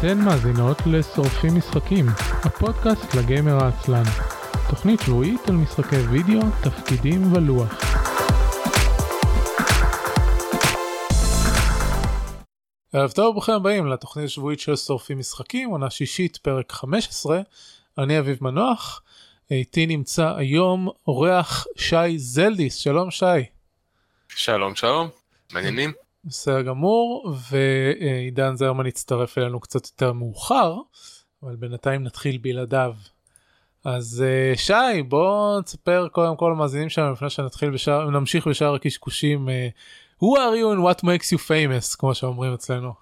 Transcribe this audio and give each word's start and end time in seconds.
אתן 0.00 0.18
מאזינות 0.18 0.78
לשורפים 0.86 1.56
משחקים, 1.56 2.06
הפודקאסט 2.44 3.14
לגיימר 3.14 3.64
העצלן. 3.64 4.02
תוכנית 4.70 5.00
שבועית 5.00 5.48
על 5.48 5.54
משחקי 5.54 5.96
וידאו, 5.96 6.40
תפקידים 6.62 7.32
ולוח. 7.32 7.72
ערב 12.92 13.10
טוב 13.10 13.26
וברוכים 13.26 13.54
הבאים 13.54 13.86
לתוכנית 13.86 14.26
השבועית 14.26 14.60
של 14.60 14.76
שורפים 14.76 15.18
משחקים, 15.18 15.70
עונה 15.70 15.90
שישית, 15.90 16.36
פרק 16.36 16.72
15. 16.72 17.40
אני 17.98 18.18
אביב 18.18 18.38
מנוח, 18.40 19.02
איתי 19.50 19.86
נמצא 19.86 20.34
היום 20.36 20.88
אורח 21.06 21.66
שי 21.76 22.18
זלדיס, 22.18 22.76
שלום 22.76 23.10
שי. 23.10 23.24
שלום 24.28 24.74
שלום, 24.74 25.08
מעניינים? 25.52 25.92
בסדר 26.24 26.62
גמור, 26.62 27.34
ועידן 27.50 28.56
זרמן 28.56 28.86
יצטרף 28.86 29.38
אלינו 29.38 29.60
קצת 29.60 29.86
יותר 29.86 30.12
מאוחר, 30.12 30.76
אבל 31.42 31.56
בינתיים 31.56 32.04
נתחיל 32.04 32.38
בלעדיו. 32.38 32.94
אז 33.84 34.24
אה, 34.26 34.56
שי, 34.56 35.02
בוא 35.08 35.60
תספר 35.60 36.08
קודם 36.12 36.36
כל 36.36 36.50
למאזינים 36.54 36.88
שלנו 36.88 37.12
לפני 37.12 37.30
שנתחיל 37.30 37.70
בשאר, 37.70 38.10
נמשיך 38.10 38.46
בשאר 38.46 38.74
הקשקושים. 38.74 39.48
אה, 39.48 39.68
Who 40.22 40.36
are 40.36 40.54
you 40.56 40.76
and 40.76 40.80
what 40.84 41.04
makes 41.04 41.32
you 41.32 41.38
famous, 41.48 41.96
כמו 41.98 42.14
שאומרים 42.14 42.54
אצלנו. 42.54 42.92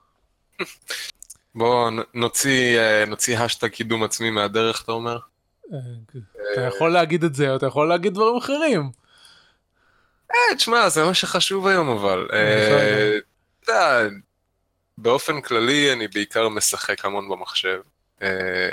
בוא 1.55 1.91
נוציא, 2.15 2.79
אה, 2.79 3.05
נוציא 3.05 3.39
השטג 3.39 3.69
קידום 3.69 4.03
עצמי 4.05 4.31
מהדרך, 4.31 4.83
אתה 4.83 4.93
אומר? 4.93 5.19
אתה 6.53 6.61
יכול 6.61 6.93
להגיד 6.93 7.25
את 7.25 7.35
זה, 7.35 7.57
אתה 7.57 7.67
יכול 7.67 7.89
להגיד 7.89 8.15
דברים 8.15 8.37
אחרים. 8.37 8.91
אה, 10.31 10.55
תשמע, 10.57 10.89
זה 10.89 11.05
מה 11.05 11.15
שחשוב 11.15 11.67
היום 11.67 11.89
אבל. 11.89 12.29
אה, 12.33 13.19
אתה 13.65 13.73
יודע, 13.73 14.09
באופן 14.99 15.41
כללי 15.41 15.93
אני 15.93 16.09
בעיקר 16.09 16.49
משחק 16.49 17.05
המון 17.05 17.29
במחשב. 17.29 17.81
אה, 18.23 18.69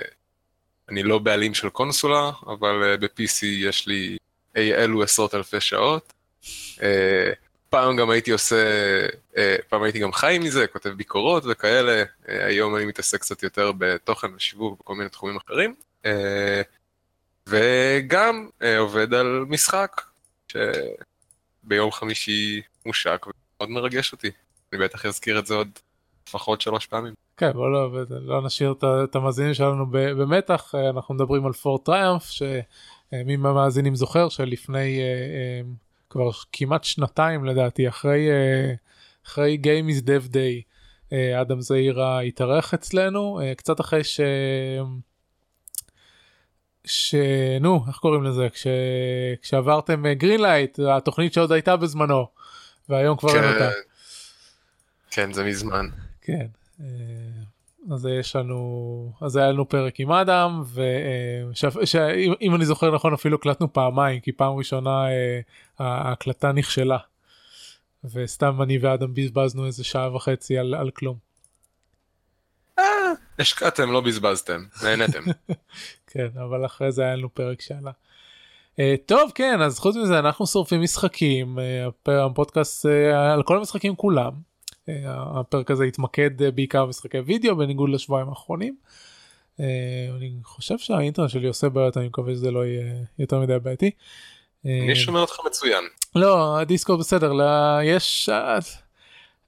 אני 0.90 1.04
לא 1.04 1.20
בעלים 1.20 1.54
של 1.54 1.70
קונסולה, 1.70 2.32
אבל 2.48 2.98
ב-PC 3.00 3.46
יש 3.46 3.88
לי 3.88 4.18
אי 4.56 4.74
אלו 4.74 5.04
עשרות 5.04 5.36
אלפי 5.36 5.62
שעות. 5.62 6.14
פעם 7.70 7.96
גם 7.96 8.10
הייתי 8.10 8.32
עושה, 8.32 8.56
פעם 9.70 9.84
הייתי 9.84 10.00
גם 10.00 10.14
חי 10.14 10.38
מזה, 10.42 10.68
כותב 10.68 10.90
ביקורות 10.90 11.44
וכאלה, 11.50 12.04
היום 12.26 12.76
אני 12.76 12.86
מתעסק 12.86 13.22
קצת 13.22 13.44
יותר 13.44 13.72
בתוכן 13.78 14.28
ושיווק 14.36 14.82
וכל 14.82 14.96
מיני 14.96 15.10
תחומים 15.10 15.38
אחרים. 15.38 15.76
וגם 17.48 18.50
עובד 18.78 19.14
על 19.14 19.46
משחק, 19.48 20.02
ביום 21.66 21.92
חמישי 21.92 22.62
מושק 22.86 23.26
ומאוד 23.26 23.70
מרגש 23.70 24.12
אותי. 24.12 24.32
אני 24.74 24.82
בטח 24.82 25.06
אזכיר 25.06 25.40
את 25.40 25.46
זה 25.46 25.54
עוד 25.54 25.70
לפחות 26.28 26.62
שלוש 26.62 26.86
פעמים. 26.86 27.14
כן 27.38 27.52
בוא 27.52 27.70
לא, 27.70 27.92
לא 28.10 28.46
נשאיר 28.46 28.76
את 29.04 29.16
המאזינים 29.16 29.54
שלנו 29.54 29.86
במתח 29.92 30.76
אנחנו 30.90 31.16
מדברים 31.16 31.46
על 31.46 31.54
פורט 31.54 31.86
טריאמפ 31.86 32.24
שמי 32.24 33.36
מהמאזינים 33.36 33.96
זוכר 33.96 34.30
שלפני 34.30 35.00
אה, 35.00 35.06
אה, 35.06 35.62
כבר 36.10 36.30
כמעט 36.52 36.84
שנתיים 36.84 37.46
לדעתי 37.46 37.88
אחרי 37.88 38.30
אה, 38.30 38.74
אחרי 39.26 39.58
Game 39.64 39.92
is 39.96 40.02
Dev 40.06 40.34
Day 40.34 40.76
אדם 41.42 41.62
זעירה 41.62 42.20
התארח 42.20 42.74
אצלנו 42.74 43.40
קצת 43.58 43.80
אחרי 43.82 44.04
ש... 44.04 44.20
שנו 46.86 47.86
איך 47.88 47.98
קוראים 47.98 48.24
לזה 48.24 48.48
כש... 48.50 48.68
כשעברתם 49.42 50.14
Greenlight 50.14 50.80
אה, 50.80 50.98
התוכנית 50.98 51.34
שעוד 51.34 51.52
הייתה 51.52 51.76
בזמנו 51.76 52.28
והיום 52.90 53.18
כבר 53.18 53.30
כן, 53.30 53.44
אין 53.44 53.54
אותה. 53.54 53.70
כן 55.12 55.34
זה 55.34 55.44
מזמן. 55.44 55.86
כן. 56.22 56.46
אה, 56.82 56.86
אז 57.94 58.06
יש 58.20 58.36
לנו 58.36 59.12
אז 59.22 59.36
היה 59.36 59.52
לנו 59.52 59.70
פרק 59.70 60.00
עם 60.00 60.12
אדם 60.12 60.64
ואם 60.66 62.52
אה, 62.52 62.56
אני 62.56 62.66
זוכר 62.66 62.96
נכון 62.96 63.14
אפילו 63.14 63.36
הקלטנו 63.38 63.74
פעמיים 63.74 64.20
כי 64.20 64.32
פעם 64.32 64.54
ראשונה 64.54 65.06
ההקלטה 65.80 66.52
נכשלה. 66.52 66.98
וסתם 68.14 68.62
אני 68.62 68.78
ואדם 68.78 69.14
בזבזנו 69.14 69.66
איזה 69.66 69.84
שעה 69.84 70.16
וחצי 70.16 70.58
על, 70.58 70.74
על 70.74 70.92
כלום. 70.92 71.25
השקעתם 73.40 73.92
לא 73.92 74.02
בזבזתם 74.02 74.64
נהנתם. 74.84 75.24
כן 76.12 76.28
אבל 76.36 76.66
אחרי 76.66 76.92
זה 76.92 77.04
היה 77.04 77.16
לנו 77.16 77.34
פרק 77.34 77.62
שעלה. 77.62 77.92
Uh, 78.76 78.78
טוב 79.06 79.32
כן 79.36 79.62
אז 79.62 79.80
חוץ 79.80 79.96
מזה 79.96 80.20
אנחנו 80.20 80.48
שורפים 80.48 80.82
משחקים 80.82 81.60
uh, 81.60 82.12
הפודקאסט 82.12 82.86
uh, 82.86 83.16
על 83.16 83.44
כל 83.44 83.58
המשחקים 83.58 83.96
כולם. 83.96 84.32
Uh, 84.72 84.90
הפרק 85.40 85.72
הזה 85.72 85.84
התמקד 85.84 86.42
uh, 86.42 86.52
בעיקר 86.52 86.86
במשחקי 86.86 87.20
וידאו 87.20 87.56
בניגוד 87.56 87.90
לשבועיים 87.90 88.30
האחרונים. 88.30 88.76
Uh, 89.58 89.62
אני 90.18 90.32
חושב 90.44 90.78
שהאינטרנט 90.78 91.30
שלי 91.30 91.48
עושה 91.48 91.70
בעיות 91.70 91.98
אני 91.98 92.08
מקווה 92.08 92.34
שזה 92.34 92.52
לא 92.52 92.66
יהיה 92.66 92.94
יותר 93.20 93.40
מדי 93.40 93.60
בעייתי. 93.64 93.92
אני 94.66 94.96
שומע 94.96 95.20
אותך 95.20 95.38
מצוין. 95.46 95.84
לא 96.16 96.60
הדיסקו 96.60 96.98
בסדר 96.98 97.32
יש 97.84 98.30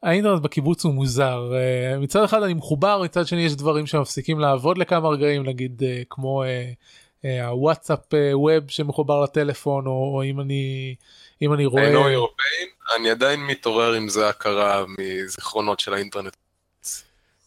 האינטרנט 0.07 0.41
בקיבוץ 0.41 0.85
הוא 0.85 0.93
מוזר 0.93 1.51
uh, 1.51 1.99
מצד 1.99 2.23
אחד 2.23 2.43
אני 2.43 2.53
מחובר 2.53 3.01
מצד 3.03 3.27
שני 3.27 3.41
יש 3.41 3.55
דברים 3.55 3.85
שמפסיקים 3.85 4.39
לעבוד 4.39 4.77
לכמה 4.77 5.09
רגעים 5.09 5.43
נגיד 5.43 5.81
uh, 5.81 6.05
כמו 6.09 6.43
uh, 6.43 7.25
הוואטסאפ 7.47 7.99
ווב 8.33 8.63
שמחובר 8.67 9.21
לטלפון 9.21 9.87
או, 9.87 9.91
או 9.91 10.23
אם 10.23 10.41
אני 10.41 10.95
אם 11.41 11.53
אני 11.53 11.65
רואה. 11.65 11.83
היינו 11.83 12.07
אירופאים 12.07 12.67
אני 12.95 13.09
עדיין 13.09 13.39
מתעורר 13.39 13.93
עם 13.93 14.09
זה 14.09 14.29
הכרה 14.29 14.85
מזיכרונות 14.99 15.79
של 15.79 15.93
האינטרנט. 15.93 16.35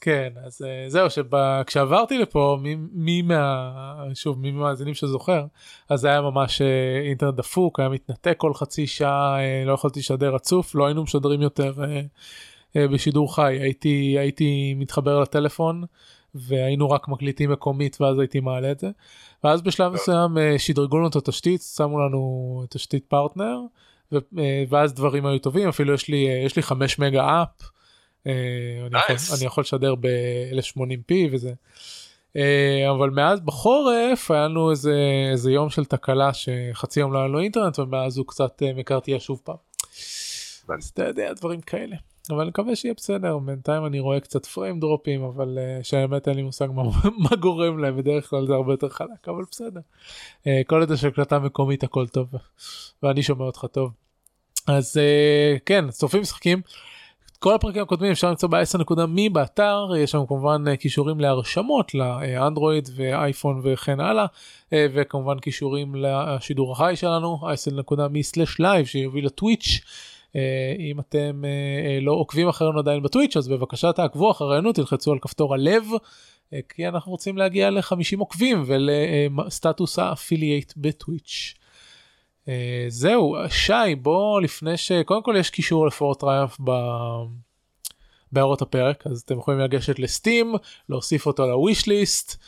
כן 0.00 0.32
אז 0.46 0.64
זהו 0.88 1.06
שכשעברתי 1.10 2.18
לפה 2.18 2.58
מי, 2.62 2.76
מי 2.92 3.22
מה 3.22 3.72
שוב 4.14 4.38
מי 4.38 4.50
מהמאזינים 4.50 4.94
שזוכר 4.94 5.44
אז 5.88 6.00
זה 6.00 6.08
היה 6.08 6.20
ממש 6.20 6.62
אינטרנט 7.08 7.34
דפוק 7.34 7.80
היה 7.80 7.88
מתנתק 7.88 8.34
כל 8.36 8.54
חצי 8.54 8.86
שעה 8.86 9.36
לא 9.66 9.72
יכולתי 9.72 10.00
לשדר 10.00 10.34
רצוף 10.34 10.74
לא 10.74 10.86
היינו 10.86 11.02
משדרים 11.02 11.42
יותר 11.42 11.72
בשידור 12.76 13.34
חי 13.34 13.58
הייתי 13.60 14.16
הייתי 14.18 14.74
מתחבר 14.76 15.20
לטלפון 15.20 15.84
והיינו 16.34 16.90
רק 16.90 17.08
מקליטים 17.08 17.52
מקומית 17.52 18.00
ואז 18.00 18.18
הייתי 18.18 18.40
מעלה 18.40 18.72
את 18.72 18.80
זה 18.80 18.90
ואז 19.44 19.62
בשלב 19.62 19.92
מסוים 19.92 20.36
uh, 20.36 20.58
שדרגו 20.58 20.98
לנו 20.98 21.08
את 21.08 21.16
התשתית 21.16 21.62
שמו 21.62 21.98
לנו 21.98 22.64
תשתית 22.70 23.04
פרטנר 23.04 23.60
ו, 24.12 24.18
uh, 24.18 24.38
ואז 24.68 24.94
דברים 24.94 25.26
היו 25.26 25.38
טובים 25.38 25.68
אפילו 25.68 25.94
יש 25.94 26.08
לי 26.08 26.28
יש 26.44 26.56
לי 26.56 26.62
5 26.62 26.98
מגה 26.98 27.42
אפ. 27.42 27.70
אה, 28.26 28.32
אני, 28.86 28.98
יכול, 28.98 29.16
אני 29.36 29.46
יכול 29.46 29.62
לשדר 29.62 29.94
ב-1080p 29.94 31.12
וזה. 31.32 31.52
אה, 32.36 32.90
אבל 32.90 33.10
מאז 33.10 33.40
בחורף 33.40 34.30
היה 34.30 34.44
לנו 34.44 34.70
איזה, 34.70 34.94
איזה 35.32 35.52
יום 35.52 35.70
של 35.70 35.84
תקלה 35.84 36.30
שחצי 36.34 37.00
יום 37.00 37.12
לא 37.12 37.18
היה 37.18 37.28
לו 37.28 37.40
אינטרנט 37.40 37.78
ומאז 37.78 38.18
הוא 38.18 38.26
קצת 38.26 38.62
אה, 38.62 38.72
מקרטיה 38.74 39.20
שוב 39.20 39.40
פעם. 39.44 39.56
אז 40.78 40.88
אתה 40.88 41.04
יודע 41.04 41.32
דברים 41.32 41.60
כאלה. 41.60 41.96
אבל 42.32 42.40
אני 42.40 42.48
מקווה 42.48 42.76
שיהיה 42.76 42.94
בסדר 42.94 43.38
בינתיים 43.38 43.86
אני 43.86 44.00
רואה 44.00 44.20
קצת 44.20 44.46
פריים 44.46 44.80
דרופים 44.80 45.22
אבל 45.22 45.58
uh, 45.58 45.84
שהאמת 45.84 46.28
אין 46.28 46.36
לי 46.36 46.42
מושג 46.42 46.68
מה, 46.74 46.82
מה 47.30 47.36
גורם 47.36 47.78
להם 47.78 47.96
בדרך 47.96 48.30
כלל 48.30 48.46
זה 48.46 48.54
הרבה 48.54 48.72
יותר 48.72 48.88
חלק 48.88 49.28
אבל 49.28 49.44
בסדר. 49.50 49.80
Uh, 50.40 50.46
כל 50.66 50.80
עוד 50.80 50.90
יש 50.90 51.04
הקלטה 51.04 51.38
מקומית 51.38 51.84
הכל 51.84 52.06
טוב 52.06 52.28
ואני 53.02 53.22
שומע 53.22 53.44
אותך 53.44 53.66
טוב. 53.72 53.92
אז 54.66 54.96
uh, 54.96 55.60
כן 55.66 55.90
צופים 55.90 56.20
משחקים 56.20 56.60
כל 57.42 57.54
הפרקים 57.54 57.82
הקודמים 57.82 58.12
אפשר 58.12 58.28
למצוא 58.28 58.48
ב-10.מי 58.48 59.28
באתר 59.28 59.88
יש 59.98 60.10
שם 60.10 60.26
כמובן 60.28 60.76
כישורים 60.76 61.20
להרשמות 61.20 61.94
לאנדרואיד 61.94 62.88
ואייפון 62.96 63.60
וכן 63.64 64.00
הלאה 64.00 64.26
אה, 64.72 64.86
וכמובן 64.94 65.38
קישורים 65.38 65.94
לשידור 65.94 66.72
החי 66.72 66.96
שלנו 66.96 67.40
10.me/live 67.42 68.84
שיוביל 68.84 69.26
ל 69.26 69.33
Twitch. 69.33 69.80
אה, 70.36 70.74
אם 70.78 71.00
אתם 71.00 71.42
לא 72.00 72.12
עוקבים 72.12 72.48
אחרינו 72.48 72.78
עדיין 72.78 73.02
ב 73.02 73.07
Twitch 73.07 73.36
אז 73.36 73.48
בבקשה 73.48 73.92
תעקבו 73.92 74.30
אחרינו 74.30 74.72
תלחצו 74.72 75.12
על 75.12 75.18
כפתור 75.18 75.54
הלב 75.54 75.84
כי 76.68 76.88
אנחנו 76.88 77.12
רוצים 77.12 77.38
להגיע 77.38 77.70
ל-50 77.70 78.18
עוקבים 78.18 78.64
ולסטטוס 78.66 79.98
ה 79.98 80.06
affiliate 80.06 80.72
ב 80.76 80.86
Twitch. 80.86 81.54
זהו 82.88 83.36
שי 83.48 83.94
בוא 84.02 84.40
לפני 84.40 84.76
שקודם 84.76 85.22
כל 85.22 85.34
יש 85.38 85.50
קישור 85.50 85.86
ל 85.86 85.93
Fort 85.93 86.20
Triumph 86.20 86.56
ב... 86.64 86.70
בהערות 88.32 88.62
הפרק 88.62 89.06
אז 89.06 89.20
אתם 89.20 89.38
יכולים 89.38 89.60
לגשת 89.60 89.98
ל 89.98 90.07
Steam 90.07 90.54
להוסיף 90.88 91.26
אותו 91.26 91.46
לוויש 91.46 91.86
ליסט 91.86 92.44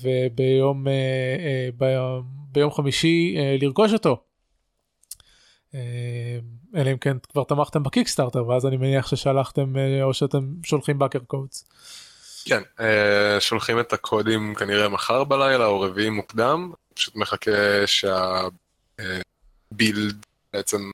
וביום 0.00 0.86
ביום, 2.52 2.70
חמישי 2.70 3.36
לרכוש 3.60 3.92
אותו. 3.92 4.29
Uh, 5.72 5.76
אלא 6.76 6.90
אם 6.92 6.98
כן 6.98 7.16
כבר 7.32 7.44
תמכתם 7.44 7.82
בקיקסטארטר 7.82 8.48
ואז 8.48 8.66
אני 8.66 8.76
מניח 8.76 9.08
ששלחתם 9.08 9.76
uh, 9.76 10.02
או 10.02 10.14
שאתם 10.14 10.46
שולחים 10.64 10.98
באקר 10.98 11.18
קודס. 11.18 11.64
כן 12.44 12.62
uh, 12.78 12.82
שולחים 13.40 13.80
את 13.80 13.92
הקודים 13.92 14.54
כנראה 14.54 14.88
מחר 14.88 15.24
בלילה 15.24 15.66
או 15.66 15.80
רביעי 15.80 16.10
מוקדם 16.10 16.72
פשוט 16.94 17.16
מחכה 17.16 17.86
שה... 17.86 18.48
בילד 19.72 20.26
בעצם 20.52 20.90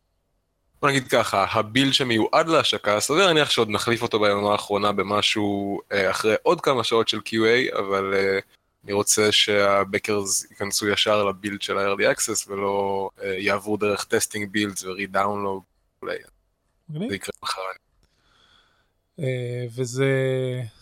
בוא 0.82 0.88
נגיד 0.90 1.08
ככה, 1.08 1.46
הבילד 1.50 1.92
שמיועד 1.92 2.48
להשקה, 2.48 3.00
סביר 3.00 3.26
להניח 3.26 3.50
שעוד 3.50 3.70
נחליף 3.70 4.02
אותו 4.02 4.20
ביום 4.20 4.46
האחרונה 4.46 4.92
במשהו 4.92 5.80
אה, 5.92 6.10
אחרי 6.10 6.34
עוד 6.42 6.60
כמה 6.60 6.84
שעות 6.84 7.08
של 7.08 7.18
QA, 7.18 7.78
אבל 7.78 8.14
אה, 8.14 8.38
אני 8.86 8.92
רוצה 8.92 9.32
שה 9.32 9.68
backers 9.68 10.50
ייכנסו 10.50 10.88
ישר 10.88 11.24
ל 11.24 11.31
build 11.31 11.62
של 11.62 11.78
ה-early 11.78 12.16
access 12.16 12.50
ולא 12.50 13.10
אה, 13.22 13.34
יעברו 13.38 13.76
דרך 13.76 14.04
testing 14.04 14.50
builds 14.50 14.84
ו-re-download 14.84 15.62
וכולי. 15.96 16.16
זה 16.88 17.14
יקרה 17.14 17.32
מחר. 17.42 17.60
וזה 19.76 20.06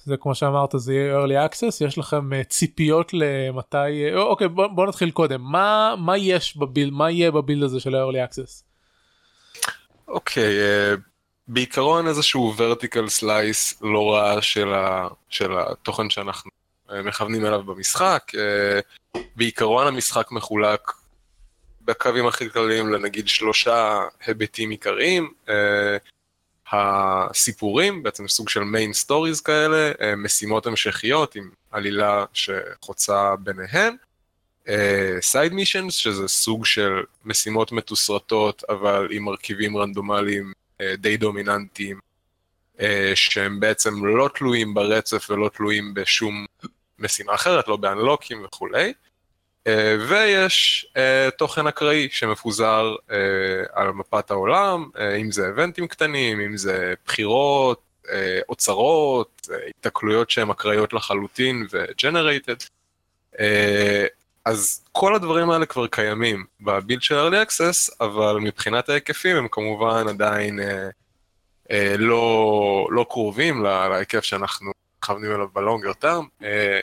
זה 0.04 0.16
כמו 0.16 0.34
שאמרת 0.34 0.70
זה 0.76 0.94
יהיה 0.94 1.24
early 1.24 1.50
access 1.50 1.84
יש 1.86 1.98
לכם 1.98 2.42
ציפיות 2.48 3.12
למתי 3.14 4.14
אוקיי 4.14 4.48
בוא, 4.48 4.66
בוא 4.66 4.86
נתחיל 4.86 5.10
קודם 5.10 5.40
מה 5.40 5.94
מה 5.98 6.18
יש 6.18 6.56
ב 6.56 6.62
build 6.62 6.92
מה 6.92 7.10
יהיה 7.10 7.30
ב 7.30 7.35
build 7.35 7.62
הזה 7.62 7.80
של 7.80 7.94
ה-early 7.94 8.30
access. 8.30 8.62
אוקיי, 10.08 10.58
אה, 10.58 11.00
בעיקרון 11.48 12.06
איזשהו 12.06 12.54
vertical 12.58 13.22
slice 13.22 13.76
לא 13.80 14.12
רע 14.12 14.42
של, 14.42 14.72
ה, 14.72 15.08
של 15.28 15.58
התוכן 15.58 16.10
שאנחנו 16.10 16.50
אה, 16.50 16.63
מכוונים 16.92 17.46
אליו 17.46 17.62
במשחק. 17.62 18.32
Uh, 18.34 19.18
בעיקרון 19.36 19.86
המשחק 19.86 20.32
מחולק 20.32 20.92
בקווים 21.82 22.26
הכי 22.26 22.50
כלליים 22.50 22.92
לנגיד 22.92 23.28
שלושה 23.28 24.02
היבטים 24.26 24.70
עיקריים. 24.70 25.32
Uh, 25.46 25.50
הסיפורים, 26.72 28.02
בעצם 28.02 28.28
סוג 28.28 28.48
של 28.48 28.60
main 28.60 29.06
stories 29.06 29.42
כאלה, 29.44 29.92
משימות 30.16 30.66
המשכיות 30.66 31.36
עם 31.36 31.50
עלילה 31.70 32.24
שחוצה 32.32 33.34
ביניהן. 33.36 33.96
סייד 35.20 35.52
מישנס, 35.52 35.94
שזה 35.94 36.28
סוג 36.28 36.66
של 36.66 37.02
משימות 37.24 37.72
מתוסרטות, 37.72 38.62
אבל 38.68 39.08
עם 39.10 39.22
מרכיבים 39.22 39.76
רנדומליים 39.76 40.52
די 40.98 41.16
דומיננטיים, 41.16 41.98
שהם 43.14 43.60
בעצם 43.60 44.04
לא 44.04 44.28
תלויים 44.34 44.74
ברצף 44.74 45.30
ולא 45.30 45.48
תלויים 45.48 45.94
בשום 45.94 46.46
משימה 46.98 47.34
אחרת, 47.34 47.68
לא 47.68 47.76
באנלוקים 47.76 48.44
וכולי. 48.44 48.92
Uh, 49.68 49.70
ויש 50.08 50.86
uh, 50.88 51.30
תוכן 51.30 51.66
אקראי 51.66 52.08
שמפוזר 52.12 52.94
uh, 52.96 53.12
על 53.72 53.90
מפת 53.90 54.30
העולם, 54.30 54.90
אם 55.20 55.32
זה 55.32 55.46
איבנטים 55.46 55.86
קטנים, 55.86 56.40
אם 56.40 56.56
זה 56.56 56.94
בחירות, 57.06 57.80
אוצרות, 58.48 59.48
התקלויות 59.78 60.30
שהן 60.30 60.50
אקראיות 60.50 60.92
לחלוטין 60.92 61.66
ו-generated. 61.72 62.68
אז 64.44 64.84
כל 64.92 65.14
הדברים 65.14 65.50
האלה 65.50 65.66
כבר 65.66 65.86
קיימים 65.86 66.44
בבילד 66.60 67.02
של 67.02 67.14
early 67.14 67.48
access, 67.48 67.94
אבל 68.00 68.36
מבחינת 68.40 68.88
ההיקפים 68.88 69.36
הם 69.36 69.48
כמובן 69.50 70.08
עדיין 70.08 70.60
אה, 70.60 70.88
אה, 71.70 71.94
לא, 71.98 72.86
לא 72.90 73.06
קרובים 73.10 73.62
לה, 73.62 73.88
להיקף 73.88 74.24
שאנחנו 74.24 74.72
מכוונים 75.04 75.32
אליו 75.32 75.48
בלונגר 75.52 75.92
טרם. 75.92 76.26
אה, 76.42 76.80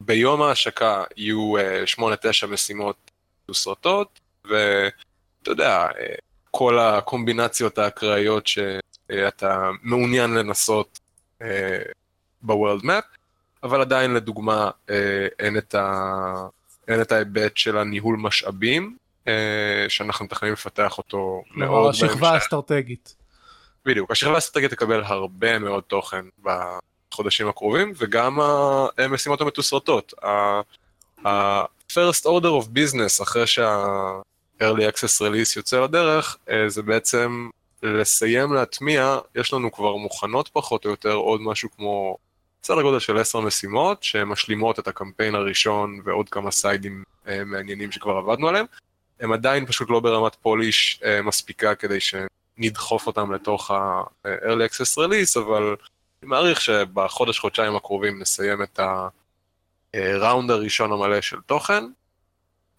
ביום 0.00 0.42
ההשקה 0.42 1.04
יהיו 1.16 1.56
אה, 1.56 1.84
8-9 1.98 2.46
משימות 2.46 3.10
מסרטות, 3.48 4.20
ואתה 4.44 5.50
יודע, 5.50 5.86
אה, 5.98 6.14
כל 6.50 6.78
הקומבינציות 6.78 7.78
האקראיות 7.78 8.46
שאתה 8.46 9.70
מעוניין 9.82 10.34
לנסות 10.34 11.00
אה, 11.42 11.82
בוורלד 12.42 12.84
מפ, 12.84 13.04
אבל 13.62 13.80
עדיין 13.80 14.14
לדוגמה 14.14 14.70
אה, 14.90 15.26
אין 15.38 15.58
את 15.58 15.74
ה... 15.74 16.34
אין 16.88 17.00
את 17.00 17.12
ההיבט 17.12 17.56
של 17.56 17.76
הניהול 17.76 18.16
משאבים, 18.16 18.96
אה, 19.28 19.86
שאנחנו 19.88 20.24
מתכננים 20.24 20.52
לפתח 20.52 20.98
אותו 20.98 21.42
מאוד. 21.54 21.90
השכבה 21.90 22.30
האסטרטגית. 22.30 23.16
בדיוק, 23.84 24.10
השכבה 24.10 24.34
האסטרטגית 24.34 24.70
תקבל 24.70 25.02
הרבה 25.04 25.58
מאוד 25.58 25.82
תוכן 25.82 26.24
בחודשים 27.12 27.48
הקרובים, 27.48 27.92
וגם 27.96 28.38
המשימות 28.98 29.40
המתוסרטות. 29.40 30.14
ה-first 31.24 32.24
order 32.24 32.62
of 32.62 32.66
business, 32.74 33.22
אחרי 33.22 33.46
שה-early 33.46 34.82
access 34.92 35.20
release 35.20 35.52
יוצא 35.56 35.80
לדרך, 35.80 36.36
אה, 36.50 36.68
זה 36.68 36.82
בעצם 36.82 37.48
לסיים 37.82 38.52
להטמיע, 38.52 39.18
יש 39.34 39.52
לנו 39.52 39.72
כבר 39.72 39.96
מוכנות 39.96 40.48
פחות 40.52 40.84
או 40.84 40.90
יותר 40.90 41.12
עוד 41.12 41.40
משהו 41.40 41.68
כמו 41.76 42.16
סדר 42.62 42.82
גודל 42.82 42.98
של 42.98 43.18
עשר 43.18 43.40
משימות 43.40 44.02
שמשלימות 44.02 44.78
את 44.78 44.88
הקמפיין 44.88 45.34
הראשון 45.34 46.00
ועוד 46.04 46.28
כמה 46.28 46.50
סיידים 46.50 47.04
אה, 47.28 47.44
מעניינים 47.44 47.92
שכבר 47.92 48.16
עבדנו 48.16 48.48
עליהם. 48.48 48.66
הם 49.20 49.32
עדיין 49.32 49.66
פשוט 49.66 49.90
לא 49.90 50.00
ברמת 50.00 50.34
פוליש 50.34 51.00
אה, 51.04 51.22
מספיקה 51.22 51.74
כדי 51.74 51.98
שנדחוף 52.00 53.06
אותם 53.06 53.32
לתוך 53.32 53.70
ה-early 53.70 54.70
access 54.70 54.98
release, 54.98 55.40
אבל 55.40 55.76
מעריך 56.24 56.60
שבחודש-חודשיים 56.60 57.76
הקרובים 57.76 58.18
נסיים 58.18 58.62
את 58.62 58.80
הראונד 59.94 60.50
הראשון 60.50 60.92
המלא 60.92 61.20
של 61.20 61.40
תוכן, 61.46 61.84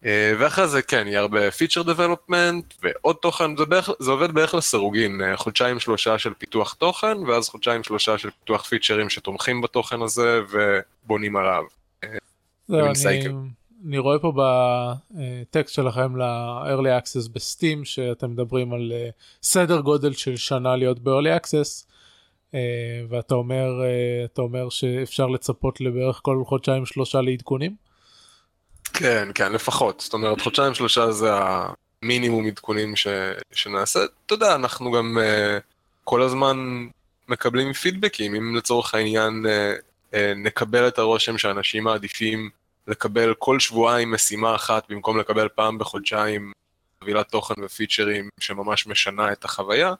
אה, 0.04 0.32
ואחרי 0.38 0.68
זה 0.68 0.82
כן, 0.82 1.06
יהיה 1.06 1.20
הרבה 1.20 1.50
פיצ'ר 1.50 1.82
דבלופמנט 1.82 2.74
ועוד 2.82 3.16
תוכן, 3.16 3.56
זה, 3.56 3.64
בערך, 3.64 3.90
זה 3.98 4.10
עובד 4.10 4.32
בערך 4.32 4.54
לסירוגין, 4.54 5.20
אה, 5.22 5.36
חודשיים 5.36 5.80
שלושה 5.80 6.18
של 6.18 6.34
פיתוח 6.34 6.72
תוכן, 6.74 7.18
ואז 7.18 7.48
חודשיים 7.48 7.82
שלושה 7.82 8.18
של 8.18 8.30
פיתוח 8.30 8.64
פיצ'רים 8.64 9.10
שתומכים 9.10 9.60
בתוכן 9.60 10.02
הזה 10.02 10.40
ובונים 10.50 11.36
עליו. 11.36 11.62
אה, 12.04 12.08
זהו, 12.68 12.86
אני, 13.06 13.28
אני 13.86 13.98
רואה 13.98 14.18
פה 14.18 14.32
בטקסט 14.36 15.74
שלכם 15.74 16.16
ל-early 16.16 17.02
access 17.02 17.28
בסטים, 17.32 17.84
שאתם 17.84 18.30
מדברים 18.30 18.72
על 18.72 18.92
סדר 19.42 19.80
גודל 19.80 20.12
של 20.12 20.36
שנה 20.36 20.76
להיות 20.76 20.98
ב-early 20.98 21.40
access, 21.40 21.91
ואתה 23.08 23.34
אומר, 23.34 23.66
אומר 24.38 24.68
שאפשר 24.68 25.26
לצפות 25.26 25.80
לבערך 25.80 26.20
כל 26.22 26.42
חודשיים 26.46 26.86
שלושה 26.86 27.20
לעדכונים? 27.20 27.76
כן, 28.92 29.28
כן, 29.34 29.52
לפחות. 29.52 30.00
זאת 30.00 30.12
אומרת, 30.12 30.40
חודשיים 30.40 30.74
שלושה 30.74 31.12
זה 31.12 31.30
המינימום 32.02 32.46
עדכונים 32.46 32.96
ש... 32.96 33.06
שנעשה. 33.52 34.00
אתה 34.26 34.34
יודע, 34.34 34.54
אנחנו 34.54 34.92
גם 34.92 35.18
uh, 35.18 35.60
כל 36.04 36.22
הזמן 36.22 36.86
מקבלים 37.28 37.72
פידבקים, 37.72 38.34
אם 38.34 38.56
לצורך 38.56 38.94
העניין 38.94 39.46
נקבל 40.36 40.88
את 40.88 40.98
הרושם 40.98 41.38
שאנשים 41.38 41.84
מעדיפים 41.84 42.50
לקבל 42.86 43.34
כל 43.38 43.60
שבועיים 43.60 44.12
משימה 44.12 44.54
אחת 44.54 44.84
במקום 44.88 45.18
לקבל 45.18 45.48
פעם 45.48 45.78
בחודשיים 45.78 46.52
חבילת 47.02 47.28
תוכן 47.28 47.54
ופיצ'רים 47.64 48.28
שממש 48.40 48.86
משנה 48.86 49.32
את 49.32 49.44
החוויה, 49.44 49.94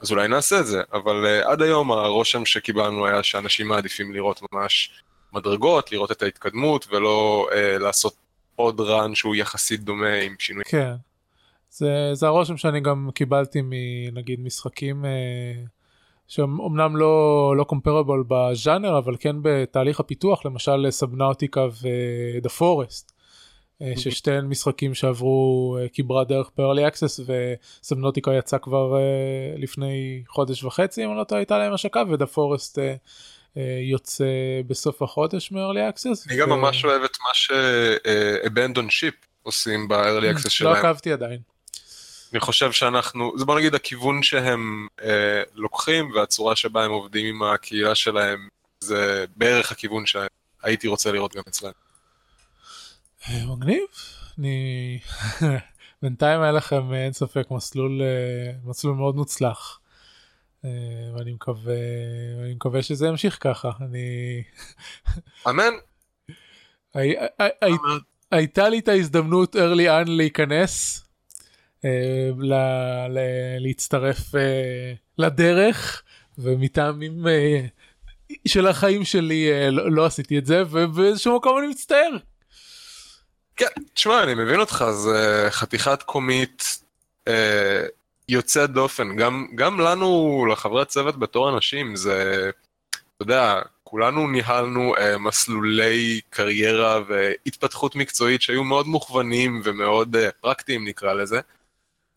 אז 0.00 0.10
אולי 0.10 0.28
נעשה 0.28 0.60
את 0.60 0.66
זה, 0.66 0.82
אבל 0.92 1.24
uh, 1.26 1.48
עד 1.48 1.62
היום 1.62 1.92
הרושם 1.92 2.44
שקיבלנו 2.44 3.06
היה 3.06 3.22
שאנשים 3.22 3.68
מעדיפים 3.68 4.12
לראות 4.12 4.40
ממש 4.52 5.02
מדרגות, 5.32 5.92
לראות 5.92 6.12
את 6.12 6.22
ההתקדמות 6.22 6.86
ולא 6.90 7.48
uh, 7.50 7.82
לעשות 7.82 8.14
עוד 8.56 8.80
רן 8.80 9.14
שהוא 9.14 9.36
יחסית 9.36 9.80
דומה 9.80 10.14
עם 10.14 10.34
שינוי. 10.38 10.64
כן. 10.64 10.94
זה, 11.70 12.10
זה 12.12 12.26
הרושם 12.26 12.56
שאני 12.56 12.80
גם 12.80 13.10
קיבלתי 13.14 13.60
מנגיד 13.62 14.40
משחקים 14.40 15.04
אה, 15.04 15.10
שהם 16.28 16.60
אמנם 16.60 16.96
לא, 16.96 17.54
לא 17.56 17.64
קומפרבול 17.64 18.24
בז'אנר 18.28 18.98
אבל 18.98 19.16
כן 19.20 19.36
בתהליך 19.42 20.00
הפיתוח 20.00 20.46
למשל 20.46 20.86
סבנאוטיקה 20.90 21.66
ודה 21.66 22.48
פורסט. 22.48 23.17
אה, 23.82 23.92
ששתיהן 23.96 24.44
משחקים 24.44 24.94
שעברו 24.94 25.76
אה, 25.80 25.86
כברת 25.92 26.28
דרך 26.28 26.50
ב-early 26.56 26.92
access 26.92 27.22
וסבנוטיקה 27.82 28.30
יצא 28.34 28.58
כבר 28.58 28.96
אה, 28.96 29.00
לפני 29.56 30.22
חודש 30.28 30.64
וחצי 30.64 31.04
אם 31.04 31.16
לא 31.16 31.24
טועה 31.24 31.40
הייתה 31.40 31.58
להם 31.58 31.72
השקה 31.72 32.02
ודה 32.10 32.26
פורסט 32.26 32.78
יוצא 33.90 34.24
בסוף 34.66 35.02
החודש 35.02 35.52
מ-early 35.52 35.94
access. 35.94 36.28
אני 36.28 36.38
גם 36.38 36.48
ממש 36.48 36.84
אוהב 36.84 37.02
את 37.02 37.16
מה 37.20 37.34
ש-abandon 37.34 38.88
ship 38.88 39.26
עושים 39.42 39.88
ב-early 39.88 40.36
access 40.36 40.50
שלהם. 40.50 40.72
לא 40.72 40.78
עקבתי 40.78 41.12
עדיין. 41.12 41.40
אני 42.32 42.40
חושב 42.40 42.72
שאנחנו, 42.72 43.32
זה 43.36 43.44
בוא 43.44 43.58
נגיד 43.58 43.74
הכיוון 43.74 44.22
שהם 44.22 44.86
אה, 45.02 45.42
לוקחים 45.54 46.10
והצורה 46.14 46.56
שבה 46.56 46.84
הם 46.84 46.90
עובדים 46.90 47.26
עם 47.26 47.42
הקהילה 47.42 47.94
שלהם, 47.94 48.48
זה 48.80 49.24
בערך 49.36 49.72
הכיוון 49.72 50.04
שהייתי 50.06 50.88
רוצה 50.88 51.12
לראות 51.12 51.36
גם 51.36 51.42
אצלם. 51.48 51.70
אה, 53.30 53.46
מגניב, 53.46 53.84
אני... 54.38 54.98
בינתיים 56.02 56.40
היה 56.40 56.52
לכם 56.52 56.92
אין 56.92 57.12
ספק 57.12 57.46
מסלול, 57.50 58.02
אה, 58.02 58.52
מסלול 58.64 58.96
מאוד 58.96 59.16
מוצלח. 59.16 59.80
אה, 60.64 60.70
ואני 61.14 61.32
מקווה, 61.32 61.74
אני 62.42 62.54
מקווה 62.54 62.82
שזה 62.82 63.06
ימשיך 63.06 63.38
ככה, 63.40 63.70
אני... 63.80 64.42
אמן. 65.48 65.72
הייתה 68.30 68.68
לי 68.68 68.78
את 68.78 68.88
ההזדמנות 68.88 69.56
early 69.56 69.88
on 69.88 70.10
להיכנס, 70.10 71.04
אה, 71.84 72.30
להצטרף 73.60 74.34
אה, 74.34 74.92
לדרך, 75.18 76.02
ומטעמים 76.38 77.26
של 78.48 78.66
החיים 78.66 79.04
שלי 79.04 79.70
לא, 79.70 79.92
לא 79.92 80.06
עשיתי 80.06 80.38
את 80.38 80.46
זה, 80.46 80.62
ובאיזשהו 80.70 81.36
מקום 81.36 81.58
אני 81.58 81.66
מצטער. 81.66 82.16
כן, 83.58 83.66
תשמע, 83.94 84.22
אני 84.22 84.34
מבין 84.34 84.60
אותך, 84.60 84.84
זה 84.90 85.46
חתיכת 85.50 86.02
קומית 86.02 86.82
יוצא 88.28 88.66
דופן, 88.66 89.16
גם, 89.16 89.46
גם 89.54 89.80
לנו, 89.80 90.46
לחברי 90.52 90.82
הצוות 90.82 91.18
בתור 91.18 91.50
אנשים, 91.50 91.96
זה, 91.96 92.50
אתה 92.90 93.22
יודע, 93.22 93.62
כולנו 93.84 94.28
ניהלנו 94.28 94.94
uh, 94.96 95.00
מסלולי 95.18 96.20
קריירה 96.30 97.00
והתפתחות 97.08 97.96
מקצועית 97.96 98.42
שהיו 98.42 98.64
מאוד 98.64 98.86
מוכוונים 98.86 99.60
ומאוד 99.64 100.16
uh, 100.16 100.18
פרקטיים 100.40 100.88
נקרא 100.88 101.12
לזה, 101.12 101.40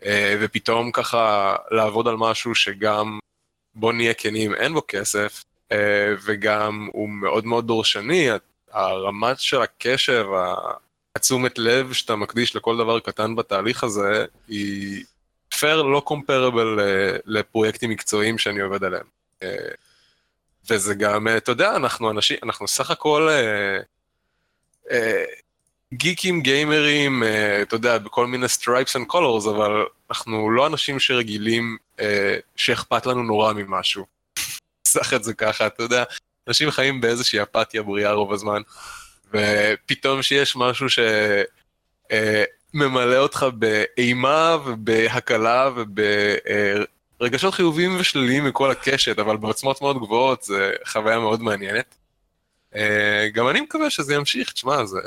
uh, 0.01 0.05
ופתאום 0.39 0.91
ככה 0.91 1.55
לעבוד 1.71 2.07
על 2.07 2.15
משהו 2.17 2.55
שגם, 2.55 3.19
בוא 3.75 3.93
נהיה 3.93 4.13
כנים, 4.13 4.53
אין 4.53 4.73
בו 4.73 4.81
כסף, 4.87 5.43
uh, 5.69 5.75
וגם 6.23 6.89
הוא 6.91 7.09
מאוד 7.09 7.45
מאוד 7.45 7.67
דורשני, 7.67 8.29
הרמת 8.71 9.39
של 9.39 9.61
הקשב, 9.61 10.25
התשומת 11.15 11.57
לב 11.57 11.93
שאתה 11.93 12.15
מקדיש 12.15 12.55
לכל 12.55 12.77
דבר 12.77 12.99
קטן 12.99 13.35
בתהליך 13.35 13.83
הזה, 13.83 14.25
היא 14.47 15.03
פייר 15.59 15.81
לא 15.81 15.99
קומפרבל 15.99 16.79
לפרויקטים 17.25 17.89
מקצועיים 17.89 18.37
שאני 18.37 18.61
עובד 18.61 18.83
עליהם. 18.83 19.05
וזה 20.69 20.95
גם, 20.95 21.27
אה, 21.27 21.37
אתה 21.37 21.51
יודע, 21.51 21.75
אנחנו 21.75 22.11
אנשים, 22.11 22.37
אנחנו 22.43 22.67
סך 22.67 22.91
הכל 22.91 23.29
אה, 23.29 23.79
אה, 24.91 25.23
גיקים, 25.93 26.41
גיימרים, 26.41 27.23
אה, 27.23 27.61
אתה 27.61 27.75
יודע, 27.75 27.97
בכל 27.97 28.27
מיני 28.27 28.45
stripes 28.45 28.95
and 28.95 29.13
colors, 29.13 29.49
אבל 29.49 29.85
אנחנו 30.09 30.49
לא 30.51 30.67
אנשים 30.67 30.99
שרגילים 30.99 31.77
אה, 31.99 32.37
שאכפת 32.55 33.05
לנו 33.05 33.23
נורא 33.23 33.53
ממשהו. 33.53 34.05
נסח 34.87 35.13
את 35.13 35.23
זה 35.23 35.33
ככה, 35.33 35.67
אתה 35.67 35.83
יודע, 35.83 36.03
אנשים 36.47 36.71
חיים 36.71 37.01
באיזושהי 37.01 37.41
אפתיה 37.41 37.83
בריאה 37.83 38.11
רוב 38.11 38.33
הזמן, 38.33 38.61
ופתאום 39.33 40.21
שיש 40.21 40.55
משהו 40.55 40.89
ש... 40.89 40.99
אה, 42.11 42.43
אותך 43.17 43.45
באימה 43.57 44.57
ובהקלה 44.65 45.69
וב... 45.75 45.99
אה, 45.99 46.75
רגשות 47.21 47.53
חיוביים 47.53 47.99
ושליליים 47.99 48.45
מכל 48.45 48.71
הקשת, 48.71 49.19
אבל 49.19 49.37
בעוצמות 49.37 49.81
מאוד 49.81 49.97
גבוהות, 49.97 50.43
זה 50.43 50.71
חוויה 50.85 51.19
מאוד 51.19 51.41
מעניינת. 51.41 51.95
אה, 52.75 53.27
גם 53.33 53.49
אני 53.49 53.61
מקווה 53.61 53.89
שזה 53.89 54.15
ימשיך, 54.15 54.51
תשמע, 54.51 54.85
זה, 54.85 54.99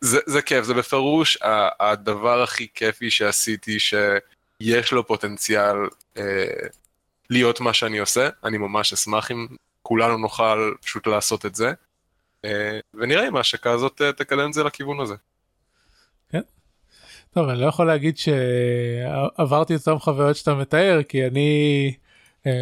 זה, 0.00 0.18
זה 0.26 0.42
כיף, 0.42 0.64
זה 0.64 0.74
בפירוש 0.74 1.38
הדבר 1.80 2.42
הכי 2.42 2.66
כיפי 2.74 3.10
שעשיתי, 3.10 3.78
שיש 3.78 4.92
לו 4.92 5.06
פוטנציאל 5.06 5.76
אה, 6.16 6.66
להיות 7.30 7.60
מה 7.60 7.72
שאני 7.72 7.98
עושה, 7.98 8.28
אני 8.44 8.58
ממש 8.58 8.92
אשמח 8.92 9.30
אם 9.30 9.46
כולנו 9.82 10.16
נוכל 10.16 10.72
פשוט 10.82 11.06
לעשות 11.06 11.46
את 11.46 11.54
זה, 11.54 11.72
ונראה 12.94 13.28
אם 13.28 13.36
ההשקה 13.36 13.70
הזאת 13.70 14.02
אה, 14.02 14.12
תקדם 14.12 14.48
את 14.48 14.52
זה 14.52 14.64
לכיוון 14.64 15.00
הזה. 15.00 15.14
טוב, 17.34 17.48
אני 17.48 17.60
לא 17.60 17.66
יכול 17.66 17.86
להגיד 17.86 18.16
שעברתי 18.18 19.74
את 19.74 19.88
אותם 19.88 19.98
חוויות 19.98 20.36
שאתה 20.36 20.54
מתאר, 20.54 21.02
כי 21.02 21.26
אני 21.26 21.92
אה, 22.46 22.52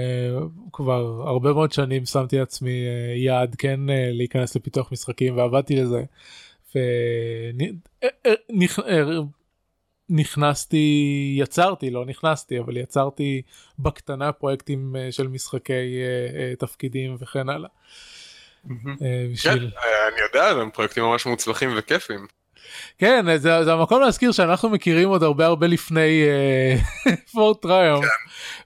כבר 0.73 1.23
הרבה 1.27 1.53
מאוד 1.53 1.73
שנים 1.73 2.07
שמתי 2.07 2.39
לעצמי 2.39 2.71
אה, 2.87 3.17
יעד 3.17 3.55
כן 3.55 3.91
אה, 3.91 4.11
להיכנס 4.13 4.57
לפיתוח 4.57 4.93
משחקים 4.93 5.37
ועבדתי 5.37 5.77
לזה. 5.77 6.03
ונכנסתי, 10.11 11.35
אה, 11.39 11.43
יצרתי, 11.43 11.91
לא 11.91 12.05
נכנסתי, 12.07 12.59
אבל 12.59 12.77
יצרתי 12.77 13.43
בקטנה 13.79 14.33
פרויקטים 14.33 14.97
אה, 14.97 15.13
של 15.13 15.29
משחקי 15.29 15.73
אה, 15.73 16.41
אה, 16.41 16.57
תפקידים 16.59 17.17
וכן 17.21 17.49
הלאה. 17.49 17.69
אה, 18.71 19.27
בשביל... 19.33 19.71
כן, 19.71 19.77
אה, 19.77 20.09
אני 20.09 20.21
יודע, 20.21 20.49
הם 20.49 20.71
פרויקטים 20.71 21.05
ממש 21.05 21.27
מוצלחים 21.27 21.71
וכיפים. 21.77 22.27
כן, 22.99 23.37
זה, 23.37 23.65
זה 23.65 23.73
המקום 23.73 24.01
להזכיר 24.03 24.33
שאנחנו 24.33 24.69
מכירים 24.69 25.09
עוד 25.09 25.23
הרבה 25.23 25.47
הרבה 25.47 25.67
לפני 25.67 26.23
פורט 27.33 27.63
טריום, 27.63 28.03
כן. 28.03 28.09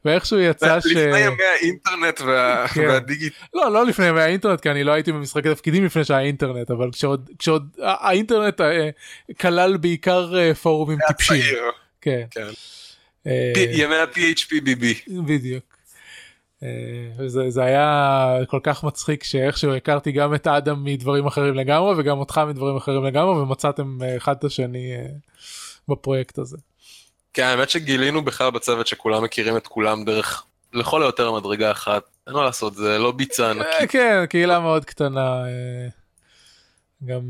ואיכשהו 0.04 0.38
יצא 0.38 0.80
ש... 0.80 0.86
לפני 0.86 1.20
ימי 1.20 1.44
האינטרנט 1.44 2.20
וה... 2.20 2.68
כן. 2.68 2.80
והדיגיטל. 2.88 3.34
לא, 3.54 3.72
לא 3.72 3.86
לפני 3.86 4.06
ימי 4.06 4.20
האינטרנט, 4.20 4.60
כי 4.60 4.70
אני 4.70 4.84
לא 4.84 4.92
הייתי 4.92 5.12
במשחקי 5.12 5.54
תפקידים 5.54 5.84
לפני 5.84 6.04
שהיה 6.04 6.20
אינטרנט, 6.20 6.70
אבל 6.70 6.90
כשעוד, 6.92 7.30
כשעוד 7.38 7.68
האינטרנט 7.82 8.60
כלל 9.40 9.76
בעיקר 9.76 10.54
פורומים 10.54 10.98
טיפשים. 11.08 11.42
כן. 12.00 12.24
כן. 12.30 12.48
ימי 13.56 13.96
ה-PHPBB. 13.96 15.12
בדיוק. 15.26 15.73
אה, 16.62 17.28
זה, 17.28 17.50
זה 17.50 17.64
היה 17.64 18.36
כל 18.48 18.60
כך 18.62 18.84
מצחיק 18.84 19.24
שאיכשהו 19.24 19.74
הכרתי 19.74 20.12
גם 20.12 20.34
את 20.34 20.46
אדם 20.46 20.84
מדברים 20.84 21.26
אחרים 21.26 21.54
לגמרי 21.54 21.94
וגם 21.96 22.18
אותך 22.18 22.40
מדברים 22.48 22.76
אחרים 22.76 23.04
לגמרי 23.04 23.42
ומצאתם 23.42 23.98
אה, 24.02 24.16
אחד 24.16 24.36
את 24.36 24.44
השני 24.44 24.92
אה, 24.92 25.06
בפרויקט 25.88 26.38
הזה. 26.38 26.56
כן 27.32 27.42
האמת 27.42 27.70
שגילינו 27.70 28.24
בכלל 28.24 28.50
בצוות 28.50 28.86
שכולם 28.86 29.24
מכירים 29.24 29.56
את 29.56 29.66
כולם 29.66 30.04
דרך 30.04 30.44
לכל 30.72 31.02
היותר 31.02 31.32
מדרגה 31.32 31.70
אחת 31.70 32.02
אין 32.26 32.34
מה 32.34 32.44
לעשות 32.44 32.74
זה 32.74 32.98
לא 32.98 33.12
ביצה 33.12 33.50
ענקית. 33.50 33.90
כן 33.90 34.24
קהילה 34.28 34.60
מאוד 34.60 34.84
קטנה 34.84 35.44
גם 37.04 37.20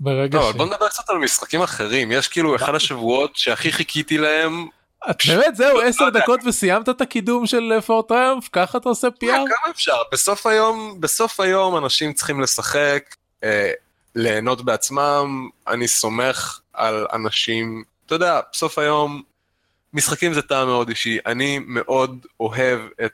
ברגע 0.00 0.40
ש... 0.52 0.56
בוא 0.56 0.66
נדבר 0.66 0.88
קצת 0.88 1.10
על 1.10 1.18
משחקים 1.18 1.62
אחרים 1.62 2.12
יש 2.12 2.28
כאילו 2.28 2.56
אחד 2.56 2.74
השבועות 2.74 3.36
שהכי 3.36 3.72
חיכיתי 3.72 4.18
להם 4.18 4.68
באמת 5.28 5.56
זהו 5.56 5.80
10 5.80 6.04
לא 6.04 6.10
דקות 6.10 6.40
וסיימת 6.46 6.88
את 6.88 7.00
הקידום 7.00 7.46
של 7.46 7.80
פורט 7.86 8.08
טריומף 8.08 8.48
ככה 8.52 8.78
אתה 8.78 8.88
עושה 8.88 9.10
פי.אר? 9.10 9.34
כמה 9.34 9.70
אפשר 9.70 9.96
בסוף 10.12 10.46
היום 10.46 11.00
בסוף 11.00 11.40
היום 11.40 11.76
אנשים 11.76 12.12
צריכים 12.12 12.40
לשחק 12.40 13.14
אה, 13.44 13.70
ליהנות 14.14 14.64
בעצמם 14.64 15.48
אני 15.68 15.88
סומך 15.88 16.60
על 16.72 17.06
אנשים 17.12 17.84
אתה 18.06 18.14
יודע 18.14 18.40
בסוף 18.52 18.78
היום 18.78 19.22
משחקים 19.92 20.34
זה 20.34 20.42
טעם 20.42 20.68
מאוד 20.68 20.88
אישי 20.88 21.18
אני 21.26 21.58
מאוד 21.66 22.26
אוהב 22.40 22.80
את, 23.04 23.12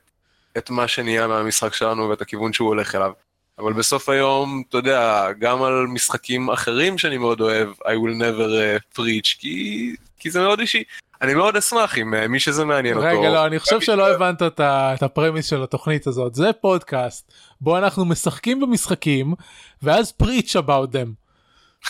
את 0.58 0.70
מה 0.70 0.88
שנהיה 0.88 1.26
מהמשחק 1.26 1.74
שלנו 1.74 2.08
ואת 2.08 2.20
הכיוון 2.20 2.52
שהוא 2.52 2.68
הולך 2.68 2.94
אליו. 2.94 3.12
אבל 3.58 3.72
בסוף 3.72 4.08
היום, 4.08 4.62
אתה 4.68 4.78
יודע, 4.78 5.26
גם 5.38 5.62
על 5.62 5.86
משחקים 5.86 6.50
אחרים 6.50 6.98
שאני 6.98 7.18
מאוד 7.18 7.40
אוהב, 7.40 7.68
I 7.70 7.94
will 7.94 8.20
never 8.20 8.48
uh, 8.48 8.98
preach, 8.98 9.38
כי, 9.38 9.96
כי 10.18 10.30
זה 10.30 10.40
מאוד 10.40 10.60
אישי. 10.60 10.84
אני 11.22 11.34
מאוד 11.34 11.56
אשמח 11.56 11.98
אם 11.98 12.14
אה, 12.14 12.28
מי 12.28 12.40
שזה 12.40 12.64
מעניין 12.64 12.98
רגע, 12.98 13.10
אותו. 13.10 13.20
רגע, 13.20 13.30
לא, 13.30 13.46
אני 13.46 13.58
חושב 13.58 13.80
שלא 13.80 14.14
הבנת 14.14 14.42
את, 14.42 14.60
את 14.60 15.02
הפרמיס 15.02 15.46
של 15.46 15.62
התוכנית 15.62 16.06
הזאת. 16.06 16.34
זה 16.34 16.52
פודקאסט 16.52 17.32
בו 17.60 17.78
אנחנו 17.78 18.04
משחקים 18.04 18.60
במשחקים 18.60 19.34
ואז 19.82 20.12
preach 20.22 20.52
about 20.52 20.92
them. 20.92 21.08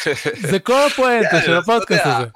זה 0.51 0.59
כל 0.59 0.87
הפואנטה 0.87 1.41
של 1.41 1.57
הפודקאסט 1.57 2.07
הזה. 2.07 2.27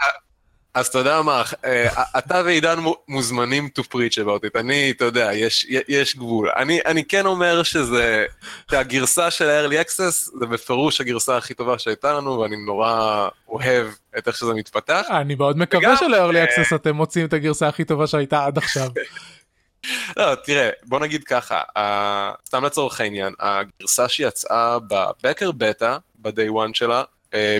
אז 0.75 0.87
אתה 0.87 0.99
יודע 0.99 1.23
מה, 1.23 1.43
אה, 1.65 2.03
אתה 2.19 2.43
ועידן 2.45 2.79
מוזמנים 3.09 3.69
to 3.79 3.83
preach 3.83 4.25
about 4.25 4.45
it, 4.45 4.61
אני, 4.61 4.91
אתה 4.91 5.05
יודע, 5.05 5.31
יש, 5.35 5.67
יש 5.89 6.17
גבול. 6.17 6.51
אני, 6.57 6.81
אני 6.87 7.05
כן 7.05 7.27
אומר 7.27 7.63
שזה, 7.63 8.27
שהגרסה 8.71 9.31
של 9.31 9.49
ה-early 9.49 9.87
access 9.87 10.39
זה 10.39 10.47
בפירוש 10.51 11.01
הגרסה 11.01 11.37
הכי 11.37 11.55
טובה 11.55 11.79
שהייתה 11.79 12.13
לנו, 12.13 12.39
ואני 12.39 12.57
נורא 12.67 13.29
אוהב 13.49 13.87
את 14.19 14.29
איך 14.29 14.37
שזה 14.37 14.55
מתפתח. 14.55 15.07
אני 15.11 15.35
מאוד 15.35 15.59
מקווה 15.59 15.97
של-early 15.97 16.37
אה, 16.37 16.45
access 16.45 16.75
אתם 16.75 16.97
מוצאים 16.97 17.27
את 17.27 17.33
הגרסה 17.33 17.69
הכי 17.69 17.85
טובה 17.85 18.07
שהייתה 18.07 18.45
עד 18.45 18.59
עכשיו. 18.59 18.89
לא, 20.17 20.35
תראה, 20.35 20.71
בוא 20.83 21.01
נגיד 21.01 21.25
ככה, 21.25 21.61
סתם 22.47 22.65
לצורך 22.65 23.01
העניין, 23.01 23.33
הגרסה 23.41 24.09
שיצאה 24.09 24.79
ב 24.79 24.89
backer 24.89 25.51
beta, 25.53 25.97
ב-day 26.19 26.51
one 26.51 26.71
שלה, 26.75 27.03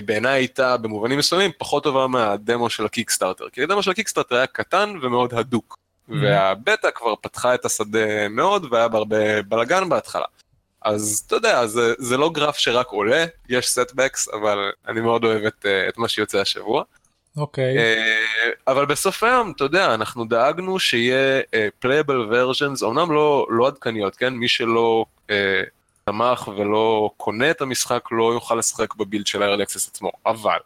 בעיניי 0.05 0.33
הייתה 0.33 0.77
במובנים 0.77 1.19
מסוימים 1.19 1.51
פחות 1.57 1.83
טובה 1.83 2.07
מהדמו 2.07 2.69
של 2.69 2.85
ה 2.85 2.90
Kickstarter, 2.90 3.49
כי 3.49 3.63
הדמו 3.63 3.83
של 3.83 3.91
ה 3.91 3.95
Kickstarter 3.95 4.35
היה 4.35 4.47
קטן 4.47 4.93
ומאוד 5.01 5.33
הדוק, 5.33 5.77
mm-hmm. 5.77 6.13
והבטא 6.21 6.89
כבר 6.95 7.13
פתחה 7.21 7.53
את 7.55 7.65
השדה 7.65 8.29
מאוד 8.29 8.65
והיה 8.71 8.87
בהרבה 8.87 9.41
בלאגן 9.41 9.89
בהתחלה. 9.89 10.25
אז 10.81 11.23
אתה 11.27 11.35
יודע, 11.35 11.67
זה, 11.67 11.93
זה 11.97 12.17
לא 12.17 12.29
גרף 12.29 12.57
שרק 12.57 12.87
עולה, 12.87 13.25
יש 13.49 13.69
setbacks, 13.69 14.29
אבל 14.29 14.71
אני 14.87 15.01
מאוד 15.01 15.23
אוהב 15.23 15.43
את, 15.43 15.65
אה, 15.65 15.89
את 15.89 15.97
מה 15.97 16.07
שיוצא 16.07 16.39
השבוע. 16.39 16.83
אוקיי. 17.37 17.77
Okay. 17.77 17.79
אה, 17.79 18.49
אבל 18.67 18.85
בסוף 18.85 19.23
היום, 19.23 19.51
אתה 19.55 19.63
יודע, 19.63 19.93
אנחנו 19.93 20.25
דאגנו 20.25 20.79
שיהיה 20.79 21.41
playable 21.79 22.27
versions, 22.29 22.83
אמנם 22.83 23.11
לא, 23.11 23.47
לא 23.49 23.67
עדכניות, 23.67 24.15
כן? 24.15 24.33
מי 24.33 24.47
שלא 24.47 25.05
תמך 26.11 26.47
ולא 26.47 27.11
קונה 27.17 27.51
את 27.51 27.61
המשחק 27.61 28.05
לא 28.11 28.33
יוכל 28.33 28.55
לשחק 28.55 28.95
ב 28.95 29.00
build 29.00 29.27
של 29.27 29.43
ה-early 29.43 29.61
access 29.61 29.89
עצמו, 29.89 30.11
אבל 30.25 30.57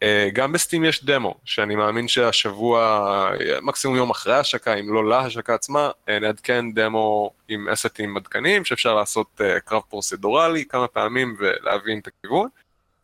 אה, 0.00 0.04
גם 0.32 0.52
ב 0.52 0.57
Steam 0.57 0.84
יש 0.84 1.04
דמו, 1.04 1.34
שאני 1.44 1.76
מאמין 1.76 2.08
שהשבוע, 2.08 3.30
מקסימום 3.62 3.96
יום 3.96 4.10
אחרי 4.10 4.34
ההשקה, 4.34 4.74
אם 4.74 4.94
לא 4.94 5.08
להשקה 5.08 5.54
עצמה, 5.54 5.90
אה, 6.06 6.10
נעדכן 6.20 6.72
דמו 6.72 7.30
עם 7.48 7.68
אסטים 7.68 8.16
עדכניים, 8.16 8.64
שאפשר 8.64 8.94
לעשות 8.94 9.40
אה, 9.40 9.60
קרב 9.60 9.82
פרוסדורלי 9.88 10.64
כמה 10.64 10.86
פעמים 10.86 11.36
ולהבין 11.38 11.98
את 11.98 12.06
הכיוון, 12.06 12.48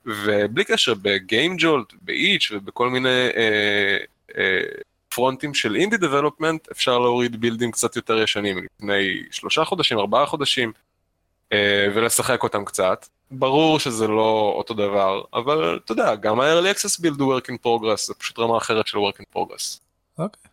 ובלי 0.06 0.64
קשר 0.64 0.94
ב 1.02 1.13
Game 1.13 1.56
Jolt, 1.58 1.92
ב 2.02 2.12
itch 2.12 2.52
ובכל 2.52 2.88
מיני 2.88 3.28
אה, 3.30 4.32
אה, 4.32 4.36
פרונטים 5.08 5.54
של 5.54 5.76
אינדי 5.76 5.96
דבלופמנט, 5.96 6.68
אפשר 6.72 6.98
להוריד 6.98 7.40
בילדים 7.40 7.70
קצת 7.70 7.96
יותר 7.96 8.18
ישנים, 8.18 8.66
לפני 8.76 9.22
שלושה 9.30 9.64
חודשים, 9.64 9.98
ארבעה 9.98 10.26
חודשים, 10.26 10.68
אה, 10.68 10.87
ולשחק 11.94 12.42
אותם 12.42 12.64
קצת. 12.64 13.06
ברור 13.30 13.80
שזה 13.80 14.06
לא 14.06 14.54
אותו 14.56 14.74
דבר, 14.74 15.22
אבל 15.34 15.80
אתה 15.84 15.92
יודע, 15.92 16.14
גם 16.14 16.40
ה-early 16.40 16.76
access 16.76 17.04
build 17.04 17.20
הוא 17.20 17.38
work 17.38 17.44
in 17.44 17.54
progress, 17.66 18.06
זה 18.06 18.14
פשוט 18.14 18.38
רמה 18.38 18.56
אחרת 18.56 18.86
של 18.86 18.98
work 18.98 19.22
in 19.22 19.38
progress. 19.38 19.78
אוקיי. 20.18 20.50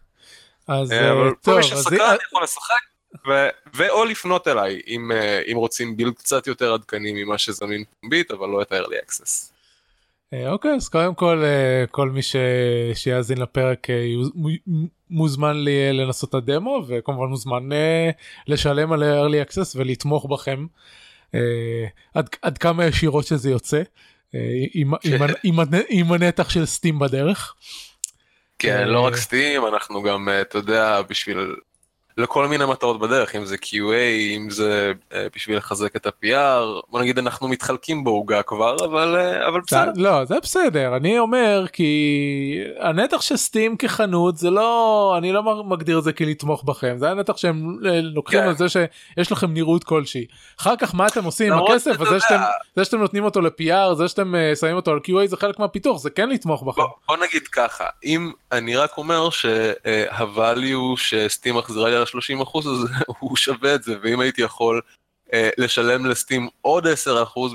אז 0.67 0.91
אה, 0.91 1.11
אבל 1.11 1.29
טוב, 1.29 1.35
כל 1.43 1.51
מי 1.51 1.57
אז 1.59 1.65
שסקרן 1.65 2.15
יכול 2.27 2.43
לשחק, 2.43 2.81
ו- 3.27 3.49
ואו 3.73 4.05
לפנות 4.05 4.47
אליי, 4.47 4.81
אם 4.87 5.11
אה, 5.11 5.41
אם 5.51 5.57
רוצים 5.57 5.97
בילד 5.97 6.13
קצת 6.13 6.47
יותר 6.47 6.73
עדכני 6.73 7.23
ממה 7.23 7.37
שזמין 7.37 7.83
פומבית, 8.01 8.31
אבל 8.31 8.47
לא 8.47 8.61
את 8.61 8.71
ה-early 8.71 9.09
access. 9.09 9.51
אה, 10.33 10.51
אוקיי 10.51 10.71
אז 10.71 10.89
קודם 10.89 11.15
כל 11.15 11.43
אה, 11.43 11.85
כל 11.91 12.09
מי. 12.09 12.21
שיאזין 12.93 13.37
לפרק 13.37 13.89
אה, 13.89 13.95
מוזמן 15.09 15.57
לי 15.63 15.93
לנסות 15.93 16.29
את 16.29 16.33
הדמו 16.35 16.83
וכמובן 16.87 17.29
מוזמן 17.29 17.71
אה, 17.71 18.09
לשלם 18.47 18.91
על 18.91 19.03
early 19.03 19.49
access 19.51 19.71
ולתמוך 19.75 20.25
בכם 20.25 20.65
אה, 21.35 21.39
עד, 22.13 22.29
עד 22.41 22.57
כמה 22.57 22.85
ישירות 22.85 23.25
שזה 23.25 23.49
יוצא 23.49 23.81
אה, 24.35 24.39
עם, 24.73 24.93
עם, 25.03 25.21
הנ- 25.21 25.35
עם, 25.43 25.59
הנ- 25.59 25.85
עם 25.89 26.11
הנתח 26.11 26.49
של 26.49 26.65
סטים 26.65 26.99
בדרך. 26.99 27.55
כן, 28.59 28.87
לא 28.87 28.99
רק 29.01 29.13
אה, 29.13 29.17
סטים, 29.17 29.65
אנחנו 29.65 30.03
גם, 30.03 30.29
אה, 30.29 30.41
אתה 30.41 30.57
יודע, 30.57 31.01
בשביל... 31.09 31.55
לכל 32.17 32.47
מיני 32.47 32.65
מטרות 32.65 32.99
בדרך, 32.99 33.35
אם 33.35 33.45
זה 33.45 33.55
QA, 33.55 33.93
אם 34.35 34.49
זה 34.49 34.91
אה, 35.13 35.27
בשביל 35.35 35.57
לחזק 35.57 35.95
את 35.95 36.05
ה-PR, 36.05 36.81
בוא 36.89 37.01
נגיד 37.01 37.17
אנחנו 37.17 37.47
מתחלקים 37.47 38.03
בעוגה 38.03 38.41
כבר, 38.41 38.75
אבל 38.85 39.15
אה, 39.15 39.47
אבל 39.47 39.61
בסדר. 39.67 39.91
לא 39.95 40.25
זה 40.25 40.35
בסדר 40.43 40.95
אני 40.95 41.19
אומר 41.19 41.65
כי 41.73 42.59
הנתח 42.79 43.21
של 43.21 43.37
סטים 43.37 43.77
כחנות 43.77 44.37
זה 44.37 44.49
לא 44.49 45.15
אני 45.17 45.31
לא 45.31 45.63
מגדיר 45.63 45.99
את 45.99 46.03
זה 46.03 46.13
כלתמוך 46.13 46.63
בכם 46.63 46.95
זה 46.97 47.09
הנתח 47.11 47.37
שהם 47.37 47.77
אה, 47.85 48.01
לוקחים 48.01 48.39
כן. 48.39 48.47
על 48.47 48.55
זה 48.57 48.65
שיש 48.69 49.31
לכם 49.31 49.53
נראות 49.53 49.83
כלשהי 49.83 50.25
אחר 50.59 50.75
כך 50.75 50.95
מה 50.95 51.07
אתם 51.07 51.23
עושים 51.23 51.53
עם 51.53 51.59
הכסף 51.63 51.91
יודע- 51.99 52.19
שאתם 52.19 52.39
זה 52.75 52.85
שאתם 52.85 52.97
נותנים 52.97 53.23
אותו 53.23 53.41
ל-PR 53.41 53.93
זה 53.93 54.07
שאתם 54.07 54.33
שמים 54.59 54.75
אותו 54.75 54.91
על 54.91 54.99
QA 55.07 55.27
זה 55.27 55.37
חלק 55.37 55.59
מהפיתוח 55.59 55.97
זה 55.97 56.09
כן 56.09 56.29
לתמוך 56.29 56.63
בכם. 56.63 56.81
בוא, 56.81 56.89
בוא 57.07 57.17
נגיד 57.17 57.47
ככה, 57.51 57.83
אם 58.03 58.31
אני 58.51 58.75
רק 58.75 58.97
אומר 58.97 59.29
שה-value 59.29 60.97
שסטים 60.97 61.55
מחזירה 61.55 61.89
לי 61.89 61.95
על 61.95 62.04
ה-30% 62.05 62.57
אז 62.57 62.89
הוא 63.19 63.37
שווה 63.37 63.75
את 63.75 63.83
זה, 63.83 63.95
ואם 64.01 64.19
הייתי 64.19 64.41
יכול 64.41 64.81
אה, 65.33 65.49
לשלם 65.57 66.05
ל 66.05 66.12
Steam 66.12 66.47
עוד 66.61 66.87
10% 66.87 66.89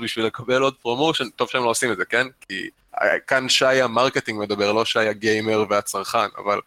בשביל 0.03 0.25
לקבל 0.25 0.61
עוד 0.61 0.75
promotion, 0.81 1.29
טוב 1.29 1.49
שהם 1.49 1.63
לא 1.63 1.69
עושים 1.69 1.91
את 1.91 1.97
זה, 1.97 2.05
כן? 2.05 2.27
כי 2.41 2.69
אה, 3.01 3.19
כאן 3.19 3.49
שי 3.49 3.81
ה 3.81 3.87
marketing 3.87 4.39
מדבר, 4.39 4.71
לא 4.71 4.85
שי 4.85 4.99
הגיימר 4.99 5.65
והצרכן, 5.69 6.27
אבל 6.37 6.59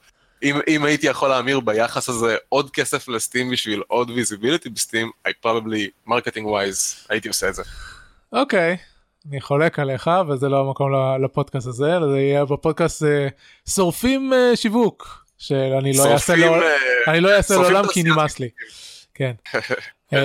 אם, 0.43 0.57
אם 0.69 0.85
הייתי 0.85 1.07
יכול 1.07 1.29
להמיר 1.29 1.61
ביחס 1.61 2.09
הזה 2.09 2.37
עוד 2.49 2.71
כסף 2.71 3.09
ל 3.09 3.16
Steam 3.16 3.51
בשביל 3.51 3.83
עוד 3.89 4.11
visibility 4.11 4.71
ב 4.75 4.80
Steam, 4.80 5.11
I 5.29 5.31
probably 5.47 6.11
marketing 6.11 6.45
wise 6.45 7.07
הייתי 7.09 7.29
עושה 7.29 7.49
את 7.49 7.55
זה. 7.55 7.63
אוקיי. 8.33 8.77
אני 9.31 9.41
חולק 9.41 9.79
עליך 9.79 10.11
וזה 10.29 10.49
לא 10.49 10.61
המקום 10.61 10.93
לפודקאסט 11.25 11.67
הזה 11.67 11.99
זה 12.13 12.19
יהיה 12.19 12.45
בפודקאסט 12.45 13.03
אה, 13.03 13.29
שורפים 13.69 14.33
אה, 14.33 14.57
שיווק 14.57 15.24
שאני 15.39 15.93
לא 15.97 16.13
אעשה 16.13 16.37
לעולם 16.37 16.63
אה, 16.63 17.13
אני 17.13 17.21
לא 17.21 17.37
אעשה 17.37 17.55
שורפים 17.55 17.73
לעולם 17.73 17.89
כי. 17.93 18.03
נמאס 18.03 18.39
לי. 18.41 18.49
כן. 19.15 19.33
אמ, 20.13 20.19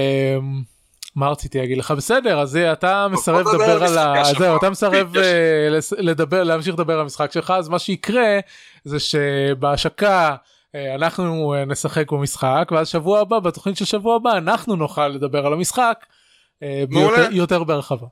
מה 1.16 1.28
רציתי 1.30 1.58
להגיד 1.60 1.78
לך 1.78 1.92
בסדר 1.92 2.40
אז 2.40 2.56
אה, 2.58 2.72
אתה 2.74 3.08
מסרב 3.12 3.48
לדבר 3.48 3.84
על 3.84 3.98
ה... 3.98 4.24
זהו. 4.40 4.58
אתה 4.58 4.70
מסרב. 4.70 5.18
אה, 5.18 5.70
לדבר 5.98 6.44
להמשיך 6.44 6.74
לדבר 6.74 6.94
על 6.94 7.00
המשחק 7.00 7.32
שלך 7.32 7.54
אז 7.58 7.70
מה 7.70 7.80
שיקרה 7.80 8.40
זה 8.84 8.98
שבהשקה 9.00 10.36
אה, 10.76 10.96
אנחנו 10.96 11.54
אה, 11.54 11.66
נשחק 11.66 12.12
במשחק 12.12 12.70
ואז 12.72 12.88
שבוע 12.88 13.20
הבא 13.20 13.40
בתוכנית 13.40 13.78
של 13.78 13.86
שבוע 13.86 14.16
הבא 14.16 14.32
אנחנו 14.38 14.76
נוכל 14.76 15.08
לדבר 15.08 15.46
על 15.46 15.54
המשחק 15.54 16.06
אה. 16.64 16.84
ביותר- 16.90 17.28
יותר 17.32 17.64
בהרחבה. 17.64 18.08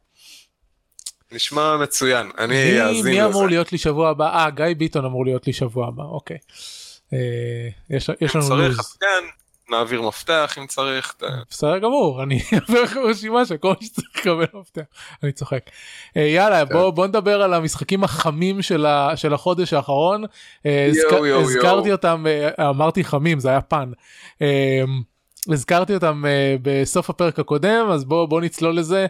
נשמע 1.32 1.77
מצוין, 1.77 2.32
אני 2.38 2.72
מי, 2.74 2.82
אאזין 2.82 3.06
מי 3.06 3.12
לזה. 3.12 3.25
אמור 3.25 3.48
להיות 3.48 3.72
לי 3.72 3.77
שבוע 3.77 4.10
הבא? 4.10 4.27
אה 4.38 4.50
גיא 4.50 4.66
ביטון 4.77 5.06
אמור 5.06 5.25
להיות 5.25 5.48
לי 5.48 5.54
שבוע 5.54 5.88
הבא 5.88 6.04
אוקיי. 6.04 6.38
אה, 7.14 7.18
יש 7.90 8.10
יש 8.22 8.36
לנו 8.36 8.48
צריך, 8.48 8.78
לו"ז. 8.78 8.98
כן, 9.00 9.26
נעביר 9.72 10.02
מפתח 10.02 10.56
אם 10.58 10.68
צריך. 10.68 11.16
בסדר 11.50 11.78
גמור 11.78 12.24
אני 12.24 12.40
אעביר 12.54 12.82
לך 12.84 12.98
רשימה 12.98 13.46
של 13.46 13.58
כל 13.58 13.74
מי 13.82 13.86
שצריך 13.88 14.08
לקבל 14.18 14.46
מפתח 14.60 14.82
אני 15.24 15.32
צוחק. 15.32 15.60
אה, 16.17 16.22
יאללה 16.22 16.65
כן. 16.65 16.74
בוא 16.74 16.89
בוא 16.89 17.08
נדבר 17.08 17.41
על 17.41 17.54
המשחקים 17.54 18.04
החמים 18.04 18.62
של 18.62 18.86
ה- 18.86 19.12
של 19.15 19.34
החודש 19.34 19.74
האחרון. 19.74 20.24
אה, 20.65 20.89
הזכרתי. 21.41 21.91
אותם 21.91 22.26
אמרתי 22.60 23.04
חמים 23.04 23.39
זה 23.39 23.50
היה 23.50 23.62
פן. 23.62 23.91
הזכרתי 25.52 25.93
אותם 25.93 26.24
בסוף 26.62 27.10
הפרק 27.10 27.39
הקודם 27.39 27.88
אז 27.93 28.06
בוא 28.06 28.26
בוא 28.26 28.41
נצלול 28.41 28.78
לזה. 28.78 29.06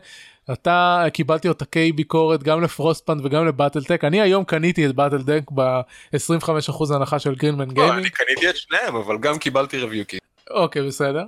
אתה 0.54 1.06
קיבלתי 1.14 1.48
אותקי 1.48 1.92
ביקורת 1.92 2.44
גם 2.44 2.62
לפרוסטפנד 2.62 3.26
וגם 3.26 3.48
לבטלטק 3.48 4.04
אני 4.04 4.22
היום 4.22 4.44
קניתי 4.44 4.86
את 4.86 4.96
בטלטק 4.96 5.44
ב-25% 5.54 6.96
הנחה 6.96 7.20
של 7.20 7.36
גרינמן 7.36 7.68
לא, 7.68 7.74
גיימינג. 7.74 8.00
אני 8.00 8.10
קניתי 8.10 8.50
את 8.50 8.58
שניהם, 8.58 8.96
אבל 8.96 9.18
גם 9.18 9.38
קיבלתי 9.38 9.78
review 9.78 10.02
key. 10.02 10.18
אוקיי 10.50 10.88
בסדר. 10.88 11.24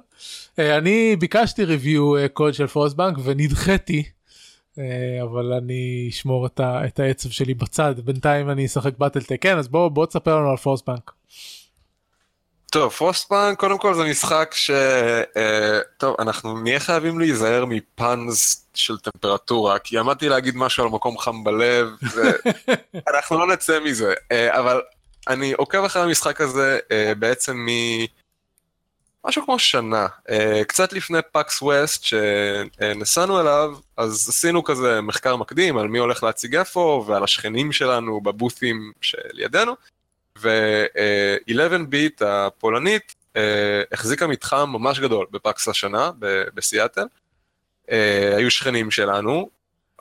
אה, 0.60 0.78
אני 0.78 1.16
ביקשתי 1.16 1.64
review 1.64 2.18
אה, 2.18 2.28
קוד 2.28 2.54
של 2.54 2.68
Frostpunk 2.68 3.18
ונדחיתי. 3.24 4.04
אה, 4.80 4.84
אבל 5.24 5.54
אני 5.54 6.08
אשמור 6.10 6.46
את, 6.46 6.60
ה, 6.60 6.86
את 6.86 7.00
העצב 7.00 7.30
שלי 7.30 7.54
בצד 7.54 7.96
בינתיים 8.00 8.50
אני 8.50 8.66
אשחק 8.66 8.98
Battletech 8.98 9.38
כן 9.42 9.58
אז 9.58 9.68
בוא 9.68 9.90
בוא 9.90 10.06
תספר 10.06 10.36
לנו 10.36 10.50
על 10.50 10.58
Frostpunk. 10.58 11.12
טוב, 12.72 12.92
Frostpunk 12.92 13.60
קודם 13.60 13.78
כל 13.78 13.94
זה 13.94 14.04
משחק 14.04 14.52
ש... 14.56 14.72
אה, 15.38 15.80
טוב, 15.98 16.16
אנחנו 16.20 16.60
נהיה 16.60 16.80
חייבים 16.80 17.20
להיזהר 17.20 17.66
מ 17.66 17.86
puns 17.86 18.66
של 18.74 18.98
טמפרטורה, 18.98 19.80
כי 19.80 19.98
עמדתי 19.98 20.30
להגיד 20.30 20.58
משהו 20.58 20.84
על 20.84 20.90
מקום 20.90 21.18
חם 21.18 21.44
בלב, 21.44 21.88
ואנחנו 22.96 23.38
לא 23.40 23.48
נצא 23.48 23.80
מזה. 23.80 24.14
אה, 24.32 24.60
אבל 24.60 24.82
אני 25.28 25.54
עוקב 25.54 25.84
אחרי 25.84 26.02
המשחק 26.02 26.42
הזה 26.42 26.80
אה, 26.92 27.14
בעצם 27.20 27.58
מ... 27.58 27.70
משהו 29.26 29.46
כמו 29.46 29.60
שנה, 29.60 30.08
אה, 30.30 30.62
קצת 30.68 30.94
לפני 30.94 31.20
PAX 31.32 31.62
West 31.62 32.04
שנסענו 32.04 33.42
אליו, 33.42 33.74
אז 33.98 34.30
עשינו 34.30 34.64
כזה 34.64 35.02
מחקר 35.02 35.36
מקדים 35.36 35.78
על 35.78 35.88
מי 35.88 36.00
הולך 36.00 36.24
להציג 36.24 36.56
איפה 36.56 37.06
ועל 37.08 37.24
השכנים 37.24 37.72
שלנו 37.72 38.22
בבות'ים 38.22 38.92
שלידינו, 39.02 39.76
ו-11 40.42 41.84
ביט 41.90 42.22
הפולנית 42.22 43.16
אה, 43.36 43.82
החזיקה 43.92 44.28
מתחם 44.28 44.70
ממש 44.74 45.00
גדול 45.00 45.26
ב 45.32 45.41
PAX 45.41 45.68
השנה 45.68 46.12
ב- 46.20 46.44
בסיאטל, 46.54 47.06
אה, 47.92 48.34
היו 48.38 48.52
שכנים 48.52 48.92
שלנו, 48.92 49.50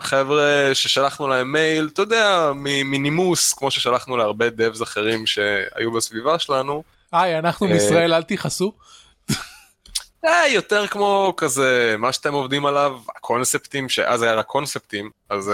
חבר'ה 0.01 0.70
ששלחנו 0.74 1.29
להם 1.29 1.53
מייל, 1.53 1.88
אתה 1.92 2.03
יודע, 2.03 2.53
מנימוס, 2.55 3.53
כמו 3.55 3.70
ששלחנו 3.70 4.16
להרבה 4.16 4.51
דאבס 4.51 4.83
אחרים 4.83 5.27
שהיו 5.27 5.92
בסביבה 5.92 6.38
שלנו, 6.38 6.83
היי 7.12 7.38
אנחנו 7.38 7.66
אה, 7.66 7.72
מישראל 7.72 8.14
אל 8.14 8.22
תכעסו. 8.22 8.72
אה, 10.24 10.48
יותר 10.48 10.87
כמו 10.87 11.35
כזה, 11.37 11.94
מה 11.98 12.12
שאתם 12.12 12.33
עובדים 12.33 12.66
עליו, 12.66 12.98
הקונספטים, 13.16 13.88
שאז 13.88 14.22
היה 14.22 14.35
רק 14.35 14.46
קונספטים, 14.46 15.11
אז 15.29 15.53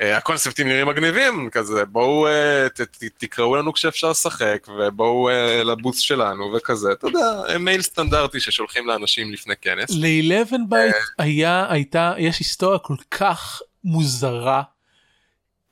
הקונספטים 0.00 0.68
נראים 0.68 0.86
מגניבים, 0.86 1.50
כזה, 1.52 1.84
בואו 1.84 2.26
אה, 2.26 2.68
ת, 2.68 2.80
ת, 2.80 3.04
תקראו 3.18 3.56
לנו 3.56 3.72
כשאפשר 3.72 4.10
לשחק, 4.10 4.66
ובואו 4.78 5.28
אה, 5.28 5.64
לבוס 5.64 5.98
שלנו, 5.98 6.52
וכזה, 6.56 6.92
אתה 6.92 7.06
יודע, 7.06 7.42
אה, 7.48 7.58
מייל 7.58 7.82
סטנדרטי 7.82 8.40
ששולחים 8.40 8.86
לאנשים 8.86 9.32
לפני 9.32 9.54
כנס. 9.60 9.90
ל-11 9.90 10.56
בייט 10.68 10.94
אה. 10.94 11.24
היה 11.24 11.66
הייתה 11.70 12.14
יש 12.18 12.38
היסטוריה 12.38 12.78
כל 12.78 12.96
כך 13.10 13.60
מוזרה. 13.84 14.62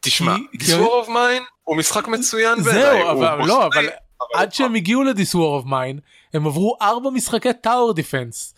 תשמע, 0.00 0.36
War 0.54 1.06
of 1.06 1.08
Mine 1.08 1.44
הוא 1.64 1.76
משחק 1.76 2.08
מצוין 2.08 2.62
בעיניי. 2.62 2.82
זהו 2.82 3.10
אבל 3.10 3.46
לא 3.46 3.66
אבל 3.66 3.88
עד 4.34 4.52
שהם 4.52 4.74
הגיעו 4.74 5.02
War 5.04 5.64
of 5.64 5.66
Mine 5.66 6.00
הם 6.34 6.46
עברו 6.46 6.76
ארבע 6.82 7.10
משחקי 7.10 7.52
tower 7.62 7.94
defense. 7.94 8.54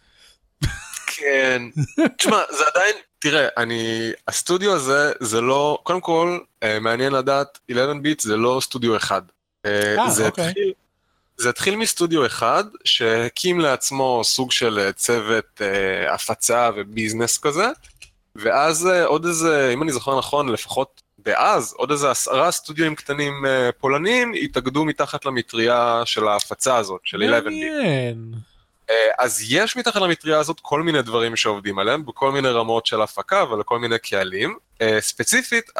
כן. 1.06 1.62
תשמע, 2.18 2.38
זה 2.50 2.64
עדיין, 2.74 2.94
תראה, 3.20 3.48
אני, 3.56 4.12
הסטודיו 4.28 4.72
הזה, 4.74 5.12
זה 5.20 5.40
לא, 5.40 5.78
קודם 5.82 6.00
כל, 6.00 6.38
אה, 6.62 6.80
מעניין 6.80 7.12
לדעת, 7.12 7.58
11 7.72 7.94
ביט 7.94 8.20
זה 8.20 8.36
לא 8.36 8.58
סטודיו 8.62 8.96
אחד. 8.96 9.22
אה, 9.66 9.94
אה, 9.98 10.10
זה 10.10 10.26
אוקיי. 10.26 10.48
התחיל, 10.48 10.72
זה 11.36 11.48
התחיל 11.48 11.76
מסטודיו 11.76 12.26
אחד, 12.26 12.64
שהקים 12.84 13.60
לעצמו 13.60 14.20
סוג 14.24 14.52
של 14.52 14.78
אה, 14.78 14.92
צוות 14.92 15.60
אה, 15.60 16.14
הפצה 16.14 16.70
ו 16.76 16.83
business 16.83 17.38
כזה, 17.38 17.66
ואז 18.36 18.86
אה, 18.86 19.04
עוד 19.04 19.26
איזה, 19.26 19.70
אם 19.74 19.82
אני 19.82 19.92
זוכר 19.92 20.18
נכון, 20.18 20.48
לפחות 20.48 21.02
דאז, 21.18 21.74
עוד 21.76 21.90
איזה 21.90 22.10
עשרה 22.10 22.50
סטודיואים 22.50 22.94
קטנים 22.94 23.46
אה, 23.46 23.72
פולנים 23.72 24.32
התאגדו 24.42 24.84
מתחת 24.84 25.24
למטריה 25.24 26.02
של 26.04 26.28
ההפצה 26.28 26.76
הזאת, 26.76 27.00
של 27.04 27.22
11 27.24 27.50
ביט. 27.50 27.64
מעניין. 27.72 28.49
אה, 28.90 29.10
אז 29.18 29.44
יש 29.48 29.76
מתחת 29.76 29.96
למטריה 29.96 30.38
הזאת 30.38 30.60
כל 30.62 30.82
מיני 30.82 31.02
דברים 31.02 31.36
שעובדים 31.36 31.78
עליהם, 31.78 32.06
בכל 32.06 32.32
מיני 32.32 32.48
רמות 32.48 32.86
של 32.86 33.02
הפקה 33.02 33.44
ולכל 33.50 33.78
מיני 33.78 33.98
קהלים. 33.98 34.56
אה, 34.82 35.00
ספציפית, 35.00 35.70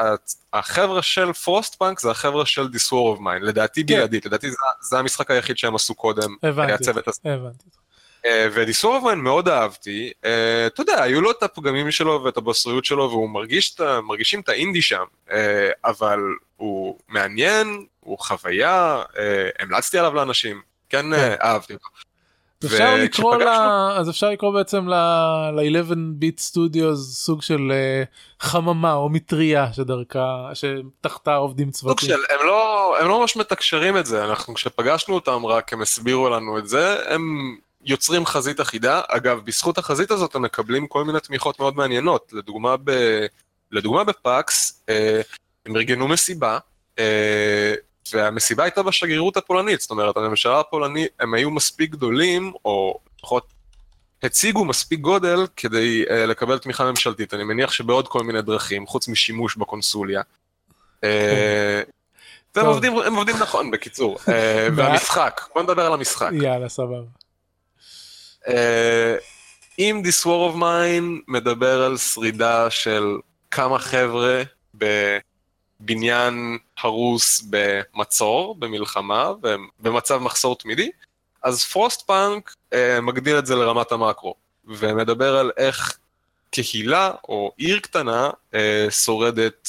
החבר'ה 0.53 1.03
של 1.03 1.33
Frostpunk 1.33 2.01
זה 2.01 2.11
החבר'ה 2.11 2.47
של 2.47 2.63
This 2.63 2.89
War 2.89 3.19
of 3.19 3.21
Mine, 3.21 3.43
לדעתי 3.43 3.87
כן. 3.87 3.95
בלעדית, 3.95 4.27
לדעתי 4.27 4.51
זה, 4.51 4.57
זה 4.81 4.99
המשחק 4.99 5.31
היחיד 5.31 5.59
שהם 5.59 5.75
עשו 5.75 5.95
קודם. 5.95 6.37
הצוות 6.73 7.09
הזה. 7.09 7.21
הבנתי. 7.25 7.65
אה, 8.27 8.49
Mine 9.13 9.15
מאוד 9.15 9.49
אהבתי, 9.49 10.13
אה, 10.25 10.67
אתה 10.67 10.83
יודע, 10.83 11.03
היו 11.03 11.21
לו 11.21 11.31
את 11.31 11.43
הפגמים 11.43 11.91
שלו 11.91 12.23
ואת 12.25 12.37
הבשריות 12.37 12.85
שלו, 12.85 13.11
והוא 13.11 13.31
מרגיש 13.31 13.77
מרגישים 14.03 14.41
את 14.41 14.49
האינדי 14.49 14.83
שם, 14.83 15.05
אבל 15.85 16.19
הוא 16.57 16.99
מעניין, 17.09 17.87
הוא 18.01 18.19
חוויה, 18.19 19.03
המלצתי 19.59 19.99
עליו 19.99 20.15
לאנשים. 20.15 20.63
כן, 20.91 21.03
כן. 21.03 21.13
אה, 21.13 21.35
אהבתי 21.43 21.73
אותו. 21.73 21.89
אפשר 22.65 22.97
לקרוא 22.97 23.37
ל... 23.37 23.43
וכשפגשנו- 23.43 23.99
אז 24.01 24.11
אפשר 24.11 24.31
לקרוא 24.31 24.53
בעצם 24.53 24.89
ל-11 24.89 25.95
ביט 26.15 26.39
סטודיוס 26.39 27.25
סוג 27.25 27.43
של 27.43 27.73
אה, 27.73 28.03
חממה 28.41 28.93
או 28.95 29.09
מטריה 29.09 29.73
שדרכה 29.73 30.51
שתחתה 30.55 31.35
עובדים 31.35 31.73
סוג 31.73 31.81
צוותים. 32.01 32.09
של, 32.09 32.35
הם 32.35 32.47
לא, 32.47 32.95
הם 33.01 33.09
לא 33.09 33.21
ממש 33.21 33.37
מתקשרים 33.37 33.97
את 33.97 34.07
זה, 34.07 34.25
אנחנו 34.25 34.55
כשפגשנו 34.55 35.15
אותם 35.15 35.47
רק 35.47 35.73
הם 35.73 35.83
הסבירו 35.83 36.29
לנו 36.29 36.59
את 36.59 36.69
זה, 36.69 37.15
הם 37.15 37.57
יוצרים 37.85 38.27
חזית 38.27 38.61
אחידה, 38.61 39.01
אגב, 39.09 39.41
בזכות 39.45 39.79
החזית 39.79 40.11
הזאת 40.11 40.35
הם 40.35 40.43
מקבלים 40.43 40.87
כל 40.87 41.05
מיני 41.05 41.21
תמיכות 41.21 41.61
מאוד 41.61 41.77
מעניינות, 41.77 42.33
לדוגמה, 42.33 42.77
ב, 42.85 42.91
לדוגמה 43.73 44.05
בפאקס, 44.05 44.83
אה, 44.89 45.21
הם 45.67 45.77
ארגנו 45.77 46.09
מסיבה, 46.09 46.59
אה, 46.99 47.75
והמסיבה 48.15 48.65
הייתה 48.65 48.83
בשגרירות 48.83 49.37
הפולנית, 49.37 49.81
זאת 49.81 49.91
אומרת, 49.91 50.17
הממשלה 50.17 50.61
הפולנית, 50.61 51.09
הם 51.21 51.35
היו 51.35 51.51
מספיק 51.51 51.91
גדולים, 51.91 52.53
או 52.65 52.99
לפחות 53.19 53.47
הציגו 54.23 54.65
מספיק 54.65 55.01
גודל 55.01 55.47
כדי 55.57 56.05
uh, 56.09 56.13
לקבל 56.13 56.59
תמיכה 56.59 56.91
ממשלתית, 56.91 57.35
אני 57.35 57.45
מניח 57.45 57.73
שבעוד 57.73 58.09
כל 58.09 58.23
מיני 58.23 58.43
דרכים, 58.43 58.87
חוץ 58.87 59.09
משימוש 59.09 59.57
בקונסוליה. 59.57 60.23
אה, 61.05 61.83
והם. 62.55 62.67
עובדים, 62.67 62.99
הם 62.99 63.15
עובדים 63.15 63.37
נכון, 63.37 63.71
בקיצור. 63.71 64.19
אה, 64.29 64.69
והמשחק, 64.77 65.41
בוא 65.55 65.63
נדבר 65.63 65.87
על 65.87 65.93
המשחק. 65.93 66.31
יאללה 66.33 66.69
סבבה. 66.69 67.03
אם 69.79 70.03
This 70.05 70.25
War 70.25 70.55
of 70.55 70.57
Mine 70.57 71.23
מדבר 71.29 71.83
על 71.83 71.97
שרידה 71.97 72.71
של 72.71 73.17
כמה 73.51 73.79
חבר'ה 73.79 74.43
בבניין 75.81 76.59
הרוס 76.79 77.45
במצור, 77.51 78.55
במלחמה, 78.59 79.33
במצב 79.81 80.19
מחסור 80.19 80.57
תמידי, 80.57 80.91
אז 81.43 81.65
פרוסט 81.65 82.07
פאנק 82.07 82.55
אה, 82.73 83.01
מגדיל 83.01 83.39
את 83.39 83.47
זה 83.47 83.57
לרמת 83.57 83.93
המקרו, 83.93 84.35
ומדבר 84.65 85.37
על 85.37 85.51
איך 85.57 85.99
קהילה 86.51 87.11
או 87.29 87.53
עיר 87.57 87.79
קטנה 87.79 88.31
אה, 88.55 88.87
שורדת, 88.91 89.69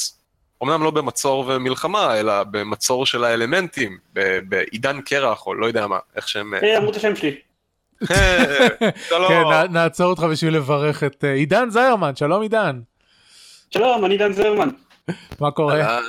אמנם 0.62 0.82
לא 0.82 0.90
במצור 0.90 1.44
ומלחמה, 1.48 2.20
אלא 2.20 2.44
במצור 2.44 3.06
של 3.06 3.24
האלמנטים, 3.24 3.98
ב- 4.12 4.38
בעידן 4.48 5.00
קרח 5.00 5.46
או 5.46 5.54
לא 5.54 5.66
יודע 5.66 5.86
מה, 5.86 5.98
איך 6.16 6.28
שהם... 6.28 6.54
אה, 6.54 6.78
אמרו 6.78 6.90
את 6.90 6.96
השם 6.96 7.16
שלי. 7.16 7.36
אה, 8.10 8.66
שלום. 9.08 9.28
כן 9.28 9.72
נעצור 9.72 10.06
אותך 10.06 10.22
בשביל 10.22 10.56
לברך 10.56 11.04
את 11.04 11.24
אה, 11.24 11.32
עידן 11.32 11.70
זיירמן 11.70 12.16
שלום 12.16 12.42
עידן 12.42 12.80
שלום, 13.70 14.04
אני 14.04 14.18
דן 14.18 14.32
זרמן. 14.32 14.68
מה 15.40 15.50
קורה? 15.50 15.80
אהלן. 15.80 16.02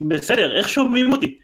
בסדר, 0.00 0.56
איך 0.58 0.68
שומעים 0.68 1.12
אותי? 1.12 1.38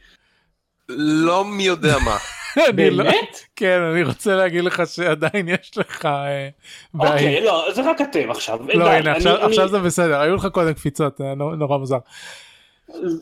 לא 0.88 1.44
מי 1.44 1.62
יודע 1.62 1.98
מה. 2.04 2.16
לא- 2.56 2.72
באמת? 2.72 3.38
כן 3.56 3.80
אני 3.92 4.02
רוצה 4.02 4.36
להגיד 4.36 4.64
לך 4.64 4.82
שעדיין 4.86 5.48
יש 5.48 5.78
לך 5.78 6.06
אה, 6.06 6.48
בעיה. 6.94 7.12
אוקיי, 7.12 7.44
לא, 7.44 7.66
זה 7.74 7.90
רק 7.90 8.00
אתם 8.00 8.30
עכשיו. 8.30 8.58
לא 8.74 8.90
הנה 8.90 9.12
עכשיו 9.12 9.68
זה 9.68 9.78
בסדר 9.78 10.20
היו 10.20 10.36
לך 10.36 10.46
קודם 10.46 10.72
קפיצות 10.72 11.20
אה, 11.20 11.34
נו- 11.34 11.54
נורא 11.56 11.78
מוזר. 11.78 11.98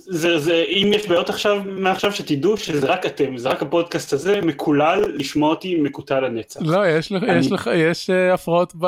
זה, 0.06 0.38
זה, 0.38 0.64
אם 0.68 0.90
יש 0.94 1.06
בעיות 1.08 1.30
עכשיו, 1.30 1.62
מעכשיו 1.66 2.12
שתדעו 2.12 2.56
שזה 2.56 2.86
רק 2.86 3.06
אתם, 3.06 3.36
זה 3.36 3.48
רק 3.48 3.62
הפודקאסט 3.62 4.12
הזה, 4.12 4.40
מקולל 4.40 5.02
לשמוע 5.14 5.50
אותי 5.50 5.74
מקוטע 5.80 6.20
לנצח. 6.20 6.60
לא 6.64 6.86
יש 6.88 7.12
לך 7.12 7.22
אני- 7.22 7.38
יש 7.38 7.52
לך 7.52 7.70
יש 7.74 8.10
אה, 8.10 8.34
הפרעות 8.34 8.72
ב... 8.80 8.86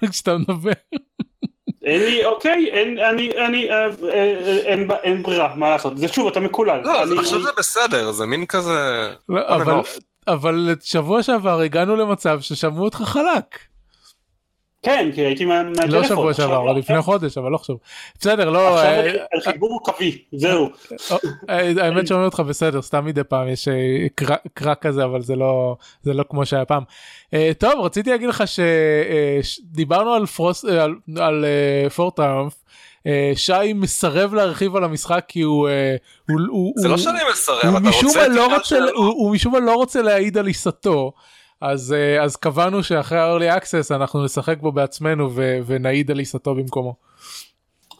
כשאתה 0.10 0.36
מדבר. 0.38 0.72
אין 1.88 2.00
לי, 2.00 2.24
אוקיי, 2.24 2.68
אין, 2.72 2.98
אני, 2.98 3.30
אני, 3.46 3.70
אה, 3.70 3.84
אה, 3.84 3.88
אה, 4.68 4.96
אין, 5.02 5.22
ברירה, 5.22 5.54
מה 5.56 5.70
לעשות, 5.70 5.98
זה 5.98 6.08
שוב, 6.08 6.28
אתה 6.28 6.40
מקולל. 6.40 6.80
לא, 6.84 7.02
אני- 7.02 7.18
עכשיו 7.18 7.42
זה 7.42 7.50
בסדר, 7.58 8.10
זה 8.10 8.26
מין 8.26 8.46
כזה... 8.46 9.08
לא, 9.28 9.40
אבל. 9.48 9.74
אבל 10.28 10.74
שבוע 10.82 11.22
שעבר 11.22 11.60
הגענו 11.60 11.96
למצב 11.96 12.40
ששמעו 12.40 12.84
אותך 12.84 12.96
חלק. 12.96 13.58
כן, 14.82 15.10
כי 15.14 15.20
הייתי 15.20 15.44
מה- 15.44 15.62
מהטלפון. 15.62 15.90
לא 15.90 16.04
שבוע 16.04 16.34
שעבר. 16.34 16.70
אבל 16.70 16.78
לפני 16.78 17.02
חודש 17.02 17.38
אבל 17.38 17.50
לא 17.50 17.56
עכשיו. 17.56 17.76
בסדר 18.20 18.50
לא 18.50 18.68
עכשיו 18.74 18.90
אה, 18.90 19.00
אני 19.00 19.08
על 19.32 19.40
חיבור 19.40 19.80
קווי, 19.84 20.22
זהו. 20.32 20.68
האמת 21.78 22.06
שומעים 22.06 22.24
אותך 22.26 22.40
בסדר 22.40 22.82
סתם 22.82 23.04
מדי 23.04 23.24
פעם 23.24 23.48
יש 23.48 23.68
קרא- 24.14 24.36
קרק 24.54 24.82
כזה 24.86 25.04
אבל 25.04 25.22
זה 25.22 25.36
לא 25.36 25.76
זה 26.02 26.14
לא 26.14 26.24
כמו 26.30 26.46
שהיה 26.46 26.64
פעם. 26.64 26.82
אה, 27.34 27.50
טוב 27.58 27.80
רציתי 27.84 28.10
להגיד 28.10 28.28
לך 28.28 28.44
שדיברנו 29.42 30.12
על 30.14 30.26
פרוס 30.26 30.64
אה, 30.64 30.82
על- 30.84 30.94
על 31.20 31.44
פור 31.94 32.10
טראמפ. 32.10 32.52
שי 33.34 33.72
מסרב 33.74 34.34
להרחיב 34.34 34.76
על 34.76 34.84
המשחק 34.84 35.24
כי 35.28 35.40
הוא 35.40 35.68
אה, 35.68 35.96
הוא- 36.30 36.40
הוא- 36.50 36.72
זה 36.76 36.88
לא 36.88 36.94
הוא- 36.94 37.02
שאני 37.02 37.18
מסרב, 37.32 37.60
הוא 37.64 37.78
אתה 37.78 37.88
רוצה 38.06 38.28
לא 38.28 38.54
רוצה? 38.56 38.78
הוא, 38.94 39.06
הוא 39.06 39.32
משום 39.32 39.52
מה 39.52 39.60
לא 39.60 39.74
רוצה 39.74 40.02
להעיד 40.02 40.38
על 40.38 40.46
עיסתו 40.46 41.12
אז 41.60 41.92
אה, 41.92 42.22
אז 42.24 42.36
קבענו 42.36 42.82
שאחרי 42.82 43.18
ה-early 43.18 43.60
access 43.62 43.94
אנחנו 43.94 44.24
נשחק 44.24 44.58
בו 44.60 44.72
בעצמנו 44.72 45.30
ו- 45.34 45.58
ונעיד 45.66 46.10
על 46.10 46.18
עיסתו 46.18 46.54
במקומו. 46.54 46.94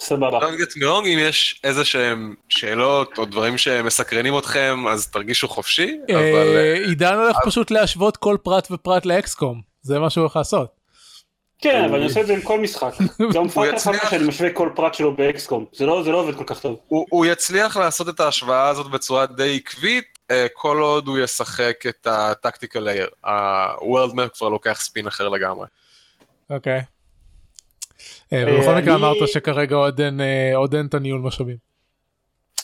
סבבה. 0.01 0.39
Don't 0.39 0.61
get 0.61 0.77
me 0.77 0.83
wrong, 0.83 1.07
אם 1.07 1.19
יש 1.21 1.61
איזה 1.65 1.85
שהם 1.85 2.35
שאלות 2.49 3.19
או 3.19 3.25
דברים 3.25 3.59
שמסקרנים 3.59 4.39
אתכם, 4.39 4.85
אז 4.89 5.07
תרגישו 5.07 5.49
חופשי, 5.49 5.99
אבל... 6.05 6.57
אה, 6.57 6.75
עידן 6.75 7.15
הולך 7.15 7.37
פשוט 7.45 7.71
להשוות 7.71 8.17
כל 8.17 8.37
פרט 8.43 8.69
ופרט 8.71 9.07
לאקסקום 9.07 9.69
זה 9.83 9.99
מה 9.99 10.11
שהוא 10.11 10.23
הולך 10.23 10.37
לעשות. 10.37 10.79
כן, 11.61 11.85
אבל 11.85 11.95
אני 11.95 12.05
עושה 12.05 12.21
את 12.21 12.27
זה 12.27 12.35
עם 12.35 12.41
כל 12.41 12.61
משחק. 12.61 12.93
גם 13.35 13.49
פאקר 13.49 13.75
יצליח. 13.75 14.03
חמש 14.03 14.11
שאני 14.11 14.29
משווה 14.29 14.51
כל 14.53 14.71
פרט 14.75 14.95
שלו 14.95 15.17
באקסקום. 15.17 15.65
זה 15.73 15.87
לא 15.87 16.03
זה 16.03 16.11
לא 16.11 16.21
עובד 16.21 16.37
כל 16.37 16.45
כך 16.47 16.61
טוב. 16.61 16.79
הוא, 16.89 17.07
הוא 17.11 17.27
יצליח 17.27 17.77
לעשות 17.77 18.09
את 18.09 18.21
ההשוואה 18.21 18.69
הזאת 18.69 18.91
בצורה 18.91 19.27
די 19.27 19.57
עקבית, 19.57 20.19
אה, 20.31 20.47
כל 20.53 20.79
עוד 20.79 21.09
הוא 21.09 21.19
ישחק 21.19 21.85
את 21.89 22.07
ה 22.07 22.15
tactical 22.15 22.81
layer. 22.81 23.09
ה-World 23.25 24.13
Map 24.13 24.39
כבר 24.39 24.49
לוקח 24.49 24.81
ספין 24.81 25.07
אחר 25.07 25.29
לגמרי. 25.29 25.67
אוקיי. 26.51 26.73
אה, 26.73 26.81
ובכל 28.33 28.69
אה, 28.71 28.81
מקרה 28.81 28.95
אני- 28.95 29.03
אמרת 29.05 29.17
שכרגע 29.29 29.77
עוד 29.77 30.01
אין 30.01 30.21
אה, 30.21 30.53
עוד 30.57 30.75
אין 30.75 30.87
את 30.87 30.95
הניהול 30.95 31.21
משאבים. 31.21 31.57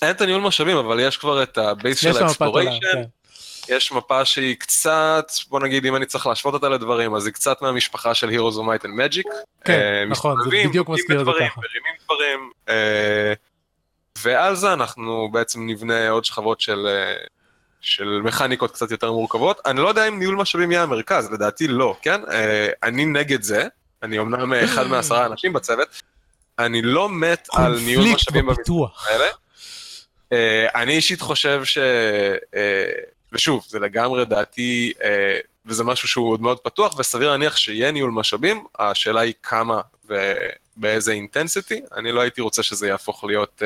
אין 0.03 0.11
את 0.11 0.21
הניהול 0.21 0.43
משאבים, 0.43 0.77
אבל 0.77 1.01
יש 1.01 1.17
כבר 1.17 1.43
את 1.43 1.59
ה 1.59 1.67
base 1.67 1.99
של. 1.99 2.17
ה 2.23 2.27
exploration, 2.27 2.81
כן. 2.93 3.03
יש 3.69 3.93
מפה 3.93 4.25
שהיא 4.25 4.57
קצת, 4.57 5.27
בוא 5.49 5.61
נגיד 5.61 5.87
אם 5.87 5.97
אני 5.97 6.07
צריך 6.07 6.27
להשוות 6.27 6.55
אותה 6.55 6.69
לדברים, 6.69 7.15
אז 7.15 7.27
היא 7.27 7.35
קצת 7.35 7.63
מהמשפחה 7.63 8.15
של 8.15 8.29
Heroes 8.31 8.55
of 8.55 8.59
Might 8.59 8.85
and 8.85 8.91
Magic. 8.99 9.29
כן, 9.65 9.73
אה, 9.73 10.05
נכון, 10.11 10.37
זה 10.45 10.51
בדיוק 10.69 10.89
מזכיר 10.89 11.21
את 11.21 11.25
זה 11.27 11.31
בדברים, 11.31 11.49
ככה. 11.49 11.61
מרימים 11.61 11.95
דברים, 12.05 12.51
אה, 12.69 13.33
ועל 14.19 14.55
זה 14.55 14.73
אנחנו 14.73 15.29
בעצם 15.33 15.67
נבנה 15.67 16.09
עוד 16.09 16.25
שכבות 16.25 16.61
של, 16.61 16.87
אה, 16.87 17.15
של 17.81 18.21
מכניקות 18.25 18.71
קצת 18.71 18.91
יותר 18.91 19.13
מורכבות. 19.13 19.61
אני 19.67 19.81
לא 19.81 19.89
יודע 19.89 20.09
אם 20.09 20.19
ניהול 20.19 20.37
משאבים 20.37 20.73
יהיה 20.73 20.83
המרכז, 20.83 21.33
לדעתי 21.33 21.69
לא, 21.69 21.97
כן? 22.03 22.21
אה, 22.33 22.69
אני 22.83 23.05
נגד 23.05 23.43
זה, 23.43 23.67
אני 24.05 24.19
אמנם 24.19 24.53
אחד 24.53 24.87
מעשרה 24.87 25.27
אנשים 25.27 25.53
בצוות, 25.53 25.89
אני 26.59 26.83
לא 26.83 27.09
מת 27.09 27.49
על 27.53 27.81
ניהול 27.81 28.07
משאבים 28.15 28.47
בפיתוח. 28.47 29.09
האלה. 29.11 29.25
Uh, 30.25 30.37
אני 30.75 30.93
אישית 30.93 31.21
חושב 31.21 31.65
ש... 31.65 31.79
Uh, 31.79 31.81
ושוב, 33.33 33.65
זה 33.69 33.79
לגמרי 33.79 34.25
דעתי, 34.25 34.93
uh, 34.99 35.03
וזה 35.67 35.85
משהו 35.85 36.09
שהוא 36.09 36.31
עוד 36.33 36.41
מאוד 36.41 36.59
פתוח, 36.61 36.99
וסביר 36.99 37.31
להניח 37.31 37.57
שיהיה 37.57 37.91
ניהול 37.91 38.11
משאבים, 38.11 38.65
השאלה 38.79 39.21
היא 39.21 39.35
כמה 39.43 39.81
ובאיזה 40.05 41.13
אינטנסיטי, 41.13 41.81
אני 41.97 42.13
לא 42.13 42.21
הייתי 42.21 42.41
רוצה 42.41 42.63
שזה 42.63 42.89
יהפוך 42.89 43.25
להיות 43.25 43.63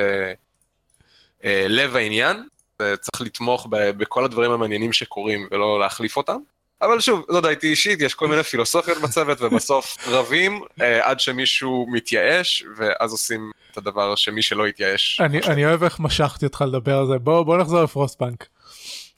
לב 1.45 1.97
העניין, 1.97 2.49
וצריך 2.83 3.21
לתמוך 3.21 3.67
בכל 3.71 4.25
הדברים 4.25 4.51
המעניינים 4.51 4.93
שקורים 4.93 5.49
ולא 5.51 5.81
להחליף 5.81 6.17
אותם. 6.17 6.39
אבל 6.83 7.01
שוב, 7.01 7.25
זו 7.31 7.41
דעתי 7.41 7.67
אישית, 7.67 8.01
יש 8.01 8.15
כל 8.15 8.29
מיני 8.29 8.43
פילוסופיות 8.43 8.99
בצוות, 8.99 9.41
ובסוף 9.41 9.97
רבים 10.07 10.61
אה, 10.81 11.11
עד 11.11 11.21
שמישהו 11.21 11.87
מתייאש, 11.91 12.65
ואז 12.77 13.13
עושים 13.13 13.51
את 13.73 13.77
הדבר 13.77 14.15
שמי 14.15 14.43
שלא 14.43 14.67
התייאש. 14.67 15.21
אני 15.21 15.39
אני 15.39 15.67
אוהב 15.67 15.83
איך 15.85 16.01
משכתי 16.01 16.47
אותך 16.47 16.65
לדבר 16.69 16.99
על 16.99 17.07
זה 17.07 17.19
בוא 17.19 17.43
בוא 17.43 17.59
נחזור 17.59 17.83
לפרוסטבנק. 17.83 18.47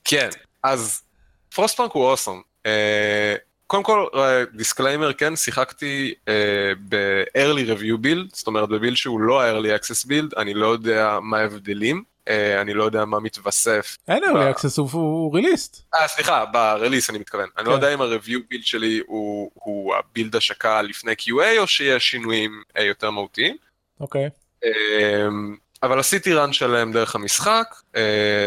כן, 0.04 0.28
אז 0.62 1.02
פרוסטפאנק 1.54 1.92
הוא 1.92 2.04
awesome. 2.04 2.42
אה, 2.66 3.34
קודם 3.66 3.82
כל, 3.82 4.06
disclaimer, 4.54 5.12
כן, 5.12 5.36
שיחקתי 5.36 6.14
אה, 6.28 6.72
ב-early 6.88 7.78
review 7.78 8.04
build, 8.04 8.36
זאת 8.36 8.46
אומרת 8.46 8.68
ב 8.68 8.73
build 8.73 8.96
שהוא 8.96 9.20
לא 9.20 9.42
ה-early 9.42 9.80
access 9.80 10.06
build, 10.06 10.40
אני 10.40 10.54
לא 10.54 10.66
יודע 10.66 11.18
מה 11.22 11.38
ההבדלים, 11.38 11.96
אה, 11.96 12.02
אני 12.60 12.74
לא 12.74 12.84
יודע 12.84 13.04
מה 13.04 13.20
מתווסף. 13.20 13.96
אין 14.08 14.24
early 14.24 14.56
access 14.56 14.80
הוא- 14.80 15.34
released. 15.34 15.82
אה, 15.94 16.08
סליחה, 16.08 16.44
ב-release 16.44 17.06
אני 17.10 17.18
מתכוון. 17.18 17.48
אני 17.58 17.66
לא 17.66 17.70
כן. 17.70 17.76
יודע 17.76 17.94
אם 17.94 18.02
ה-review 18.02 18.38
build 18.54 18.62
שלי 18.62 19.00
הוא, 19.06 19.50
ה 19.94 20.01
build 20.01 20.36
השקה 20.36 20.82
לפני 20.82 21.12
QA, 21.12 21.58
או 21.58 21.66
שיש 21.66 22.10
שינויים 22.10 22.62
אה, 22.78 22.82
יותר 22.84 23.10
מהותיים. 23.10 23.56
אוקיי. 24.00 24.28
אמ, 24.64 24.70
אבל 25.82 25.98
עשיתי 26.00 26.34
run 26.34 26.52
שלם 26.52 26.92
דרך 26.92 27.14
המשחק, 27.14 27.66
אה, 27.96 28.46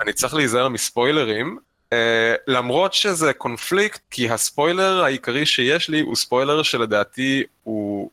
אני 0.00 0.12
צריך 0.12 0.34
להיזהר 0.34 0.68
מספוילרים, 0.68 1.58
אה, 1.92 2.34
למרות 2.46 2.94
שזה 2.94 3.32
קונפליקט, 3.32 4.00
כי 4.10 4.30
הספוילר 4.30 5.04
העיקרי 5.04 5.46
שיש 5.46 5.88
לי 5.88 6.00
הוא 6.00 6.16
ספוילר 6.16 6.62
שלדעתי 6.62 7.42
הוא... 7.62 8.10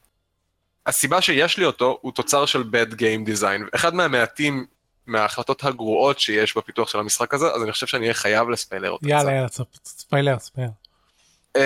הסיבה 0.85 1.21
שיש 1.21 1.57
לי 1.57 1.65
אותו 1.65 1.97
הוא 2.01 2.11
תוצר 2.11 2.45
של 2.45 2.61
bad 2.61 2.93
game 2.93 3.29
design, 3.29 3.75
אחד 3.75 3.95
מהמעטים 3.95 4.65
מההחלטות 5.07 5.63
הגרועות 5.63 6.19
שיש 6.19 6.57
בפיתוח 6.57 6.89
של 6.89 6.99
המשחק 6.99 7.33
הזה, 7.33 7.47
אז 7.47 7.63
אני 7.63 7.71
חושב 7.71 7.87
שאני 7.87 8.03
אהיה 8.03 8.13
חייב 8.13 8.49
לספיילר 8.49 8.91
אותו. 8.91 9.07
יאללה, 9.07 9.31
יאללה, 9.31 9.47
ספיילר, 9.85 10.39
ספיילר. 10.39 10.69
Uh, 11.57 11.59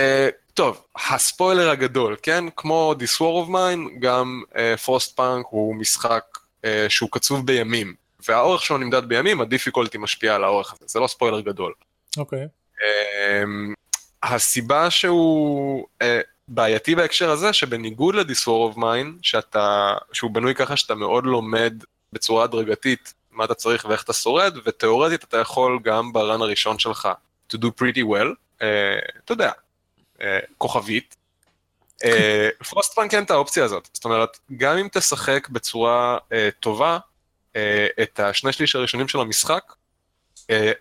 טוב, 0.54 0.84
הספוילר 1.10 1.70
הגדול, 1.70 2.16
כן? 2.22 2.44
כמו 2.56 2.94
This 3.00 3.18
War 3.18 3.48
of 3.48 3.50
Mine, 3.50 4.00
גם 4.00 4.44
פרוסט 4.84 5.12
uh, 5.12 5.16
פאנק 5.16 5.46
הוא 5.50 5.76
משחק 5.76 6.24
uh, 6.62 6.66
שהוא 6.90 7.10
קצוב 7.12 7.46
בימים, 7.46 7.94
והאורך 8.28 8.62
שלו 8.62 8.78
נמדד 8.78 9.06
בימים, 9.06 9.42
ה 9.42 9.47
difficulty 9.47 9.98
משפיע 9.98 10.36
על 10.36 10.44
האורך 10.44 10.74
הזה, 10.74 10.86
זה 10.88 11.00
לא 11.00 11.08
ספוילר 11.08 11.42
גדול. 11.42 11.74
אוקיי. 12.18 12.46
Okay. 12.46 12.80
Uh, 12.80 13.76
הסיבה 14.24 14.90
שהוא 14.90 15.86
uh, 16.04 16.06
בעייתי 16.48 16.96
בהקשר 16.96 17.30
הזה, 17.30 17.54
שבניגוד 17.54 18.16
of 18.16 18.78
Mine, 18.78 19.20
שאתה, 19.22 19.96
שהוא 20.14 20.32
בנוי 20.32 20.56
ככה 20.56 20.78
שאתה 20.78 20.96
מאוד 20.96 21.26
לומד 21.26 21.84
בצורה 22.14 22.44
הדרגתית 22.44 23.14
מה 23.32 23.46
אתה 23.46 23.54
צריך 23.54 23.86
ואיך 23.86 24.04
אתה 24.04 24.14
שורד, 24.14 24.58
ותאורטית 24.66 25.24
אתה 25.24 25.38
יכול 25.38 25.80
גם 25.84 26.14
ב 26.14 26.21
run 26.21 26.42
הראשון 26.42 26.80
שלך 26.80 27.08
to 27.54 27.58
do 27.58 27.66
pretty 27.66 28.04
well, 28.04 28.60
uh, 28.60 28.64
אתה 29.26 29.32
יודע, 29.32 29.52
uh, 30.18 30.22
כוכבית. 30.58 31.16
פרוסט 32.70 32.94
פאנק 32.96 33.14
אין 33.14 33.24
את 33.24 33.32
האופציה 33.32 33.64
הזאת, 33.66 33.90
זאת 33.94 34.06
אומרת, 34.06 34.38
גם 34.58 34.78
אם 34.78 34.88
תשחק 34.92 35.50
בצורה 35.50 36.18
uh, 36.18 36.34
טובה 36.60 36.98
uh, 37.54 37.58
את 38.02 38.20
השני 38.20 38.54
שליש 38.54 38.76
הראשונים 38.76 39.08
של 39.08 39.20
המשחק, 39.20 39.74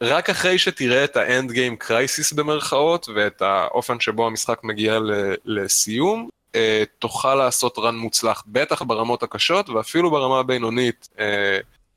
רק 0.01 0.31
אחרי 0.31 0.59
שתראה 0.59 1.05
את 1.05 1.17
ה 1.17 1.26
end 1.26 1.53
game 1.53 1.77
crisis 1.77 2.33
במרכאות, 2.33 3.09
ואת 3.15 3.43
האופן 3.43 4.01
שבו 4.01 4.27
המשחק 4.27 4.61
מגיע 4.65 4.99
לסיום, 5.45 6.29
uh, 6.53 6.57
תוכל 6.99 7.35
לעשות 7.35 7.79
run 7.79 7.97
מוצלח, 7.97 8.43
בטח 8.47 8.83
ברמות 8.83 9.23
הקשות, 9.23 9.69
ואפילו 9.69 10.11
ברמה 10.11 10.39
הבינונית. 10.39 11.09
Uh, 11.17 11.19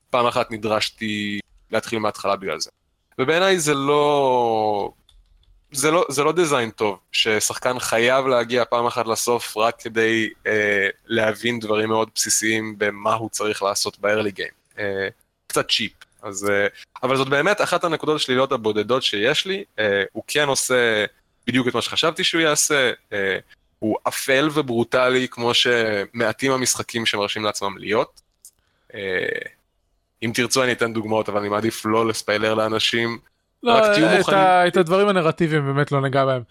פעם 0.10 0.26
אחת 0.26 0.52
נדרשתי 0.52 1.40
להתחיל 1.72 2.00
מההתחלה 2.00 2.36
בגלל 2.36 2.60
זה. 2.60 2.70
ובעיניי 3.20 3.60
זה 3.60 3.74
לא... 3.74 4.92
זה 5.72 5.92
לא, 5.92 6.06
זה 6.10 6.24
לא 6.24 6.32
דיזיין 6.32 6.70
טוב, 6.70 7.00
ששחקן 7.12 7.80
חייב 7.80 8.28
להגיע 8.28 8.66
פעם 8.66 8.86
אחת 8.86 9.08
לסוף 9.08 9.58
רק 9.58 9.82
כדי 9.82 10.30
אה, 10.48 10.88
להבין 11.06 11.60
דברים 11.60 11.90
מאוד 11.90 12.10
בסיסיים 12.16 12.76
במה 12.78 13.14
הוא 13.14 13.30
צריך 13.30 13.64
לעשות 13.64 14.00
ב-early 14.00 14.40
game. 14.40 14.80
אה, 14.80 15.08
קצת 15.48 15.70
צ'יפ. 15.70 15.92
אז, 16.24 16.50
אה, 16.50 16.68
אבל 17.04 17.18
זאת 17.18 17.30
באמת 17.30 17.62
אחת 17.62 17.84
הנקודות 17.84 18.16
השליליות 18.16 18.52
הבודדות 18.52 19.04
שיש 19.04 19.46
לי, 19.46 19.64
אה, 19.80 20.04
הוא 20.12 20.24
כן 20.28 20.48
עושה 20.48 21.06
בדיוק 21.48 21.68
את 21.68 21.74
מה 21.74 21.82
שחשבתי 21.82 22.24
שהוא 22.24 22.42
יעשה, 22.42 22.92
אה, 23.14 23.38
הוא 23.80 23.98
אפל 24.08 24.50
וברוטלי 24.54 25.28
כמו 25.32 25.54
שמעטים 25.54 26.52
המשחקים 26.52 27.06
שמרשים 27.06 27.44
לעצמם 27.44 27.78
להיות. 27.78 28.22
אם 30.24 30.32
תרצו 30.34 30.64
אני 30.64 30.72
אתן 30.72 30.94
דוגמאות, 30.94 31.30
אבל 31.30 31.40
אני 31.40 31.50
מעדיף 31.50 31.86
לא 31.86 32.08
לספיילר 32.08 32.54
לאנשים. 32.54 33.20
לא, 33.64 33.74
רק 33.74 33.84
תהיו 33.94 34.18
מוכנים. 34.18 34.40
את 34.68 34.78
הדברים 34.78 35.08
הנרטיביים 35.08 35.66
באמת 35.66 35.92
לא 35.92 36.02
נגע 36.02 36.26
בהם. 36.26 36.42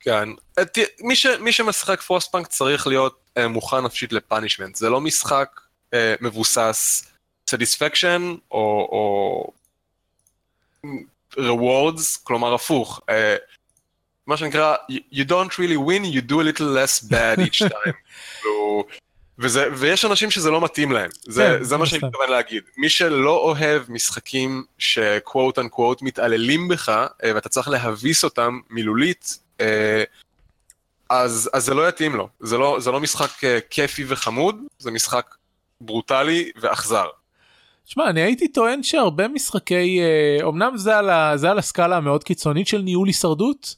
כן, 0.00 0.28
את, 0.62 0.78
מי, 1.00 1.16
ש, 1.16 1.26
מי 1.26 1.52
שמשחק 1.52 2.00
פרוסט 2.00 2.32
פאנק 2.32 2.46
צריך 2.46 2.86
להיות 2.86 3.38
מוכן 3.48 3.80
נפשית 3.80 4.12
ל 4.12 4.17
punishment, 4.17 4.74
זה 4.76 4.90
לא 4.90 5.00
משחק 5.00 5.60
מבוסס 6.20 7.11
satisfaction 7.52 8.34
או, 8.50 8.88
או 8.92 9.52
rewards, 11.36 12.18
כלומר 12.22 12.54
הפוך. 12.54 13.00
Uh, 13.00 13.12
מה 14.26 14.36
שנקרא, 14.36 14.76
you 14.90 15.24
don't 15.28 15.52
really 15.52 15.78
win, 15.88 16.04
you 16.04 16.20
do 16.30 16.40
a 16.40 16.44
little 16.44 16.66
less 16.66 17.00
bad 17.10 17.38
each 17.46 17.62
time. 17.72 17.92
וזה, 19.38 19.68
ויש 19.76 20.04
אנשים 20.04 20.30
שזה 20.30 20.50
לא 20.50 20.60
מתאים 20.60 20.92
להם, 20.92 21.10
זה, 21.22 21.56
כן, 21.58 21.64
זה 21.64 21.76
מה 21.76 21.86
שאני 21.86 22.06
מתכוון 22.06 22.30
להגיד. 22.30 22.62
מי 22.76 22.88
שלא 22.88 23.36
אוהב 23.36 23.82
משחקים 23.88 24.64
שקוואט 24.78 25.58
אנקוואט 25.58 26.02
מתעללים 26.02 26.68
בך, 26.68 26.88
אה, 26.88 27.34
ואתה 27.34 27.48
צריך 27.48 27.68
להביס 27.68 28.24
אותם 28.24 28.60
מילולית, 28.70 29.38
אה, 29.60 30.04
אז, 31.10 31.50
אז 31.52 31.64
זה 31.64 31.74
לא 31.74 31.88
יתאים 31.88 32.16
לו. 32.16 32.28
זה 32.40 32.58
לא, 32.58 32.76
זה 32.80 32.90
לא 32.90 33.00
משחק 33.00 33.30
כיפי 33.70 34.04
וחמוד, 34.08 34.56
זה 34.78 34.90
משחק 34.90 35.34
ברוטלי 35.80 36.50
ואכזר. 36.60 37.06
שמע, 37.84 38.10
אני 38.10 38.20
הייתי 38.20 38.48
טוען 38.48 38.82
שהרבה 38.82 39.28
משחקי, 39.28 40.00
אמנם 40.48 40.76
זה 40.76 40.96
על, 40.96 41.10
ה, 41.10 41.32
זה 41.36 41.50
על 41.50 41.58
הסקאלה 41.58 41.96
המאוד 41.96 42.24
קיצונית 42.24 42.66
של 42.66 42.82
ניהול 42.82 43.08
הישרדות, 43.08 43.76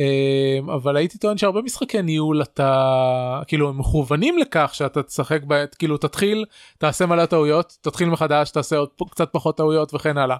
אמ, 0.00 0.70
אבל 0.70 0.96
הייתי 0.96 1.18
טוען 1.18 1.38
שהרבה 1.38 1.62
משחקי 1.62 2.02
ניהול 2.02 2.42
אתה 2.42 3.42
כאילו 3.46 3.68
הם 3.68 3.78
מכוונים 3.78 4.38
לכך 4.38 4.70
שאתה 4.74 5.02
תשחק 5.02 5.42
בעת 5.42 5.74
כאילו 5.74 5.96
תתחיל 5.96 6.44
תעשה 6.78 7.06
מלא 7.06 7.26
טעויות 7.26 7.76
תתחיל 7.80 8.08
מחדש 8.08 8.50
תעשה 8.50 8.76
עוד 8.76 8.88
קצת 9.10 9.28
פחות 9.32 9.56
טעויות 9.56 9.94
וכן 9.94 10.18
הלאה. 10.18 10.36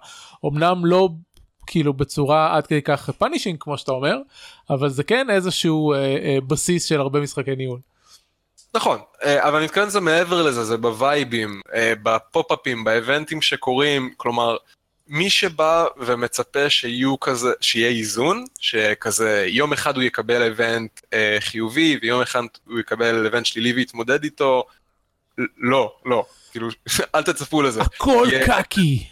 אמנם 0.47 0.87
לא 0.87 1.09
כאילו 1.66 1.92
בצורה 1.92 2.57
עד 2.57 2.66
כדי 2.66 2.83
כך 2.83 3.11
punishing 3.11 3.57
כמו 3.61 3.79
שאתה 3.79 3.92
אומר 3.92 4.16
אבל 4.71 4.88
זה 4.88 5.05
כן 5.05 5.31
איזשהו 5.31 5.92
אה, 5.92 5.99
אה, 5.99 6.38
בסיס 6.47 6.85
של 6.85 7.01
הרבה 7.01 7.21
משחקי 7.21 7.57
ניהול. 7.57 7.81
נכון, 8.75 8.99
אה, 9.25 9.49
אבל 9.49 9.57
אני 9.57 9.65
מתכוון 9.65 9.87
לזה 9.87 10.01
מעבר 10.01 10.43
לזה, 10.43 10.65
זה 10.65 10.77
ב 10.77 10.87
vibe 10.87 11.29
ים, 11.29 11.61
אה, 11.75 11.93
ב 12.03 12.11
pop-up 12.11 12.60
ים, 12.60 12.85
ב 12.85 12.92
event 12.92 13.28
ים 13.28 13.43
שקורים, 13.43 14.15
כלומר, 14.17 14.57
מי 15.09 15.31
שבא 15.31 15.87
ומצפה 15.97 16.71
שיהיו 16.71 17.21
כזה, 17.21 17.53
שיהיה 17.61 17.89
איזון, 17.89 18.45
שכזה 18.61 19.45
יום 19.49 19.73
אחד 19.73 19.97
הוא 19.97 20.03
יקבל 20.03 20.43
event 20.43 21.01
אה, 21.13 21.37
חיובי 21.41 21.99
ויום 22.03 22.23
אחד 22.23 22.43
הוא 22.67 22.81
יקבל 22.81 23.25
event 23.25 23.47
שלילי 23.47 23.73
ויתמודד 23.73 24.25
איתו, 24.25 24.65
לא, 25.59 25.95
לא, 26.05 26.27
כאילו, 26.51 26.69
אל 27.15 27.23
תצפו 27.23 27.63
לזה. 27.63 27.83
הכל 27.83 28.29
יהיה... 28.31 28.63
קקי. 28.63 29.07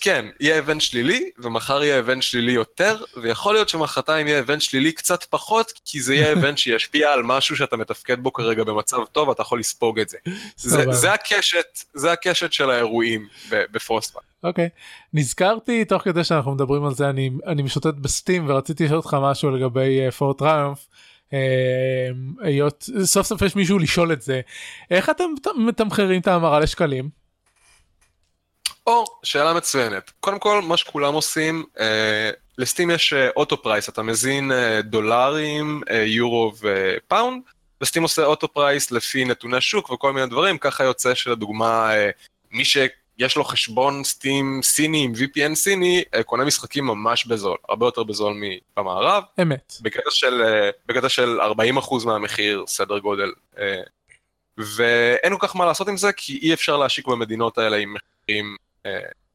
כן, 0.00 0.26
יהיה 0.40 0.56
event 0.56 0.80
שלילי, 0.80 1.30
ומחר 1.38 1.82
יהיה 1.82 1.96
event 1.96 2.22
שלילי 2.22 2.52
יותר, 2.52 2.96
ויכול 3.22 3.54
להיות 3.54 3.68
שמחרתיים 3.68 4.26
יהיה 4.26 4.38
event 4.38 4.60
שלילי 4.60 4.92
קצת 4.92 5.24
פחות, 5.24 5.72
כי 5.84 6.00
זה 6.00 6.14
יהיה 6.14 6.30
event 6.30 6.58
שישפיע 6.62 7.12
על 7.12 7.22
משהו 7.22 7.56
שאתה 7.56 7.76
מתפקד 7.76 8.22
בו 8.22 8.32
כרגע 8.32 8.64
במצב 8.64 9.04
טוב, 9.12 9.28
ואתה 9.28 9.42
יכול 9.42 9.60
לספוג 9.60 10.00
את 10.00 10.08
זה. 10.08 10.18
זה, 10.56 10.92
זה 10.92 11.12
הקשת, 11.12 11.78
זה 11.94 12.12
הקשת 12.12 12.52
של 12.52 12.70
האירועים 12.70 13.28
בפרוסטפאנק. 13.50 14.22
אוקיי, 14.44 14.66
okay. 14.66 14.80
נזכרתי 15.14 15.84
תוך 15.84 16.02
כדי 16.02 16.24
שאנחנו 16.24 16.54
מדברים 16.54 16.84
על 16.84 16.94
זה, 16.94 17.10
אני, 17.10 17.30
אני 17.46 17.62
משוטט 17.62 17.94
בסטים 17.94 18.50
ורציתי 18.50 18.84
לשאול 18.84 18.98
אותך 18.98 19.16
משהו 19.22 19.50
לגבי 19.50 20.10
פורט 20.10 20.36
uh, 20.36 20.44
טריומף. 20.44 20.88
היות 22.40 22.88
סוף 23.04 23.26
סוף 23.26 23.42
יש 23.42 23.56
מישהו 23.56 23.78
לשאול 23.78 24.12
את 24.12 24.22
זה 24.22 24.40
איך 24.90 25.10
אתם 25.10 25.24
מתמחרים 25.56 26.20
את 26.20 26.28
ההמרה 26.28 26.60
לשקלים 26.60 27.19
או, 28.86 29.04
שאלה 29.22 29.54
מצוינת. 29.54 30.10
קודם 30.20 30.38
כל, 30.38 30.62
מה 30.62 30.76
שכולם 30.76 31.14
עושים, 31.14 31.64
אה, 31.80 32.30
לסטים 32.58 32.90
יש 32.90 33.14
אוטו 33.36 33.56
אה, 33.56 33.60
price, 33.62 33.88
אתה 33.88 34.02
מזין 34.02 34.52
אה, 34.52 34.82
דולרים, 34.82 35.82
אה, 35.90 36.02
יורו 36.02 36.52
ופאונד, 36.60 37.42
וסטים 37.80 38.02
עושה 38.02 38.24
auto 38.24 38.48
price 38.48 38.90
לפי 38.90 39.24
נתוני 39.24 39.60
שוק 39.60 39.90
וכל 39.90 40.12
מיני 40.12 40.26
דברים, 40.26 40.58
ככה 40.58 40.84
יוצא 40.84 41.14
שלדוגמה, 41.14 41.94
אה, 41.94 42.10
מי 42.50 42.64
שיש 42.64 43.36
לו 43.36 43.44
חשבון 43.44 44.04
סטים 44.04 44.60
סיני 44.62 45.04
עם 45.04 45.12
VPN 45.12 45.54
סיני, 45.54 46.02
אה, 46.14 46.22
קונה 46.22 46.44
משחקים 46.44 46.84
ממש 46.86 47.26
בזול, 47.26 47.56
הרבה 47.68 47.86
יותר 47.86 48.02
בזול 48.02 48.34
מבמערב. 48.40 49.22
אמת. 49.42 49.74
בקטע 49.82 50.10
של, 50.10 50.42
אה, 50.42 50.70
בקטע 50.86 51.08
של 51.08 51.40
40% 51.40 52.04
מהמחיר, 52.04 52.64
סדר 52.66 52.98
גודל. 52.98 53.32
אה, 53.58 53.82
ואין 54.58 55.38
כל 55.38 55.46
כך 55.46 55.56
מה 55.56 55.66
לעשות 55.66 55.88
עם 55.88 55.96
זה, 55.96 56.12
כי 56.12 56.38
אי 56.42 56.54
אפשר 56.54 56.76
להשיק 56.76 57.06
במדינות 57.06 57.58
האלה 57.58 57.76
עם 57.76 57.94
מחירים 57.94 58.56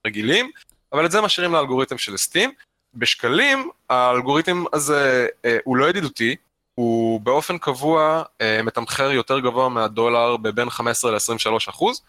רגילים, 0.06 0.52
אבל 0.94 1.06
את 1.06 1.12
זה 1.12 1.22
משאירים 1.22 1.54
לאלגוריתם 1.54 1.98
של 1.98 2.18
סטים. 2.18 2.52
בשקלים, 2.96 3.70
האלגוריתם 3.90 4.64
הזה 4.74 5.28
אה, 5.46 5.58
הוא 5.64 5.78
לא 5.78 5.90
ידידותי, 5.90 6.36
הוא 6.76 7.22
באופן 7.22 7.58
קבוע 7.58 8.24
אה, 8.42 8.62
מתמחר 8.64 9.12
יותר 9.12 9.40
גבוה 9.40 9.70
מהדולר 9.70 10.38
בבין 10.38 10.70
15 10.70 11.12
ל-23 11.12 11.70
אחוז, 11.70 12.02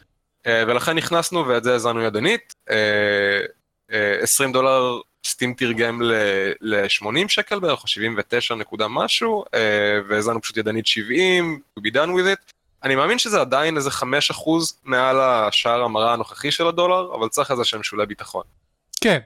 ולכן 0.49 0.97
נכנסנו 0.97 1.47
ואת 1.47 1.65
זה 1.65 1.73
האזנו 1.73 2.03
ידנית, 2.03 2.55
20 4.23 4.53
דולר 4.53 5.01
סטים 5.27 5.55
תרגם 5.55 6.03
ל-80 6.61 7.29
שקל 7.29 7.59
בערך, 7.59 7.83
או 7.83 7.89
79 7.89 8.55
נקודה 8.55 8.89
משהו, 8.89 9.45
והזנו 10.09 10.43
פשוט 10.43 10.57
ידנית 10.57 10.87
70, 10.87 11.61
to 11.79 11.83
be 11.83 11.93
done 11.93 12.11
with 12.11 12.27
it. 12.35 12.53
אני 12.85 12.95
מאמין 12.95 13.19
שזה 13.19 13.41
עדיין 13.41 13.77
איזה 13.77 13.91
5% 13.91 14.03
מעל 14.85 15.21
השער 15.21 15.83
המרה 15.83 16.13
הנוכחי 16.13 16.51
של 16.51 16.67
הדולר, 16.67 17.15
אבל 17.15 17.29
צריך 17.29 17.51
איזה 17.51 17.65
שהם 17.65 17.83
שולי 17.83 18.07
ביטחון. 18.07 18.43
כן. 19.01 19.19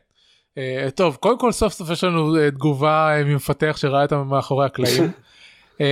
Uh, 0.58 0.90
טוב, 0.90 1.16
קודם 1.16 1.38
כל 1.38 1.52
סוף 1.52 1.72
סוף 1.72 1.90
יש 1.90 2.04
לנו 2.04 2.36
uh, 2.36 2.50
תגובה 2.50 3.20
uh, 3.20 3.24
ממפתח 3.24 3.76
שראה 3.80 4.02
אותם 4.02 4.22
מאחורי 4.28 4.66
הקלעים. 4.66 5.10
uh, 5.78 5.82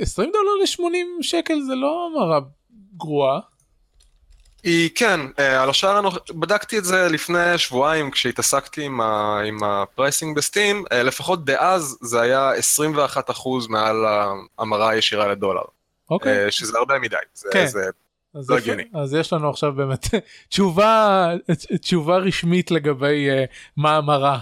20 0.00 0.30
דולר 0.32 0.50
ל-80 0.62 1.22
שקל 1.22 1.60
זה 1.66 1.74
לא 1.74 2.08
המרה 2.10 2.40
גרועה. 2.96 3.40
היא 4.62 4.90
כן, 4.94 5.20
uh, 5.20 5.40
על 5.40 5.70
השער 5.70 5.96
הנוכחי, 5.96 6.32
בדקתי 6.32 6.78
את 6.78 6.84
זה 6.84 7.08
לפני 7.08 7.58
שבועיים 7.58 8.10
כשהתעסקתי 8.10 8.84
עם, 8.84 9.00
ה, 9.00 9.40
עם 9.46 9.64
ה 9.64 9.73
pricing 9.73 10.36
בסטים, 10.36 10.84
uh, 10.92 10.94
לפחות 10.94 11.44
דאז 11.44 11.98
זה 12.00 12.20
היה 12.20 12.52
21% 12.76 13.18
מעל 13.68 13.96
ההמרה 14.06 14.90
הישירה 14.90 15.28
לדולר. 15.28 15.64
אוקיי. 16.10 16.50
שזה 16.50 16.78
הרבה 16.78 16.98
מדי. 16.98 17.16
זה, 17.34 17.48
כן. 17.52 17.66
זה 17.66 17.80
אז, 18.34 18.50
לא. 18.50 18.56
הגיוני. 18.56 18.84
אז 18.94 19.14
יש 19.14 19.32
לנו 19.32 19.50
עכשיו 19.50 19.72
באמת 19.72 20.06
תשובה 20.50 21.28
תשובה 21.80 22.16
רשמית 22.16 22.70
לגבי 22.70 23.28
uh, 23.30 23.32
מה 23.76 23.96
המראה 23.96 24.38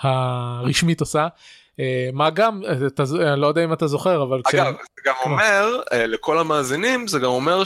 הרשמית 0.00 1.00
עושה. 1.00 1.28
Uh, 1.72 1.78
מה 2.12 2.30
גם 2.30 2.62
אתה, 2.86 3.02
אני 3.32 3.40
לא 3.40 3.46
יודע 3.46 3.64
אם 3.64 3.72
אתה 3.72 3.86
זוכר 3.86 4.22
אבל 4.22 4.40
כש- 4.48 4.54
אגב, 4.54 4.72
זה 4.72 4.78
גם 5.04 5.14
אומר, 5.24 5.80
אה, 5.92 6.06
לכל 6.06 6.38
המאזינים, 6.38 7.06
זה 7.08 7.18
גם 7.18 7.24
אומר 7.30 7.62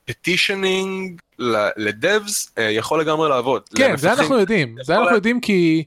שפטישנינג 0.00 1.20
לדאבס 1.76 2.52
אה, 2.58 2.62
יכול 2.70 3.00
לגמרי 3.00 3.28
לעבוד. 3.28 3.62
כן 3.68 3.96
זה 3.96 4.08
למפתחים- 4.08 4.20
אנחנו 4.22 4.38
יודעים 4.38 4.76
זה 4.82 4.96
אנחנו 4.96 5.14
יודעים 5.14 5.40
כי 5.40 5.84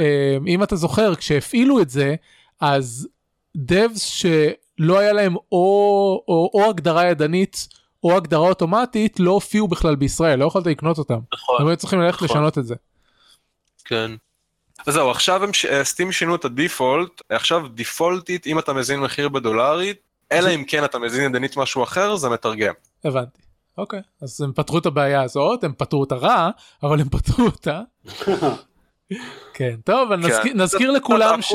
אה, 0.00 0.04
אם 0.46 0.62
אתה 0.62 0.76
זוכר 0.76 1.14
כשהפעילו 1.14 1.80
את 1.80 1.90
זה 1.90 2.14
אז 2.60 3.08
devs 3.70 3.98
שלא 3.98 4.98
היה 4.98 5.12
להם 5.12 5.36
או, 5.36 6.24
או, 6.28 6.50
או 6.54 6.70
הגדרה 6.70 7.06
ידנית 7.06 7.68
או 8.04 8.16
הגדרה 8.16 8.48
אוטומטית 8.48 9.20
לא 9.20 9.30
הופיעו 9.30 9.68
בכלל 9.68 9.96
בישראל 9.96 10.38
לא 10.38 10.44
יכולת 10.44 10.66
לקנות 10.66 10.98
אותם 10.98 11.18
נכון. 11.34 11.56
הם 11.60 11.66
היו 11.68 11.76
צריכים 11.76 12.00
ללכת 12.00 12.22
נכון. 12.22 12.36
לשנות 12.36 12.58
את 12.58 12.66
זה. 12.66 12.74
כן. 13.84 14.10
אז 14.86 14.94
זהו, 14.94 15.10
עכשיו 15.10 15.44
הם, 15.44 15.52
ש- 15.52 15.64
אה, 15.64 15.84
סטים 15.84 16.12
שינו 16.12 16.34
את 16.34 16.44
הדיפולט, 16.44 17.22
עכשיו 17.28 17.68
דיפולטית, 17.68 18.46
אם 18.46 18.58
אתה 18.58 18.72
מזין 18.72 19.00
מחיר 19.00 19.28
בדולרית, 19.28 19.96
אלא 20.32 20.54
אם 20.54 20.64
כן 20.64 20.84
אתה 20.84 20.98
מזין 20.98 21.24
ידנית 21.24 21.56
משהו 21.56 21.82
אחר, 21.82 22.16
זה 22.16 22.28
מתרגם. 22.28 22.74
הבנתי. 23.04 23.42
אוקיי 23.78 24.00
אז 24.22 24.40
הם 24.40 24.52
פתרו 24.52 24.78
את 24.78 24.86
הבעיה 24.86 25.22
הזאת 25.22 25.64
הם 25.64 25.72
פתרו 25.78 26.04
את 26.04 26.12
הרע 26.12 26.50
אבל 26.82 27.00
הם 27.00 27.08
פתרו 27.08 27.44
אותה. 27.44 27.80
כן 29.54 29.76
טוב 29.84 30.08
כן. 30.16 30.50
נזכיר, 30.54 30.90
לכולם 30.90 31.42
ש... 31.42 31.54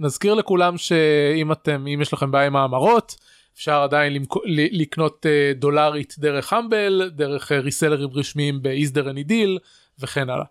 אה, 0.00 0.06
נזכיר 0.06 0.34
לכולם 0.34 0.78
שאם 0.78 1.52
אתם 1.52 1.86
אם 1.94 2.02
יש 2.02 2.12
לכם 2.12 2.30
בעיה 2.30 2.46
עם 2.46 2.56
ההמרות 2.56 3.16
אפשר 3.54 3.82
עדיין 3.82 4.12
למכ- 4.22 4.42
ל- 4.44 4.82
לקנות 4.82 5.26
אה, 5.26 5.52
דולרית 5.54 6.14
דרך 6.18 6.52
Humble 6.52 7.10
דרך 7.14 7.52
אה, 7.52 7.60
reseller 7.60 7.98
ים 7.98 8.08
רשמיים 8.14 8.62
ב 8.62 8.68
Is 8.68 8.80
There 8.80 9.10
Any 9.10 9.22
Deal 9.22 9.58
וכן 9.98 10.30
הלאה. 10.30 10.44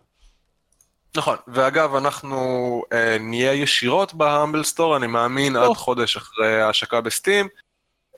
נכון, 1.18 1.38
ואגב, 1.48 1.96
אנחנו 1.96 2.38
אה, 2.94 3.18
נהיה 3.20 3.54
ישירות 3.54 4.14
ב 4.14 4.21
Humble 4.21 4.64
Store, 4.64 4.98
אני 4.98 5.08
מאמין, 5.08 5.56
או. 5.58 5.62
עד 5.72 5.78
חודש 5.78 6.18
אחרי 6.18 6.62
ההשקה 6.62 7.02
בסטים. 7.02 7.48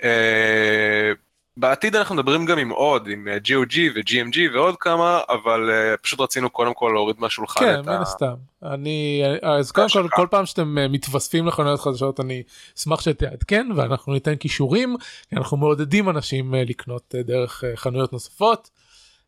אה, 0.04 1.12
בעתיד 1.60 1.96
אנחנו 1.96 2.16
מדברים 2.16 2.46
גם 2.46 2.58
עם 2.58 2.70
עוד, 2.70 3.08
עם 3.08 3.28
אה, 3.28 3.38
GOG 3.38 3.78
ו-GMG 3.96 4.38
ועוד 4.54 4.76
כמה, 4.80 5.20
אבל 5.30 5.70
אה, 5.72 5.98
פשוט 5.98 6.20
רצינו 6.20 6.50
קודם 6.50 6.74
כל 6.74 6.92
להוריד 6.94 7.16
מהשולחן 7.20 7.60
כן 7.60 7.80
את 7.80 7.86
מן 7.86 7.94
ה... 7.94 8.02
הסתם 8.02 8.34
אני 8.64 9.24
אז 9.42 9.72
קודם 9.72 9.90
כל. 9.90 10.08
כל 10.10 10.28
פעם 10.30 10.46
שאתם 10.46 10.78
אה, 10.78 10.88
מתווספים 10.88 11.48
לחנויות 11.48 11.80
חדשות 11.80 12.20
אני 12.20 12.44
אשמח 12.78 13.02
שתעדכן 13.02 13.68
ואנחנו 13.76 14.14
ניתן 14.14 14.36
כישורים 14.36 14.96
כי 15.30 15.36
אנחנו 15.36 15.58
מעודדים 15.58 16.10
אנשים 16.10 16.56
אה, 16.56 16.64
לקנות 16.64 17.16
אה, 17.18 17.24
דרך 17.24 17.64
אה, 17.64 17.76
חנויות 17.76 18.14
נוספות. 18.14 18.70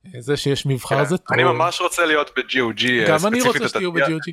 אה, 0.05 0.21
זה 0.21 0.37
שיש 0.37 0.65
מבחר 0.65 1.03
זה 1.03 1.17
טוב. 1.17 1.27
כן, 1.27 1.33
אני 1.33 1.43
ממש 1.43 1.81
רוצה 1.81 2.05
להיות 2.05 2.31
ב-GOG, 2.37 2.89
אה, 2.89 3.05
גם 3.07 3.27
אני 3.27 3.41
רוצה 3.41 3.69
שתהיו 3.69 3.91
ב-GOG. 3.91 4.31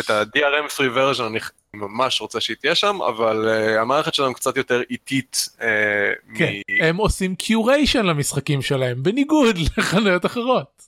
את 0.00 0.10
ה-DRM 0.10 0.70
free 0.76 0.96
version 0.96 1.22
אני 1.22 1.38
ממש 1.74 2.20
רוצה 2.20 2.40
שהיא 2.40 2.56
תהיה 2.60 2.74
שם, 2.74 3.02
אבל 3.02 3.48
uh, 3.48 3.80
המערכת 3.80 4.14
שלנו 4.14 4.34
קצת 4.34 4.56
יותר 4.56 4.82
איטית. 4.90 5.48
Uh, 5.58 5.62
כן, 6.38 6.52
הם 6.80 6.96
עושים 6.96 7.34
curation 7.34 8.06
למשחקים 8.06 8.62
שלהם 8.62 9.02
בניגוד 9.02 9.58
לחנויות 9.78 10.26
אחרות. 10.26 10.82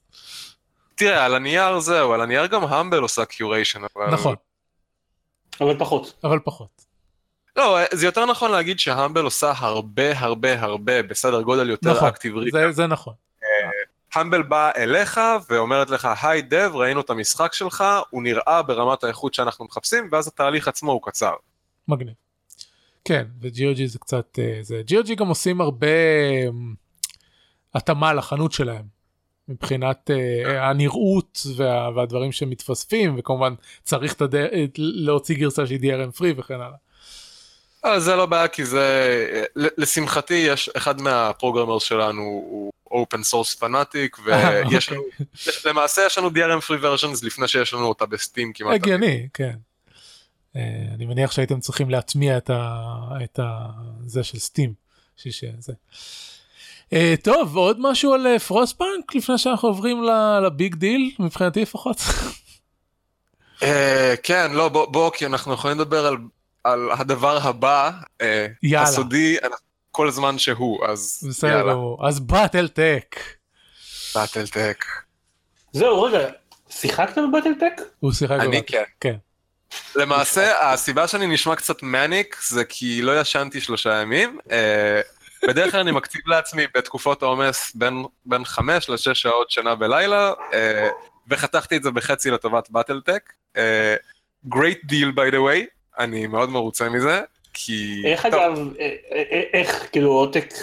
תראה, 0.94 1.24
על 1.24 1.34
הנייר 1.34 1.80
זהו, 1.80 2.12
על 2.12 2.20
הנייר 2.20 2.46
גם 2.46 2.64
Humble 2.64 2.98
עושה 2.98 3.24
curation, 3.24 3.80
אבל... 3.96 4.10
נכון 4.10 4.34
אבל 5.60 5.78
פחות. 5.78 6.12
אבל 6.24 6.38
פחות. 6.44 6.86
לא, 7.56 7.78
זה 7.92 8.06
יותר 8.06 8.26
נכון 8.26 8.50
להגיד 8.50 8.78
ש 8.78 8.90
Humble 8.90 9.24
עושה 9.24 9.52
הרבה 9.56 10.18
הרבה 10.18 10.62
הרבה 10.62 11.02
בסדר 11.02 11.42
גודל 11.42 11.70
יותר 11.70 11.90
נכון, 11.90 12.08
active 12.09 12.37
retail. 12.37 12.59
זה, 12.66 12.72
זה 12.72 12.86
נכון. 12.86 13.14
Humble 14.16 14.42
באה 14.42 14.70
אליך 14.76 15.20
ואומרת 15.50 15.90
לך, 15.90 16.09
היי 16.22 16.42
דב, 16.42 16.70
ראינו 16.74 17.00
את 17.00 17.11
המשחק 17.11 17.52
שלך, 17.52 17.85
הוא 18.11 18.22
נראה 18.22 18.62
ברמת 18.62 19.05
האיכות 19.05 19.35
שאנחנו 19.35 19.64
מחפשים, 19.64 20.09
ואז 20.12 20.29
התהליך 20.29 20.68
עצמו 20.68 20.92
הוא 20.92 21.00
קצר. 21.02 21.33
מגניב. 21.88 22.14
כן 23.05 23.26
ו-GOG 23.40 23.87
זה 23.87 23.98
קצת 23.98 24.38
אה, 24.38 24.59
זה 24.62 24.83
GOG 24.88 25.14
גם 25.14 25.29
עושים 25.29 25.61
הרבה 25.61 25.87
אה, 25.87 26.48
התאמה 27.74 28.14
לחנות 28.14 28.52
שלהם 28.52 28.85
מבחינת 29.48 30.11
אה, 30.11 30.68
הנראות 30.68 31.46
וה, 31.57 31.90
והדברים 31.96 32.33
שמתווספים 32.33 33.14
וכמובן 33.18 33.55
צריך 33.83 34.22
הדר... 34.22 34.46
להוציא 34.79 35.37
גרסה 35.37 35.66
שהיא 35.66 35.81
DRM 35.81 36.18
free 36.18 36.35
וכן 36.37 36.55
הלאה. 36.55 36.76
אה, 37.87 38.01
זה 38.01 38.16
לא 38.16 38.27
בעיה, 38.27 38.49
כי 38.49 38.64
זה... 38.64 39.51
לשמחתי, 39.57 40.35
יש 40.35 40.68
אחד 40.77 41.01
מה 41.00 41.13
programmers 41.13 41.82
שלנו 41.83 42.22
הוא 42.22 42.72
open 42.90 43.22
source 43.22 43.54
fanatic, 43.54 44.16
ויש 44.25 44.92
לנו... 44.92 45.03
יש- 45.35 45.66
למעשה 45.66 46.03
יש 46.07 46.18
לנו 46.18 46.29
DRM 46.29 46.62
free 46.68 46.83
versions 46.83 47.27
לפני 47.27 47.49
שיש 47.49 47.75
לנו 47.75 47.87
אותה 47.87 48.07
ב-Steam 48.06 48.52
כמעט. 48.53 48.75
הגיוני 48.75 49.29
כן. 49.35 49.55
אה, 50.57 50.61
אני 50.94 51.07
מניח 51.07 51.33
שהייתם 51.33 51.61
צריכים 51.61 51.90
להטמיע 51.90 52.37
את 52.37 52.51
ה... 52.51 52.83
את 53.25 53.38
ה... 53.38 53.59
זה 54.07 54.25
של 54.25 54.38
Steam. 54.38 54.87
שזה. 55.16 55.72
אה, 56.92 57.14
טוב 57.22 57.57
עוד 57.57 57.77
משהו 57.81 58.14
על 58.14 58.27
אה, 58.27 58.38
Frostpunk 58.38 59.14
לפני 59.14 59.38
שאנחנו 59.38 59.68
עוברים 59.68 60.03
לביג 60.46 60.75
דיל 60.75 61.11
מבחינתי 61.18 61.62
לפחות. 61.62 61.96
אה, 63.62 64.14
כן, 64.22 64.53
לא, 64.53 64.68
בוא, 64.68 64.87
בוא, 64.87 65.11
כי 65.11 65.27
אנחנו 65.27 65.55
יכולים 65.55 65.79
לדבר 65.79 66.07
על, 66.07 66.16
על 66.66 66.90
הדבר 66.92 67.38
הבא, 67.42 67.90
אה, 68.20 68.46
יאללה. 68.62 68.88
הסודי, 68.88 69.37
כל 69.90 70.11
זמן 70.11 70.38
שהוא, 70.38 70.87
אז 70.87 71.26
בסדר 71.29 71.50
יאללה, 71.50 71.72
גמור 71.72 72.09
אז 72.09 72.20
באטל 72.20 72.68
טק. 72.68 73.16
באטלטק. 74.14 74.85
זהו, 75.72 76.02
רגע, 76.02 76.18
שיחקת 76.70 77.18
בבטלטק? 77.18 77.83
הוא 78.00 78.12
שיחק 78.12 78.37
אני 78.40 78.61
בבטל. 78.61 78.72
כן. 78.72 78.83
כן. 79.00 79.16
למעשה, 79.96 80.72
הסיבה 80.72 81.09
שאני 81.09 81.26
נשמע 81.26 81.57
קצת 81.57 81.83
מניק, 81.83 82.37
זה 82.46 82.64
כי 82.64 83.02
לא 83.02 83.20
ישנתי 83.20 83.61
שלושה 83.61 83.94
ימים. 83.94 84.38
אה, 84.50 85.00
בדרך 85.48 85.70
כלל 85.70 85.81
אני 85.81 85.92
מקציב 85.92 86.20
לעצמי 86.26 86.66
בתקופות 86.74 87.22
העומס 87.22 87.74
בין, 87.74 88.05
בין 88.26 88.44
חמש 88.44 88.90
לשש 88.90 89.22
שעות 89.22 89.50
שינה 89.50 89.74
בלילה, 89.74 90.33
אה, 90.52 90.88
וחתכתי 91.29 91.76
את 91.76 91.83
זה 91.83 91.90
בחצי 91.90 92.31
לטובת 92.31 92.70
באטלטק. 92.70 93.33
אה, 93.57 93.96
great 94.48 94.87
deal 94.90 95.16
by 95.16 95.33
the 95.33 95.38
way, 95.38 95.75
אני 95.98 96.26
מאוד 96.26 96.50
מרוצה 96.50 96.88
מזה, 96.88 97.20
כי... 97.52 98.02
איך 98.04 98.26
טוב, 98.26 98.35
אגב, 98.35 98.59
אה, 98.80 98.92
אה, 99.12 99.42
איך, 99.52 99.88
כאילו 99.92 100.12
עותק 100.12 100.54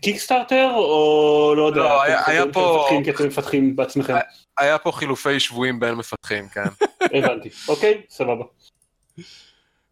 Kickstarter 0.00 0.70
או 0.74 1.54
לא 1.56 1.66
יודע, 1.66 1.80
לא, 1.80 2.02
היה- 2.02 2.44
פה- 2.52 2.78
מפתחים 2.80 3.04
כי 3.04 3.10
אתם 3.10 3.26
מפתחים 3.26 3.76
בעצמכם, 3.76 4.14
היה 4.58 4.78
פה 4.78 4.92
חילופי 4.92 5.40
שבויים 5.40 5.80
בין 5.80 5.94
מפתחים, 5.94 6.48
כן. 6.48 6.64
הבנתי, 7.18 7.48
אוקיי, 7.68 8.02
סבבה. 8.10 8.44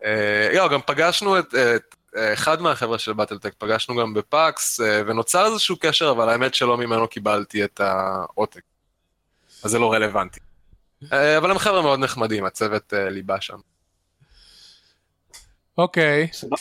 אה, 0.04 0.50
לא, 0.54 0.68
גם 0.68 0.80
פגשנו 0.86 1.38
את, 1.38 1.54
את 1.54 1.94
אה, 2.16 2.32
אחד 2.32 2.62
מהחבר'ה 2.62 2.98
של 2.98 3.12
BattleTech, 3.12 3.52
פגשנו 3.58 3.96
גם 3.96 4.14
ב-PAX, 4.14 4.80
אה, 4.80 5.02
ונוצר 5.06 5.46
איזשהו 5.46 5.76
קשר, 5.80 6.10
אבל 6.10 6.28
האמת 6.28 6.54
שלא 6.54 6.76
ממנו 6.76 7.08
קיבלתי 7.08 7.64
את 7.64 7.80
העותק. 7.80 8.60
אז 9.64 9.70
זה 9.70 9.78
לא 9.78 9.92
רלוונטי. 9.92 10.40
אה, 11.12 11.38
אבל 11.38 11.50
הם 11.50 11.58
חבר'ה 11.58 11.82
מאוד 11.82 12.00
נחמדים, 12.00 12.44
הצוות 12.44 12.94
אה, 12.94 13.10
ליבה 13.10 13.40
שם. 13.40 13.58
אוקיי 15.78 16.28
סבבה. 16.32 16.56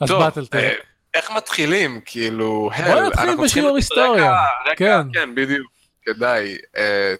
אז 0.00 0.08
טוב, 0.08 0.22
באטל 0.22 0.46
טק. 0.46 0.54
אה, 0.54 0.72
איך 1.14 1.30
מתחילים? 1.30 2.00
כאילו, 2.04 2.70
הל, 2.72 2.92
בוא 2.92 3.02
נתחיל 3.02 3.28
אנחנו 3.28 3.44
צריכים 3.44 3.44
בשיעור 3.44 3.68
לתת 3.68 3.76
היסטוריה. 3.76 4.34
כן. 4.76 5.12
כן, 5.12 5.34
בדיוק, 5.34 5.72
כדאי. 6.02 6.56
אה, 6.76 7.14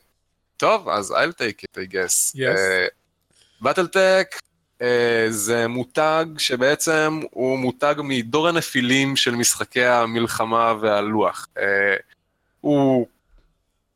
טוב, 0.57 0.89
אז 0.89 1.11
I'll 1.11 1.33
take 1.33 1.65
it, 1.65 1.79
I 1.79 1.93
guess. 1.93 2.37
Yes. 2.37 2.59
באטלטק 3.61 4.27
זה 5.29 5.69
מותג 5.69 6.25
שבעצם 6.39 7.21
הוא 7.31 7.59
מותג 7.59 7.95
מדור 7.99 8.49
הנפילים 8.49 9.17
של 9.17 9.35
משחקי 9.35 9.85
המלחמה 9.85 10.75
והלוח. 10.81 11.49
אה, 11.59 11.97
הוא, 12.61 13.07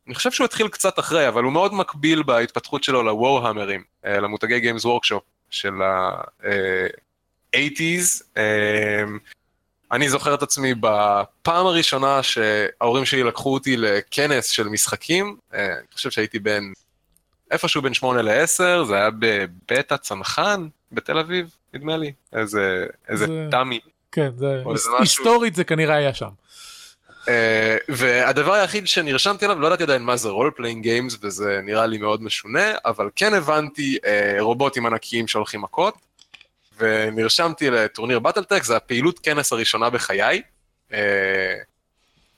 אני 0.06 0.14
חושב 0.14 0.30
שהוא 0.30 0.44
התחיל 0.44 0.68
קצת 0.68 0.98
אחרי, 0.98 1.28
אבל 1.28 1.44
הוא 1.44 1.52
מאוד 1.52 1.74
מקביל 1.74 2.22
בהתפתחות 2.22 2.84
שלו 2.84 3.02
לוורהמרים, 3.02 3.82
אה, 4.04 4.20
למותגי 4.20 4.70
Games 4.70 4.82
Workshop 4.84 5.20
של 5.50 5.82
ה-80's. 5.82 8.22
אה, 8.36 9.02
אני 9.92 10.08
זוכר 10.08 10.34
את 10.34 10.42
עצמי 10.42 10.74
בפעם 10.74 11.66
הראשונה 11.66 12.22
שההורים 12.22 13.04
שלי 13.04 13.22
לקחו 13.22 13.54
אותי 13.54 13.76
לכנס 13.76 14.46
של 14.48 14.68
משחקים, 14.68 15.36
אה, 15.54 15.66
אני 15.66 15.94
חושב 15.94 16.10
שהייתי 16.10 16.38
בן, 16.38 16.62
איפשהו 17.50 17.82
בין 17.82 17.94
8 17.94 18.22
ל-10, 18.22 18.46
זה 18.84 18.96
היה 18.96 19.10
בבית 19.18 19.92
הצנחן 19.92 20.68
בתל 20.92 21.18
אביב, 21.18 21.54
נדמה 21.74 21.96
לי, 21.96 22.12
איזה, 22.32 22.86
איזה 23.08 23.26
זה- 23.26 23.48
תמי. 23.50 23.80
כן 24.12 24.30
זה 24.36 24.62
או 24.64 24.72
איזה 24.72 24.90
היס- 24.90 25.00
משהו. 25.00 25.24
היסטורית 25.24 25.54
זה 25.54 25.64
כנראה 25.64 25.94
היה 25.96 26.14
שם. 26.14 26.28
אה, 27.30 27.76
והדבר 27.88 28.52
היחיד 28.52 28.86
שנרשמתי 28.86 29.44
אליו, 29.44 29.60
לא 29.60 29.66
ידעתי 29.66 29.82
עדיין 29.82 30.02
מה 30.02 30.16
זה 30.16 30.28
role 30.28 30.50
playing 30.56 30.82
games, 30.82 31.16
וזה 31.22 31.60
נראה 31.62 31.86
לי 31.86 31.98
מאוד 31.98 32.22
משונה, 32.22 32.74
אבל 32.84 33.10
כן 33.16 33.34
הבנתי 33.34 33.98
אה, 34.06 34.36
רובוטים 34.40 34.86
ענקיים 34.86 35.28
שהולכים 35.28 35.60
מכות, 35.60 35.94
ונרשמתי 36.78 37.70
לטורניר 37.70 38.18
BattleTech, 38.18 38.64
זו 38.64 38.76
הפעילות 38.76 39.18
כנס 39.18 39.52
הראשונה 39.52 39.90
בחיי. 39.90 40.42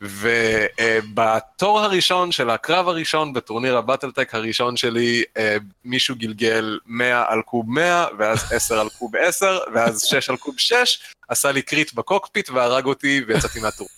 ובתור 0.03 1.81
הראשון 1.81 2.33
של 2.33 2.51
הקרב 2.51 2.89
הראשון 2.89 3.33
בטורניר 3.33 3.77
ה-BattleTech 3.77 4.35
הראשון 4.35 4.77
שלי, 4.77 5.25
אה, 5.37 5.57
מישהו 5.85 6.17
גלגל 6.17 6.79
100 6.87 7.25
על 7.29 7.43
קוב 7.43 7.71
100, 7.71 8.07
ואז 8.19 8.53
10 8.53 8.81
על 8.81 8.89
קוב 8.89 9.17
10, 9.17 9.59
ואז 9.75 10.03
6 10.05 10.31
על 10.31 10.37
קוב 10.37 10.55
6, 10.59 10.99
עשה 11.29 11.53
לי 11.53 11.63
crit 11.63 11.93
ב-cockpit 11.95 12.51
והרג 12.51 12.85
אותי 12.85 13.23
ויצאתי 13.27 13.61
מהטור. 13.61 13.89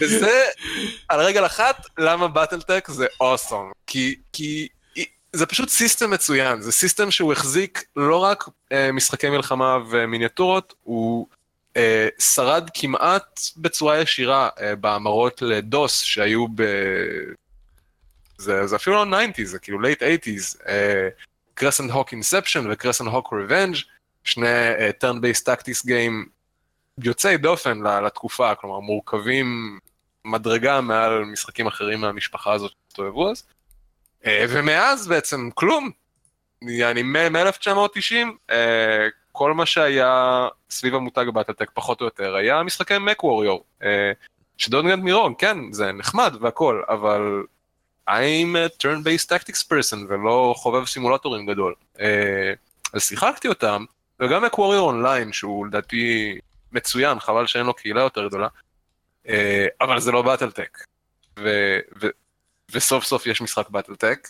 וזה 0.00 0.44
על 1.08 1.20
רגל 1.20 1.46
אחת 1.46 1.86
למה 1.98 2.28
BattleTech 2.28 2.88
זה 2.90 3.06
awesome, 3.20 3.72
כי, 3.86 4.14
כי 4.32 4.68
זה 5.32 5.46
פשוט 5.46 5.68
system 5.68 6.10
מצוין, 6.10 6.60
זה 6.60 6.72
system 6.72 7.10
שהוא 7.10 7.32
החזיק 7.32 7.84
לא 7.96 8.16
רק 8.16 8.48
אה, 8.72 8.92
משחקי 8.92 9.30
מלחמה 9.30 9.78
ומיניאטורות, 9.90 10.74
הוא 10.82 11.26
שרד 12.18 12.70
כמעט 12.74 13.40
בצורה 13.56 14.00
ישירה 14.00 14.48
אה, 14.60 14.76
בהמרות 14.76 15.42
ל-DOS 15.42 16.02
שהיו 16.02 16.46
ב... 16.54 16.62
זה, 18.38 18.66
זה 18.66 18.76
אפילו 18.76 19.04
לא 19.04 19.16
90's, 19.18 19.44
זה 19.44 19.58
כאילו 19.58 19.78
late 19.82 20.00
80's, 20.00 20.68
Crescent 21.56 21.90
Hawk 21.90 22.12
Inception 22.12 22.70
ו-Crescent 22.70 23.08
Hawk 23.08 23.32
Revenge, 23.32 23.76
שני 24.24 24.46
uh, 24.46 25.04
turn-based 25.04 25.44
tactics 25.44 25.86
game 25.86 26.28
יוצאי 26.98 27.36
דופן 27.36 27.78
לתקופה, 28.06 28.54
כלומר 28.54 28.80
מורכבים 28.80 29.78
מדרגה 30.24 30.80
מעל 30.80 31.24
משחקים 31.24 31.66
אחרים 31.66 32.00
מהמשפחה 32.00 32.52
הזאת 32.52 32.72
שהסתובבו 32.72 33.30
אז. 33.30 33.42
Uh, 34.22 34.26
ומאז 34.48 35.08
בעצם 35.08 35.50
כלום, 35.54 35.90
אני 36.62 37.02
מ-1990, 37.02 38.50
uh, 38.50 38.54
כל 39.36 39.54
מה 39.54 39.66
שהיה 39.66 40.48
סביב 40.70 40.94
המותג 40.94 41.24
BattleTech 41.34 41.70
פחות 41.74 42.00
או 42.00 42.06
יותר 42.06 42.34
היה 42.34 42.62
משחקי 42.62 42.98
מק 42.98 43.24
ווריור. 43.24 43.64
שדון 44.58 44.88
גנד 44.88 45.04
מירון, 45.04 45.34
כן, 45.38 45.72
זה 45.72 45.92
נחמד 45.92 46.34
והכל, 46.40 46.82
אבל 46.88 47.42
I'm 48.10 48.54
a 48.54 48.82
turn-based 48.82 49.28
tactics 49.28 49.64
person 49.70 49.98
ולא 50.08 50.54
חובב 50.56 50.86
סימולטורים 50.86 51.46
גדול. 51.46 51.74
Uh, 51.96 52.00
אז 52.92 53.02
שיחקתי 53.02 53.48
אותם, 53.48 53.84
וגם 54.20 54.44
מק 54.44 54.58
ווריור 54.58 54.86
אונליין, 54.86 55.32
שהוא 55.32 55.66
לדעתי 55.66 56.38
מצוין, 56.72 57.20
חבל 57.20 57.46
שאין 57.46 57.66
לו 57.66 57.74
קהילה 57.74 58.00
יותר 58.00 58.28
גדולה, 58.28 58.48
uh, 59.26 59.30
אבל 59.80 60.00
זה 60.00 60.12
לא 60.12 60.22
באטלטק. 60.22 60.78
ו- 61.38 61.78
ו- 62.02 62.14
וסוף 62.70 63.04
סוף 63.04 63.26
יש 63.26 63.40
משחק 63.40 63.68
באטלטק, 63.68 64.28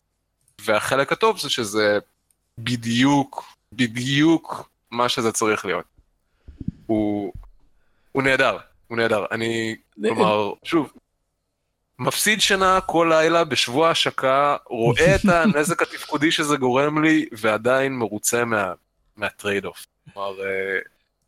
והחלק 0.61 1.13
הטוב 1.13 1.39
זה 1.39 1.51
שזה 1.51 1.99
בדיוק, 2.59 3.45
בדיוק 3.73 4.69
מה 4.91 5.09
שזה 5.09 5.33
צריך 5.33 5.65
להיות. 5.65 5.85
הוא, 6.87 7.33
הוא 8.13 8.23
נהדר, 8.23 8.57
הוא 8.89 8.97
נהדר. 8.97 9.25
אני, 9.31 9.77
כלומר, 10.03 10.53
שוב, 10.65 10.93
מפסיד 11.99 12.41
שינה 12.41 12.79
כל 12.81 13.11
לילה 13.11 13.45
בשבוע 13.45 13.91
השקה, 13.91 14.57
רואה 14.67 15.15
את 15.15 15.25
הנזק 15.25 15.83
התפקודי 15.83 16.31
שזה 16.31 16.57
גורם 16.57 17.05
לי, 17.05 17.27
ועדיין 17.33 17.93
מרוצה 17.93 18.45
מה, 18.45 18.73
מה-trade 19.17 19.65
off. 19.65 19.87
כלומר, 20.15 20.41
אה, 20.41 20.79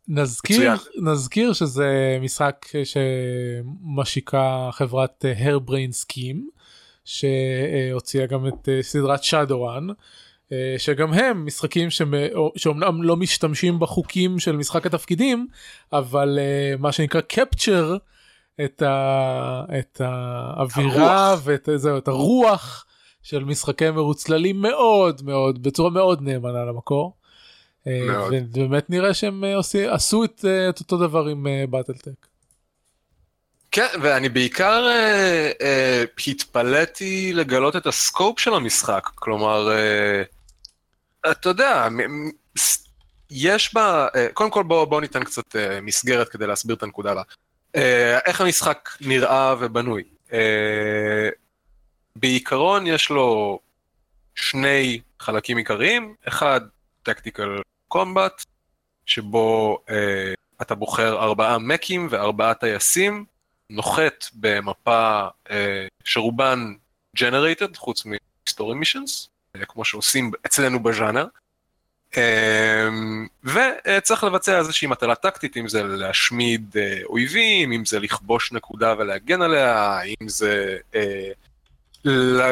נזכיר, 0.07 0.71
נזכיר 0.95 1.53
שזה 1.53 2.17
משחק 2.21 2.65
שמשיקה 2.83 4.69
חברת 4.71 5.25
Harebrained 5.37 5.91
Schemes, 5.91 6.49
שהוציאה 7.05 8.25
גם 8.25 8.47
את 8.47 8.69
אה, 8.69 8.83
סדרת 8.83 9.23
Shadowrun. 9.23 9.87
אה, 10.51 10.75
שגם 10.77 11.13
הם 11.13 11.45
משחקים 11.45 11.89
שאומנם 12.55 13.03
לא 13.03 13.15
משתמשים 13.15 13.79
בחוקים 13.79 14.39
של 14.39 14.55
משחק 14.55 14.85
התפקידים 14.85 15.47
אבל 15.93 16.39
אה, 16.41 16.75
מה 16.79 16.91
שנקרא 16.91 17.21
קפצ'ר 17.21 17.97
את, 18.65 18.81
ה, 18.81 19.63
את 19.79 20.01
האווירה 20.03 21.29
הרוח. 21.29 21.41
ואת 21.43 21.69
זהו, 21.75 21.97
את 21.97 22.07
הרוח 22.07 22.85
של 23.23 23.43
משחקי 23.43 23.91
מרוץ 23.91 24.23
צללים 24.23 24.61
מאוד 24.61 25.21
מאוד 25.25 25.63
בצורה 25.63 25.89
מאוד 25.89 26.21
נאמנה 26.21 26.65
למקור. 26.65 27.13
אה, 27.87 28.01
מאוד. 28.07 28.33
ובאמת 28.33 28.89
נראה 28.89 29.13
שהם 29.13 29.43
עשי, 29.59 29.87
עשו 29.87 30.23
את, 30.23 30.45
את 30.69 30.79
אותו 30.79 30.97
דבר 30.97 31.25
עם 31.25 31.47
באטלטק. 31.69 32.29
כן, 33.71 33.87
ואני 34.01 34.29
בעיקר 34.29 34.87
אה, 34.87 35.51
אה, 35.61 36.03
התפלאתי 36.27 37.33
לגלות 37.33 37.75
את 37.75 37.87
הסקופ 37.87 38.39
של 38.39 38.53
המשחק, 38.53 39.09
כלומר, 39.15 39.71
אה, 39.71 40.23
אתה 41.31 41.49
יודע, 41.49 41.87
יש 43.29 43.73
בה, 43.73 44.07
אה, 44.15 44.27
קודם 44.33 44.51
כל 44.51 44.63
בואו 44.63 44.85
בוא 44.85 45.01
ניתן 45.01 45.23
קצת 45.23 45.55
אה, 45.55 45.81
מסגרת 45.81 46.29
כדי 46.29 46.47
להסביר 46.47 46.75
את 46.75 46.83
הנקודה 46.83 47.11
הבאה. 47.11 47.23
אה, 47.75 48.19
איך 48.19 48.41
המשחק 48.41 48.89
נראה 49.01 49.55
ובנוי. 49.59 50.03
בעיקרון 52.15 52.87
יש 52.87 53.09
לו 53.09 53.59
שני 54.35 55.01
חלקים 55.19 55.57
עיקריים, 55.57 56.15
אחד 56.27 56.61
טקטיקל 57.03 57.61
קומבט, 57.87 58.43
שבו 59.05 59.77
אתה 60.61 60.75
בוחר 60.75 61.23
ארבעה 61.23 61.57
מקים 61.57 62.07
וארבעה 62.09 62.53
טייסים, 62.53 63.25
נוחת 63.69 64.25
במפה 64.33 65.27
שרובן 66.03 66.73
generated, 67.17 67.77
חוץ 67.77 68.05
מ-story 68.05 68.75
missions, 68.81 69.27
כמו 69.65 69.85
שעושים 69.85 70.31
אצלנו 70.45 70.83
בז'אנר. 70.83 71.25
אמ, 72.17 73.27
וצריך 73.43 74.23
לבצע 74.23 74.57
איזושהי 74.57 74.87
מטלה 74.87 75.15
טקטית, 75.15 75.57
אם 75.57 75.67
זה 75.67 75.83
להשמיד 75.83 76.75
אה, 76.77 76.99
אויבים, 77.05 77.71
אם 77.71 77.85
זה 77.85 77.99
לכבוש 77.99 78.51
נקודה 78.51 78.93
ולהגן 78.97 79.41
עליה, 79.41 79.99
אם 80.03 80.29
זה 80.29 80.77
אה, 80.95 81.31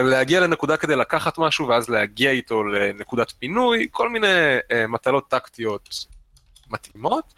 להגיע 0.03 0.39
לנקודה 0.39 0.77
כדי 0.77 0.95
לקחת 0.95 1.37
משהו 1.37 1.67
ואז 1.67 1.89
להגיע 1.89 2.31
איתו 2.31 2.63
לנקודת 2.63 3.31
פינוי, 3.31 3.87
כל 3.91 4.09
מיני 4.09 4.27
אה, 4.71 4.87
מטלות 4.87 5.29
טקטיות 5.29 5.89
מתאימות. 6.69 7.33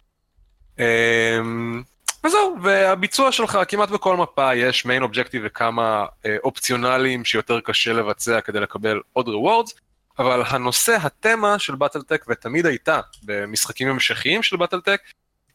וזהו, 2.24 2.56
והביצוע 2.62 3.32
שלך 3.32 3.58
כמעט 3.68 3.88
בכל 3.88 4.16
מפה 4.16 4.54
יש 4.54 4.84
main 4.84 5.02
objective 5.02 5.42
וכמה 5.44 6.06
אה, 6.26 6.36
אופציונליים 6.44 7.24
שיותר 7.24 7.60
קשה 7.60 7.92
לבצע 7.92 8.40
כדי 8.40 8.60
לקבל 8.60 9.00
עוד 9.12 9.28
rewards, 9.28 9.74
אבל 10.18 10.42
הנושא, 10.46 10.96
התמה 11.02 11.58
של 11.58 11.74
באטלטק, 11.74 12.24
ותמיד 12.28 12.66
הייתה 12.66 13.00
במשחקים 13.22 13.88
המשכיים 13.88 14.42
של 14.42 14.56
באטלטק, 14.56 15.00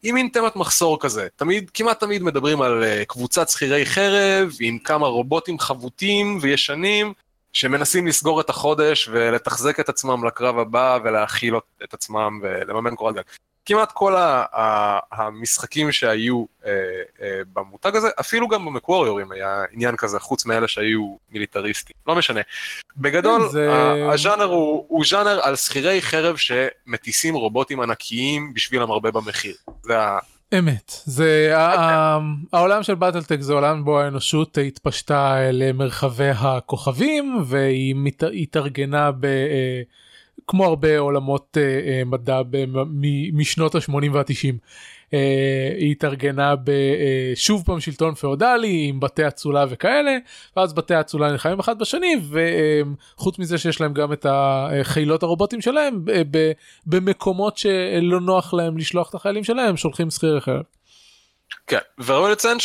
היא 0.02 0.12
מין 0.12 0.28
תמת 0.32 0.56
מחסור 0.56 1.00
כזה. 1.00 1.28
תמיד, 1.36 1.70
כמעט 1.74 2.00
תמיד 2.00 2.22
מדברים 2.22 2.62
על 2.62 2.84
uh, 2.84 3.04
קבוצת 3.04 3.48
שכירי 3.48 3.86
חרב 3.86 4.50
עם 4.60 4.78
כמה 4.78 5.06
רובוטים 5.06 5.58
חבוטים 5.58 6.38
וישנים, 6.42 7.12
שמנסים 7.52 8.06
לסגור 8.06 8.40
את 8.40 8.50
החודש 8.50 9.08
ולתחזק 9.12 9.80
את 9.80 9.88
עצמם 9.88 10.24
לקרב 10.24 10.58
הבא 10.58 10.98
ולהכיל 11.04 11.54
את 11.84 11.94
עצמם 11.94 12.40
ולממן 12.42 12.94
קורת 12.94 13.14
גג. 13.14 13.22
כמעט 13.66 13.92
כל 13.92 14.16
ה- 14.16 14.44
ה- 14.52 14.98
המשחקים 15.12 15.92
שהיו 15.92 16.44
אה, 16.66 16.70
אה, 17.22 17.40
במותג 17.52 17.96
הזה, 17.96 18.08
אפילו 18.20 18.48
גם 18.48 18.64
במקווריורים 18.64 19.32
היה 19.32 19.64
עניין 19.72 19.96
כזה, 19.96 20.20
חוץ 20.20 20.46
מאלה 20.46 20.68
שהיו 20.68 21.16
מיליטריסטים, 21.30 21.96
לא 22.06 22.16
משנה. 22.16 22.40
בגדול, 22.96 23.42
כן, 23.42 23.48
זה... 23.48 23.70
הז'אנר 24.12 24.44
הוא, 24.44 24.84
הוא 24.88 25.04
ז'אנר 25.06 25.40
על 25.42 25.56
שכירי 25.56 26.02
חרב 26.02 26.36
שמטיסים 26.36 27.34
רובוטים 27.34 27.80
ענקיים 27.80 28.54
בשביל 28.54 28.82
המרבה 28.82 29.10
במחיר. 29.10 29.54
זה 29.82 29.98
ה... 30.00 30.18
אמת 30.58 30.92
זה 31.04 31.54
העולם 32.52 32.82
של 32.82 32.94
באטלטק 32.94 33.40
זה 33.40 33.52
עולם 33.52 33.84
בו 33.84 34.00
האנושות 34.00 34.58
התפשטה 34.66 35.36
למרחבי 35.52 36.30
הכוכבים 36.30 37.42
והיא 37.46 37.94
התארגנה 38.42 39.10
ב... 39.12 39.26
אה, 40.46 40.50
כמו 40.50 40.64
הרבה 40.64 40.98
עולמות 40.98 41.56
uh, 41.56 41.60
uh, 41.60 42.08
מדע 42.08 42.42
משנות 43.32 43.74
ה-80 43.74 43.92
וה-90. 44.12 44.54
Uh, 45.06 45.16
היא 45.78 45.90
התארגנה 45.90 46.54
בשוב 46.64 47.62
פעם 47.66 47.80
שלטון 47.80 48.14
פאודלי 48.14 48.86
עם 48.88 49.00
בתי 49.00 49.28
אצולה 49.28 49.64
וכאלה 49.68 50.16
ואז 50.56 50.72
בתי 50.72 51.00
אצולה 51.00 51.30
נלחמים 51.30 51.60
אחד 51.60 51.78
בשני 51.78 52.16
וחוץ 53.16 53.38
מזה 53.38 53.58
שיש 53.58 53.80
להם 53.80 53.92
גם 53.92 54.12
את 54.12 54.26
החילות 54.28 55.22
הרובוטים 55.22 55.60
שלהם 55.60 56.04
במקומות 56.86 57.58
שלא 57.58 58.20
נוח 58.20 58.54
להם 58.54 58.78
לשלוח 58.78 59.10
את 59.10 59.14
החיילים 59.14 59.44
שלהם 59.44 59.76
שולחים 59.76 60.10
שכיר 60.10 60.38
חרב. 60.38 60.60
כן, 61.66 61.78
וראוי 62.06 62.32
לציין 62.32 62.58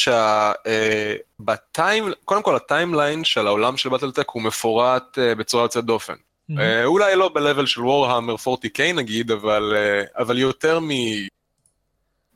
שבטיים, 1.39 2.03
קודם 2.25 2.43
כל 2.43 2.55
ה-timeline 2.55 3.23
של 3.23 3.47
העולם 3.47 3.77
של 3.77 3.89
BattleTech 3.89 4.29
הוא 4.29 4.41
מפורט 4.43 5.17
בצורה 5.37 5.63
יוצאת 5.63 5.85
דופן. 5.85 6.13
Mm-hmm. 6.51 6.85
אולי 6.85 7.15
לא 7.15 7.29
ב-level 7.29 7.65
של 7.65 7.81
Warhammer 7.81 8.35
40K 8.35 8.93
נגיד, 8.95 9.31
אבל, 9.31 9.73
uh, 9.75 10.21
אבל 10.21 10.37
יותר, 10.37 10.79
מ... 10.79 10.89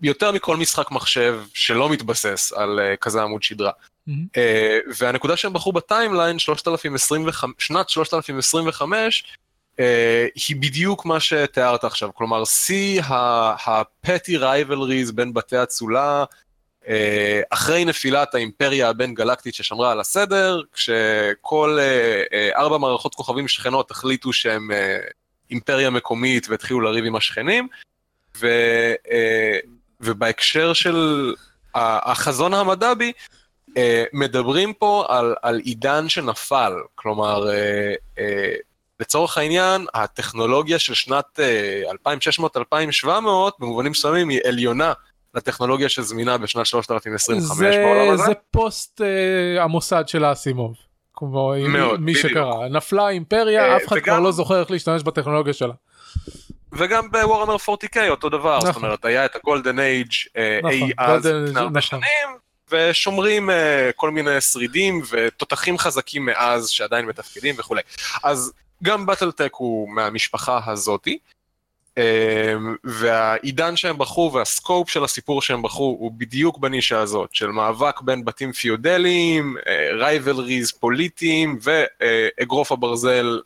יותר 0.01 0.31
מכל 0.31 0.57
משחק 0.57 0.91
מחשב 0.91 1.41
שלא 1.53 1.89
מתבסס 1.89 2.51
על 2.51 2.79
uh, 2.79 2.97
כזה 2.97 3.21
עמוד 3.21 3.43
שדרה. 3.43 3.71
Mm-hmm. 3.71 4.11
Uh, 4.11 4.93
והנקודה 4.97 5.37
שהם 5.37 5.53
בחרו 5.53 5.71
ב-timeline, 5.71 6.39
3025, 6.39 7.53
שנת 7.59 7.89
3025, 7.89 9.37
אה, 9.79 10.27
היא 10.47 10.55
בדיוק 10.55 11.05
מה 11.05 11.19
שתיארת 11.19 11.83
עכשיו, 11.83 12.09
כלומר 12.13 12.45
שיא 12.45 13.01
ה-petty 13.01 14.39
rivalries 14.39 15.11
בין 15.13 15.33
בתי 15.33 15.63
אצולה, 15.63 16.19
אה, 16.19 16.25
אחרי 17.49 17.85
נפילת 17.85 18.35
האימפריה 18.35 18.89
הבין 18.89 19.13
גלקטית 19.13 19.55
ששמרה 19.55 19.91
על 19.91 19.99
הסדר, 19.99 20.61
כשכל 20.73 21.77
אה, 21.79 22.23
אה, 22.33 22.49
ארבע 22.55 22.77
מערכות 22.77 23.15
כוכבים 23.15 23.47
שכנות 23.47 23.91
החליטו 23.91 24.33
שהם 24.33 24.71
אה, 24.71 24.97
אימפריה 25.51 25.89
מקומית 25.89 26.49
והתחילו 26.49 26.81
לריב 26.81 27.05
עם 27.05 27.15
השכנים, 27.15 27.67
ו, 28.37 28.47
אה, 29.11 29.59
ובהקשר 30.01 30.73
של 30.73 31.33
החזון 31.75 32.53
המדבי, 32.53 33.11
אה, 33.77 34.03
מדברים 34.13 34.73
פה 34.73 35.05
על, 35.07 35.35
על 35.41 35.59
עידן 35.59 36.09
שנפל, 36.09 36.73
כלומר, 36.95 37.49
אה, 37.49 37.93
אה, 38.19 38.53
לצורך 38.99 39.37
העניין, 39.37 39.85
הטכנולוגיה 39.93 40.79
של 40.79 40.93
שנת 40.93 41.39
אה, 41.39 41.81
2600-2700, 43.05 43.07
במובנים 43.59 43.91
מסוימים, 43.91 44.29
היא 44.29 44.39
עליונה 44.47 44.93
לטכנולוגיה 45.35 45.89
שזמינה 45.89 46.37
בשנת 46.37 46.65
3025 46.65 47.41
זה, 47.75 47.81
בעולם 47.83 48.13
הזה. 48.13 48.23
זה 48.25 48.31
פוסט 48.51 49.01
אה, 49.01 49.63
המוסד 49.63 50.03
של 50.07 50.23
האסימוב. 50.23 50.75
כמו 51.13 51.53
מאוד, 51.67 51.99
מי 52.01 52.13
בדיוק. 52.13 52.27
שקרא, 52.31 52.67
נפלה 52.67 53.07
האימפריה, 53.07 53.65
אה, 53.65 53.77
אף 53.77 53.87
אחד 53.87 53.95
וגם- 53.95 54.03
כבר 54.05 54.19
לא 54.19 54.31
זוכר 54.31 54.59
איך 54.59 54.71
להשתמש 54.71 55.03
בטכנולוגיה 55.03 55.53
שלה. 55.53 55.73
וגם 56.73 57.11
בוורנר 57.11 57.55
40K 57.55 57.97
אותו 58.09 58.29
דבר, 58.29 58.59
זאת 58.61 58.69
נכון. 58.69 58.83
אומרת, 58.83 59.05
היה 59.05 59.25
את 59.25 59.35
הגולדן 59.35 59.79
אייג' 59.79 60.11
נכון, 60.63 60.71
אי 60.71 60.91
אז, 60.97 61.25
לפני 61.25 61.59
הרבה 61.59 61.79
נכון. 61.79 61.81
שנים, 61.81 62.37
ושומרים 62.71 63.49
אה, 63.49 63.89
כל 63.95 64.11
מיני 64.11 64.41
שרידים 64.41 65.01
ותותחים 65.09 65.77
חזקים 65.77 66.25
מאז 66.25 66.69
שעדיין 66.69 67.05
מתפקדים 67.05 67.55
וכולי. 67.57 67.81
אז 68.23 68.51
גם 68.83 69.05
BattleTech 69.05 69.51
הוא 69.53 69.89
מהמשפחה 69.89 70.59
הזאתי, 70.65 71.17
והעידן 72.83 73.75
שהם 73.75 73.97
בחרו 73.97 74.33
וה-scope 74.33 74.89
של 74.89 75.03
הסיפור 75.03 75.41
שהם 75.41 75.61
בחרו 75.61 75.97
הוא 75.99 76.11
בדיוק 76.11 76.57
בנישה 76.57 76.99
הזאת, 76.99 77.35
של 77.35 77.47
מאבק 77.47 78.01
בין 78.01 78.25
בתים 78.25 78.51
פיודליים, 78.51 79.55
rivalries 79.99 80.71
פוליטיים 80.71 81.59
ואגרוף 81.61 82.71
הברזל 82.71 83.39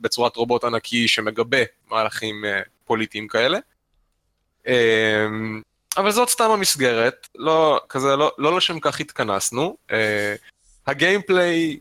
בצורת 0.00 0.36
רובוט 0.36 0.64
ענקי 0.64 1.08
שמגבה 1.08 1.58
מהלכים 1.90 2.44
אה, 2.44 2.60
פוליטיים 2.84 3.28
כאלה. 3.28 3.58
אה, 4.66 5.26
אבל 5.96 6.10
זאת 6.10 6.28
סתם 6.28 6.50
המסגרת, 6.50 7.28
לא, 7.34 7.80
כזה, 7.88 8.16
לא, 8.16 8.32
לא 8.38 8.56
לשם 8.56 8.80
כך 8.80 9.00
התכנסנו. 9.00 9.76
אה, 9.90 10.34
הגיימפליי 10.86 11.78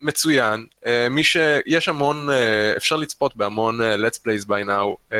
מצוין, 0.00 0.66
אה, 0.86 1.08
מי 1.10 1.24
ש... 1.24 1.36
יש 1.66 1.88
המון, 1.88 2.30
אה, 2.30 2.76
אפשר 2.76 2.96
לצפות 2.96 3.36
בהמון 3.36 3.80
אה, 3.80 3.94
let's 3.96 4.18
plays 4.18 4.46
by 4.48 4.68
now, 4.68 5.14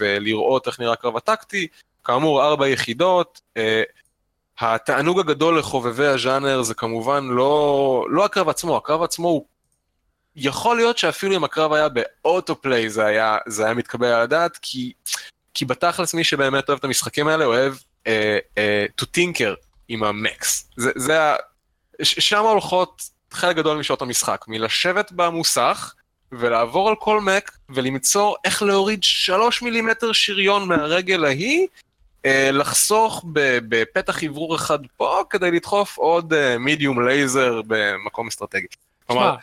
ולראות 0.00 0.66
איך 0.66 0.80
נראה 0.80 0.92
הקרב 0.92 1.16
הטקטי. 1.16 1.66
כאמור, 2.04 2.42
ארבע 2.44 2.68
יחידות. 2.68 3.40
התענוג 4.58 5.20
הגדול 5.20 5.58
לחובבי 5.58 6.06
הז'אנר 6.06 6.62
זה 6.62 6.74
כמובן 6.74 7.24
לא, 7.24 8.06
לא 8.10 8.24
הקרב 8.24 8.48
עצמו, 8.48 8.76
הקרב 8.76 9.02
עצמו 9.02 9.28
הוא... 9.28 9.44
יכול 10.36 10.76
להיות 10.76 10.98
שאפילו 10.98 11.36
אם 11.36 11.44
הקרב 11.44 11.72
היה 11.72 11.88
באוטופליי 11.88 12.90
זה 12.90 13.06
היה, 13.06 13.38
זה 13.46 13.64
היה 13.64 13.74
מתקבל 13.74 14.06
על 14.06 14.20
הדעת, 14.20 14.58
כי, 14.62 14.92
כי 15.54 15.64
בתכלס 15.64 16.14
מי 16.14 16.24
שבאמת 16.24 16.68
אוהב 16.68 16.78
את 16.78 16.84
המשחקים 16.84 17.28
האלה 17.28 17.44
אוהב 17.44 17.74
אה, 18.06 18.38
אה, 18.58 18.86
to 19.00 19.04
tinker 19.04 19.54
עם 19.88 20.04
המקס. 20.04 20.70
זה, 20.76 20.90
זה 20.96 21.22
ה... 21.22 21.36
שם 22.02 22.44
הולכות 22.44 23.02
חלק 23.34 23.56
גדול 23.56 23.78
משעות 23.78 24.02
המשחק, 24.02 24.44
מלשבת 24.48 25.12
במוסך 25.12 25.94
ולעבור 26.32 26.88
על 26.88 26.94
כל 26.98 27.20
מק 27.20 27.50
ולמצוא 27.68 28.34
איך 28.44 28.62
להוריד 28.62 29.02
שלוש 29.02 29.62
מילימטר 29.62 30.12
שריון 30.12 30.68
מהרגל 30.68 31.24
ההיא, 31.24 31.66
אה, 32.26 32.50
לחסוך 32.52 33.24
בפתח 33.68 34.24
אוורור 34.24 34.56
אחד 34.56 34.78
פה 34.96 35.22
כדי 35.30 35.50
לדחוף 35.50 35.96
עוד 35.96 36.32
מידיום 36.58 37.08
לייזר 37.08 37.60
במקום 37.66 38.26
אסטרטגי. 38.26 38.66
כלומר, 39.06 39.22
שמע, 39.22 39.36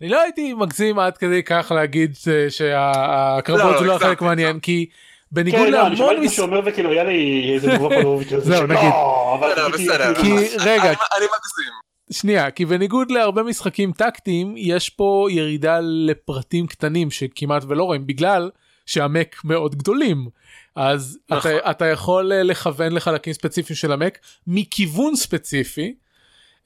אני 0.00 0.08
לא 0.08 0.20
הייתי 0.20 0.54
מגזים 0.54 0.98
עד 0.98 1.16
כדי 1.16 1.42
כך 1.42 1.72
להגיד 1.74 2.16
לא, 2.26 2.48
שהקרבות 2.48 3.72
לא, 3.72 3.78
זה 3.78 3.84
לא 3.84 3.96
החלק 3.96 4.22
מעניין 4.22 4.60
כי 4.60 4.86
בניגוד 5.32 5.60
כן, 5.60 5.72
לא, 5.72 5.82
להמון 5.88 6.16
מה 6.16 6.22
מס... 6.22 6.32
שהוא 6.32 6.46
אומר 6.46 6.60
וכאילו 6.66 6.90
היה 6.90 7.04
לי 7.04 7.50
איזה 7.54 7.78
פולובית 7.78 8.28
כזה. 8.28 8.40
זהו, 8.40 8.66
נגיד. 8.66 8.82
"לא, 8.82 9.38
אבל 9.40 9.72
בסדר, 9.72 10.12
בסדר. 10.12 10.22
כי 10.22 10.32
רגע 10.58 10.82
אני 10.90 11.24
מגזים. 11.24 11.91
שנייה 12.12 12.50
כי 12.50 12.64
בניגוד 12.64 13.10
להרבה 13.10 13.42
משחקים 13.42 13.92
טקטיים 13.92 14.54
יש 14.56 14.90
פה 14.90 15.26
ירידה 15.30 15.78
לפרטים 15.82 16.66
קטנים 16.66 17.10
שכמעט 17.10 17.64
ולא 17.68 17.84
רואים 17.84 18.06
בגלל 18.06 18.50
שהמק 18.86 19.36
מאוד 19.44 19.74
גדולים 19.74 20.28
אז 20.76 21.18
נכון. 21.30 21.50
אתה, 21.56 21.70
אתה 21.70 21.86
יכול 21.86 22.32
אה, 22.32 22.42
לכוון 22.42 22.92
לחלקים 22.92 23.32
ספציפיים 23.32 23.76
של 23.76 23.92
המק 23.92 24.18
מכיוון 24.46 25.16
ספציפי. 25.16 25.94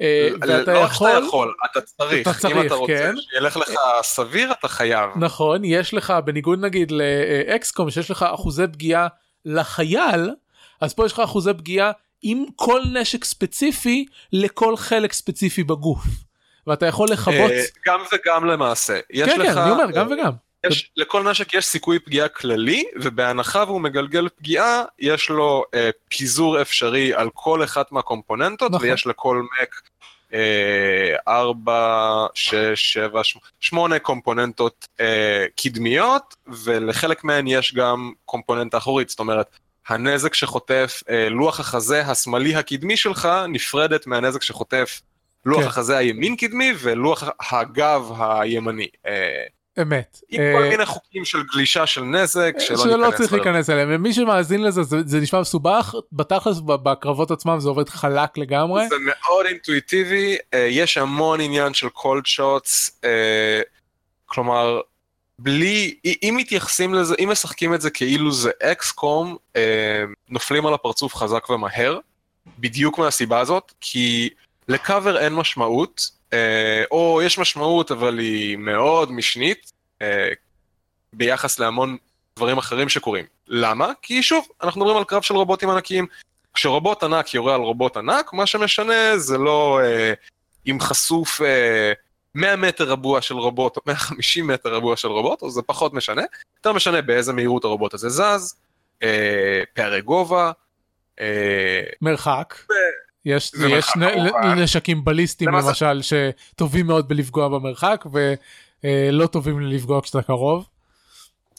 אה, 0.00 0.28
ואתה 0.40 0.72
לא 0.72 0.78
יכול, 0.78 1.10
שאתה 1.10 1.26
יכול, 1.26 1.54
אתה 1.70 1.80
צריך. 1.80 2.28
אתה 2.28 2.38
צריך, 2.38 2.56
אם 2.56 2.66
אתה 2.66 2.74
רוצה 2.74 2.92
כן. 2.92 3.14
שילך 3.18 3.56
לך 3.56 3.70
סביר, 4.02 4.52
אתה 4.52 4.68
חייב. 4.68 5.10
נכון 5.16 5.64
יש 5.64 5.94
לך 5.94 6.14
בניגוד 6.24 6.64
נגיד 6.64 6.92
לאקסקום 6.92 7.90
שיש 7.90 8.10
לך 8.10 8.22
אחוזי 8.22 8.66
פגיעה 8.72 9.08
לחייל 9.44 10.30
אז 10.80 10.94
פה 10.94 11.06
יש 11.06 11.12
לך 11.12 11.20
אחוזי 11.20 11.54
פגיעה 11.54 11.92
עם 12.28 12.44
כל 12.56 12.82
נשק 12.92 13.24
ספציפי 13.24 14.06
לכל 14.32 14.76
חלק 14.76 15.12
ספציפי 15.12 15.64
בגוף. 15.64 16.04
ואתה 16.66 16.86
יכול 16.86 17.08
לכבות, 17.10 17.50
אה, 17.50 17.62
גם 17.86 18.00
וגם 18.12 18.44
למעשה. 18.44 18.98
יש 19.10 19.30
כן 19.30 19.40
לך, 19.40 19.52
כן 19.52 19.58
אני 19.58 19.70
אומר 19.70 19.90
גם 19.90 20.06
וגם, 20.10 20.32
יש, 20.66 20.90
לכל 20.96 21.30
נשק 21.30 21.54
יש 21.54 21.64
סיכוי 21.66 21.98
פגיעה 21.98 22.28
כללי, 22.28 22.84
ובהנחה 22.96 23.64
והוא 23.66 23.80
מגלגל 23.80 24.28
פגיעה, 24.28 24.84
יש 24.98 25.28
לו 25.28 25.64
אה, 25.74 25.90
פיזור 26.08 26.62
אפשרי 26.62 27.14
על 27.14 27.30
כל 27.34 27.64
אחת 27.64 27.92
מהקומפוננטות, 27.92 28.72
נכון. 28.72 28.88
ויש 28.88 29.06
לכל 29.06 29.42
מק 29.62 29.80
אה, 30.32 31.16
ארבע, 31.28 32.26
שש, 32.34 32.92
שבע, 32.92 33.24
שמ- 33.24 33.38
שמונה 33.60 33.98
קומפוננטות 33.98 34.88
אה, 35.00 35.44
קדמיות, 35.56 36.36
ולחלק 36.46 37.24
מהן 37.24 37.46
יש 37.46 37.74
גם 37.74 38.12
קומפוננטה 38.24 38.78
אחורית, 38.78 39.08
זאת 39.08 39.18
אומרת, 39.18 39.46
הנזק 39.88 40.34
שחוטף 40.34 41.02
אה, 41.10 41.28
לוח 41.28 41.60
החזה 41.60 42.00
השמאלי 42.02 42.54
הקדמי 42.54 42.96
שלך 42.96 43.28
נפרדת 43.48 44.06
מהנזק 44.06 44.42
שחוטף 44.42 45.00
לוח 45.46 45.60
כן. 45.60 45.66
החזה 45.66 45.96
הימין 45.96 46.36
קדמי 46.36 46.72
ולוח 46.78 47.24
הגב 47.50 48.12
הימני. 48.18 48.88
אה, 49.06 49.44
אמת. 49.82 50.20
עם 50.28 50.40
אה, 50.40 50.52
כל 50.52 50.68
מיני 50.68 50.86
חוקים 50.86 51.24
של 51.24 51.42
גלישה 51.42 51.86
של 51.86 52.02
נזק, 52.02 52.54
שלא 52.58 52.76
שלא 52.76 53.06
ניכנס 53.06 53.16
צריך. 53.16 53.32
להיכנס 53.32 53.70
אליהם 53.70 53.88
ומי 53.92 54.12
שמאזין 54.12 54.62
לזה 54.62 54.82
זה, 54.82 54.96
זה 55.04 55.20
נשמע 55.20 55.40
מסובך 55.40 55.94
בתכלס 56.12 56.60
בקרבות 56.60 57.30
עצמם 57.30 57.60
זה 57.60 57.68
עובד 57.68 57.88
חלק 57.88 58.38
לגמרי. 58.38 58.88
זה 58.88 58.96
מאוד 59.06 59.46
אינטואיטיבי, 59.46 60.36
אה, 60.54 60.58
יש 60.70 60.98
המון 60.98 61.40
עניין 61.40 61.74
של 61.74 61.88
קולד 61.88 62.26
שוטס, 62.26 63.00
כלומר, 64.26 64.80
בלי, 65.38 65.94
אם 66.22 66.34
מתייחסים 66.36 66.94
לזה, 66.94 67.14
אם 67.18 67.28
משחקים 67.30 67.74
את 67.74 67.80
זה 67.80 67.90
כאילו 67.90 68.32
זה 68.32 68.50
אקסקום, 68.62 69.36
אה, 69.56 70.04
נופלים 70.28 70.66
על 70.66 70.74
הפרצוף 70.74 71.14
חזק 71.14 71.50
ומהר, 71.50 71.98
בדיוק 72.58 72.98
מהסיבה 72.98 73.40
הזאת, 73.40 73.72
כי 73.80 74.28
לקאבר 74.68 75.18
אין 75.18 75.34
משמעות, 75.34 76.10
אה, 76.32 76.84
או 76.90 77.20
יש 77.22 77.38
משמעות 77.38 77.90
אבל 77.90 78.18
היא 78.18 78.56
מאוד 78.56 79.12
משנית, 79.12 79.72
אה, 80.02 80.28
ביחס 81.12 81.58
להמון 81.58 81.96
דברים 82.36 82.58
אחרים 82.58 82.88
שקורים. 82.88 83.24
למה? 83.48 83.92
כי 84.02 84.22
שוב, 84.22 84.48
אנחנו 84.62 84.80
מדברים 84.80 84.96
על 84.96 85.04
קרב 85.04 85.22
של 85.22 85.34
רובוטים 85.34 85.70
ענקיים. 85.70 86.06
כשרובוט 86.54 87.02
ענק 87.02 87.34
יורה 87.34 87.54
על 87.54 87.60
רובוט 87.60 87.96
ענק, 87.96 88.32
מה 88.32 88.46
שמשנה 88.46 89.18
זה 89.18 89.38
לא 89.38 89.80
אה, 89.82 90.12
אם 90.66 90.80
חשוף 90.80 91.42
אה, 91.42 91.92
100 92.36 92.56
מטר 92.56 92.84
רבוע 92.84 93.20
של 93.22 93.34
רובוט 93.34 93.76
או 93.76 93.82
150 93.86 94.46
מטר 94.46 94.74
רבוע 94.74 94.96
של 94.96 95.08
רובוט, 95.08 95.42
או 95.42 95.50
זה 95.50 95.62
פחות 95.62 95.94
משנה. 95.94 96.22
יותר 96.56 96.72
משנה 96.72 97.02
באיזה 97.02 97.32
מהירות 97.32 97.64
הרובוט 97.64 97.94
הזה 97.94 98.08
זז, 98.08 98.54
אה, 99.02 99.62
פערי 99.74 100.00
גובע, 100.00 100.50
אה, 101.20 101.26
מרחק. 102.02 102.54
יש, 103.24 103.52
זה 103.54 103.66
יש 103.68 103.86
מרחק 103.96 104.36
נ-. 104.44 104.58
נשקים 104.62 105.04
בליסטיים 105.04 105.50
למה 105.50 105.62
זה- 105.62 105.68
למשל 105.68 106.00
שטובים 106.02 106.86
מאוד 106.86 107.08
בלפגוע 107.08 107.48
במרחק 107.48 108.04
ולא 108.84 109.26
טובים 109.26 109.60
לפגוע 109.60 110.02
כשאתה 110.02 110.22
קרוב. 110.22 110.64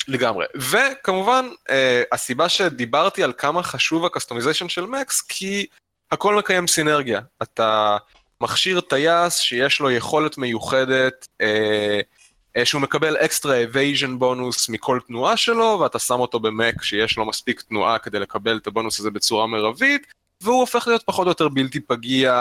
לגמרי. 0.08 0.46
וכמובן, 0.56 1.46
אה, 1.70 2.04
הסיבה 2.12 2.50
שדיברתי 2.50 3.24
על 3.24 3.34
כמה 3.38 3.64
חשוב 3.64 4.06
ה-customization 4.06 4.70
של 4.70 4.86
mechs, 4.86 5.22
כי 5.22 5.66
הכל 6.12 6.36
מקיים 6.36 6.68
סינרגיה. 6.68 7.22
אתה 7.42 7.98
מכשיר 8.44 8.82
טייס 8.82 9.38
שיש 9.38 9.80
לו 9.80 9.92
יכולת 9.92 10.38
מיוחדת, 10.38 11.28
אה, 11.42 12.00
אה, 12.58 12.66
שהוא 12.66 12.82
מקבל 12.82 13.18
extra 13.18 13.64
evasion 13.64 14.20
bonus 14.20 14.70
מכל 14.70 15.00
תנועה 15.08 15.38
שלו, 15.38 15.80
ואתה 15.82 16.00
שם 16.00 16.20
אותו 16.20 16.40
ב-mech 16.39 16.84
שיש 16.84 17.18
לו 17.18 17.26
מספיק 17.26 17.62
תנועה 17.62 18.00
כדי 18.00 18.20
לקבל 18.20 18.58
את 18.58 18.68
הבונוס 18.68 19.00
הזה 19.00 19.12
בצורה 19.12 19.48
מרבית, 19.48 20.08
והוא 20.42 20.60
הופך 20.60 20.88
להיות 20.88 21.04
פחות 21.06 21.26
או 21.26 21.32
יותר 21.32 21.48
בלתי 21.48 21.80
פגיע. 21.80 22.32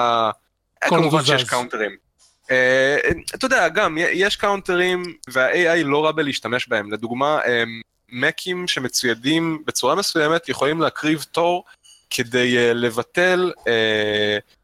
אה, 0.82 0.88
כמובן 0.88 1.24
שיש. 1.24 1.44
counterים. 1.44 1.96
אה, 2.50 2.96
אתה 3.34 3.46
יודע, 3.46 3.68
גם 3.68 3.98
יש 4.00 4.36
קאונטרים 4.36 5.02
וה-AI 5.28 5.84
לא 5.84 6.04
רע 6.04 6.12
בלהשתמש 6.12 6.68
בהם. 6.68 6.92
לדוגמה, 6.92 7.40
מקים 8.08 8.68
שמצוידים 8.68 9.62
בצורה 9.66 9.94
מסוימת 9.94 10.48
יכולים 10.48 10.80
להקריב 10.80 11.24
תור 11.32 11.64
כדי 12.10 12.56
uh, 12.56 12.74
לבטל 12.74 13.52
uh, 13.58 14.55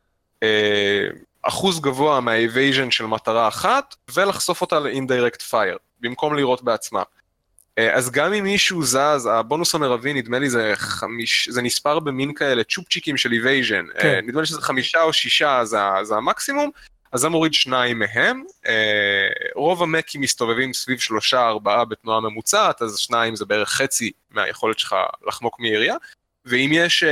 אחוז 1.43 1.81
גבוה 1.81 2.21
מה-evasion 2.21 2.91
של 2.91 3.07
מטרה 3.07 3.49
אחת 3.49 3.95
ולחשוף 4.15 4.61
אותה 4.61 4.81
ל-indirect 4.81 5.43
fire 5.51 5.79
במקום 6.01 6.35
לירות 6.35 6.63
בעצמה. 6.63 7.03
Uh, 7.03 7.83
אז 7.93 8.11
גם 8.11 8.33
אם 8.33 8.45
מישהו 8.45 8.83
זז, 8.83 9.29
הבונוס 9.31 9.75
המרבי 9.75 10.13
נדמה 10.13 10.39
לי 10.39 10.51
זה 10.51 10.73
חמיש, 10.77 11.49
זה 11.49 11.63
נספר 11.63 11.99
במין 11.99 12.35
כאלה 12.35 12.65
צ'ופצ'יקים 12.65 13.17
של 13.17 13.31
evasion, 13.31 14.01
כן. 14.01 14.21
uh, 14.23 14.27
נדמה 14.27 14.41
לי 14.41 14.47
שזה 14.47 14.63
חמישה 14.63 15.03
או 15.03 15.13
שישה 15.13 15.65
זה, 15.65 15.79
זה 16.03 16.15
המקסימום, 16.15 16.71
אז 17.13 17.21
זה 17.21 17.29
מוריד 17.29 17.55
שניים 17.55 17.99
מהם, 17.99 18.43
אה, 18.67 19.29
רוב 19.55 19.83
ה-mechים 19.83 20.21
מסתובבים 20.21 20.73
סביב 20.73 20.99
שלושה 20.99 21.49
ארבעה 21.49 21.85
בתנועה 21.85 22.21
ממוצעת, 22.21 22.83
אז 22.83 22.99
שניים 22.99 23.37
זה 23.37 23.45
בערך 23.45 23.69
חצי 23.69 24.11
מהיכולת 24.31 24.79
שלך 24.79 24.97
לחמוק 25.27 25.61
מירייה, 25.61 25.97
ואם 26.45 26.71
יש 26.73 27.05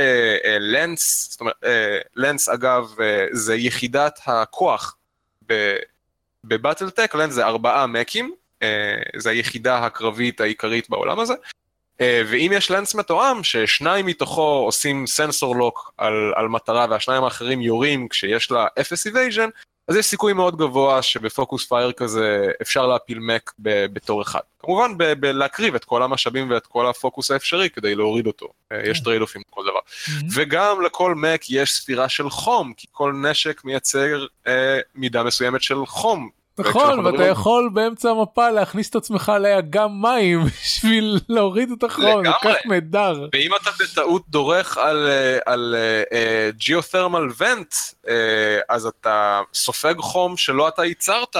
lance, 0.59 1.27
זאת 1.31 1.41
אומרת, 1.41 1.55
lance 2.15 2.49
אגב 2.49 2.95
זה 3.31 3.55
יחידת 3.55 4.19
הכוח 4.25 4.97
ב-BattleTech, 6.43 7.15
lance 7.15 7.33
זה 7.33 7.45
ארבעה 7.45 7.87
mechים, 7.87 8.33
זה 9.15 9.29
היחידה 9.29 9.85
הקרבית 9.85 10.41
העיקרית 10.41 10.89
בעולם 10.89 11.19
הזה, 11.19 11.33
ואם 12.01 12.51
יש 12.55 12.71
lance 12.71 12.95
מתואם 12.95 13.43
ששניים 13.43 14.05
מתוכו 14.05 14.63
עושים 14.65 15.07
sensor 15.07 15.55
lock 15.55 15.93
על, 15.97 16.33
על 16.35 16.47
מטרה 16.47 16.85
והשניים 16.89 17.23
האחרים 17.23 17.61
יורים 17.61 18.07
כשיש 18.07 18.51
לה 18.51 18.67
אפס 18.79 19.07
evasion, 19.07 19.49
אז 19.87 19.95
יש 19.95 20.05
סיכוי 20.05 20.33
מאוד 20.33 20.57
גבוה 20.57 21.01
שב 21.01 21.25
focus 21.25 21.65
fire 21.69 21.91
כזה 21.91 22.51
אפשר 22.61 22.87
להפיל 22.87 23.19
mech 23.19 23.51
בתור 23.59 24.21
אחד. 24.21 24.39
כמובן 24.59 24.91
בלהקריב 25.19 25.75
את 25.75 25.85
כל 25.85 26.03
המשאבים 26.03 26.51
ואת 26.51 26.65
כל 26.65 26.87
הפוקוס 26.87 27.31
האפשרי 27.31 27.69
כדי 27.69 27.95
להוריד 27.95 28.27
אותו, 28.27 28.47
אה, 28.71 28.81
יש 28.89 29.03
trade-off 29.03 29.21
עם 29.21 29.41
כל 29.49 29.63
דבר. 29.63 29.79
וגם 30.35 30.81
לכל 30.81 31.15
mech 31.15 31.41
יש 31.49 31.71
ספירה 31.71 32.09
של 32.09 32.29
חום, 32.29 32.73
כי 32.77 32.87
כל 32.91 33.13
נשק 33.13 33.65
מייצר 33.65 34.25
אה, 34.47 34.79
מידה 34.95 35.23
מסוימת 35.23 35.61
של 35.61 35.85
חום 35.85 36.29
נכון 36.59 37.05
ואתה 37.05 37.23
יכול 37.23 37.69
באמצע 37.73 38.09
המפה 38.09 38.49
להכניס 38.49 38.89
את 38.89 38.95
עצמך 38.95 39.31
לאגם 39.39 40.01
מים 40.01 40.43
בשביל 40.63 41.19
להוריד 41.29 41.71
את 41.71 41.83
החום 41.83 42.25
זה 42.25 42.31
כך 42.43 42.55
נהדר. 42.65 43.27
ואם 43.33 43.51
אתה 43.61 43.69
בטעות 43.79 44.23
דורך 44.29 44.77
על 44.77 45.09
על 45.45 45.75
geothermal 46.49 47.27
vent 47.37 47.75
אז 48.69 48.85
אתה 48.85 49.41
סופג 49.53 49.95
חום 49.97 50.37
שלא 50.37 50.67
אתה 50.67 50.85
ייצרת 50.85 51.35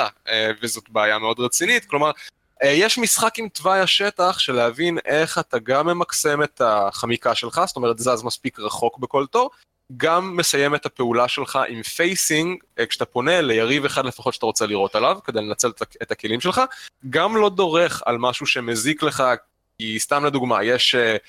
וזאת 0.61 0.89
בעיה 0.89 1.17
מאוד 1.17 1.39
רצינית 1.39 1.85
כלומר. 1.85 2.11
יש 2.63 2.97
משחק 2.97 3.39
עם 3.39 3.49
תוואי 3.49 3.79
השטח 3.79 4.39
של 4.39 4.53
להבין 4.53 4.97
איך 5.05 5.37
אתה 5.37 5.59
גם 5.59 5.87
ממקסם 5.87 6.43
את 6.43 6.61
החמיקה 6.65 7.35
שלך, 7.35 7.61
זאת 7.65 7.75
אומרת 7.75 7.99
זז 7.99 8.23
מספיק 8.23 8.59
רחוק 8.59 8.97
בכל 8.97 9.25
תור, 9.25 9.49
גם 9.97 10.37
מסיים 10.37 10.75
את 10.75 10.85
הפעולה 10.85 11.27
שלך 11.27 11.59
עם 11.67 11.83
facing, 11.83 12.63
אה, 12.79 12.85
כשאתה 12.85 13.05
פונה 13.05 13.41
ליריב 13.41 13.85
אחד 13.85 14.05
לפחות 14.05 14.33
שאתה 14.33 14.45
רוצה 14.45 14.65
לירות 14.65 14.95
עליו, 14.95 15.17
כדי 15.23 15.41
לנצל 15.41 15.71
את 16.01 16.11
הכלים 16.11 16.41
שלך, 16.41 16.61
גם 17.09 17.37
לא 17.37 17.49
דורך 17.49 18.03
על 18.05 18.17
משהו 18.17 18.45
שמזיק 18.45 19.03
לך, 19.03 19.23
כי 19.77 19.99
סתם 19.99 20.25
לדוגמה, 20.25 20.63
יש 20.63 20.95
uh, 20.95 21.19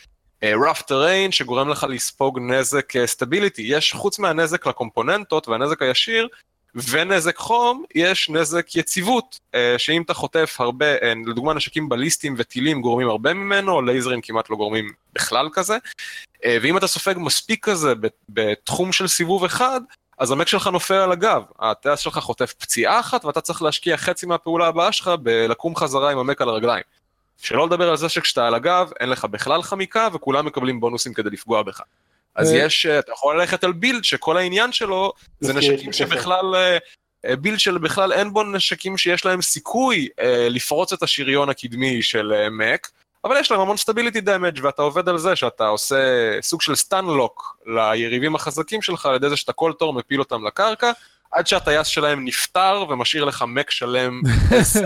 uh, 0.45 0.71
rough 0.71 0.83
terrain 0.83 1.31
שגורם 1.31 1.69
לך 1.69 1.87
לספוג 1.89 2.39
נזק 2.39 3.07
סטביליטי, 3.07 3.63
יש 3.63 3.93
חוץ 3.93 4.19
מהנזק 4.19 4.67
לקומפוננטות 4.67 5.49
והנזק 5.49 5.83
הישיר, 5.83 6.29
ונזק 6.75 7.37
חום, 7.37 7.85
יש 7.95 8.31
נזק 8.31 8.77
יציבות, 8.77 9.41
אה, 9.55 9.75
שאם 9.79 10.03
אתה 10.03 10.15
חוטף 10.15 10.57
הרבה, 10.59 10.87
אה, 10.87 11.13
לדוגמה 11.27 11.55
נשקים 11.55 11.89
בליסטיים 11.89 12.35
וטילים 12.39 12.81
גורמים 12.81 13.09
הרבה 13.09 13.35
ממנו, 13.35 13.83
לייזרים 13.83 14.21
כמעט 14.21 14.51
לא 14.51 14.57
גורמים 14.57 14.93
בכלל 15.13 15.49
כזה, 15.53 15.79
אה, 16.45 16.59
ואם 16.63 16.77
אתה 16.77 16.87
סופג 16.87 17.15
מספיק 17.17 17.65
כזה 17.65 17.93
בתחום 18.29 18.93
של 18.93 19.09
סיבוב 19.09 19.45
אחד, 19.45 19.81
אז 20.19 20.31
המק 20.31 20.49
שלך 20.49 20.67
נופל 20.67 20.95
על 20.95 21.13
הגב, 21.13 21.43
הטייס 21.59 22.01
שלך 22.01 22.19
חוטף 22.19 22.53
פציעה 22.53 23.01
אחת 23.01 23.25
ואתה 23.25 23.41
צריך 23.41 23.63
להשקיע 23.63 23.97
חצי 23.97 24.27
מהפעולה 24.27 24.67
הבאה 24.67 24.93
שלך 24.93 25.11
בלקום 25.23 25.77
חזרה 25.77 26.11
עם 26.11 26.19
המק 26.19 26.43
על 26.43 26.49
הרגליים. 26.49 26.85
שלא 27.39 27.67
לדבר 27.67 27.91
על 27.91 27.97
זה 27.97 28.09
שכשאתה 28.09 28.47
על 28.47 28.55
הגב 28.55 28.91
אין 29.01 29.09
לך 29.09 29.25
בכלל 29.25 29.63
חמיקה 29.63 30.09
וכולם 30.13 30.47
מקבלים 30.47 30.81
בונוסים 30.81 31.15
כדי 31.15 31.31
לפגוע 31.31 31.63
בך. 31.63 31.81
אז 32.37 32.53
יש, 32.53 32.87
אה, 32.87 32.99
אתה 32.99 33.13
יכול 33.13 33.41
ללכת 33.41 33.65
על 33.65 33.73
build 33.73 34.05
שכל 34.05 34.37
העניין 34.37 34.73
שלו 34.73 35.13
זה 35.41 35.53
נשקים 35.53 35.93
שבכלל, 35.93 36.55
אה, 36.55 36.79
אה, 37.27 37.37
build 37.37 37.61
של 37.61 37.79
בכלל 37.79 38.13
אין 38.13 38.33
בו 38.33 38.43
נשקים 38.43 38.99
שיש 38.99 39.25
להם 39.25 39.43
סיכוי 39.43 40.09
לפרוץ 40.51 40.93
את 40.93 41.03
השריון 41.03 41.49
הקדמי 41.49 42.03
של 42.03 42.49
mech, 42.51 42.89
אבל 43.25 43.37
יש 43.41 43.51
להם 43.51 43.61
המון 43.61 43.77
stability 43.77 44.21
damage 44.21 44.59
ואתה 44.63 44.83
עובד 44.83 45.09
על 45.09 45.19
זה 45.19 45.37
שאתה 45.37 45.67
עושה 45.67 45.97
סוג 46.43 46.63
של 46.63 46.75
stun 46.75 47.05
lock 47.05 47.57
ליריבים 47.67 48.35
החזקים 48.35 48.83
שלך 48.83 49.07
על 49.07 49.15
ידי 49.15 49.29
זה 49.29 49.37
שאתה 49.37 49.53
כל 49.53 49.73
תור 49.79 49.93
מפיל 49.93 50.21
אותם 50.21 50.47
לקרקע. 50.47 50.93
עד 51.33 51.47
שהטייס 51.47 51.87
שלהם 51.87 52.25
נפטר 52.25 52.85
ומשאיר 52.89 53.25
לך 53.25 53.45
mech 53.49 53.71
שלם. 53.71 54.21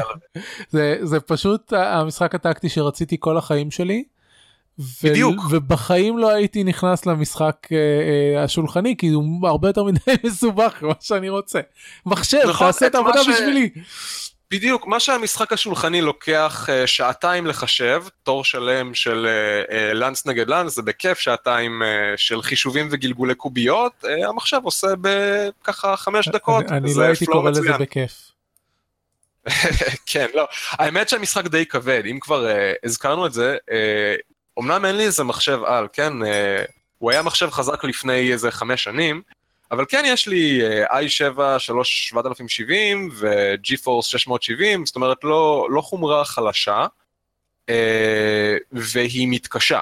זה, 0.70 0.96
זה 1.02 1.20
פשוט 1.20 1.72
המשחק 1.72 2.34
הטקטי 2.34 2.68
שרציתי 2.68 3.16
כל 3.20 3.36
החיים 3.36 3.70
שלי. 3.70 4.04
בדיוק. 5.02 5.40
ובחיים 5.50 6.18
לא 6.18 6.30
הייתי 6.30 6.64
נכנס 6.64 7.06
למשחק 7.06 7.56
אה, 7.72 7.76
אה, 8.36 8.44
השולחני 8.44 8.94
כי 8.98 9.08
הוא 9.08 9.48
הרבה 9.48 9.68
יותר 9.68 9.84
מדי 9.84 10.00
מסובך 10.24 10.82
מה 10.82 10.94
שאני 11.00 11.28
רוצה. 11.28 11.60
מחשב 12.06 12.38
נכון, 12.48 12.66
תעשה 12.66 12.86
את 12.86 12.94
העבודה 12.94 13.24
ש... 13.24 13.28
בשבילי. 13.28 13.70
בדיוק 14.50 14.86
מה 14.86 15.00
שהמשחק 15.00 15.52
השולחני 15.52 16.00
לוקח 16.00 16.68
uh, 16.68 16.86
שעתיים 16.86 17.46
לחשב 17.46 18.04
תור 18.22 18.44
שלם 18.44 18.94
של 18.94 19.26
לנס 19.94 20.26
נגד 20.26 20.48
לנס 20.48 20.74
זה 20.74 20.82
בכיף 20.82 21.18
שעתיים 21.18 21.82
של 22.16 22.42
חישובים 22.42 22.88
וגלגולי 22.90 23.34
קוביות 23.34 24.04
המחשב 24.28 24.60
עושה 24.62 24.86
בככה 25.00 25.96
חמש 25.96 26.28
דקות. 26.28 26.64
אני, 26.68 26.78
אני 26.78 26.94
לא 26.96 27.02
הייתי 27.02 27.26
קורא 27.26 27.50
לזה 27.50 27.72
בכיף. 27.78 28.32
כן 30.06 30.26
לא 30.34 30.48
האמת 30.70 31.08
שהמשחק 31.08 31.46
די 31.46 31.66
כבד 31.66 32.02
אם 32.10 32.18
כבר 32.20 32.46
uh, 32.46 32.78
הזכרנו 32.84 33.26
את 33.26 33.32
זה 33.32 33.56
uh, 33.70 34.35
אמנם 34.58 34.84
אין 34.84 34.96
לי 34.96 35.04
איזה 35.04 35.24
מחשב 35.24 35.60
על, 35.64 35.88
כן? 35.92 36.22
אה, 36.22 36.64
הוא 36.98 37.10
היה 37.10 37.22
מחשב 37.22 37.50
חזק 37.50 37.84
לפני 37.84 38.32
איזה 38.32 38.50
חמש 38.50 38.84
שנים, 38.84 39.22
אבל 39.70 39.84
כן 39.88 40.02
יש 40.06 40.28
לי 40.28 40.60
אה, 40.62 41.00
i7 41.00 41.58
7070 41.58 43.10
ו-GeForce 43.12 44.02
670, 44.02 44.86
זאת 44.86 44.96
אומרת 44.96 45.24
לא, 45.24 45.66
לא 45.70 45.80
חומרה 45.80 46.24
חלשה, 46.24 46.86
אה, 47.68 48.56
והיא 48.72 49.28
מתקשה. 49.30 49.80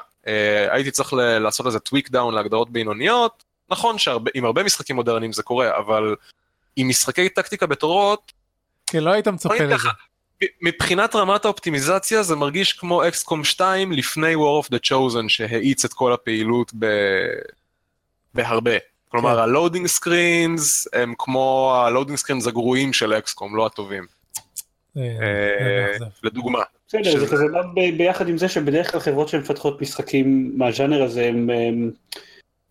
הייתי 0.71 0.91
צריך 0.91 1.13
לעשות 1.13 1.67
איזה 1.67 1.79
טוויק 1.79 2.11
דאון 2.11 2.35
להגדרות 2.35 2.71
בינוניות, 2.71 3.45
נכון 3.71 3.99
שעם 3.99 4.45
הרבה 4.45 4.63
משחקים 4.63 4.97
מודרניים 4.97 5.33
זה 5.33 5.43
קורה, 5.43 5.79
אבל 5.79 6.17
עם 6.77 6.89
משחקי 6.89 7.29
טקטיקה 7.29 7.67
בתורות... 7.67 8.33
כן, 8.87 9.05
לא 9.05 9.11
היית 9.11 9.29
מצפה 9.29 9.55
לזה. 9.55 9.89
מבחינת 10.63 11.17
רמת 11.17 11.45
האופטימיזציה 11.45 12.23
זה 12.23 12.37
מרגיש 12.37 12.73
כמו 12.73 13.09
XCOM 13.09 13.45
2 13.45 13.93
לפני 13.93 14.35
War 14.35 14.65
of 14.65 14.69
the 14.75 14.79
Chosen 14.79 15.29
שהאיץ 15.29 15.85
את 15.85 15.93
כל 15.93 16.13
הפעילות 16.13 16.73
ב... 16.79 16.87
בהרבה. 18.35 18.77
כלומר 19.09 19.35
כן. 19.35 19.39
ה 19.39 19.45
loading 19.45 19.87
screens 19.87 20.89
הם 20.93 21.15
כמו 21.19 21.75
ה 21.77 21.82
loading 21.82 22.19
screens 22.19 22.47
הגרועים 22.47 22.93
של 22.93 23.13
XCOM, 23.13 23.57
לא 23.57 23.67
הטובים. 23.67 24.07
אה, 24.97 25.03
אה, 25.03 26.07
לדוגמה. 26.23 26.63
בסדר, 26.89 27.19
זה 27.19 27.27
כזה 27.27 27.45
ביחד 27.97 28.29
עם 28.29 28.39
זה 28.39 28.49
שבדרך 28.49 28.91
כלל 28.91 29.01
חברות 29.01 29.29
שמפתחות 29.29 29.83
משחקים 29.83 30.53
מהז'אנר 30.57 31.03
הזה 31.03 31.27
הם... 31.27 31.51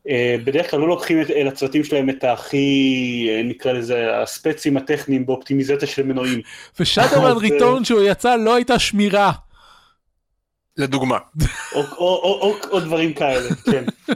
אה, 0.09 0.35
בדרך 0.43 0.71
כלל 0.71 0.79
לא 0.79 0.87
לוקחים 0.87 1.21
אל 1.35 1.47
הצוותים 1.47 1.83
שלהם 1.83 2.09
את 2.09 2.23
הכי, 2.23 3.27
אה, 3.29 3.41
נקרא 3.43 3.71
לזה, 3.71 4.21
הספצים 4.21 4.77
הטכניים 4.77 5.25
באופטימיזציה 5.25 5.87
של 5.87 6.03
מנועים. 6.03 6.41
ושאדרמן 6.79 7.37
ריטורן 7.37 7.79
אה, 7.79 7.85
שהוא 7.85 8.01
יצא 8.01 8.35
לא 8.35 8.55
הייתה 8.55 8.79
שמירה. 8.79 9.31
לדוגמה. 10.77 11.17
או 12.71 12.79
דברים 12.79 13.13
כאלה, 13.13 13.49
כן. 13.71 13.83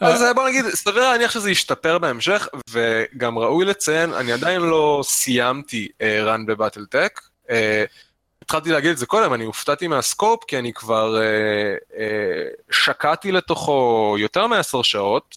אז 0.00 0.24
בוא 0.34 0.48
נגיד, 0.48 0.64
סביר 0.64 1.10
להניח 1.10 1.30
שזה 1.30 1.50
ישתפר 1.50 1.98
בהמשך, 1.98 2.48
וגם 2.70 3.38
ראוי 3.38 3.64
לציין, 3.64 4.12
אני 4.12 4.32
עדיין 4.32 4.60
לא 4.60 5.00
סיימתי 5.04 5.88
run 6.00 6.46
בבטלטק. 6.46 7.20
התחלתי 8.50 8.70
להגיד 8.70 8.90
את 8.90 8.98
זה 8.98 9.06
קודם, 9.06 9.34
אני 9.34 9.44
הופתעתי 9.44 9.88
מהסקופ, 9.88 10.44
כי 10.44 10.58
אני 10.58 10.72
כבר 10.72 11.20
אה, 11.20 11.74
אה, 11.98 12.48
שקעתי 12.70 13.32
לתוכו 13.32 14.16
יותר 14.18 14.46
מעשר 14.46 14.82
שעות, 14.82 15.36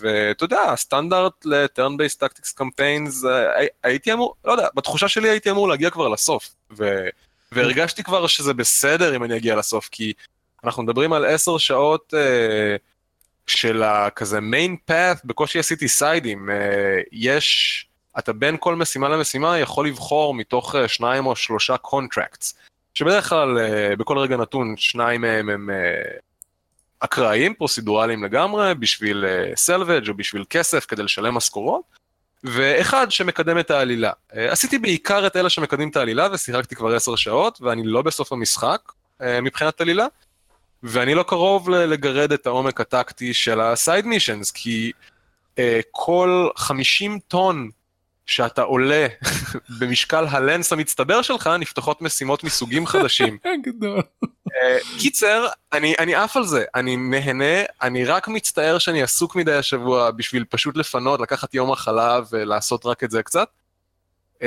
ואתה 0.00 0.44
יודע, 0.44 0.60
ה 0.60 0.70
standard 0.70 1.46
based 1.46 2.24
tactics 2.24 2.60
campaigns, 2.60 3.28
אה, 3.28 3.66
הייתי 3.82 4.12
אמור, 4.12 4.34
לא 4.44 4.52
יודע, 4.52 4.68
בתחושה 4.74 5.08
שלי 5.08 5.28
הייתי 5.28 5.50
אמור 5.50 5.68
להגיע 5.68 5.90
כבר 5.90 6.08
לסוף, 6.08 6.48
ו, 6.78 7.08
והרגשתי 7.52 8.02
כבר 8.02 8.26
שזה 8.26 8.54
בסדר 8.54 9.16
אם 9.16 9.24
אני 9.24 9.36
אגיע 9.36 9.56
לסוף, 9.56 9.88
כי 9.88 10.12
אנחנו 10.64 10.82
מדברים 10.82 11.12
על 11.12 11.24
עשר 11.24 11.58
שעות 11.58 12.14
אה, 12.16 12.76
של 13.46 13.82
הכזה 13.82 14.38
main 14.38 14.90
path, 14.90 15.20
בקושי 15.24 15.58
עשיתי 15.58 15.88
side 15.88 16.23
ים, 16.23 16.50
אה, 16.50 17.00
יש... 17.12 17.86
אתה 18.18 18.32
בין 18.32 18.56
כל 18.60 18.76
משימה 18.76 19.08
למשימה 19.08 19.58
יכול 19.58 19.86
לבחור 19.86 20.34
מתוך 20.34 20.74
אה, 20.74 20.88
שניים 20.88 21.26
או 21.26 21.36
שלושה 21.36 21.76
contracts, 21.76 22.54
שבדרך 22.94 23.28
כלל 23.28 23.58
אה, 23.58 23.96
בכל 23.96 24.18
רגע 24.18 24.36
נתון 24.36 24.74
שניים 24.76 25.20
מהם 25.20 25.48
הם 25.48 25.70
אה, 25.70 26.02
אקראיים, 27.00 27.54
פרוסידורליים 27.54 28.24
לגמרי, 28.24 28.74
בשביל 28.74 29.24
סלווג' 29.56 30.08
או 30.08 30.14
בשביל 30.14 30.44
כסף 30.50 30.84
כדי 30.84 31.02
לשלם 31.02 31.34
משכורות, 31.34 31.82
ואחד 32.44 33.10
שמקדם 33.10 33.58
את 33.58 33.70
העלילה. 33.70 34.12
עשיתי 34.32 34.78
בעיקר 34.78 35.26
את 35.26 35.36
אלה 35.36 35.50
שמקדמים 35.50 35.88
את 35.88 35.96
העלילה 35.96 36.28
ושיחקתי 36.32 36.74
כבר 36.74 36.94
עשר 36.94 37.16
שעות, 37.16 37.58
ואני 37.62 37.82
לא 37.84 38.02
בסוף 38.02 38.32
המשחק 38.32 38.92
מבחינת 39.20 39.80
עלילה, 39.80 40.06
ואני 40.82 41.14
לא 41.14 41.22
קרוב 41.22 41.70
לגרד 41.70 42.32
את 42.32 42.46
העומק 42.46 42.80
הטקטי 42.80 43.34
של 43.34 43.60
הסייד 43.60 44.06
מישנס, 44.06 44.50
כי 44.50 44.92
כל 45.90 46.48
50 46.56 47.18
טון 47.28 47.70
שאתה 48.30 48.62
עולה 48.62 49.06
במשקל 49.78 50.26
הלנס 50.30 50.72
המצטבר 50.72 51.22
שלך, 51.22 51.50
נפתחות 51.58 52.02
משימות 52.02 52.44
מסוגים 52.44 52.86
חדשים. 52.86 53.38
גדול. 53.66 54.02
אה, 54.24 54.78
קיצר, 54.98 55.46
אני, 55.72 55.94
אני 55.98 56.14
עף 56.14 56.36
על 56.36 56.44
זה, 56.44 56.64
אני 56.74 56.96
נהנה, 56.96 57.62
אני 57.82 58.04
רק 58.04 58.28
מצטער 58.28 58.78
שאני 58.78 59.02
עסוק 59.02 59.36
מדי 59.36 59.54
השבוע 59.54 60.10
בשביל 60.10 60.44
פשוט 60.48 60.76
לפנות, 60.76 61.20
לקחת 61.20 61.54
יום 61.54 61.70
מחלה 61.70 62.20
ולעשות 62.30 62.86
רק 62.86 63.04
את 63.04 63.10
זה 63.10 63.22
קצת. 63.22 63.48
Uh, 64.38 64.42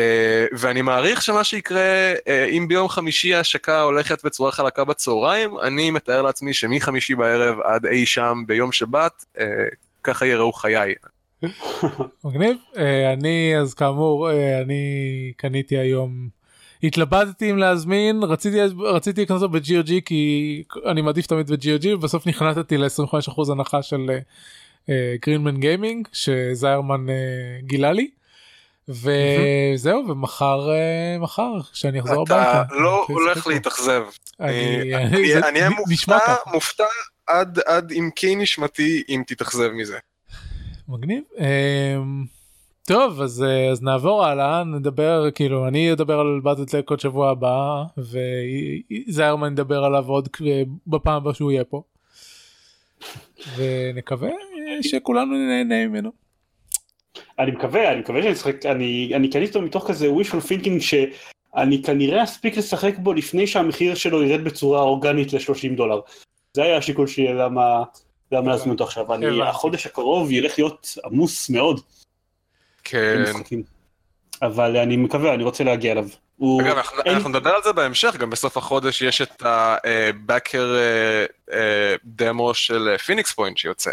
ואני 0.60 0.82
מעריך 0.82 1.22
שמה 1.22 1.44
שיקרה, 1.44 2.14
uh, 2.14 2.50
אם 2.50 2.68
ביום 2.68 2.90
חמישי 2.90 3.36
ההשקה 3.36 3.82
הולכת 3.82 4.26
בצורה 4.26 4.52
חלקה 4.52 4.84
בצהריים, 4.84 5.60
אני 5.60 5.92
מתאר 5.92 6.22
לעצמי 6.22 6.54
שמחמישי 6.54 7.16
בערב 7.16 7.60
עד 7.64 7.86
אי 7.86 8.06
שם 8.06 8.44
ביום 8.48 8.72
שבת, 8.72 9.26
uh, 9.38 9.42
ככה 10.04 10.26
יראו 10.26 10.54
חיי. 10.54 10.94
מגניב 12.24 12.58
אה, 12.78 13.14
אני 13.14 13.58
אז 13.58 13.74
כאמור 13.74 14.32
אה, 14.32 14.62
אני 14.62 15.32
קניתי 15.38 15.78
היום 15.78 16.30
התלבטתי 16.84 17.52
אם 17.52 17.58
להזמין 17.58 18.24
רציתי 18.24 18.58
רציתי 18.80 19.22
לקנות 19.22 19.41
אותו 19.41 19.54
ב-GOG 19.54 19.91
כי 20.06 20.64
אני 20.86 21.02
מעדיף 21.02 21.28
תמיד 21.28 21.52
ב-GOG 21.52 21.88
ובסוף 21.88 22.28
נכנתתי 22.28 22.78
ל-25% 22.78 23.52
הנחה 23.52 23.82
של 23.82 24.20
גרינמן 25.26 25.56
uh, 25.56 25.60
גיימינג 25.60 26.08
שזיירמן 26.12 27.06
גילה 27.62 27.91
לי. 27.91 28.10
וזהו 28.89 30.08
ומחר 30.08 30.70
מחר 31.20 31.62
כשאני 31.74 32.00
אחזור 32.00 32.22
הביתה. 32.22 32.62
אתה 32.62 32.76
לא 32.76 33.06
הולך 33.10 33.48
להתאכזב. 33.48 34.04
אני 34.39 35.34
אהיה 35.62 35.70
מופתע 36.54 36.86
עד 37.66 37.91
עמקי 37.91 38.36
נשמתי 38.36 39.04
אם 39.10 39.24
תתאכזב 39.28 39.70
מזה. 39.70 39.98
מגניב. 40.88 41.24
אמ, 41.40 42.26
טוב 42.88 43.22
אז 43.22 43.44
אה, 43.44 43.72
אז 43.72 43.84
נעבור 43.84 44.26
הלאה 44.26 44.64
נדבר 44.64 45.32
כאילו 45.32 45.68
אני 45.68 45.94
אדבר 45.94 46.20
על 46.20 46.40
באטלטק 46.44 46.90
עוד 46.90 47.00
שבוע 47.00 47.30
הבא 47.30 47.84
וזיירמן 47.98 49.52
ידבר 49.52 49.84
עליו 49.84 50.06
עוד 50.08 50.30
בפעם 50.88 51.16
הבאה 51.16 51.34
שהוא 51.34 51.52
יהיה 51.52 51.64
פה. 51.64 51.84
ונקווה 53.58 54.30
שכולנו 54.82 55.36
נהנה 55.36 55.88
ממנו. 55.88 56.12
אני 57.40 57.52
מקווה 57.52 57.92
אני 57.92 58.00
מקווה 58.00 58.22
שאני 58.22 58.34
אשחק 58.34 58.66
אני 58.66 59.12
אני 59.16 59.30
קניתי 59.30 59.48
אותו 59.48 59.62
מתוך 59.62 59.88
כזה 59.88 60.08
wishful 60.08 60.50
thinking 60.50 60.80
שאני 60.80 61.84
כנראה 61.84 62.24
אספיק 62.24 62.58
לשחק 62.58 62.98
בו 62.98 63.14
לפני 63.14 63.48
שהמחיר 63.48 63.96
שלו 63.96 64.24
ירד 64.24 64.44
בצורה 64.44 64.82
אורגנית 64.82 65.34
ל-30 65.34 65.76
דולר. 65.76 66.00
זה 66.54 66.64
היה 66.64 66.78
השיקול 66.78 67.08
שלי 67.08 67.34
למה 67.34 67.84
גם 68.34 68.48
להזמין 68.48 68.74
אותו 68.74 68.84
עכשיו, 68.84 69.14
אני, 69.14 69.42
החודש 69.42 69.86
הקרוב 69.86 70.32
ילך 70.32 70.60
להיות 70.60 70.98
עמוס 71.06 71.50
מאוד. 71.50 71.80
כן. 72.84 73.24
אבל 74.42 74.78
אני 74.78 74.98
מקווה, 74.98 75.34
אני 75.34 75.44
רוצה 75.44 75.64
להגיע 75.64 75.92
אליו. 75.92 76.08
אגב, 76.62 76.78
אנחנו 77.06 77.30
נדבר 77.30 77.50
על 77.50 77.64
זה 77.64 77.74
בהמשך, 77.74 78.16
גם 78.20 78.30
בסוף 78.30 78.58
החודש 78.58 79.02
יש 79.02 79.22
את 79.22 79.44
ה 79.46 79.64
backer 79.64 80.76
demo 82.06 82.54
של 82.54 82.98
Phoenix 82.98 83.32
Point 83.32 83.58
שיוצא. 83.58 83.92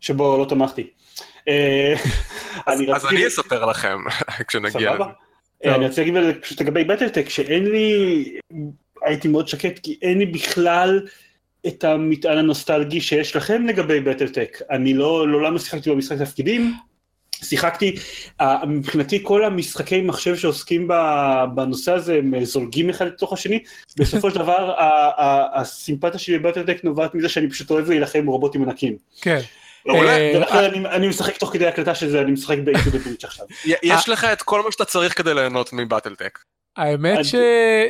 שבו 0.00 0.38
לא 0.38 0.44
תמכתי. 0.48 0.90
אה, 1.48 1.94
אז 2.66 3.06
אני 3.06 3.26
אספר 3.26 3.64
לכם 3.64 3.98
כשנגיע. 4.48 4.92
סבבה. 4.92 5.06
אה, 5.64 5.74
אני 5.74 5.86
רוצה 5.86 6.04
להגיד 6.04 6.42
פשוט 6.42 6.60
לגבי 6.60 6.84
Battletech, 6.84 7.28
שאין 7.28 7.64
לי, 7.66 8.24
הייתי 9.02 9.28
מאוד 9.28 9.48
שקט, 9.48 9.78
כי 9.82 9.98
אין 10.02 10.18
לי 10.18 10.26
בכלל 10.26 11.06
את 11.66 11.84
המטען 11.84 12.38
הנוסטלגי 12.38 13.00
שיש 13.00 13.36
לכם 13.36 13.66
לגבי 13.66 14.00
בטלטק. 14.00 14.58
אני 14.70 14.94
לא, 14.94 15.28
לעולם 15.28 15.52
לא 15.52 15.58
שיחקתי 15.58 15.90
במשחק 15.90 16.18
תפקידים, 16.18 16.74
שיחקתי, 17.44 17.94
מבחינתי 18.66 19.18
כל 19.22 19.44
המשחקי 19.44 20.00
מחשב 20.00 20.36
שעוסקים 20.36 20.88
בנושא 21.54 21.92
הזה 21.92 22.14
הם 22.14 22.44
זולגים 22.44 22.90
אחד 22.90 23.06
לתוך 23.06 23.32
השני, 23.32 23.62
בסופו 23.96 24.30
של 24.30 24.38
דבר 24.38 24.74
הסימפתיה 25.54 26.18
שלי 26.18 26.38
בבטלטק 26.38 26.84
נובעת 26.84 27.14
מזה 27.14 27.28
שאני 27.28 27.50
פשוט 27.50 27.70
אוהב 27.70 27.88
להילחם 27.88 28.26
רובוטים 28.26 28.62
ענקים. 28.62 28.96
כן. 29.20 29.40
אה, 29.88 30.66
אני 30.66 31.08
משחק 31.08 31.36
תוך 31.36 31.52
כדי 31.52 31.66
הקלטה 31.66 31.94
של 31.94 32.10
זה, 32.10 32.20
אני 32.20 32.32
משחק 32.32 32.58
באינטרנט 32.64 33.24
עכשיו. 33.24 33.46
יש 33.64 34.08
לך 34.08 34.24
את 34.24 34.42
כל 34.42 34.62
מה 34.62 34.72
שאתה 34.72 34.84
צריך 34.84 35.18
כדי 35.18 35.34
ליהנות 35.34 35.72
מבטלטק. 35.72 36.38
האמת 36.76 37.24
ש... 37.24 37.34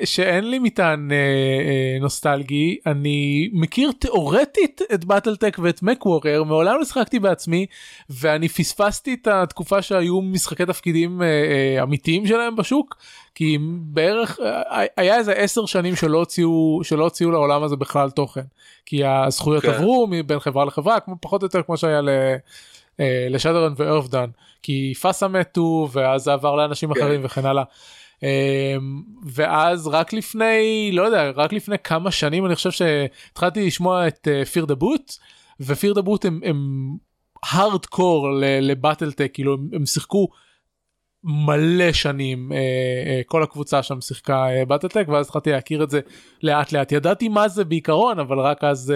שאין 0.05 0.51
לי 0.51 0.59
מטען 0.59 1.13
אה, 1.13 1.17
אה, 1.17 1.99
נוסטלגי 2.01 2.79
אני 2.87 3.51
מכיר 3.53 3.93
תאורטית 3.99 4.81
את 4.95 5.05
באטלטק 5.05 5.57
ואת 5.63 5.83
מקוורר 5.83 6.45
מעולם 6.45 6.79
לא 6.79 6.85
שחקתי 6.85 7.19
בעצמי 7.19 7.67
ואני 8.11 8.49
פספסתי 8.49 9.17
את 9.23 9.27
התקופה 9.27 9.83
שהיו 9.83 10.21
משחקי 10.21 10.67
תפקידים 10.67 11.23
אה, 11.23 11.27
אה, 11.27 11.83
אמיתיים 11.83 12.27
שלהם 12.27 12.57
בשוק 12.57 12.97
כי 13.35 13.59
בערך 13.81 14.39
אה, 14.41 14.87
היה 14.97 15.19
איזה 15.19 15.33
עשר 15.33 15.67
שנים 15.67 15.97
שלא 15.97 16.19
הוציאו 16.19 16.81
שלא 16.83 17.05
הוציאו 17.05 17.31
לעולם 17.31 17.63
הזה 17.63 17.77
בכלל 17.77 18.11
תוכן 18.11 18.45
כי 18.87 19.05
הזכויות 19.05 19.65
okay. 19.65 19.67
כן. 19.67 19.73
עברו 19.73 20.07
מבין 20.11 20.39
חברה 20.39 20.65
לחברה 20.65 21.01
כמו 21.01 21.15
פחות 21.21 21.43
או 21.43 21.47
יותר 21.47 21.63
כמו 21.63 21.77
שהיה 21.77 22.01
ל... 22.01 22.09
אה, 23.01 23.27
לשדרן 23.31 23.73
וארפדן 23.77 24.31
כי 24.63 24.93
פאסה 25.01 25.29
מתו 25.29 25.89
ואז 25.93 26.23
זה 26.23 26.33
עבר 26.33 26.57
לאנשים. 26.57 26.95
כן. 26.95 27.01
אחרים 27.01 27.21
וכן 27.25 27.47
הלאה. 27.47 27.65
אמ, 28.23 29.03
ואז 29.25 29.87
רק 29.87 30.13
לפני 30.13 30.91
לא 30.93 31.03
יודע 31.03 31.31
רק 31.37 31.53
לפני 31.53 31.79
כמה 31.79 32.11
שנים 32.11 32.47
אני 32.47 32.55
חושב 32.55 32.71
שהתחלתי 32.71 33.67
לשמוע 33.67 34.09
את 34.09 34.29
פיר 34.53 34.65
דה 34.65 34.75
בוט 34.75 35.13
ופיר 35.61 35.93
דה 35.93 36.03
בוט 36.03 36.25
הם, 36.25 36.41
הם 36.45 36.57
הארדקור 37.43 38.29
לבטלטק 38.41 39.31
כאילו 39.35 39.57
הם 39.73 39.87
שיחקו 39.87 40.29
מלא 41.25 41.93
שנים 41.93 42.53
אה, 42.53 42.59
אה, 43.07 43.21
כל 43.27 43.43
הקבוצה 43.43 43.83
שם 43.83 44.01
שיחקה 44.01 44.47
אה, 44.49 44.65
בטלטק 44.65 45.05
ואז 45.09 45.27
התחלתי 45.27 45.51
להכיר 45.51 45.83
את 45.85 45.91
זה 45.91 46.01
לאט 46.43 46.73
לאט 46.73 46.93
ידעתי 46.93 47.29
מה 47.29 47.49
זה 47.49 47.65
בעיקרון 47.65 48.19
אבל 48.19 48.41
רק 48.41 48.65
אז 48.65 48.95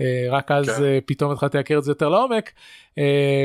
אה, 0.00 0.26
רק 0.30 0.50
אז 0.50 0.66
כן. 0.66 0.84
אה, 0.84 0.98
פתאום 1.06 1.32
התחלתי 1.32 1.56
להכיר 1.56 1.78
את 1.78 1.84
זה 1.84 1.90
יותר 1.90 2.08
לעומק 2.08 2.44
אה, 2.46 2.52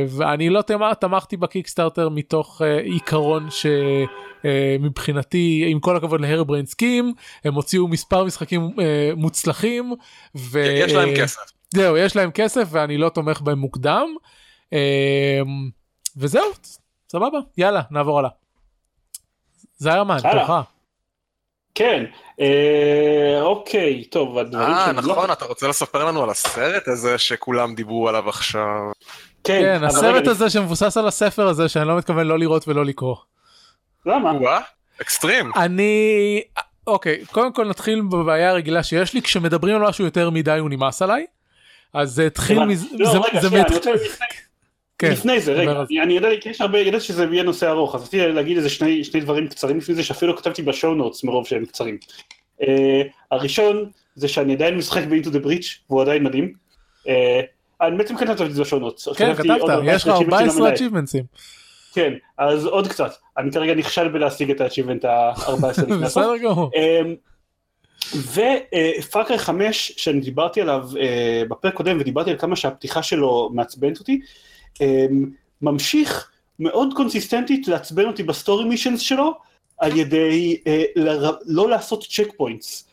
ואני 0.10 0.50
לא 0.50 0.62
תמכתי 1.00 1.38
בקיקסטארטר 1.38 2.10
מתוך 2.10 2.62
עיקרון 2.84 3.48
שמבחינתי 4.44 5.66
עם 5.68 5.80
כל 5.80 5.98
הכבוד 5.98 6.22
להר 6.22 6.44
בריין 6.44 6.66
סקים 6.66 7.14
הם 7.44 7.54
הוציאו 7.54 7.88
מספר 7.88 8.24
משחקים 8.24 8.70
מוצלחים. 9.16 9.94
ויש 10.36 10.94
להם 10.94 11.10
כסף. 11.18 11.42
זהו 11.74 11.98
יש 11.98 12.16
להם 12.16 12.32
כסף 12.32 12.68
ואני 12.72 12.98
לא 12.98 13.10
תומך 13.10 13.42
בהם 13.42 13.60
מוקדם 13.60 14.16
וזהו 16.18 16.52
סבבה 17.12 17.40
יאללה 17.58 17.82
נעבור 17.92 18.20
הלאה. 18.20 18.30
זיירמן 19.78 20.18
תורך. 20.32 20.52
כן, 21.76 22.04
אה, 22.40 23.42
אוקיי, 23.42 24.04
טוב, 24.04 24.38
הדברים 24.38 24.68
אה, 24.68 24.92
נכון, 24.92 25.28
לא... 25.28 25.34
אתה 25.34 25.46
רוצה 25.46 25.68
לספר 25.68 26.06
לנו 26.06 26.24
על 26.24 26.30
הסרט 26.30 26.88
הזה 26.88 27.18
שכולם 27.18 27.76
דיברו 27.76 28.10
עליו 28.10 28.30
עכשיו? 28.30 28.92
כן, 29.44 29.62
כן 29.62 29.84
הסרט 29.84 30.28
הזה 30.28 30.44
אני... 30.44 30.52
שמבוסס 30.52 30.98
על 30.98 31.08
הספר 31.08 31.48
הזה 31.48 31.70
שאני 31.70 31.88
לא 31.88 31.98
מתכוון 31.98 32.28
לא 32.28 32.40
לראות 32.40 32.68
ולא 32.68 32.86
לקרוא. 32.86 33.16
למה? 34.06 34.32
וואה, 34.32 34.60
אקסטרים. 35.02 35.52
אני, 35.56 36.42
אוקיי, 36.88 37.26
קודם 37.32 37.54
כל 37.54 37.68
נתחיל 37.68 38.02
בבעיה 38.02 38.50
הרגילה 38.50 38.84
שיש 38.84 39.14
לי, 39.14 39.22
כשמדברים 39.22 39.76
על 39.76 39.82
משהו 39.82 40.06
יותר 40.06 40.30
מדי 40.30 40.58
הוא 40.60 40.70
נמאס 40.70 41.02
עליי. 41.02 41.26
אז 41.94 42.12
זה 42.12 42.28
התחיל 42.28 42.64
מזה, 42.64 42.88
לא, 42.92 43.10
רגע, 43.10 43.42
שנייה, 43.42 43.66
אני 43.66 43.76
רוצה... 43.76 43.92
כן, 44.98 45.12
לפני 45.12 45.40
זה, 45.40 45.54
רגע, 45.54 45.72
אני, 45.72 46.02
אני 46.02 46.14
יודע, 46.14 46.28
יש 46.46 46.62
הרבה, 46.62 46.80
ידעתי 46.80 47.04
שזה 47.04 47.26
יהיה 47.32 47.44
נושא 47.44 47.70
ארוך, 47.70 47.96
אז 47.96 48.02
רציתי 48.02 48.28
להגיד 48.28 48.58
איזה 48.58 48.70
שני, 48.70 49.04
שני 49.04 49.20
דברים 49.20 49.48
קצרים 49.48 49.78
לפני 49.78 49.96
זה, 49.96 50.04
שאפילו 50.04 50.38
כתבתי 50.38 50.62
בשואו 50.62 50.94
נוטס 50.94 51.24
מרוב 51.24 51.48
שהם 51.48 51.66
קצרים. 51.66 51.98
אה, 52.62 52.66
הראשון, 53.32 53.90
זה 54.16 54.28
שאני 54.28 54.54
עדיין 54.54 54.78
משחק 54.78 55.04
ב-Into 55.04 55.28
the 55.28 55.46
Breach, 55.46 55.68
והוא 55.90 56.02
עדיין 56.02 56.24
מדהים. 56.24 56.54
אה, 57.06 57.10
אני 57.82 57.98
בעצם 57.98 58.18
כן 58.18 58.28
כתבתי 58.28 58.44
את 58.44 58.56
זה 58.56 58.64
notes. 58.80 59.08
כן, 59.08 59.36
כתבת, 59.36 59.62
יש 59.84 60.08
לך 60.08 60.16
14 60.16 60.74
achievements 60.74 61.14
ים. 61.14 61.24
כן, 61.94 62.14
אז 62.38 62.66
עוד 62.66 62.88
קצת. 62.88 63.12
אני 63.38 63.52
כרגע 63.52 63.76
נכשל 63.76 64.08
בלהשיג 64.08 64.52
את 64.52 64.62
ה-achievement 64.62 65.08
ה-14 65.08 65.82
לפני 65.82 66.06
הסוף. 66.06 66.24
בסדר 66.24 66.38
גמור. 66.38 66.72
ו 68.16 68.33
Far 68.33 68.85
Cry 68.85 69.38
5 69.38 69.92
שאני 69.98 70.20
דיברתי 70.20 70.62
עליו 70.62 70.90
אה, 70.94 71.50
בפרק 71.50 71.74
קודם 71.74 71.98
ודיברתי 72.00 72.30
על 72.30 72.38
כמה 72.38 72.56
שהפתיחה 72.56 73.04
שלו 73.04 73.50
מעצבנת 73.54 74.00
אותי, 74.00 74.22
אמ, 74.82 75.30
ממשיך 75.62 76.32
מאוד 76.60 76.94
קונסיסטנטית 76.96 77.68
לעצבן 77.68 78.06
אותי 78.06 78.24
ב 78.24 78.31
story 78.31 78.66
missions 78.66 79.00
שלו, 79.00 79.34
על 79.78 79.98
ידי 79.98 80.62
אה. 80.68 80.84
לא 81.46 81.70
לעשות 81.70 82.04
checkpoints. 82.04 82.88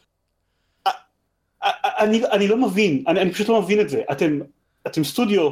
אני, 1.99 2.23
אני 2.33 2.49
לא 2.49 2.57
מבין, 2.57 3.05
אני, 3.09 3.21
אני 3.21 3.33
פשוט 3.33 3.49
לא 3.49 3.63
מבין 3.63 3.81
את 3.81 3.89
זה. 3.89 4.03
אתם, 4.13 4.39
אתם 4.87 5.05
סטודיו 5.05 5.51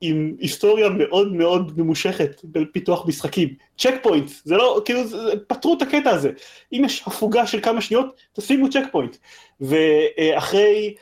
עם 0.00 0.34
היסטוריה 0.38 0.88
מאוד 0.88 1.32
מאוד 1.32 1.78
ממושכת 1.80 2.40
בפיתוח 2.44 3.06
משחקים. 3.06 3.54
checkpoint, 3.78 4.30
זה 4.44 4.56
לא, 4.56 4.82
כאילו, 4.84 5.06
זה, 5.06 5.18
פתרו 5.46 5.74
את 5.74 5.82
הקטע 5.82 6.10
הזה. 6.10 6.30
אם 6.72 6.82
יש 6.84 7.02
הפוגה 7.06 7.46
של 7.46 7.60
כמה 7.60 7.80
שניות, 7.80 8.06
תשימו 8.32 8.70
checkpoint. 8.70 9.16
ואחרי 9.60 10.94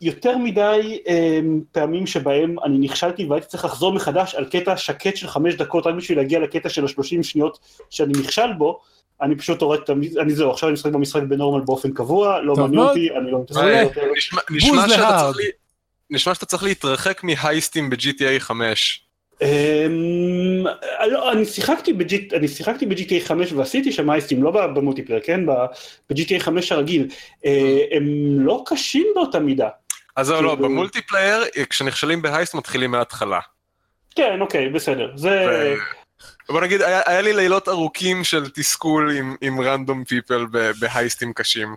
יותר 0.00 0.38
מדי 0.38 0.98
אמ, 1.04 1.10
פעמים 1.72 2.06
שבהם 2.06 2.56
אני 2.64 2.78
נכשלתי 2.78 3.24
והייתי 3.24 3.46
צריך 3.46 3.64
לחזור 3.64 3.92
מחדש 3.92 4.34
על 4.34 4.44
קטע 4.44 4.76
שקט 4.76 5.16
של 5.16 5.28
חמש 5.28 5.54
דקות 5.54 5.86
רק 5.86 5.94
בשביל 5.94 6.18
להגיע 6.18 6.40
לקטע 6.40 6.68
של 6.68 6.84
השלושים 6.84 7.22
שניות 7.22 7.58
שאני 7.90 8.12
נכשל 8.12 8.52
בו, 8.58 8.80
אני 9.22 9.36
פשוט 9.36 9.62
הורג 9.62 9.80
את 9.84 9.90
המ... 9.90 10.00
אני 10.20 10.34
זהו, 10.34 10.50
עכשיו 10.50 10.68
אני 10.68 10.72
משחק 10.72 10.92
במשחק 10.92 11.22
ב 11.22 11.28
normal 11.28 11.64
באופן 11.64 11.92
קבוע, 11.92 12.40
לא 12.40 12.56
מעניין 12.56 12.82
אותי, 12.82 13.10
אני 13.10 13.30
לא 13.30 13.40
מתעסק 13.42 13.60
יותר. 13.82 14.02
נשמע 14.50 14.88
שאתה 14.88 15.30
צריך 15.32 15.36
להתרחק 16.62 17.24
מ 17.24 17.32
heist 17.32 17.74
ים 17.74 17.90
ב-GTA 17.90 18.38
5. 18.38 19.04
אמ, 19.42 20.64
לא, 21.10 21.32
אני 21.32 21.44
שיחקתי 21.44 21.92
ב-GTA 22.86 23.24
5 23.24 23.52
ועשיתי 23.52 23.92
שם 23.92 24.10
heist 24.10 24.30
ים, 24.30 24.42
לא 24.42 24.50
ב 24.50 24.55
multiplayer, 24.55 25.20
כן? 25.24 25.46
ב-GTA 25.46 26.38
5 26.38 26.72
הרגיל. 26.72 27.08
אה, 27.44 27.78
הם 27.90 28.04
לא 28.40 28.62
קשים 28.66 29.06
באותה 29.14 29.38
מידה. 29.40 29.68
אז 30.16 30.26
זהו, 30.26 30.42
לא, 30.42 30.48
כאילו- 30.48 30.68
ב 30.68 30.74
multiplayer, 30.74 31.44
כשנכשלים 31.70 32.22
ב 32.22 32.27
heist 32.27 32.54
מתחילים 32.54 32.90
מההתחלה. 32.90 33.40
כן, 34.14 34.40
אוקיי, 34.40 34.68
בסדר. 34.68 35.10
זה... 35.14 35.74
בוא 36.48 36.60
נגיד, 36.60 36.82
היה, 36.82 37.20
לי 37.20 37.32
לילות 37.32 37.68
ארוכים 37.68 38.24
של 38.24 38.50
תסכול 38.50 39.10
עם 39.40 39.60
random 39.60 40.04
people 40.04 40.46
ב 40.80 40.87
heist 40.87 41.19
ים 41.19 41.32
קשים. 41.32 41.74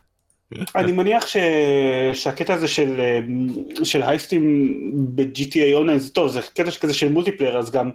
אני 0.76 0.92
מניח 0.92 1.28
ש... 1.28 1.38
שהקטע 2.14 2.54
הזה 2.54 2.68
של, 2.68 3.02
של 3.84 4.04
heist 4.04 4.54
ים 4.54 4.74
ב-GTA 5.16 5.74
אונליין 5.74 6.00
זה 6.00 6.10
טוב, 6.10 6.32
זה 6.32 6.42
קטע 6.42 6.72
כזה 6.72 6.94
של 6.94 7.12
multiplayer, 7.12 7.58
אז 7.58 7.72
גם 7.72 7.92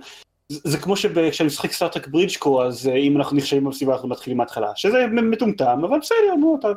זה 0.50 0.78
כמו 0.78 0.96
שכשאני 0.96 1.46
משחק 1.46 1.72
Star 1.72 1.89
Trek 1.89 2.06
Bridge 2.06 2.38
Crew, 2.38 2.64
אז 2.64 2.88
אה, 2.88 2.96
אם 2.96 3.16
אנחנו 3.16 3.36
נכשלים 3.36 3.64
במשימה 3.64 3.92
אנחנו 3.92 4.08
מתחילים 4.08 4.36
מההתחלה, 4.36 4.72
שזה 4.74 5.06
מטומטם, 5.06 5.84
אבל 5.88 5.98
בסדר, 5.98 6.34
נו, 6.40 6.56
אתה 6.60 6.68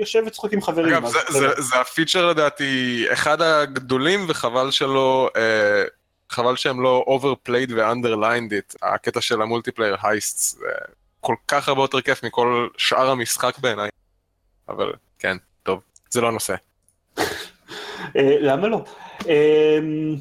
יושב 0.00 0.22
וצחוק 0.26 0.52
עם 0.52 0.62
חברים. 0.62 0.94
אגב, 0.94 1.06
זה, 1.06 1.18
זה, 1.28 1.48
זה 1.58 1.76
הפיצ'ר 1.76 2.26
לדעתי 2.26 3.04
אחד 3.12 3.42
הגדולים, 3.42 4.24
וחבל 4.28 4.70
שלא, 4.70 5.30
אה, 5.36 5.84
חבל 6.30 6.56
שהם 6.56 6.82
לא 6.82 7.04
overplayed 7.08 7.72
ו-underlined 7.74 8.52
it, 8.52 8.76
הקטע 8.82 9.20
של 9.20 9.42
המולטיפלייר 9.42 9.96
הייסט, 10.02 10.58
זה 10.58 10.66
כל 11.20 11.34
כך 11.48 11.68
הרבה 11.68 11.82
יותר 11.82 12.00
כיף 12.00 12.24
מכל 12.24 12.68
שאר 12.76 13.10
המשחק 13.10 13.58
בעיניי, 13.58 13.88
אבל 14.68 14.92
כן, 15.20 15.36
טוב, 15.62 15.80
זה 16.10 16.20
לא 16.20 16.28
הנושא. 16.28 16.54
אה, 18.16 18.36
למה 18.40 18.68
לא? 18.68 18.84
אמ, 19.26 20.16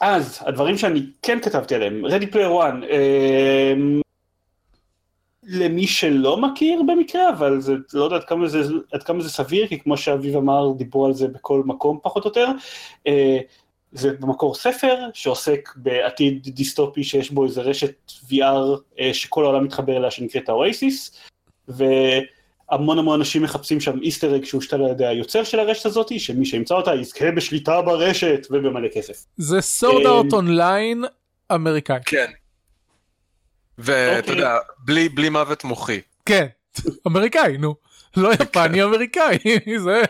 אז, 0.00 0.38
הדברים 0.46 0.78
שאני 0.78 1.00
כן 1.22 1.38
כתבתי 1.42 1.74
עליהם, 1.74 2.06
Ready 2.06 2.34
Player 2.34 2.62
One, 2.62 2.84
אמ, 2.84 4.00
למי 5.42 5.86
שלא 5.86 6.36
מכיר 6.36 6.82
במקרה, 6.86 7.30
אבל 7.30 7.60
זה 7.60 7.74
לא 7.92 8.04
יודע 8.04 8.16
עד 8.16 8.24
כמה 8.24 8.48
זה, 8.48 8.62
עד 8.92 9.02
כמה 9.02 9.22
זה 9.22 9.28
סביר, 9.28 9.66
כי 9.66 9.80
כמו 9.80 9.96
שאביב 9.96 10.36
אמר, 10.36 10.72
דיברו 10.76 11.06
על 11.06 11.14
זה 11.14 11.28
בכל 11.28 11.62
מקום 11.66 11.98
פחות 12.02 12.24
או 12.24 12.28
יותר. 12.30 12.46
אה, 13.06 13.38
זה 13.92 14.12
במקור 14.12 14.54
ספר 14.54 14.96
שעוסק 15.14 15.68
בעתיד 15.76 16.42
דיסטופי 16.42 17.04
שיש 17.04 17.30
בו 17.30 17.44
איזה 17.44 17.60
רשת 17.60 18.12
VR 18.30 18.78
אה, 19.00 19.14
שכל 19.14 19.44
העולם 19.44 19.64
מתחבר 19.64 19.96
אליה 19.96 20.10
שנקראת 20.10 20.48
ה 20.48 20.58
OASIS, 20.58 21.18
והמון 21.68 22.41
המון 22.70 23.20
אנשים 23.20 23.42
מחפשים 23.42 23.80
שם 23.80 23.98
Easter 24.02 24.36
egg 24.36 24.44
שהושתל 24.44 24.82
על 24.82 24.90
ידי 24.90 25.06
היוצר 25.06 25.44
של 25.44 25.60
הרשת 25.60 25.86
הזאת, 25.86 26.20
שמי 26.20 26.46
שימצא 26.46 26.74
אותה 26.74 26.94
יזכה 26.94 27.30
בשליטה 27.30 27.82
ברשת 27.82 28.46
ובמלא 28.50 28.88
כסף. 28.94 29.24
זה 29.36 29.60
Sword 29.60 30.06
Art 30.06 30.32
Online 30.32 31.04
אמריקאי. 31.52 31.98
כן. 32.06 32.30
ואתה 33.78 34.18
אוקיי. 34.18 34.34
יודע, 34.34 34.56
בלי, 34.78 35.08
בלי 35.08 35.28
מוות 35.28 35.64
מוחי. 35.64 36.00
כן, 36.26 36.46
אמריקאי, 37.06 37.58
נו. 37.58 37.74
לא 38.16 38.32
יפני, 38.32 38.82
אמריקאי, 38.82 39.38
זה... 39.84 40.02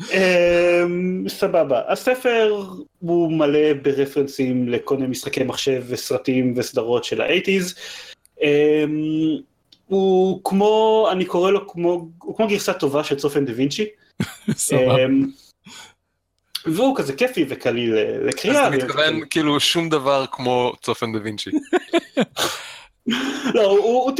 אמ, 0.00 1.28
סבבה, 1.28 1.80
הספר 1.88 2.64
הוא 2.98 3.32
מלא 3.32 3.72
ברפרנסים 3.82 4.68
לכל 4.68 4.96
מיני 4.96 5.08
משחקי 5.08 5.44
מחשב 5.44 5.84
וסרטים 5.88 6.54
וסדרות 6.56 7.04
של 7.04 7.20
ה 7.20 7.25
eighties. 7.25 7.74
אמ, 8.38 8.42
הוא 9.86 10.40
כמו, 10.44 11.08
אני 11.12 11.24
קורא 11.24 11.50
לו 11.50 11.68
כמו, 11.68 12.08
הוא 12.22 12.36
כמו 12.36 12.48
גרסה 12.48 12.72
טובה 12.72 13.04
של 13.04 13.16
צופן 13.16 13.44
דה 13.44 13.52
וינצ'י. 13.56 13.86
אמ, 14.70 15.26
והוא 16.66 16.96
כזה 16.96 17.12
כיפי 17.12 17.44
וקליל 17.48 17.94
לקריאה. 18.22 18.66
אז 18.66 18.74
אתה 18.74 18.84
מתכוון 18.84 19.20
כאילו 19.30 19.60
שום 19.60 19.88
דבר 19.88 20.24
כמו 20.32 20.72
צופן 20.82 21.12
דה 21.12 21.18
וינצ'י. 21.22 21.50
לא, 23.54 23.62
הוא, 23.70 24.12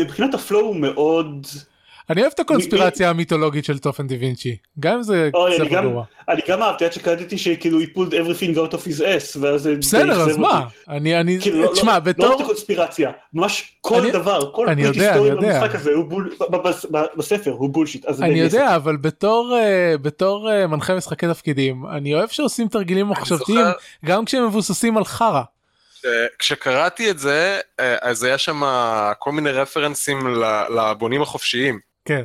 מבחינת 0.00 0.34
ה 0.34 0.40
flow 0.40 0.64
הוא 0.64 0.76
מאוד... 0.76 1.46
אני 2.10 2.20
אוהב 2.20 2.32
את 2.34 2.40
הקונספירציה 2.40 3.10
המיתולוגית 3.10 3.64
של 3.64 3.78
צופן 3.78 4.06
דה 4.06 4.14
וינצ'י, 4.20 4.56
גם 4.80 4.96
אם 4.96 5.02
זה 5.02 5.30
ספר 5.54 5.64
גרוע. 5.64 6.04
אני 6.28 6.40
גם 6.48 6.62
אהבתי 6.62 6.84
עד 6.84 6.92
שקלטתי 6.92 7.38
שכאילו 7.38 7.80
he 7.80 7.84
pulled 7.96 8.12
everything 8.12 8.56
out 8.56 8.74
of 8.74 8.86
his 8.86 9.00
ass, 9.00 9.38
ואז 9.40 9.62
זה 9.62 9.74
בסדר, 9.74 10.20
אז 10.20 10.36
מה? 10.36 10.66
אני, 10.88 11.20
אני, 11.20 11.38
כאילו, 11.40 11.62
לא- 11.62 11.72
תשמע, 11.72 11.92
לא- 11.92 11.98
בתור... 11.98 12.26
לא 12.26 12.34
רק 12.34 12.46
קונספירציה, 12.46 13.10
ממש 13.34 13.72
כל 13.80 14.10
דבר, 14.10 14.50
כל 14.52 14.66
פריט 14.74 14.96
היסטורי 14.96 15.30
במשחק 15.30 15.74
הזה, 15.74 15.90
בספר, 17.16 17.50
הוא 17.50 17.70
bullshit. 17.70 18.06
אני 18.06 18.38
יודע, 18.38 18.76
אבל 18.76 18.96
בתור 18.96 19.58
אה, 19.58 19.94
בתור 20.02 20.50
אה, 20.50 20.66
מנחה 20.66 20.94
משחקי 20.94 21.26
תפקידים, 21.26 21.86
אני 21.86 22.14
אוהב 22.14 22.28
שעושים 22.28 22.68
תרגילים 22.68 23.08
מחשבתיים, 23.08 23.66
גם 24.04 24.24
כשהם 24.24 24.46
מבוססים 24.46 24.96
על 24.96 25.04
חרא. 25.04 25.42
כשקראתי 26.38 27.10
את 27.10 27.18
זה, 27.18 27.60
אה, 27.80 27.96
אז 28.00 28.24
היה 28.24 28.38
שם 28.38 28.62
כל 29.18 29.32
מיני 29.32 29.50
רפרנסים 29.50 30.18
לבונים 30.76 31.22
החופשיים. 31.22 31.91
כן. 32.04 32.24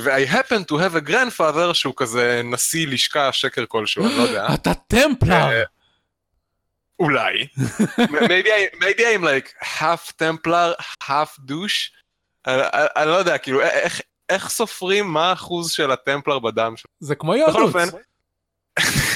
ו-I 0.00 0.26
happen 0.26 0.64
to 0.70 0.76
have 0.78 0.96
a 0.96 1.10
grandfather 1.10 1.74
שהוא 1.74 1.94
כזה 1.96 2.40
נשיא 2.44 2.86
לשכה 2.86 3.32
שקר 3.32 3.64
כלשהו, 3.68 4.06
אני 4.06 4.16
לא 4.16 4.22
יודע. 4.22 4.46
אתה 4.54 4.74
טמפלר! 4.74 5.32
אה, 5.32 5.62
אולי. 7.00 7.46
maybe, 7.98 8.48
maybe 8.74 9.00
I'm 9.00 9.22
like 9.22 9.64
half 9.80 10.12
טמפלר, 10.16 10.72
half 11.02 11.38
douche. 11.48 11.90
אני 12.96 13.06
לא 13.06 13.14
יודע, 13.14 13.38
כאילו, 13.38 13.60
איך, 13.60 14.00
איך 14.28 14.48
סופרים 14.48 15.06
מה 15.06 15.30
האחוז 15.30 15.72
של 15.72 15.90
הטמפלר 15.90 16.38
בדם 16.38 16.74
שלו? 16.76 16.90
זה 17.00 17.14
כמו 17.14 17.34
יהדות. 17.34 17.74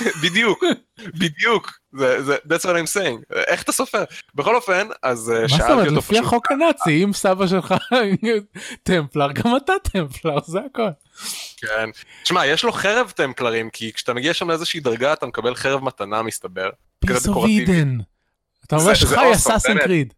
בדיוק, 0.23 0.65
בדיוק, 0.99 1.73
זה, 1.93 2.23
זה, 2.23 2.37
that's 2.49 2.63
what 2.63 2.77
I'm 2.77 2.97
saying, 2.97 3.35
איך 3.47 3.63
אתה 3.63 3.73
סופר? 3.73 4.05
בכל 4.35 4.55
אופן, 4.55 4.89
אז 5.03 5.31
אה, 5.31 5.49
שאלתי 5.49 5.53
אותו 5.53 5.53
פשוט. 5.53 5.61
מה 5.61 5.69
זאת 5.69 5.89
אומרת, 5.89 6.05
לפי 6.05 6.19
החוק 6.19 6.53
הנאצי, 6.53 7.05
אם 7.05 7.13
סבא 7.13 7.47
שלך 7.47 7.75
טמפלר, 8.83 9.33
גם 9.33 9.57
אתה 9.57 9.73
טמפלר, 9.93 10.39
זה 10.47 10.59
הכל. 10.71 10.89
כן, 11.57 11.91
תשמע, 12.23 12.47
יש 12.47 12.65
לו 12.65 12.73
חרב 12.73 13.13
טמפלרים, 13.17 13.71
כי 13.71 13.93
כשאתה 13.93 14.15
מגיע 14.15 14.35
שם 14.35 14.49
לאיזושהי 14.49 14.81
דרגה, 14.81 15.13
אתה 15.13 15.27
מקבל 15.27 15.55
חרב 15.55 15.85
מתנה, 15.85 16.23
מסתבר. 16.23 16.71
Piece 16.99 17.29
of 17.29 17.45
Eden. 17.47 17.99
אתה 18.67 18.77
ממש 18.77 19.05
חי 19.05 19.33
Assassin's 19.33 19.79
Creed. 19.79 20.14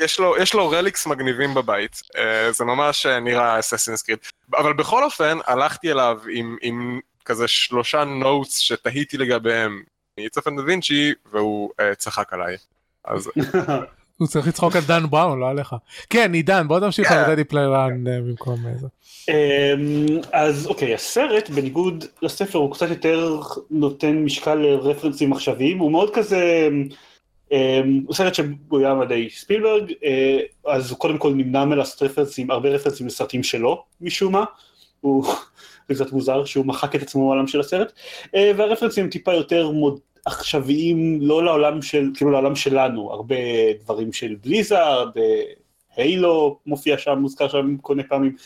יש 0.00 0.18
לו, 0.18 0.36
יש 0.38 0.54
לו 0.54 0.70
relics 0.70 1.06
מגניבים 1.06 1.54
בבית, 1.54 1.94
uh, 1.94 2.52
זה 2.52 2.64
ממש 2.64 3.06
אה, 3.06 3.20
נראה 3.20 3.58
Assassin's 3.58 4.02
Creed. 4.02 4.18
אבל 4.56 4.72
בכל 4.72 5.04
אופן, 5.04 5.38
הלכתי 5.46 5.92
אליו 5.92 6.18
עם, 6.30 6.56
עם 6.62 7.00
כזה 7.24 7.48
שלושה 7.48 8.04
notes 8.04 8.58
שתהיתי 8.58 9.18
לגביהם 9.18 9.82
מצפן 10.20 10.56
דה 10.56 10.62
וינצ'י, 10.62 11.12
והוא 11.32 11.70
uh, 11.70 11.94
צחק 11.94 12.32
עליי. 12.32 12.56
אז... 13.04 13.30
הוא 14.18 14.28
צריך 14.28 14.48
לצחוק 14.48 14.76
על 14.76 14.82
דן 14.86 15.06
בראון, 15.10 15.40
לא 15.40 15.48
עליך. 15.48 15.74
כן, 16.10 16.32
עידן, 16.32 16.68
בוא 16.68 16.80
תמשיך 16.80 17.12
על 17.12 17.30
Ready 17.30 17.44
Player 17.44 17.84
One 17.84 18.04
במקום 18.04 18.56
זה. 18.76 18.86
אמ, 19.28 20.06
אז 20.32 20.66
אוקיי, 20.66 20.94
הסרט, 20.94 21.50
בניגוד 21.50 22.04
לספר, 22.22 22.58
הוא 22.58 22.74
קצת 22.74 22.88
יותר 22.88 23.40
נותן 23.70 24.24
משקל 24.24 24.54
ל 24.54 24.61
references 24.61 25.32
עכשוויים, 25.32 25.78
הוא 25.78 25.92
מאוד 25.92 26.14
כזה... 26.14 26.68
אמ, 27.52 28.04
הוא 28.06 28.14
סרט 28.14 28.34
שבוים 28.34 29.00
על 29.00 29.12
ידי 29.12 29.30
ספילברג, 29.30 29.92
אה, 30.04 30.40
אז 30.66 30.90
הוא 30.90 30.98
קודם 30.98 31.18
כל 31.18 31.30
נמנע 31.30 31.64
מלעשות 31.64 32.02
רפרנסים, 32.02 32.50
הרבה 32.50 32.68
רפרנסים 32.68 33.06
לסרטים 33.06 33.42
שלו, 33.42 33.84
משום 34.00 34.32
מה. 34.32 34.44
הוא 35.00 35.34
זה 35.88 35.94
קצת 35.94 36.12
מוזר 36.12 36.44
שהוא 36.44 36.66
מחק 36.66 36.94
את 36.94 37.02
עצמו 37.02 37.22
מהעולם 37.22 37.46
של 37.46 37.60
הסרט, 37.60 37.92
אה, 38.34 38.52
והרפרנסים 38.56 39.10
טיפה 39.10 39.34
יותר 39.34 39.70
מוד... 39.70 39.98
עכשוויים, 40.26 41.18
לא 41.20 41.44
לעולם 41.44 41.82
של, 41.82 42.10
כאילו 42.14 42.30
לעולם 42.30 42.56
שלנו, 42.56 43.12
הרבה 43.12 43.36
דברים 43.84 44.12
של 44.12 44.36
בליזארד, 44.44 45.08
הילו 45.96 46.58
מופיע 46.66 46.98
שם, 46.98 47.18
מוזכר 47.18 47.48
שם 47.48 47.76
כל 47.80 47.94
מיני 47.94 48.08
פעמים. 48.08 48.36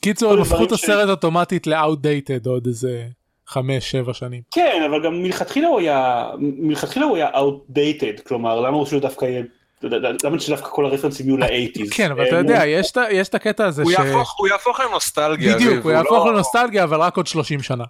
קיצור, 0.00 0.32
הם 0.32 0.40
הפכו 0.40 0.64
את 0.64 0.72
הסרט 0.72 1.08
אוטומטית 1.08 1.66
ל-outdated 1.66 2.48
עוד 2.48 2.66
איזה 2.66 3.06
חמש 3.46 3.90
שבע 3.90 4.14
שנים. 4.14 4.42
כן 4.50 4.82
אבל 4.90 5.04
גם 5.04 5.22
מלכתחילה 5.22 5.68
הוא 5.68 5.80
היה 5.80 6.30
מלכתחילה 6.38 7.06
הוא 7.06 7.16
היה 7.16 7.30
outdated 7.30 8.22
כלומר 8.26 8.60
למה 8.60 8.76
הוא 8.76 8.86
דווקא 9.00 9.24
יהיה. 9.24 9.42
למה 9.82 10.40
שדווקא 10.40 10.68
כל 10.70 10.84
הרפרנסים 10.86 11.26
יהיו 11.26 11.36
לאייטיז. 11.36 11.90
כן 11.92 12.10
אבל 12.10 12.26
אתה 12.26 12.36
יודע 12.36 12.62
יש 13.10 13.28
את 13.28 13.34
הקטע 13.34 13.66
הזה 13.66 13.82
הוא 13.82 13.92
ש... 13.92 13.94
יהפוך- 13.94 14.34
הוא 14.38 14.48
יהפוך 14.48 14.80
לנוסטלגיה. 14.80 15.54
בדיוק 15.54 15.84
הוא 15.84 15.92
יהפוך 15.92 16.26
לא- 16.26 16.32
לנוסטלגיה 16.34 16.84
אבל 16.84 17.00
רק 17.00 17.16
עוד 17.16 17.26
30 17.26 17.62
שנה. 17.62 17.84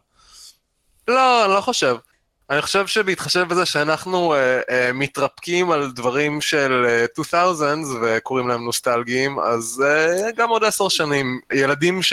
לא, 1.09 1.45
אני 1.45 1.53
לא 1.55 1.61
חושב. 1.61 1.97
אני 2.51 2.63
חושב 2.63 2.87
שבהתחשב 2.87 3.49
בזה 3.49 3.67
שאנחנו 3.67 4.35
אה, 4.35 4.61
אה, 4.71 4.91
מתרפקים 4.95 5.71
על 5.71 5.91
דברים 5.91 6.41
של 6.41 6.87
אה, 6.89 7.05
2000s 7.21 7.87
וקוראים 8.03 8.49
להם 8.49 8.65
נוסטלגיים, 8.65 9.39
אז 9.39 9.85
אה, 9.87 10.31
גם 10.37 10.49
עוד 10.49 10.65
עשר 10.65 10.89
שנים, 10.89 11.41
ילדים 11.53 12.03
ש... 12.03 12.13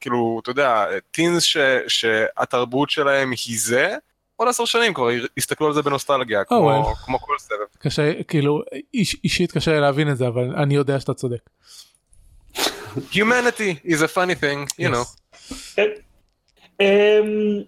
כאילו, 0.00 0.40
אתה 0.42 0.50
יודע, 0.50 0.84
טינס 1.10 1.42
ש... 1.42 1.56
שהתרבות 1.88 2.90
שלהם 2.90 3.30
היא 3.46 3.58
זה, 3.60 3.96
עוד 4.38 4.48
עשר 4.48 4.64
שנים 4.64 4.94
כבר 4.94 5.08
יסתכלו 5.36 5.66
על 5.66 5.72
זה 5.72 5.82
בנוסטלגיה, 5.82 6.44
כמו, 6.44 6.92
well. 6.92 6.96
כמו 7.04 7.18
כל 7.18 7.34
סבב. 7.38 7.66
קשה 7.78 8.22
כאילו 8.22 8.62
איש, 8.94 9.16
אישית 9.24 9.52
קשה 9.52 9.80
להבין 9.80 10.10
את 10.10 10.16
זה 10.16 10.28
אבל 10.28 10.54
אני 10.56 10.74
יודע 10.74 11.00
שאתה 11.00 11.14
צודק. 11.14 11.50
Humanity 13.12 13.86
is 13.86 14.02
a 14.02 14.16
funny 14.16 14.42
thing, 14.42 14.80
you 14.80 14.88
know. 14.88 15.04
Yes. 15.50 15.54
כן. 15.76 15.88
אמ, 16.80 17.62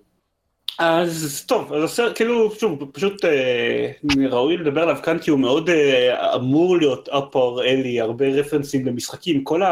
אז 0.78 1.44
טוב, 1.48 1.72
אז 1.72 1.84
הסרט 1.84 2.16
כאילו 2.16 2.54
שוב 2.54 2.90
פשוט 2.92 3.24
אה, 3.24 3.90
ראוי 4.30 4.56
לדבר 4.56 4.82
עליו 4.82 4.96
כאן 5.02 5.18
כי 5.18 5.30
הוא 5.30 5.40
מאוד 5.40 5.70
אה, 5.70 6.34
אמור 6.34 6.78
להיות 6.78 7.08
upper 7.08 7.60
alley, 7.60 8.00
הרבה 8.00 8.28
רפרנסים 8.28 8.86
למשחקים, 8.86 9.44
כל 9.44 9.62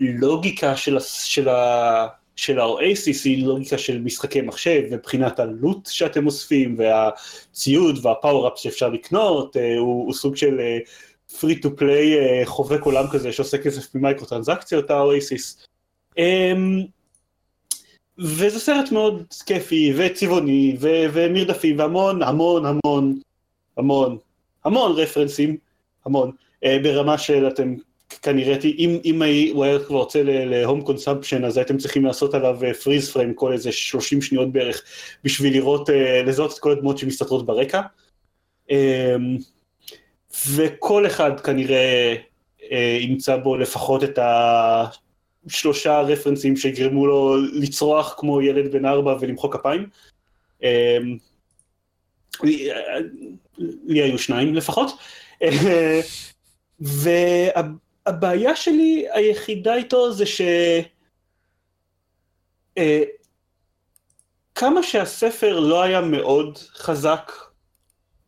הלוגיקה 0.00 0.76
של, 0.76 0.98
של, 1.24 1.48
ה, 1.48 2.06
של 2.38 2.60
האוייסיס 2.60 3.24
היא 3.24 3.46
לוגיקה 3.46 3.78
של 3.78 4.00
משחקי 4.00 4.40
מחשב 4.40 4.82
מבחינת 4.90 5.40
הלוט 5.40 5.86
שאתם 5.86 6.26
אוספים 6.26 6.76
והציוד 6.78 8.06
והפאוור-אפ 8.06 8.52
שאפשר 8.58 8.88
לקנות, 8.88 9.56
אה, 9.56 9.78
הוא, 9.78 10.04
הוא 10.06 10.14
סוג 10.14 10.36
של 10.36 10.60
אה, 10.60 10.78
free 11.30 11.56
to 11.64 11.68
play 11.80 12.16
אה, 12.18 12.42
חובק 12.44 12.82
עולם 12.82 13.04
כזה 13.12 13.32
שעושה 13.32 13.58
כסף 13.58 13.94
ממיקרו 13.94 14.26
טרנזקציות 14.26 14.90
האוייסיס. 14.90 15.66
אמ, 16.18 16.82
וזה 18.18 18.60
סרט 18.60 18.92
מאוד 18.92 19.24
כיפי 19.46 19.92
וצבעוני 19.96 20.76
ו- 20.80 21.06
ומרדפים 21.12 21.78
והמון 21.78 22.22
המון 22.22 22.66
המון 22.66 23.20
המון 23.76 24.18
המון 24.64 24.92
רפרנסים 24.92 25.56
המון 26.06 26.30
ברמה 26.64 27.18
של 27.18 27.48
אתם 27.48 27.74
כנראה 28.22 28.56
אם, 28.64 28.98
אם 29.04 29.22
הוא 29.52 29.64
היה 29.64 29.78
כבר 29.84 29.98
רוצה 29.98 30.22
ל 30.24 30.36
home 30.36 30.82
consumption 30.82 31.44
אז 31.44 31.56
הייתם 31.56 31.78
צריכים 31.78 32.04
לעשות 32.04 32.34
עליו 32.34 32.58
freeze 32.82 33.10
frame 33.10 33.34
כל 33.34 33.52
איזה 33.52 33.72
30 33.72 34.22
שניות 34.22 34.52
בערך 34.52 34.82
בשביל 35.24 35.52
לראות 35.52 35.90
אה, 35.90 36.22
לזהות 36.22 36.52
את 36.52 36.58
כל 36.58 36.72
הדמות 36.72 36.98
שמסתתרות 36.98 37.46
ברקע. 37.46 37.80
אה, 38.70 39.16
וכל 40.54 41.06
אחד 41.06 41.40
כנראה 41.40 42.14
אה, 42.72 42.98
ימצא 43.00 43.36
בו 43.36 43.56
לפחות 43.56 44.04
את 44.04 44.18
ה... 44.18 44.84
שלושה 45.48 46.00
references 46.00 46.56
שיגרמו 46.56 47.06
לו 47.06 47.36
לצרוח 47.52 48.14
כמו 48.18 48.42
ילד 48.42 48.72
בן 48.72 48.84
ארבע 48.84 49.16
ולמחוא 49.20 49.52
כפיים. 49.52 49.86
אמ, 50.62 51.16
לי 53.86 54.02
היו 54.02 54.18
שניים 54.18 54.54
לפחות. 54.54 54.90
אה, 55.42 56.00
והבעיה 58.08 58.56
שלי 58.56 59.06
היחידה 59.12 59.74
איתו 59.74 60.12
זה 60.12 60.26
ש... 60.26 60.40
אה, 62.78 63.02
כמה 64.54 64.82
שהספר 64.82 65.60
לא 65.60 65.82
היה 65.82 66.00
מאוד 66.00 66.58
חזק 66.58 67.32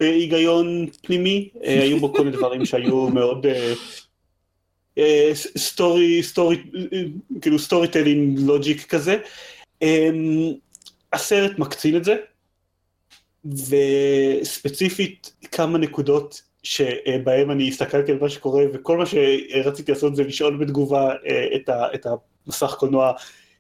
בהיגיון 0.00 0.86
פנימי, 1.02 1.48
אה, 1.64 1.82
היו 1.82 2.00
בו 2.00 2.12
כל 2.14 2.24
מיני 2.24 2.36
דברים 2.36 2.66
שהיו 2.66 3.08
מאוד 3.08 3.46
אה, 3.46 3.72
אה, 4.98 5.30
story, 5.34 6.22
story, 6.22 6.62
כאילו 7.40 7.58
storytelling 7.58 8.38
logic 8.38 8.86
כזה. 8.86 9.18
אמ, 9.82 10.52
הסרט 11.12 11.58
מקצין 11.58 11.96
את 11.96 12.04
זה, 12.04 12.16
וספציפית 13.44 15.32
כמה 15.52 15.78
נקודות 15.78 16.49
שבהם 16.62 17.50
אני 17.50 17.68
הסתכלתי 17.68 18.12
על 18.12 18.18
מה 18.20 18.28
שקורה 18.28 18.64
וכל 18.72 18.98
מה 18.98 19.04
שרציתי 19.06 19.92
לעשות 19.92 20.16
זה 20.16 20.24
לשאול 20.24 20.56
בתגובה 20.56 21.12
אה, 21.26 21.46
את, 21.56 21.68
ה, 21.68 21.94
את 21.94 22.06
המסך 22.46 22.74
קולנוע 22.78 23.12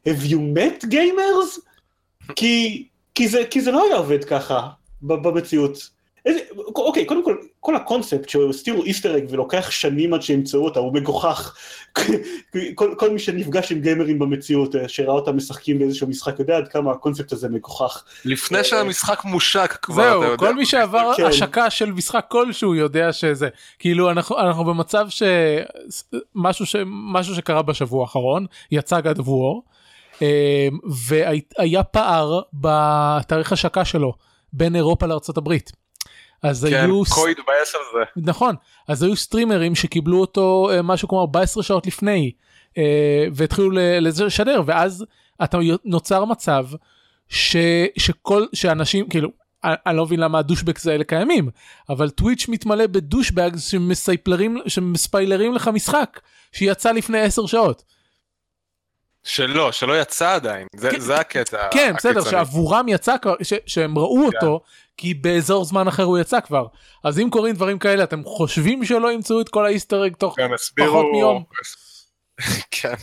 have 0.08 0.30
you 0.30 0.38
met 0.56 0.84
gamers? 0.84 1.60
כי, 2.36 2.86
כי, 3.14 3.28
זה, 3.28 3.44
כי 3.50 3.60
זה 3.60 3.70
לא 3.70 3.84
היה 3.84 3.96
עובד 3.96 4.24
ככה 4.24 4.68
במציאות. 5.02 5.99
איזה, 6.26 6.40
אוקיי, 6.76 7.04
קודם 7.04 7.24
כל, 7.24 7.36
כל 7.60 7.76
הקונספט 7.76 8.28
שהסתירו 8.28 8.84
איסטר 8.84 9.16
אג 9.16 9.24
ולוקח 9.28 9.70
שנים 9.70 10.14
עד 10.14 10.22
שימצאו 10.22 10.64
אותה, 10.64 10.80
הוא 10.80 10.94
מגוחך. 10.94 11.56
כל, 12.74 12.94
כל 12.98 13.10
מי 13.10 13.18
שנפגש 13.18 13.72
עם 13.72 13.80
גיימרים 13.80 14.18
במציאות, 14.18 14.76
אה, 14.76 14.88
שראה 14.88 15.14
אותם 15.14 15.36
משחקים 15.36 15.78
באיזשהו 15.78 16.06
משחק, 16.08 16.38
יודע 16.38 16.56
עד 16.56 16.68
כמה 16.68 16.90
הקונספט 16.90 17.32
הזה 17.32 17.48
מגוחך. 17.48 18.04
לפני 18.24 18.64
שהמשחק 18.64 19.24
מושק 19.24 19.78
כבר, 19.82 20.02
אתה 20.02 20.10
זהו 20.10 20.22
יודע. 20.22 20.36
כל 20.36 20.54
מי 20.54 20.66
שעבר 20.66 21.12
כן. 21.16 21.24
השקה 21.24 21.70
של 21.70 21.92
משחק 21.92 22.26
כלשהו 22.28 22.74
יודע 22.74 23.12
שזה 23.12 23.48
כאילו 23.78 24.10
אנחנו 24.10 24.38
אנחנו 24.38 24.64
במצב 24.64 25.06
שמשהו 25.08 26.66
שמשהו 26.66 27.34
שקרה 27.34 27.62
בשבוע 27.62 28.02
האחרון 28.02 28.46
יצא 28.70 29.00
God 29.00 29.18
of 29.18 29.26
War 29.26 29.70
אה, 30.22 30.68
והיה 30.84 31.82
פער 31.82 32.40
בתאריך 32.52 33.52
השקה 33.52 33.84
שלו 33.84 34.12
בין 34.52 34.76
אירופה 34.76 35.06
לארצות 35.06 35.36
הברית. 35.36 35.72
אז 36.42 36.66
כן, 36.70 36.84
היו 36.84 37.02
קויד 37.08 37.36
בעשר 37.46 37.78
זה. 37.92 38.20
נכון 38.30 38.54
אז 38.88 39.02
היו 39.02 39.16
סטרימרים 39.16 39.74
שקיבלו 39.74 40.20
אותו 40.20 40.70
אה, 40.72 40.82
משהו 40.82 41.08
כמו 41.08 41.20
14 41.20 41.62
שעות 41.62 41.86
לפני 41.86 42.32
אה, 42.78 43.26
והתחילו 43.34 43.70
לשדר 44.00 44.62
ואז 44.66 45.04
אתה 45.44 45.58
נוצר 45.84 46.24
מצב 46.24 46.66
ש, 47.28 47.56
שכל 47.98 48.46
שאנשים 48.52 49.08
כאילו 49.08 49.30
אני 49.64 49.96
לא 49.96 50.04
מבין 50.04 50.20
למה 50.20 50.38
הדושבקס 50.38 50.86
האלה 50.86 51.04
קיימים 51.04 51.48
אבל 51.88 52.10
טוויץ' 52.10 52.48
מתמלא 52.48 52.84
שמסייפלרים 53.58 54.58
שמספיילרים 54.66 55.54
לך 55.54 55.68
משחק 55.68 56.20
שיצא 56.52 56.92
לפני 56.92 57.20
10 57.20 57.46
שעות. 57.46 57.82
שלא, 59.24 59.72
שלא 59.72 60.00
יצא 60.00 60.34
עדיין, 60.34 60.66
זה- 60.76 60.90
כן, 60.90 61.00
זה 61.00 61.16
הקטע. 61.16 61.68
כן 61.70 61.92
בסדר. 61.96 62.24
שעבורם 62.30 62.88
יצא 62.88 63.16
כבר 63.22 63.34
ש, 63.42 63.52
שהם 63.66 63.98
ראו 63.98 64.30
כן. 64.30 64.36
אותו 64.36 64.60
כי 64.96 65.14
באזור 65.14 65.64
זמן 65.64 65.88
אחר 65.88 66.02
הוא 66.02 66.18
יצא 66.18 66.40
כבר 66.40 66.66
אז 67.04 67.18
אם 67.18 67.30
קורים 67.30 67.54
דברים 67.54 67.78
כאלה 67.78 68.04
אתם 68.04 68.24
חושבים 68.24 68.84
שלא 68.84 69.12
ימצאו 69.12 69.40
את 69.40 69.48
כל 69.48 69.66
האיסטר 69.66 70.06
אג 70.06 70.14
תוך 70.14 70.38
גם 70.38 70.52
הסבירו... 70.52 70.88
פחות 70.88 71.06
מיום. 71.12 71.44
כן. 72.70 72.94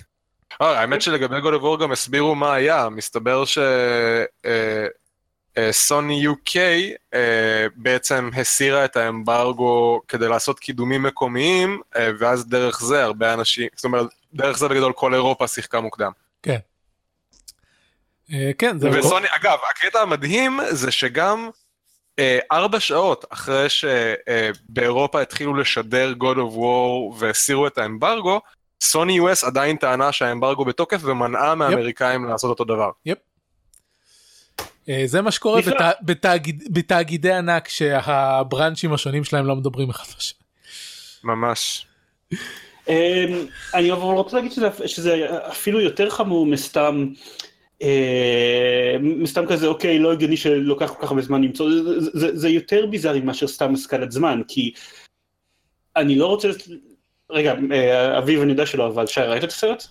אה, 0.61 0.79
האמת 0.79 1.01
שלגבי 1.01 1.35
God 1.39 1.53
of 1.59 1.61
War 1.63 1.81
גם 1.81 1.91
הסבירו 1.91 2.35
מה 2.35 2.53
היה, 2.53 2.89
מסתבר 2.89 3.45
ש... 3.45 3.57
אה, 3.57 4.87
אה, 5.57 5.71
סוני 5.71 6.27
UK 6.27 6.55
אה, 7.13 7.65
בעצם 7.75 8.29
הסירה 8.35 8.85
את 8.85 8.97
האמברגו 8.97 10.01
כדי 10.07 10.27
לעשות 10.27 10.59
קידומים 10.59 11.03
מקומיים, 11.03 11.81
אה, 11.95 12.09
ואז 12.19 12.47
דרך 12.49 12.81
זה 12.81 13.03
הרבה 13.03 13.33
אנשים, 13.33 13.67
זאת 13.75 13.85
אומרת, 13.85 14.07
דרך 14.33 14.57
זה 14.57 14.67
בגדול 14.67 14.93
כל 14.93 15.13
אירופה 15.13 15.47
שיחקה 15.47 15.81
מוקדם. 15.81 16.11
כן. 16.43 16.57
אה, 18.33 18.51
כן 18.57 18.79
זה 18.79 18.89
וסוני, 18.99 19.27
אגב, 19.29 19.57
הקטע 19.69 19.99
המדהים 19.99 20.59
זה 20.69 20.91
שגם 20.91 21.49
אה, 22.19 22.39
ארבע 22.51 22.79
שעות 22.79 23.25
אחרי 23.29 23.67
שבאירופה 23.69 25.21
התחילו 25.21 25.53
לשדר 25.53 26.13
God 26.19 26.35
of 26.35 26.55
War 26.57 27.19
והסירו 27.19 27.67
את 27.67 27.77
האמברגו, 27.77 28.41
סוני 28.81 29.19
US 29.19 29.45
עדיין 29.47 29.77
טענה 29.77 30.11
שהאמברגו 30.11 30.65
בתוקף 30.65 30.99
ומנעה 31.03 31.55
מהאמריקאים 31.55 32.25
לעשות 32.25 32.49
אותו 32.49 32.63
דבר. 32.63 32.89
אה, 34.89 35.03
זה 35.05 35.21
מה 35.21 35.31
שקורה. 35.31 35.61
בת, 35.61 35.95
בתאגיד, 36.01 36.63
בתאגידי 36.71 37.33
ענק 37.33 37.67
שהברנצ'ים 37.67 38.93
השונים 38.93 39.23
שלהם 39.23 39.45
לא 39.45 39.55
מדברים 39.55 39.89
אחד 39.89 40.05
לשני. 40.17 40.39
ממש. 41.23 41.87
אמ, 42.89 43.45
אני 43.73 43.91
אבל 43.91 44.01
רוצה 44.01 44.35
להגיד 44.37 44.51
שזה, 44.51 44.67
שזה 44.85 45.27
אפילו 45.47 45.81
יותר 45.81 46.09
חמור 46.09 46.45
מסתם, 46.45 47.07
אה, 47.81 48.95
מסתם 49.01 49.45
כזה 49.45 49.67
אוקיי 49.67 49.99
לא 49.99 50.11
הגיוני 50.11 50.37
שלוקח 50.37 50.93
כל 50.93 51.01
כך 51.01 51.11
הרבה 51.11 51.21
זמן 51.21 51.43
למצוא, 51.43 51.69
זה, 51.71 51.99
זה, 52.01 52.09
זה, 52.13 52.37
זה 52.37 52.49
יותר 52.49 52.85
ביזארי 52.85 53.19
מאשר 53.21 53.47
סתם 53.47 53.73
השכלת 53.73 54.11
זמן 54.11 54.41
כי 54.47 54.71
אני 55.95 56.15
לא 56.15 56.27
רוצה, 56.27 56.49
רגע 57.29 57.55
אה, 57.71 58.17
אביב 58.17 58.41
אני 58.41 58.51
יודע 58.51 58.65
שלא 58.65 58.87
אבל 58.87 59.07
שי 59.07 59.21
ראית 59.21 59.43
את 59.43 59.49
הסרט? 59.49 59.83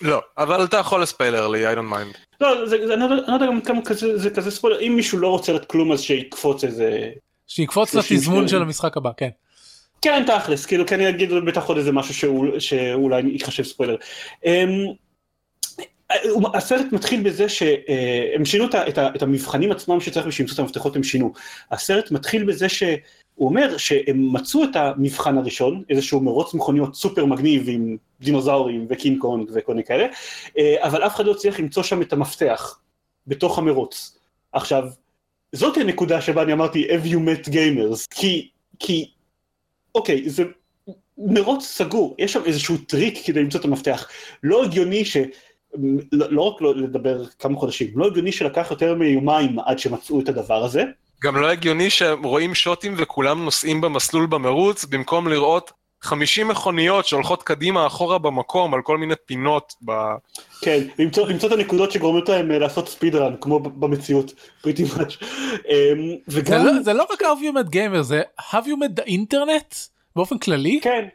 לא, 0.00 0.20
אבל 0.38 0.64
אתה 0.64 0.76
יכול 0.76 1.02
לספיילר 1.02 1.48
לי, 1.48 1.72
I 1.72 1.76
don't 1.76 1.92
mind. 1.92 2.18
לא, 2.40 2.66
זה, 2.66 2.86
זה, 2.86 2.94
אני, 2.94 3.00
לא, 3.08 3.14
יודע- 3.14 3.28
לא 3.28 3.34
יודע 3.34 3.46
גם 3.46 3.60
כמה 3.60 3.82
כזה, 3.84 4.18
זה 4.18 4.30
כזה 4.30 4.50
ספוילר, 4.50 4.80
אם 4.80 4.92
מישהו 4.96 5.18
לא 5.18 5.28
רוצה 5.28 5.52
לראות 5.52 5.64
כלום 5.68 5.92
אז 5.92 6.00
שיקפוץ 6.00 6.64
איזה, 6.64 7.10
שיקפוץ 7.46 7.92
30 7.92 8.16
לתזמון. 8.16 8.48
של 8.48 8.62
המשחק 8.62 8.96
הבא 8.96 9.10
כן. 9.16 9.28
כן 10.04 10.24
תכלס, 10.26 10.66
כאילו 10.66 10.86
כן 10.86 11.00
יגיד 11.00 11.30
בטח 11.32 11.66
עוד 11.66 11.76
איזה 11.76 11.92
משהו 11.92 12.14
שאול, 12.14 12.60
שאולי 12.60 13.22
ייחשב 13.26 13.62
ספוילר. 13.62 13.96
אמ, 14.44 14.70
הסרט 16.54 16.86
מתחיל 16.92 17.22
בזה 17.22 17.48
שהם 17.48 18.44
שינו 18.44 18.64
את 18.98 19.22
המבחנים 19.22 19.72
עצמם 19.72 20.00
שצריך 20.00 20.26
בשביל 20.26 20.44
למצוא 20.44 20.54
את 20.54 20.58
המפתחות 20.58 20.96
הם 20.96 21.02
שינו. 21.02 21.32
הסרט 21.70 22.10
מתחיל 22.10 22.44
בזה 22.44 22.68
שהוא 22.68 22.98
אומר 23.40 23.78
שהם 23.78 24.32
מצאו 24.32 24.64
את 24.64 24.76
המבחן 24.76 25.38
הראשון, 25.38 25.82
איזשהו 25.90 26.20
מרוץ 26.20 26.54
מכוניות 26.54 26.94
סופר 26.94 27.24
מגניב 27.24 27.64
עם 27.68 27.96
דינוזאורים 28.20 28.86
וקינג 28.90 29.20
קונג 29.20 29.50
וכל 29.54 29.72
מיני 29.72 29.84
כאלה, 29.84 30.06
אבל 30.58 31.06
אף 31.06 31.14
אחד 31.14 31.26
לא 31.26 31.32
הצליח 31.32 31.60
למצוא 31.60 31.82
שם 31.82 32.02
את 32.02 32.12
המפתח 32.12 32.78
בתוך 33.26 33.58
המרוץ. 33.58 34.18
עכשיו, 34.52 34.84
זאת 35.52 35.76
הנקודה 35.76 36.20
שבה 36.20 36.42
אני 36.42 36.52
אמרתי 36.52 36.86
have 36.88 37.06
you 37.06 37.16
met 37.16 37.48
gamers, 37.48 38.06
כי, 38.10 38.48
כי, 38.78 39.13
אוקיי, 39.94 40.28
זה 40.28 40.44
מרוץ 41.18 41.64
סגור, 41.64 42.16
יש 42.18 42.32
שם 42.32 42.40
איזשהו 42.44 42.76
טריק 42.76 43.18
כדי 43.26 43.42
למצוא 43.42 43.60
את 43.60 43.64
המפתח. 43.64 44.08
לא 44.42 44.64
הגיוני 44.64 45.04
ש... 45.04 45.16
לא, 46.12 46.26
לא 46.30 46.42
רק 46.42 46.62
לא 46.62 46.76
לדבר 46.76 47.26
כמה 47.26 47.58
חודשים, 47.58 47.88
לא 47.96 48.06
הגיוני 48.06 48.32
שלקח 48.32 48.66
יותר 48.70 48.94
מיומיים 48.94 49.58
עד 49.58 49.78
שמצאו 49.78 50.20
את 50.20 50.28
הדבר 50.28 50.64
הזה. 50.64 50.84
גם 51.22 51.36
לא 51.36 51.50
הגיוני 51.50 51.90
שרואים 51.90 52.54
שוטים 52.54 52.94
וכולם 52.96 53.44
נוסעים 53.44 53.80
במסלול 53.80 54.26
במרוץ, 54.26 54.84
במקום 54.84 55.28
לראות 55.28 55.72
50 56.04 56.48
מכוניות 56.48 57.06
שהולכות 57.06 57.42
קדימה 57.42 57.86
אחורה 57.86 58.18
במקום 58.18 58.74
על 58.74 58.82
כל 58.82 58.98
מיני 58.98 59.14
פינות 59.26 59.74
ב... 59.84 59.92
כן, 60.60 60.80
למצוא, 60.98 61.28
למצוא 61.28 61.48
את 61.48 61.54
הנקודות 61.54 61.92
שגורמות 61.92 62.28
להם 62.28 62.50
אה, 62.50 62.58
לעשות 62.58 62.88
ספיד 62.88 63.14
רן 63.14 63.34
כמו 63.40 63.60
במציאות, 63.60 64.32
פריטי 64.62 64.82
מאץ'. 64.82 65.16
וגם... 66.28 66.62
זה, 66.62 66.72
לא, 66.72 66.82
זה 66.82 66.92
לא 66.92 67.06
רק 67.12 67.22
have 67.22 67.42
you 67.42 67.54
met 67.56 67.74
gamer, 67.74 68.02
זה 68.02 68.22
have 68.40 68.66
you 68.66 68.76
met 68.84 69.00
the 69.00 69.06
internet 69.06 69.74
באופן 70.16 70.38
כללי? 70.38 70.80
כן, 70.82 71.08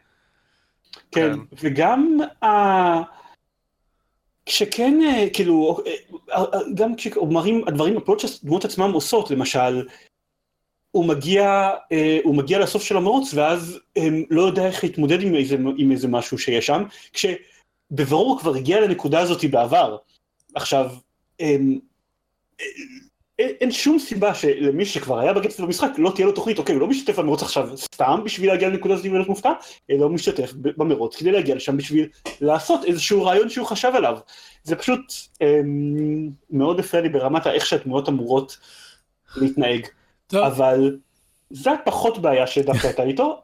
כן, 1.12 1.34
כן. 1.34 1.40
וגם 1.62 2.18
ה... 2.44 2.50
כשכן, 4.46 5.00
אה, 5.02 5.28
כאילו, 5.34 5.78
אה, 6.32 6.44
גם 6.76 6.96
כשאומרים 6.96 7.64
הדברים, 7.68 7.98
הפעולות 7.98 8.20
שהדמות 8.20 8.66
עצמם 8.66 8.92
עושות, 8.92 9.32
למשל, 9.32 9.82
הוא 10.92 11.06
מגיע, 11.06 11.70
אה, 11.92 12.20
הוא 12.24 12.36
מגיע 12.36 12.60
לסוף 12.60 12.84
של 12.84 12.98
המרוץ 12.98 13.34
ואז 13.34 13.80
הם 13.96 14.24
לא 14.30 14.42
יודע 14.42 14.68
איך 14.68 14.84
להתמודד 14.84 15.22
עם 15.22 15.36
איזה, 15.36 15.58
עם 15.78 15.92
איזה 15.92 16.08
משהו 16.08 16.38
שיש 16.38 16.66
שם, 16.66 16.84
כשבברור 17.14 18.30
הוא 18.30 18.40
כבר 18.40 18.56
הגיע 18.56 18.82
לנקודה 18.82 19.20
הזאת 19.20 19.46
בעבר. 19.46 19.98
עכשיו, 20.56 20.92
אין, 21.40 21.80
אין 23.40 23.72
שום 23.72 24.00
סיבה 24.00 24.34
שלמי 24.34 24.86
שכבר 24.86 25.20
היה 25.20 25.34
בקצב 25.34 25.64
במשחק 25.64 25.90
לא 25.98 26.12
תהיה 26.16 26.28
לו 26.28 26.32
תוכנית, 26.32 26.60
אוקיי, 26.60 26.76
הוא 26.76 26.82
לא 26.82 26.88
משתתף 26.88 27.20
במרוץ 27.20 27.42
עכשיו 27.42 27.78
סתם 27.78 28.22
בשביל 28.26 28.50
להגיע 28.50 28.70
לנקודה 28.70 28.94
הזאת 28.94 29.06
ולהיות 29.06 29.28
מופתע, 29.28 29.52
אלא 29.92 30.04
הוא 30.04 30.12
משתתף 30.12 30.54
במרוץ 30.54 31.16
כדי 31.16 31.32
להגיע 31.32 31.56
לשם 31.56 31.78
בשביל 31.78 32.10
לעשות 32.42 32.86
איזשהו 32.86 33.24
רעיון 33.24 33.50
שהוא 33.50 33.68
חשב 33.68 33.92
עליו. 33.96 34.18
זה 34.64 34.76
פשוט 34.76 35.14
אמ, 35.42 36.30
מאוד 36.50 36.80
הפריע 36.80 37.04
לי 37.04 37.10
ברמת 37.10 37.48
איך 37.48 37.66
שהתמונות 37.66 38.10
אמורות 38.10 38.58
להתנהג. 39.36 39.88
טוב. 40.30 40.44
אבל 40.44 40.98
זה 41.50 41.70
פחות 41.86 42.18
בעיה 42.18 42.48
שדווקא 42.48 42.88
הייתה 42.88 43.04
איתו, 43.04 43.42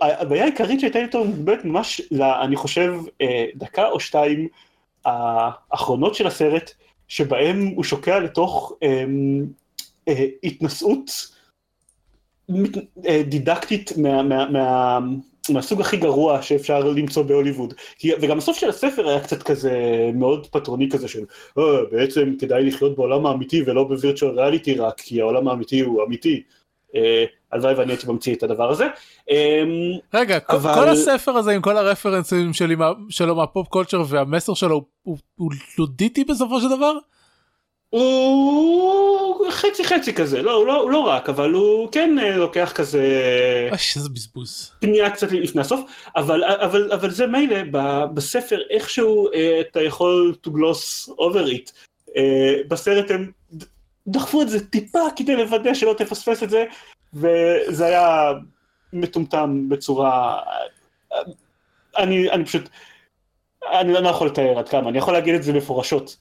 הבעיה 0.00 0.44
העיקרית 0.44 0.80
שהייתה 0.80 0.98
איתו 0.98 1.24
באמת 1.24 1.64
ממש, 1.64 2.00
אני 2.42 2.56
חושב, 2.56 2.94
אה, 3.20 3.46
דקה 3.54 3.88
או 3.88 4.00
שתיים 4.00 4.48
האחרונות 5.04 6.14
של 6.14 6.26
הסרט, 6.26 6.70
שבהם 7.08 7.66
הוא 7.76 7.84
שוקע 7.84 8.18
לתוך 8.18 8.72
אמ, 8.82 9.46
אה, 10.08 10.26
התנשאות 10.44 11.10
אה, 13.06 13.22
דידקטית 13.28 13.92
מה, 13.96 14.22
מה, 14.22 14.50
מה, 14.50 14.98
מהסוג 15.50 15.80
הכי 15.80 15.96
גרוע 15.96 16.42
שאפשר 16.42 16.80
למצוא 16.80 17.22
בהוליווד. 17.22 17.74
וגם 18.20 18.38
הסוף 18.38 18.58
של 18.58 18.68
הספר 18.68 19.08
היה 19.08 19.20
קצת 19.20 19.42
כזה 19.42 19.72
מאוד 20.14 20.46
פטרוני 20.46 20.90
כזה 20.90 21.08
של 21.08 21.24
oh, 21.58 21.62
בעצם 21.92 22.34
כדאי 22.38 22.64
לחיות 22.64 22.96
בעולם 22.96 23.26
האמיתי 23.26 23.62
ולא 23.66 23.84
בווירטואל 23.84 24.40
ריאליטי 24.40 24.74
רק, 24.74 25.00
כי 25.00 25.20
העולם 25.20 25.48
האמיתי 25.48 25.80
הוא 25.80 26.04
אמיתי. 26.04 26.42
אה, 26.94 27.24
הלוואי 27.52 27.74
ואני 27.74 27.92
הייתי 27.92 28.06
ממציא 28.06 28.34
את 28.34 28.42
הדבר 28.42 28.70
הזה. 28.70 28.86
אמ, 29.30 29.98
רגע, 30.14 30.38
אבל... 30.48 30.74
כל 30.74 30.88
הספר 30.88 31.32
הזה 31.32 31.52
עם 31.52 31.62
כל 31.62 31.76
הרפרנסים 31.76 32.52
שלי, 32.52 32.76
שלו 33.08 33.34
מהפופ 33.36 33.68
קולצ'ר 33.68 34.02
והמסר 34.08 34.54
שלו 34.54 34.84
הוא 35.02 35.50
לודיטי 35.78 36.24
בסופו 36.24 36.60
של 36.60 36.68
דבר? 36.76 36.92
הוא 37.90 39.50
חצי 39.50 39.84
חצי 39.84 40.14
כזה, 40.14 40.42
לא, 40.42 40.52
הוא 40.54 40.66
לא, 40.66 40.80
הוא 40.80 40.90
לא 40.90 40.98
רק, 40.98 41.28
אבל 41.28 41.52
הוא 41.52 41.88
כן 41.92 42.18
אה, 42.18 42.36
לוקח 42.36 42.72
כזה... 42.74 43.02
איזה 43.96 44.08
בזבוז. 44.08 44.72
פנייה 44.80 45.10
קצת 45.10 45.32
לפני 45.32 45.60
הסוף, 45.60 45.80
אבל, 46.16 46.44
אבל, 46.44 46.92
אבל 46.92 47.10
זה 47.10 47.26
מילא, 47.26 47.56
בספר 48.14 48.60
איכשהו 48.70 49.32
אה, 49.32 49.60
אתה 49.60 49.82
יכול 49.82 50.34
to 50.46 50.50
gloss 50.50 51.10
over 51.10 51.50
it. 51.50 51.72
אה, 52.16 52.54
בסרט 52.68 53.10
הם 53.10 53.30
דחפו 54.06 54.42
את 54.42 54.48
זה 54.48 54.66
טיפה 54.66 55.02
כדי 55.16 55.36
לוודא 55.36 55.74
שלא 55.74 55.94
תפספס 55.98 56.42
את 56.42 56.50
זה, 56.50 56.64
וזה 57.14 57.86
היה 57.86 58.32
מטומטם 58.92 59.68
בצורה... 59.68 60.40
אני, 61.98 62.30
אני 62.30 62.44
פשוט... 62.44 62.68
אני 63.72 63.92
לא 63.92 64.08
יכול 64.08 64.26
לתאר 64.26 64.58
עד 64.58 64.68
כמה, 64.68 64.88
אני 64.88 64.98
יכול 64.98 65.14
להגיד 65.14 65.34
את 65.34 65.42
זה 65.42 65.52
מפורשות. 65.52 66.16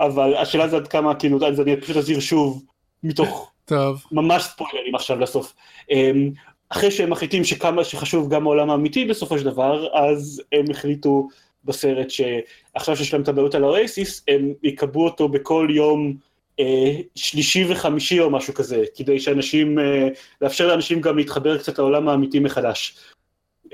אבל 0.00 0.34
השאלה 0.34 0.68
זה 0.68 0.76
עד 0.76 0.88
כמה, 0.88 1.14
כאילו, 1.14 1.46
אז 1.46 1.60
אני 1.60 1.80
פשוט 1.80 1.96
אזהיר 1.96 2.20
שוב, 2.20 2.62
מתוך 3.02 3.50
טוב. 3.64 4.04
ממש 4.12 4.42
ספוילרים 4.42 4.94
עכשיו 4.94 5.18
לסוף. 5.18 5.54
אמ, 5.90 6.30
אחרי 6.68 6.90
שהם 6.90 7.10
מחליטים 7.10 7.44
שכמה 7.44 7.84
שחשוב 7.84 8.34
גם 8.34 8.46
העולם 8.46 8.70
האמיתי 8.70 9.04
בסופו 9.04 9.38
של 9.38 9.44
דבר, 9.44 9.88
אז 9.94 10.42
הם 10.52 10.64
החליטו 10.70 11.28
בסרט 11.64 12.10
שעכשיו 12.10 12.96
שיש 12.96 13.12
להם 13.12 13.22
את 13.22 13.28
הבעיות 13.28 13.54
על 13.54 13.64
האוייסיס, 13.64 14.24
הם 14.28 14.52
יקבעו 14.62 15.04
אותו 15.04 15.28
בכל 15.28 15.68
יום 15.70 16.14
אה, 16.60 16.96
שלישי 17.14 17.64
וחמישי 17.68 18.20
או 18.20 18.30
משהו 18.30 18.54
כזה, 18.54 18.84
כדי 18.96 19.20
שאנשים, 19.20 19.78
אה, 19.78 20.08
לאפשר 20.42 20.66
לאנשים 20.66 21.00
גם 21.00 21.16
להתחבר 21.16 21.58
קצת 21.58 21.78
לעולם 21.78 22.08
האמיתי 22.08 22.40
מחדש. 22.40 22.96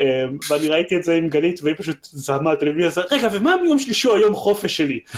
אמ, 0.00 0.38
ואני 0.50 0.68
ראיתי 0.68 0.96
את 0.96 1.04
זה 1.04 1.14
עם 1.14 1.28
גלית 1.28 1.60
והיא 1.62 1.76
פשוט 1.78 2.08
זעמה 2.10 2.56
טלוויזיה, 2.56 3.02
רגע 3.10 3.28
ומה 3.32 3.56
מיום 3.62 3.78
שלישי 3.78 4.08
או 4.08 4.16
היום 4.16 4.34
חופש 4.34 4.76
שלי? 4.76 5.00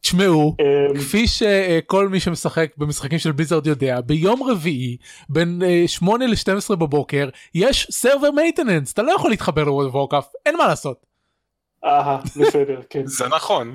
תשמעו, 0.00 0.56
אמ, 0.60 0.98
כפי 0.98 1.24
שכל 1.26 2.08
מי 2.08 2.20
שמשחק 2.20 2.70
במשחקים 2.76 3.18
של 3.18 3.32
בליזרד 3.32 3.66
יודע, 3.66 4.00
ביום 4.00 4.42
רביעי 4.42 4.96
בין 5.28 5.62
8 5.86 6.24
אה, 6.24 6.30
ל-12 6.30 6.76
בבוקר 6.76 7.28
יש 7.54 7.86
server 7.90 8.30
maintenance, 8.30 8.92
אתה 8.92 9.02
לא 9.02 9.12
יכול 9.12 9.30
להתחבר 9.30 9.64
ל 9.64 9.68
World 9.68 9.90
of 9.90 9.98
Warcraft, 9.98 10.32
אין 10.46 10.56
מה 10.56 10.66
לעשות. 10.66 11.06
אהה, 11.84 12.18
בסדר, 12.36 12.80
כן. 12.90 13.02
זה 13.06 13.28
נכון. 13.28 13.74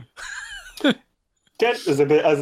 כן, 1.59 1.73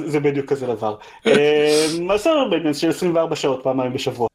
זה 0.05 0.19
בדיוק 0.19 0.49
כזה 0.49 0.67
דבר. 0.67 0.95
אז 1.25 2.21
server 2.21 2.49
maintenance 2.49 2.77
של 2.77 2.89
24 2.89 3.35
שעות 3.35 3.63
פעמיים 3.63 3.93
בשבוע. 3.93 4.27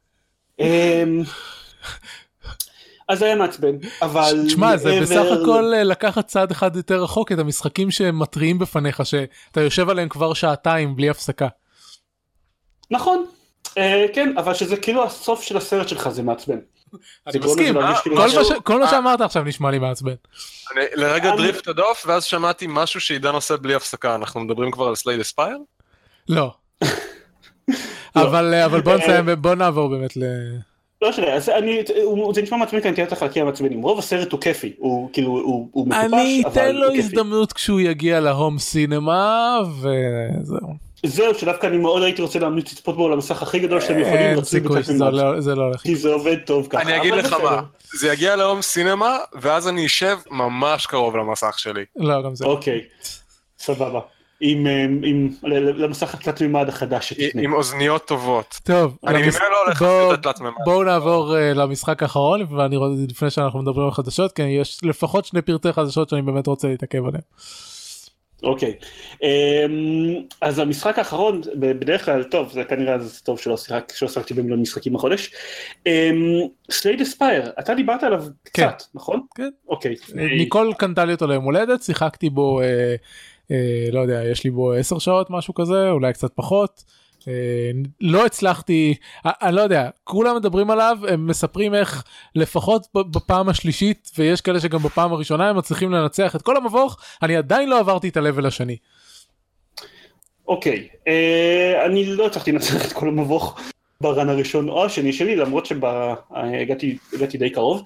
אז 3.09 3.23
היה 3.23 3.37
מעצבן, 3.37 3.77
אבל... 4.03 4.45
תשמע, 4.47 4.77
זה 4.77 5.01
בסך 5.01 5.25
הכל 5.43 5.75
אה, 5.75 5.85
לקחת 5.85 6.27
צעד 6.27 6.51
אחד 6.51 6.77
יותר 6.77 7.03
רחוק 7.03 7.33
את 7.33 7.39
המשחקים 7.39 7.91
שמתריעים 7.91 8.59
בפניך 8.59 9.07
שאתה 9.07 9.61
יושב 9.61 9.89
עליהם 9.91 10.09
כבר 10.09 10.35
שעתיים 10.35 10.97
בלי 10.97 11.11
הפסקה. 11.11 11.49
נכון, 12.91 13.27
אה, 13.79 14.07
כן, 14.13 14.39
אבל 14.39 14.55
שזה 14.55 14.77
כאילו 14.77 15.05
הסוף 15.05 15.43
של 15.43 15.57
הסרט 15.57 15.89
שלך 15.89 16.09
זה 16.09 16.23
מעצבן. 16.23 16.59
אני 17.27 17.39
מסכים, 17.39 17.79
אה, 17.79 18.01
כאילו 18.03 18.17
כל 18.63 18.81
מה 18.81 18.89
שאמרת 18.91 19.21
עכשיו 19.21 19.45
נשמע 19.45 19.71
לי 19.71 19.79
מעצבן. 19.79 20.15
לרגע 20.95 21.37
דריפט 21.37 21.69
הדוף 21.69 22.05
ואז 22.07 22.25
שמעתי 22.25 22.67
משהו 22.69 23.01
שעידן 23.01 23.35
עושה 23.35 23.57
בלי 23.57 23.75
הפסקה, 23.75 24.15
אנחנו 24.15 24.41
מדברים 24.41 24.71
כבר 24.71 24.89
על 24.89 24.95
Slay 24.95 25.10
the 25.10 25.21
Spire? 25.21 25.59
לא. 26.29 26.55
אבל 28.17 28.81
בוא 28.85 28.97
נסיים, 28.97 29.29
בוא 29.39 29.55
נעבור 29.55 29.89
באמת 29.89 30.17
ל... 30.17 30.23
לא 31.03 31.11
משנה, 31.11 31.33
אז 31.33 31.49
אני, 31.49 31.83
זה 32.35 32.43
נשמע 32.43 32.57
מעצבן 32.57 32.81
כי 32.81 32.89
אני 32.89 32.95
תהיה 32.95 33.07
את 33.07 33.13
החלקים 33.13 33.43
המעצבנים, 33.43 33.83
רוב 33.83 33.99
הסרט 33.99 34.33
הוא 34.33 34.41
כיפי, 34.41 34.73
הוא 34.79 35.11
כאילו, 35.13 35.31
הוא, 35.31 35.69
הוא 35.73 35.89
מטופש, 35.89 36.05
אני 36.13 36.43
אתן 36.47 36.77
לו 36.77 36.95
הזדמנות 36.95 37.53
כשהוא 37.53 37.81
יגיע 37.81 38.21
להום 38.21 38.59
סינמה, 38.59 39.59
וזהו. 39.81 40.87
זהו, 41.07 41.35
שדווקא 41.35 41.67
אני 41.67 41.77
מאוד 41.77 42.03
הייתי 42.03 42.23
רוצה 42.23 42.39
להמליץ 42.39 42.73
לצפות 42.73 42.97
בו 42.97 43.09
למסך 43.09 43.43
הכי 43.43 43.59
גדול 43.59 43.81
שאתם 43.81 43.99
יכולים. 43.99 44.21
אין 44.21 44.45
סיכוי 44.45 44.83
שזה 44.83 45.55
לא 45.55 45.63
הולך. 45.63 45.81
כי 45.81 45.97
זה 45.97 46.13
עובד 46.13 46.37
טוב 46.47 46.67
ככה. 46.71 46.83
אני 46.83 46.97
אגיד 46.97 47.15
לך 47.15 47.33
מה, 47.33 47.63
זה 47.99 48.13
יגיע 48.13 48.37
להום 48.37 48.63
סינמה, 48.63 49.19
ואז 49.35 49.69
אני 49.69 49.87
אשב 49.87 50.19
ממש 50.31 50.87
קרוב 50.87 51.17
למסך 51.17 51.59
שלי. 51.59 51.85
לא, 51.97 52.23
גם 52.23 52.35
זה. 52.35 52.45
אוקיי, 52.45 52.81
סבבה. 53.59 54.01
עם, 54.41 54.67
אה, 54.67 54.83
עם, 54.83 55.29
למסך 55.77 56.15
התלת 56.15 56.41
מימד 56.41 56.69
החדש 56.69 57.09
שתקנה. 57.09 57.43
עם 57.43 57.53
אוזניות 57.53 58.07
טובות. 58.07 58.59
טוב, 58.65 58.97
אני 59.07 59.23
ממילא 59.23 59.39
לא 59.51 59.63
הולך 59.65 59.83
לעשות 59.83 60.15
את 60.15 60.27
התלת 60.27 60.41
מימד. 60.41 60.57
בואו 60.65 60.85
נעבור 60.85 61.37
uh, 61.37 61.59
למשחק 61.59 62.03
האחרון 62.03 62.47
ואני 62.57 62.77
רואה 62.77 62.91
לפני 63.09 63.31
שאנחנו 63.31 63.63
מדברים 63.63 63.87
על 63.87 63.93
חדשות 63.93 64.33
כי 64.33 64.43
יש 64.43 64.81
לפחות 64.83 65.25
שני 65.25 65.43
פרטי 65.43 65.73
חדשות 65.73 66.09
שאני 66.09 66.23
באמת 66.23 66.47
רוצה 66.47 66.69
להתעכב 66.69 67.07
עליהם. 67.07 67.23
אוקיי, 68.43 68.75
אמ, 69.23 70.15
אז 70.41 70.59
המשחק 70.59 70.99
האחרון, 70.99 71.41
בדרך 71.55 72.05
כלל, 72.05 72.25
טוב, 72.25 72.53
זה 72.53 72.65
כנראה 72.65 72.99
זה 72.99 73.21
טוב 73.21 73.39
שלא 73.39 73.57
שיחק, 73.57 73.93
שלא 73.97 74.09
שיחקתי 74.09 74.35
במיליון 74.35 74.61
משחקים 74.61 74.97
החודש. 74.97 75.35
Slay 76.71 76.88
the 76.88 77.01
Spire, 77.01 77.53
אתה 77.61 77.75
דיברת 77.75 78.03
עליו 78.03 78.25
כן. 78.45 78.69
קצת, 78.69 78.83
נכון? 78.95 79.21
כן. 79.35 79.49
אוקיי. 79.69 79.95
ניקול 80.15 80.75
קנתה 80.79 81.05
לי 81.05 81.13
אותו 81.13 81.27
ליום 81.27 81.45
הולדת, 81.45 81.83
שיחקתי 81.83 82.31
בו, 82.31 82.61
אה, 82.61 82.67
אה, 82.67 82.95
לא 83.93 84.01
יודע, 84.01 84.25
יש 84.25 84.45
לי 84.45 84.51
בו 84.51 84.73
10 84.73 84.99
שעות, 84.99 85.31
משהו 85.31 85.55
כזה, 85.55 85.91
אולי 85.91 86.13
קצת 86.13 86.31
פחות. 86.35 86.85
אה, 87.29 87.71
לא 88.01 88.27
הצלחתי, 88.27 88.95
אה, 89.27 89.31
אני 89.43 89.57
לא 89.57 89.61
יודע, 89.61 89.89
כולם 90.05 90.37
מדברים 90.37 90.71
עליו, 90.71 90.99
הם 91.09 91.27
מספרים 91.27 91.75
איך 91.75 92.05
לפחות 92.35 92.87
בפעם 92.95 93.49
השלישית, 93.49 94.11
ויש 94.19 94.41
כאלה 94.41 94.61
שגם 94.61 94.79
בפעם 94.79 95.13
הראשונה 95.13 95.51
הם 95.51 95.57
מצליחים 95.57 95.93
לנצח 95.93 96.37
את 96.37 96.43
כל 96.43 96.57
המבוך, 96.57 96.99
אני 97.23 97.37
עדיין 97.37 97.69
לא 97.69 97.79
עברתי 97.79 98.09
את 98.09 98.17
ה-level 98.17 98.47
השני. 98.47 98.77
אוקיי, 100.49 100.89
אה, 101.09 101.87
אני 101.87 102.07
לא 102.07 102.27
הצלחתי 102.27 102.53
לנצח 102.53 102.87
את 102.87 102.93
כל 102.93 103.09
המבוך 103.09 103.61
ב 104.01 104.08
run 104.08 104.29
הראשון 104.29 104.69
או 104.69 104.85
השני 104.85 105.13
שלי, 105.13 105.37
למרות 105.37 105.67
שהגעתי 105.67 106.99
די 107.39 107.51
קרוב. 107.51 107.83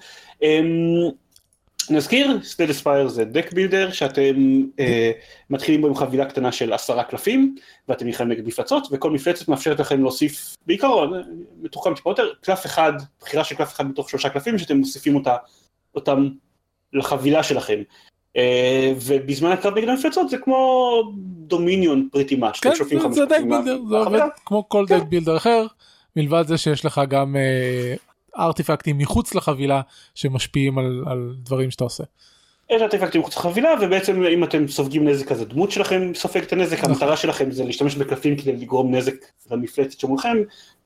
נזכיר, 1.89 2.43
Slay 2.43 2.58
the 2.58 2.69
Spire 2.69 3.07
זה 3.07 3.25
deck 3.25 3.53
builder 3.53 3.91
שאתם 3.91 4.61
אה, 4.79 5.11
מתחילים 5.49 5.81
בו 5.81 5.87
עם 5.87 5.95
חבילה 5.95 6.25
קטנה 6.25 6.51
של 6.51 6.73
עשרה 6.73 7.03
קלפים 7.03 7.55
ואתם 7.87 8.05
נלחמים 8.05 8.31
נגד 8.31 8.47
מפלצות 8.47 8.87
וכל 8.91 9.11
מפלצת 9.11 9.47
מאפשרת 9.47 9.79
לכם 9.79 10.01
להוסיף 10.01 10.55
בעיקרון, 10.65 11.23
מתוחם 11.61 11.95
טיפה 11.95 12.09
יותר, 12.09 12.29
קלף 12.41 12.65
אחד, 12.65 12.93
בחירה 13.21 13.43
של 13.43 13.55
קלף 13.55 13.73
אחד 13.73 13.87
מתוך 13.87 14.09
שלושה 14.09 14.29
קלפים 14.29 14.57
שאתם 14.57 14.77
מוסיפים 14.77 15.15
אותה, 15.15 15.35
אותם 15.95 16.29
לחבילה 16.93 17.43
שלכם. 17.43 17.81
אה, 18.37 18.93
ובזמן 19.01 19.51
הקרב 19.51 19.77
נגד 19.77 19.89
המפלצות 19.89 20.29
זה 20.29 20.37
כמו 20.37 20.91
Dominion 21.47 22.07
pretty 22.11 22.35
much. 22.35 22.59
כן, 22.59 22.71
זה, 22.75 23.09
זה 23.11 23.25
deck 23.25 23.41
builder, 23.49 23.77
זה 23.89 23.97
עובד 23.97 24.19
כמו 24.45 24.69
כל 24.69 24.85
כן. 24.89 24.99
deck 24.99 25.03
builder 25.03 25.37
אחר, 25.37 25.67
מלבד 26.15 26.43
זה 26.47 26.57
שיש 26.57 26.85
לך 26.85 27.01
גם 27.09 27.35
אה, 27.35 27.95
ארטיפקטים 28.37 28.97
מחוץ 28.97 29.35
לחבילה 29.35 29.81
שמשפיעים 30.15 30.77
על, 30.77 31.03
על 31.07 31.33
דברים 31.37 31.71
שאתה 31.71 31.83
עושה. 31.83 32.03
יש 32.69 32.81
ארטיפקטים 32.81 33.21
מחוץ 33.21 33.37
לחבילה 33.37 33.69
ובעצם 33.81 34.23
אם 34.23 34.43
אתם 34.43 34.67
סופגים 34.67 35.07
נזק 35.07 35.31
אז 35.31 35.41
הדמות 35.41 35.71
שלכם 35.71 36.11
סופגת 36.15 36.47
את 36.47 36.53
הנזק, 36.53 36.77
נכון. 36.77 36.91
המטרה 36.91 37.17
שלכם 37.17 37.51
זה 37.51 37.63
להשתמש 37.63 37.95
בקלפים 37.95 38.37
כדי 38.37 38.51
לגרום 38.51 38.95
נזק 38.95 39.15
למפלצת 39.51 39.99
שמולכם, 39.99 40.37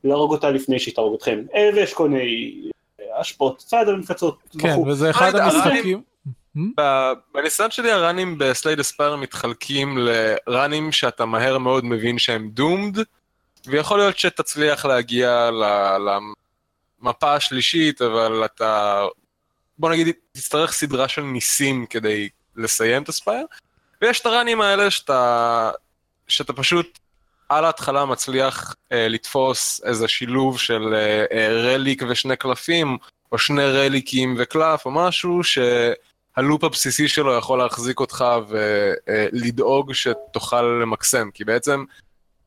להרוג 0.04 0.32
אותה 0.32 0.52
לפני 0.52 0.80
שהיא 0.80 0.96
תהרוג 0.96 1.14
אתכם. 1.14 1.40
ויש 1.76 1.94
כל 1.94 2.10
מיני 2.10 2.56
אה, 3.00 3.20
השפעות 3.20 3.58
צד 3.58 3.86
על 3.88 3.94
המפלצות. 3.96 4.38
כן. 4.60 4.80
וזה 4.80 5.10
אחד 5.10 5.36
המשחקים. 5.36 6.02
בניסיון 7.34 7.72
שלי 7.72 7.92
הראנים 7.92 8.38
בסלייד 8.38 8.80
אספייר 8.80 9.16
מתחלקים 9.16 9.98
לראנים 9.98 10.92
שאתה 10.92 11.26
מהר 11.26 11.58
מאוד 11.58 11.86
מבין 11.86 12.18
שהם 12.18 12.50
דומד, 12.50 12.98
ויכול 13.68 13.98
להיות 13.98 14.18
שתצליח 14.18 14.86
להגיע 14.86 15.50
למפה 17.06 17.34
השלישית, 17.34 18.02
אבל 18.02 18.46
אתה, 18.46 19.06
בוא 19.78 19.90
נגיד, 19.90 20.16
תצטרך 20.32 20.72
סדרה 20.72 21.08
של 21.08 21.22
ניסים 21.22 21.86
כדי 21.86 22.30
לסיים 22.56 23.04
את 23.04 23.10
אספייר, 23.10 23.46
ויש 24.02 24.22
את 24.22 24.26
הראנים 24.26 24.62
האלה 24.62 24.92
שאתה, 24.92 25.72
שאתה 26.28 26.54
פשוט 26.54 27.00
על 27.50 27.66
ההתחלה 27.66 28.06
מצליח 28.06 28.76
אה, 28.92 29.08
לתפוס 29.08 29.82
איזה 29.84 30.08
שילוב 30.08 30.60
של 30.60 30.94
אה, 30.94 31.26
אה, 31.32 31.48
רליק 31.52 32.04
ושני 32.10 32.36
קלפים, 32.36 32.98
או 33.32 33.38
שני 33.38 33.66
רליקים 33.66 34.36
וקלף 34.40 34.86
או 34.86 34.92
משהו, 34.92 35.44
ש... 35.44 35.58
הלופ 36.36 36.64
הבסיסי 36.64 37.08
שלו 37.08 37.38
יכול 37.38 37.60
להחזיק 37.60 38.00
אותך 38.00 38.26
ולדאוג 38.48 39.94
שתוכל 39.94 40.62
למקסם, 40.62 41.30
כי 41.34 41.44
בעצם 41.44 41.84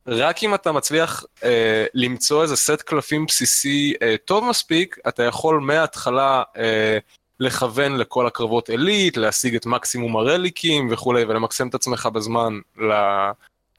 רק 0.09 0.45
אם 0.45 0.55
אתה 0.55 0.73
מצליח 0.73 1.25
אה, 1.45 1.85
למצוא 1.95 2.43
איזה 2.43 2.57
סט 2.57 2.83
קלפים 2.83 3.27
בסיסי 3.27 3.95
אה, 4.03 4.15
טוב 4.25 4.45
מספיק, 4.45 4.97
אתה 5.09 5.23
יכול 5.23 5.61
מההתחלה 5.61 6.43
אה, 6.57 6.99
לכוון 7.41 7.97
לכל 7.97 8.27
הקרבות 8.27 8.69
עילית, 8.71 9.17
להשיג 9.17 9.55
את 9.55 9.67
מקסימום 9.67 10.17
הרליקים 10.17 10.89
וכולי, 10.91 11.25
ולמקסם 11.25 11.69
את 11.69 11.75
עצמך 11.75 12.09
בזמן 12.13 12.59
ל- 12.79 13.31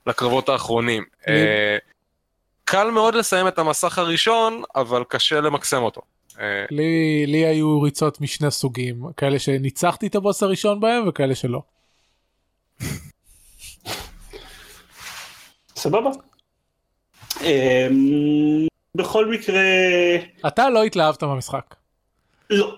לקרבות 0.07 0.49
האחרונים. 0.49 1.03
אה, 1.27 1.77
קל 2.65 2.91
מאוד 2.91 3.15
לסיים 3.15 3.47
את 3.47 3.59
המסך 3.59 3.97
הראשון, 3.97 4.63
אבל 4.75 5.03
קשה 5.07 5.41
למקסם 5.41 5.81
אותו. 5.81 6.01
אה, 6.39 6.65
לי, 6.71 7.25
לי 7.27 7.45
היו 7.45 7.81
ריצות 7.81 8.21
משני 8.21 8.51
סוגים, 8.51 9.03
כאלה 9.17 9.39
שניצחתי 9.39 10.07
את 10.07 10.15
הבוס 10.15 10.43
הראשון 10.43 10.79
בהם 10.79 11.07
וכאלה 11.07 11.35
שלא. 11.35 11.61
סבבה. 15.79 16.09
אמ, 17.41 18.67
בכל 18.95 19.25
מקרה, 19.27 19.61
אתה 20.47 20.69
לא 20.69 20.83
התלהבת 20.83 21.23
מהמשחק. 21.23 21.75
לא. 22.49 22.77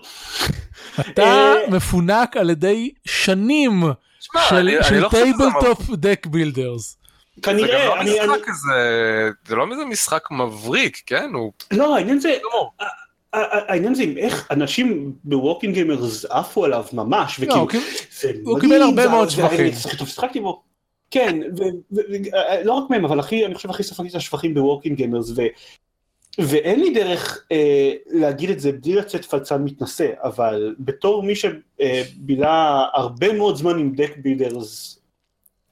אתה 1.00 1.22
אה, 1.22 1.54
מפונק 1.70 2.36
על 2.36 2.50
ידי 2.50 2.90
שנים 3.04 3.82
של, 4.48 4.68
לא 5.00 5.08
tabletop 5.08 5.90
deck 5.90 6.26
builders. 6.26 6.96
זה 7.36 7.40
גם 7.42 7.42
כנראה, 7.42 7.86
לא 7.86 8.02
משחק 8.02 8.48
כזה, 8.48 8.72
זה 9.48 9.56
לא 9.56 9.66
איזה 9.72 9.84
משחק 9.84 10.30
מבריק, 10.30 11.02
כן? 11.06 11.30
הוא 11.34 11.52
לא, 11.72 11.96
העניין 11.96 12.20
זה, 12.20 12.36
ה- 12.80 13.36
העניין 13.72 13.94
זה 13.94 14.02
עם 14.02 14.18
איך 14.18 14.48
אנשים 14.50 15.12
ב 15.24 15.30
Walking 15.30 15.74
Gamers 15.74 16.24
עפו 16.24 16.64
עליו 16.64 16.84
ממש, 16.92 17.40
לא, 17.40 17.44
וכאילו, 17.44 17.62
הוא 18.44 18.60
קיבל- 18.60 18.82
הרבה 18.82 19.08
מאוד 19.08 19.28
שבחים. 19.30 19.66
כן, 21.12 21.40
ו- 21.58 21.62
ו- 21.92 22.00
ו- 22.10 22.64
לא 22.64 22.72
רק 22.72 22.90
מהם, 22.90 23.04
אבל 23.04 23.20
הכי, 23.20 23.46
אני 23.46 23.54
חושב 23.54 23.70
הכי 23.70 23.82
ספגתי 23.82 24.10
את 24.10 24.14
השבחים 24.14 24.54
ב 24.54 24.59
Working 24.59 24.96
Gamers, 24.96 25.32
ואין 26.38 26.80
לי 26.80 26.90
דרך 26.94 27.44
אה, 27.52 27.92
להגיד 28.06 28.50
את 28.50 28.60
זה 28.60 28.72
בלי 28.72 28.94
לצאת 28.94 29.24
פלצן 29.24 29.64
מתנשא, 29.64 30.08
אבל 30.22 30.74
בתור 30.78 31.22
מי 31.22 31.32
שבילה 31.34 32.86
הרבה 32.94 33.32
מאוד 33.32 33.56
זמן 33.56 33.78
עם 33.78 33.92
deck 33.94 34.16
builders, 34.16 34.98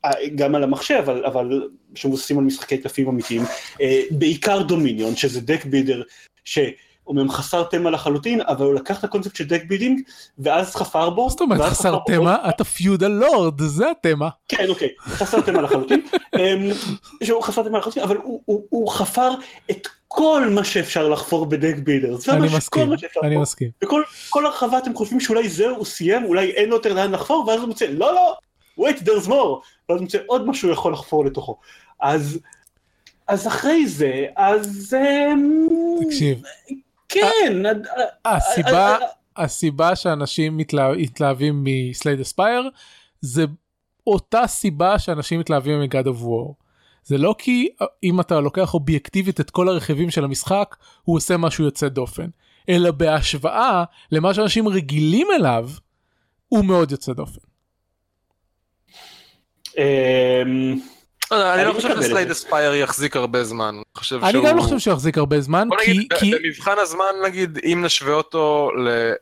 אה, 0.05 0.11
גם 0.35 0.55
על 0.55 0.63
המחשב, 0.63 1.03
אבל, 1.05 1.25
אבל 1.25 1.69
שמבוססים 1.95 2.39
על 2.39 2.45
משחקי 2.45 2.79
קלפים 2.79 3.09
אמיתיים, 3.09 3.43
אה, 3.81 4.03
בעיקר 4.11 4.63
Dominion, 4.63 5.17
שזה 5.17 5.41
deck 5.41 5.65
builder, 5.65 6.03
שאומנם 7.11 7.31
חסר 7.31 7.63
תמה 7.63 7.91
לחלוטין, 7.91 8.41
אבל 8.41 8.67
הוא 8.67 8.75
לקח 8.75 8.99
את 8.99 9.05
הקונספט 9.05 9.37
של 9.37 9.45
deck 9.45 9.63
building, 9.69 10.01
ואז 10.39 10.77
חפר 10.77 11.11
בו, 11.11 11.31
זאת 11.31 11.41
אומרת 11.41 11.61
חסר 11.61 11.99
תמה? 12.07 12.37
אתה 12.49 12.65
פיודל 12.65 13.09
לורד, 13.09 13.61
זה 13.61 13.91
התמה. 13.91 14.29
כן, 14.49 14.69
אוקיי, 14.69 14.89
חסר 15.01 15.41
תמה 15.41 15.63
לחלוטין, 15.63 16.01
אמ, 16.39 16.71
שהוא 17.25 17.43
חסר 17.43 17.63
תמה 17.63 17.79
לחלוטין, 17.79 18.03
אבל 18.03 18.17
הוא, 18.17 18.41
הוא, 18.45 18.65
הוא 18.71 18.89
חפר 18.89 19.31
את 19.71 19.89
כל 20.09 20.47
מה 20.51 20.65
שאפשר 20.65 21.09
לחפור 21.09 21.47
בדק 21.47 21.75
בילדר, 21.79 22.17
זה 22.17 22.33
אני 22.33 22.49
מסכים, 22.57 22.93
אני 23.23 23.37
מסכים. 23.37 23.71
וכל 23.85 24.03
כל 24.29 24.47
הרחבה 24.47 24.79
אתם 24.79 24.95
חושבים 24.95 25.21
שאולי 25.21 25.49
זהו, 25.49 25.77
הוא 25.77 25.85
סיים, 25.85 26.25
אולי 26.25 26.51
אין 26.51 26.69
לו 26.69 26.77
יותר 26.77 26.93
לאן 26.93 27.13
לחפור, 27.13 27.45
ואז 27.49 27.61
הוא 27.61 27.69
מוצא, 27.69 27.87
לא, 27.87 28.15
לא, 28.15 28.37
wait, 28.81 28.99
there's 28.99 29.27
more, 29.27 29.61
ואז 29.89 29.99
הוא 29.99 30.01
מוצא 30.01 30.19
עוד 30.27 30.47
משהו 30.47 30.71
יכול 30.71 30.93
לחפור 30.93 31.25
לתוכו, 31.25 31.59
אז, 32.01 32.39
אז 33.29 33.47
אחרי 33.47 33.87
זה, 33.87 34.27
אז, 34.37 34.97
אמ, 34.99 35.69
תקשיב, 36.07 36.43
כן, 37.11 37.67
עד- 37.67 37.87
הסיבה, 38.25 38.97
אה, 38.99 39.07
הסיבה 39.37 39.97
שאנשים 39.97 40.57
מתלה- 40.57 40.93
מתלהבים 40.97 41.65
מסלייד 41.65 42.21
אספייר 42.21 42.71
זה 43.21 43.45
אותה 44.07 44.47
סיבה 44.47 44.99
שאנשים 44.99 45.41
מתלהבים 45.41 45.81
מגד 45.81 46.07
אוף 46.07 46.23
וור. 46.23 46.57
זה 47.05 47.19
לא 47.19 47.35
כי 47.39 47.69
אה, 47.83 47.87
אם 48.03 48.21
אתה 48.21 48.41
לוקח 48.41 48.75
אובייקטיבית 48.75 49.41
את 49.41 49.51
כל 49.51 49.69
הרכיבים 49.69 50.11
של 50.11 50.25
המשחק 50.25 50.77
הוא 51.03 51.17
עושה 51.17 51.37
משהו 51.37 51.65
יוצא 51.65 51.89
דופן 51.89 52.27
אלא 52.69 52.91
בהשוואה 52.91 53.85
למה 54.13 54.35
שאנשים 54.35 54.69
רגילים 54.69 55.27
אליו 55.39 55.71
הוא 56.49 56.65
מאוד 56.65 56.91
יוצא 56.93 57.13
דופן. 57.13 57.41
לא 61.31 61.37
יודע, 61.37 61.55
אני 61.55 61.65
לא 61.65 61.73
חושב 61.73 62.03
שסלייד. 62.03 62.31
אספייר 62.31 62.75
יחזיק 62.75 63.17
הרבה 63.17 63.45
זמן. 63.45 63.75
אני. 64.23 64.33
גם 64.45 64.57
לא 64.57 64.63
חושב 64.63 64.79
שהוא 64.79 64.95
יחזיק 64.95 65.19
הרבה 65.19 65.41
זמן 65.41 65.69
כי, 66.19 66.33
במבחן 66.35 66.79
הזמן 66.79 67.15
נגיד, 67.25 67.59
אם 67.65 67.83
נשווה 67.85 68.15
אותו 68.15 68.71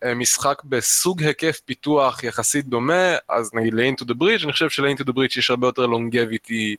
למשחק 0.05 0.63
בסוג 0.65 1.23
היקף 1.23 1.61
פיתוח 1.65 2.25
יחסית 2.25 2.67
דומה, 2.67 3.17
אז 3.29 3.51
נגיד 3.55 3.75
ל-Into 3.75 4.05
the 4.05 4.15
Bridge, 4.23 4.45
אני 4.45 4.53
חושב 4.53 4.69
של-Into 4.69 5.03
the 5.03 5.13
Bridge 5.13 5.39
יש 5.39 5.51
הרבה 5.51 5.67
יותר 5.67 5.87
לונגביטי 5.87 6.77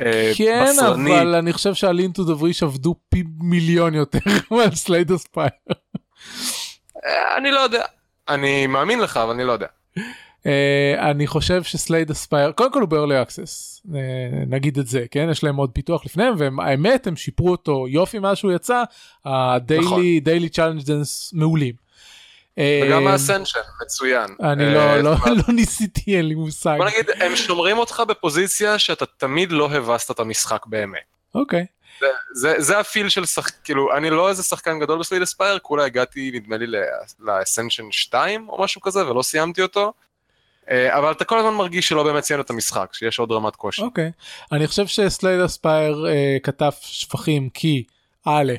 אה, 0.00 0.32
כן. 0.36 0.72
אבל 0.86 1.34
אני 1.34 1.52
חושב 1.52 1.74
שהלינטו 1.74 2.24
דבריש 2.24 2.62
עבדו 2.62 2.94
פי 3.08 3.24
מיליון 3.40 3.94
יותר 3.94 4.18
מהסלייד 4.50 5.12
אספייר. 5.12 5.48
אה, 7.04 7.36
אני 7.36 7.50
לא 7.50 7.60
יודע. 7.60 7.84
אני 8.28 8.66
מאמין 8.66 9.00
לך, 9.00 9.16
אבל 9.16 9.30
אני 9.30 9.44
לא 9.44 9.52
יודע. 9.52 9.66
אה, 10.48 11.00
אני 11.00 11.26
חושב 11.26 11.62
ש 11.62 11.73
Slay 11.73 11.94
the 11.94 12.10
Spire 12.10 12.52
קודם 12.52 12.72
כל 12.72 12.80
הוא 12.80 12.88
ב-early 12.88 13.28
access 13.28 13.82
אה, 13.86 13.90
נגיד 14.46 14.78
את 14.78 14.86
זה 14.86 15.04
כן 15.10 15.28
יש 15.30 15.44
להם 15.44 15.56
עוד 15.56 15.70
פיתוח 15.70 16.06
לפניהם 16.06 16.34
והאמת 16.38 17.06
הם 17.06 17.16
שיפרו 17.16 17.50
אותו 17.50 17.88
יופי 17.88 18.18
מאז 18.18 18.36
שהוא 18.36 18.52
יצא 18.52 18.82
ה 19.24 19.38
daily. 19.38 20.20
Daily 20.20 20.48
challenges 20.48 21.30
מעולים. 21.32 21.74
אה, 21.74 22.60
וגם 22.84 23.06
אה, 23.06 23.12
ה 23.12 23.16
Ascension, 23.16 23.60
מצוין. 23.82 24.34
אני 24.40 24.64
אה, 24.64 24.96
לא, 24.96 25.00
לא, 25.00 25.16
לא 25.46 25.54
ניסיתי, 25.54 26.16
אין 26.16 26.28
לי 26.28 26.34
מושג. 26.34 26.74
בוא 26.78 26.86
נגיד, 26.86 27.10
הם 27.20 27.36
שומרים 27.36 27.78
אותך 27.78 28.02
בפוזיציה 28.08 28.78
שאתה 28.78 29.06
תמיד 29.06 29.52
לא 29.52 29.70
הבסת 29.70 30.10
את 30.10 30.20
המשחק 30.20 30.66
באמת. 30.66 31.00
אוקיי. 31.34 31.66
זה, 32.00 32.06
זה, 32.32 32.54
זה 32.58 32.78
ה 32.78 32.84
feel 32.84 33.08
של 33.08 33.26
שחק... 33.26 33.52
כאילו, 33.64 33.96
אני 33.96 34.10
לא 34.10 34.28
איזה 34.28 34.42
שחקן 34.42 34.78
גדול 34.78 34.98
ב 34.98 35.01
Slay 35.01 35.13
the 35.13 35.22
Spire, 35.22 35.58
כולה 35.58 35.84
הגעתי, 35.84 36.30
נדמה 36.34 36.56
לי, 36.56 36.66
ל 37.20 37.26
Ascension 37.26 37.84
2 37.90 38.48
או 38.48 38.62
משהו 38.62 38.80
כזה, 38.80 39.10
ולא 39.10 39.22
סיימתי 39.22 39.62
אותו. 39.62 39.92
אה, 40.70 40.98
אבל 40.98 41.12
אתה 41.12 41.24
כל 41.24 41.38
הזמן 41.38 41.54
מרגיש 41.54 41.88
שלא 41.88 42.04
באמת 42.04 42.24
סיימת 42.24 42.44
את 42.44 42.50
המשחק, 42.50 42.90
שיש 42.92 43.18
עוד 43.18 43.32
רמת 43.32 43.56
קושי. 43.56 43.82
אוקיי. 43.82 44.10
אני 44.52 44.66
חושב 44.66 44.86
ש 44.86 44.98
Slay 44.98 45.22
the 45.22 45.40
Spire 45.40 46.06
אה, 46.08 46.36
קטף 46.42 46.70
שבחים 46.80 47.48
כי 47.48 47.84
א', 48.24 48.52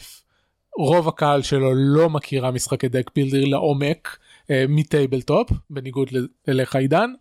רוב 0.78 1.08
הקהל 1.08 1.42
שלו 1.42 1.74
לא 1.76 2.10
מכירה 2.10 2.52
משחקי 2.52 2.88
deck 2.88 3.12
builder 3.16 3.46
לעומק 3.46 4.18
אה, 4.52 4.66
מ 4.70 4.79
table 4.79 5.22
top, 5.22 5.50
בניגוד 5.70 6.10
אליך 6.50 6.76
עידן. 6.76 7.14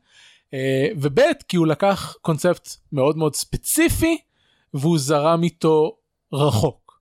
אה, 0.55 0.89
וב' 0.97 1.21
כי 1.49 1.57
הוא 1.57 1.67
לקח 1.67 2.17
קונספט 2.23 2.69
מאוד 2.93 3.17
מאוד 3.17 3.35
ספציפי 3.35 4.19
והוא 4.75 4.99
זרם 4.99 5.43
איתו 5.43 5.97
רחוק. 6.33 7.01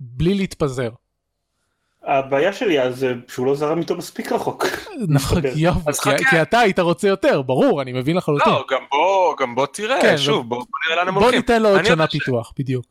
בלי 0.00 0.34
להתפזר. 0.34 0.90
הבעיה 2.06 2.52
שלי 2.52 2.80
אז 2.82 2.96
זה 2.98 3.14
שהוא 3.28 3.46
לא 3.46 3.54
זרם 3.54 3.78
איתו 3.78 3.96
מספיק 3.96 4.32
רחוק. 4.32 4.66
נכון. 5.08 5.42
יופי, 5.56 5.92
כי-. 6.18 6.24
כי 6.30 6.42
אתה 6.42 6.58
היית 6.60 6.78
רוצה 6.78 7.08
יותר, 7.08 7.42
ברור, 7.42 7.82
אני 7.82 7.92
מבין 7.92 8.16
לחלוטין. 8.16 8.52
לא, 8.52 8.64
גם 8.70 8.80
בוא, 8.90 9.36
גם 9.40 9.54
בוא 9.54 9.66
תראה, 9.66 10.02
כן, 10.02 10.18
שוב, 10.18 10.48
בוא, 10.48 10.56
בוא 10.58 10.66
נראה 10.86 10.96
לאן 10.96 11.08
הם 11.08 11.14
בוא 11.14 11.22
הולכים. 11.22 11.40
ניתן 11.40 11.62
לו 11.62 11.68
עוד 11.68 11.84
שנה 11.84 12.06
ש- 12.06 12.10
פיתוח, 12.12 12.52
בדיוק. 12.58 12.84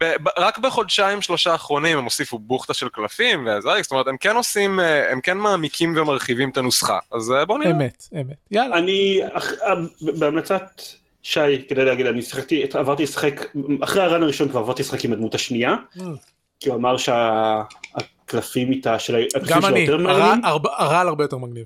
ב- 0.00 0.14
ב- 0.22 0.28
רק 0.38 0.58
בחודשיים 0.58 1.22
שלושה 1.22 1.52
האחרונים 1.52 1.98
הם 1.98 2.04
הוסיפו 2.04 2.38
בוכטה 2.38 2.74
של 2.74 2.88
קלפים, 2.88 3.46
וזה, 3.46 3.68
זאת 3.82 3.90
אומרת, 3.92 4.06
הם 4.08 4.16
כן 4.20 4.36
עושים, 4.36 4.80
אה, 4.80 5.12
הם 5.12 5.20
כן 5.20 5.38
מעמיקים 5.38 5.94
ומרחיבים 5.96 6.50
את 6.50 6.56
הנוסחה, 6.56 6.98
אז 7.12 7.32
אה, 7.32 7.44
בוא 7.44 7.58
נראה. 7.58 7.70
אמת, 7.70 8.08
אמת. 8.14 8.36
יאללה. 8.50 8.78
אני, 8.78 9.20
אח- 9.32 9.52
בהמלצת 10.00 10.82
שי, 11.22 11.40
כדי 11.68 11.84
להגיד, 11.84 12.06
אני 12.06 12.22
שיחקתי, 12.22 12.62
עברתי 12.74 13.02
לשחק, 13.02 13.44
אחרי 13.84 14.02
הרן 14.02 14.22
הראשון 14.22 14.48
כבר 14.48 14.60
עברתי 14.60 14.82
לשחק 14.82 15.04
עם 15.04 15.12
הדמות 15.12 15.34
השנייה, 15.34 15.74
כי 16.60 16.68
הוא 16.68 16.76
אמר 16.76 16.96
שהקלפים 18.28 18.72
איתה, 18.72 18.98
של 18.98 19.16
הקלפים 19.36 19.56
גם 19.56 19.64
אני, 19.64 19.80
יותר 19.80 19.94
הרע- 19.94 20.02
מעניינים. 20.02 20.44
הרבה- 20.44 20.70
הרעל 20.76 21.08
הרבה 21.08 21.24
יותר 21.24 21.36
מגניב. 21.38 21.64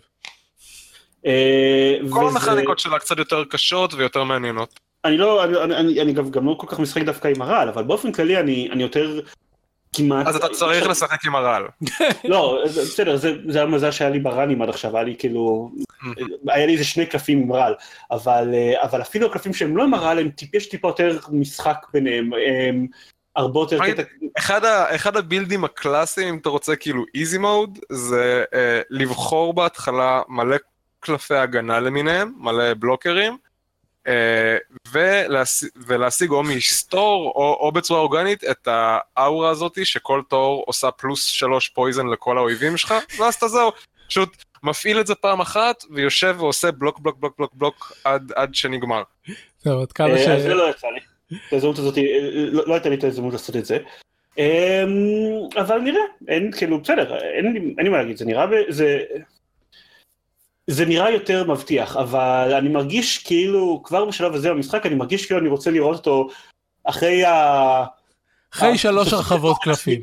אה, 1.26 1.96
כל 2.10 2.24
וזה- 2.24 2.38
המכניקות 2.38 2.78
שלה 2.78 2.98
קצת 2.98 3.18
יותר 3.18 3.44
קשות 3.44 3.94
ויותר 3.94 4.24
מעניינות. 4.24 4.80
אני 5.04 5.16
לא, 5.18 5.44
אני, 5.44 5.56
אני, 5.62 5.76
אני, 5.76 6.00
אני 6.02 6.12
גם, 6.12 6.30
גם 6.30 6.46
לא 6.46 6.54
כל 6.58 6.66
כך 6.66 6.80
משחק 6.80 7.02
דווקא 7.02 7.28
עם 7.28 7.42
הרעל, 7.42 7.68
אבל 7.68 7.82
באופן 7.82 8.12
כללי 8.12 8.38
אני, 8.40 8.68
אני 8.72 8.82
יותר 8.82 9.20
כמעט... 9.96 10.26
אז 10.26 10.36
אתה 10.36 10.48
צריך 10.48 10.86
לשחק 10.88 11.24
עם 11.26 11.34
הרעל. 11.34 11.62
לא, 12.24 12.62
בסדר, 12.66 13.16
זה, 13.16 13.32
זה 13.48 13.62
המזל 13.62 13.90
שהיה 13.90 14.10
לי 14.10 14.18
ברנים 14.18 14.62
עד 14.62 14.68
עכשיו, 14.68 14.96
היה 14.96 15.04
לי 15.04 15.14
כאילו, 15.18 15.70
היה 16.48 16.66
לי 16.66 16.72
איזה 16.72 16.84
שני 16.84 17.06
קלפים 17.06 17.38
עם 17.42 17.52
רעל, 17.52 17.74
אבל, 18.10 18.50
אה, 18.54 18.82
אבל 18.82 19.02
אפילו 19.02 19.26
הקלפים 19.26 19.54
שהם 19.54 19.76
לא 19.76 19.82
עם 19.82 19.94
הרעל, 19.94 20.18
הם 20.18 20.30
טיפ, 20.30 20.54
יש 20.54 20.68
טיפה 20.68 20.88
יותר 20.88 21.18
משחק 21.32 21.86
ביניהם, 21.92 22.30
הם 22.68 22.86
הרבה 23.36 23.60
יותר 23.60 23.78
אוקיי. 23.78 23.94
קטע, 23.94 24.02
אחד, 24.38 24.64
ה, 24.64 24.94
אחד 24.94 25.16
הבילדים 25.16 25.64
הקלאסיים, 25.64 26.28
אם 26.28 26.38
אתה 26.38 26.48
רוצה 26.48 26.76
כאילו 26.76 27.04
איזי 27.14 27.38
מוד, 27.38 27.78
זה 27.88 28.44
אה, 28.54 28.80
לבחור 28.90 29.54
בהתחלה 29.54 30.22
מלא 30.28 30.56
קלפי 31.00 31.34
הגנה 31.34 31.80
למיניהם, 31.80 32.32
מלא 32.38 32.74
בלוקרים, 32.74 33.36
אה, 34.06 34.56
ולהש, 34.92 35.64
ולהשיג 35.86 36.30
או 36.30 36.42
מסטור 36.42 37.32
או, 37.34 37.56
או 37.60 37.72
בצורה 37.72 38.00
אורגנית 38.00 38.44
את 38.44 38.68
האאורה 38.70 39.50
הזאתי 39.50 39.84
שכל 39.84 40.22
תור 40.28 40.64
עושה 40.66 40.90
פלוס 40.90 41.24
שלוש 41.24 41.68
פויזן 41.68 42.06
לכל 42.06 42.38
האויבים 42.38 42.76
שלך, 42.76 42.94
ואז 43.18 43.34
אתה 43.34 43.48
זהו, 43.48 43.70
פשוט 44.08 44.44
מפעיל 44.62 45.00
את 45.00 45.06
זה 45.06 45.14
פעם 45.14 45.40
אחת 45.40 45.84
ויושב 45.90 46.36
ועושה 46.38 46.70
בלוק 46.70 46.98
בלוק 46.98 47.16
בלוק 47.18 47.34
בלוק 47.38 47.52
בלוק 47.54 47.92
עד, 48.04 48.32
עד 48.36 48.54
שנגמר. 48.54 49.02
טוב, 49.64 49.82
עד 49.82 49.92
כמה 49.92 50.10
אה, 50.10 50.18
ש... 50.18 50.42
זה 50.42 50.54
לא 50.54 50.70
יצא 50.70 50.88
לי, 50.88 51.00
את 51.48 51.52
ההזדמנות 51.52 51.78
הזאת, 51.78 51.98
אה, 51.98 52.02
לא 52.52 52.62
לא 52.66 52.74
הייתה 52.74 52.88
לי 52.88 52.94
את 52.94 53.04
ההזדמנות 53.04 53.32
לעשות 53.32 53.56
את 53.56 53.64
זה, 53.64 53.78
אה, 54.38 54.84
אבל 55.60 55.78
נראה, 55.78 56.00
אין 56.28 56.52
כאילו, 56.52 56.80
בסדר, 56.80 57.16
אין 57.18 57.52
לי- 57.52 57.74
אין 57.78 57.86
לי 57.86 57.88
מה 57.88 57.96
להגיד, 57.98 58.16
זה 58.16 58.24
נראה, 58.24 58.46
ב- 58.46 58.64
זה... 58.68 58.98
זה 60.66 60.84
נראה 60.86 61.10
יותר 61.10 61.44
מבטיח, 61.50 61.96
אבל 61.96 62.54
אני 62.58 62.68
מרגיש 62.68 63.18
כאילו, 63.18 63.80
כבר 63.84 64.04
בשלב 64.04 64.34
הזה 64.34 64.50
במשחק, 64.50 64.86
אני 64.86 64.94
מרגיש 64.94 65.26
כאילו 65.26 65.40
אני 65.40 65.48
רוצה 65.48 65.70
לראות 65.70 65.96
אותו 65.98 66.28
אחרי 66.84 67.24
ה... 67.24 67.84
אחרי 68.54 68.68
אה, 68.68 68.78
שלוש 68.78 69.12
הרחבות 69.12 69.56
קלפים. 69.62 70.02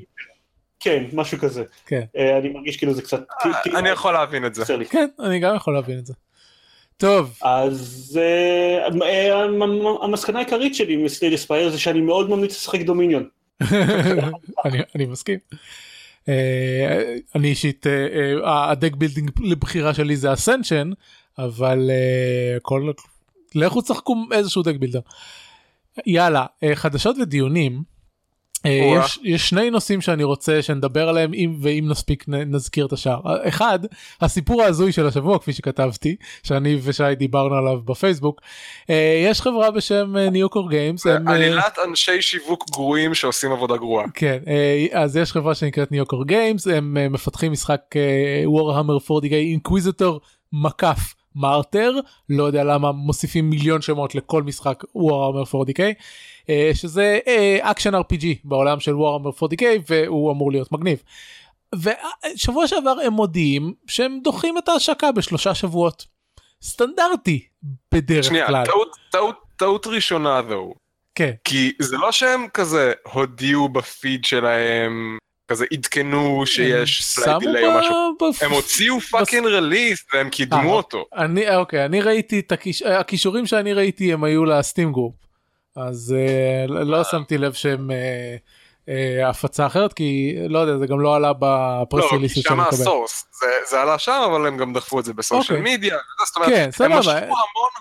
כן, 0.80 1.04
משהו 1.14 1.38
כזה. 1.38 1.64
כן. 1.86 2.02
אה, 2.18 2.38
אני 2.38 2.50
מרגיש 2.50 2.78
כאילו 2.78 2.94
זה 2.94 3.02
קצת... 3.02 3.24
אני 3.76 3.90
יכול 3.90 4.14
להבין 4.14 4.46
את 4.46 4.56
זה. 4.56 4.64
כן, 4.90 5.08
אני 5.20 5.40
גם 5.40 5.56
יכול 5.56 5.74
להבין 5.74 5.98
את 6.00 6.06
זה. 6.06 6.14
טוב, 7.00 7.38
אז 7.42 8.20
אה, 8.22 8.88
המ- 8.88 10.02
המסקנה 10.02 10.40
העיקרית 10.40 10.76
שלי 10.76 10.96
מ 10.98 11.02
Slay 11.02 11.20
the 11.20 11.34
Spire 11.34 11.70
זה 11.70 11.80
שאני 11.80 12.02
מאוד 12.02 12.30
ממליץ 12.30 12.52
לשחק 12.52 12.82
Dominion. 12.82 13.28
אני, 14.66 14.80
אני 14.96 15.06
מסכים. 15.06 15.40
אה, 16.30 17.14
אני 17.36 17.48
אישית, 17.48 17.88
אה, 17.88 18.72
ה 18.72 18.77
deck 18.77 18.96
building 18.96 19.32
לבחירה 19.44 19.94
שלי 19.94 20.18
זה 20.18 20.34
Ascension, 20.34 20.92
אבל 21.38 21.90
כל... 22.62 22.92
לכו 23.56 23.82
תשחקו 23.82 24.16
איזשהו 24.32 24.64
deck 24.64 24.76
builder. 24.76 25.00
יאללה, 26.06 26.46
חדשות 26.76 27.16
ודיונים. 27.22 27.84
אה. 28.66 29.02
יש, 29.06 29.20
יש 29.24 29.50
שני 29.50 29.70
נושאים 29.70 30.02
שאני 30.02 30.24
רוצה 30.24 30.62
שנדבר 30.62 31.10
עליהם 31.10 31.34
אם 31.34 31.56
ואם 31.62 31.86
נספיק 31.88 32.24
נזכיר 32.28 32.86
את 32.86 32.94
השאר. 32.94 33.20
אחד, 33.48 33.80
הסיפור 34.22 34.62
ההזוי 34.64 34.92
של 34.92 35.08
השבוע 35.08 35.40
כפי 35.40 35.54
שכתבתי, 35.54 36.16
שאני 36.44 36.78
ושי 36.84 37.16
דיברנו 37.18 37.56
עליו 37.56 37.82
בפייסבוק. 37.86 38.42
אה, 38.90 39.24
יש 39.26 39.42
חברה 39.42 39.72
בשם 39.72 40.18
Neocore 40.18 40.70
Games. 40.70 41.06
עלילת 41.08 41.78
אנשי 41.88 42.22
שיווק 42.22 42.70
גרועים 42.72 43.14
שעושים 43.14 43.52
עבודה 43.52 43.78
גרועה. 43.78 44.06
כן, 44.14 44.40
אה, 44.48 44.86
אז 44.92 45.18
יש 45.18 45.32
חברה 45.32 45.56
שנקראת 45.56 45.92
Neocore 45.92 46.26
Games, 46.26 46.68
הם 46.68 46.98
אה, 46.98 47.10
מפתחים 47.10 47.52
משחק 47.52 47.82
Warhammer 48.46 48.98
40K 48.98 49.34
אינקוויזיטור 49.34 50.22
מקף 50.54 51.14
Martyr, 51.36 51.92
לא 52.30 52.44
יודע 52.44 52.64
למה 52.64 52.92
מוסיפים 52.92 53.50
מיליון 53.50 53.82
שמות 53.82 54.16
לכל 54.16 54.44
משחק 54.44 54.84
Warhammer 54.96 55.44
40K, 55.44 55.80
אה, 55.80 55.92
שזה 56.74 57.20
action 57.62 57.96
RPG 57.96 58.26
בעולם 58.44 58.80
של 58.80 58.96
Warhammer 58.96 59.30
40K 59.30 59.64
והוא 59.90 60.32
אמור 60.32 60.52
להיות 60.52 60.72
מגניב. 60.72 61.04
ושבוע 61.76 62.68
שעבר 62.68 62.96
הם 63.06 63.14
מודיעים 63.14 63.74
שהם 63.88 64.20
דוחים 64.24 64.58
את 64.58 64.70
ההשקה 64.70 65.12
בשלושה 65.12 65.56
שבועות. 65.56 66.06
סטנדרטי 66.64 67.44
בדרך 67.94 68.24
שנייה, 68.24 68.48
כלל. 68.48 68.66
טעות, 68.66 68.96
טעות, 69.12 69.36
טעות 69.58 69.88
ראשונה 69.88 70.42
though. 70.50 70.78
כן. 71.16 71.32
כי 71.44 71.72
זה 71.80 71.98
לא 71.98 72.12
שהם 72.12 72.48
כזה 72.54 72.94
הודיעו 73.14 73.70
בפיד 73.70 74.26
שלהם, 74.26 75.18
כזה 75.48 75.66
עדכנו 75.74 76.44
שיש 76.46 77.04
slight 77.06 77.40
delay 77.40 77.66
או 77.66 77.80
משהו. 77.80 77.94
בפ- 78.22 78.46
הם 78.46 78.52
הוציאו 78.52 79.00
פאקינג 79.00 79.46
רליס 79.48 80.06
והם 80.14 80.30
קידמו 80.30 80.70
אה, 80.70 80.76
אותו. 80.76 81.06
אני 81.16 81.56
אוקיי 81.56 81.86
אני 81.86 82.02
ראיתי 82.02 82.40
את 82.40 82.52
הכיש... 82.52 82.82
הכישורים 82.82 83.46
שאני 83.46 83.74
ראיתי 83.74 84.14
הם 84.14 84.24
היו 84.24 84.46
לסטים 84.46 84.92
גרופ 84.92 85.14
אז 85.88 86.16
אה, 86.18 86.84
לא 86.84 87.04
שמתי 87.04 87.38
לב 87.38 87.54
שהם 87.54 87.92
אה, 87.92 88.36
אה, 88.90 89.30
הפצה 89.30 89.66
אחרת 89.66 89.94
כי 89.94 90.36
לא 90.50 90.60
יודע 90.60 90.78
זה 90.78 90.88
גם 90.88 91.00
לא 91.00 91.16
עלה 91.16 91.32
בפרס 91.40 92.04
לא, 92.04 92.10
כי 92.10 92.16
ריליסט 92.16 92.36
שאני 92.36 92.44
שם 92.44 92.54
מקבל. 92.60 92.68
הסורס, 92.74 93.26
זה- 93.40 93.46
זה 93.70 93.82
עלה 93.82 94.00
שם 94.00 94.22
אבל 94.32 94.48
הם 94.48 94.58
גם 94.58 94.74
דחפו 94.74 95.00
את 95.00 95.06
זה 95.06 95.14
בסושיאל 95.14 95.58
אוקיי. 95.60 95.74
מדיה, 95.78 95.98
זאת 96.28 96.36
אומרת, 96.36 96.50
כן 96.50 96.70
הם 96.84 96.92
משכו 96.94 97.12
המון 97.12 97.34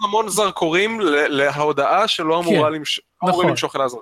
המון 0.02 0.28
זרקורים 0.28 1.00
להודעה 1.28 2.08
שלא 2.08 2.40
אמורה 2.40 2.68
כן, 2.68 2.74
למש- 2.74 3.00
נכון. 3.22 3.46
למשוך 3.48 3.76
אל 3.76 3.80
הזרק. 3.80 4.00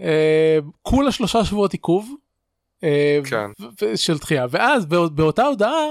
אה, 0.00 0.58
כולה 0.82 1.12
שלושה 1.12 1.44
שבועות 1.44 1.72
עיכוב 1.72 2.14
אה, 2.84 3.18
כן. 3.30 3.50
של 3.96 4.18
דחייה 4.18 4.46
ואז 4.50 4.86
בא- 4.86 5.06
באותה 5.12 5.42
הודעה 5.42 5.84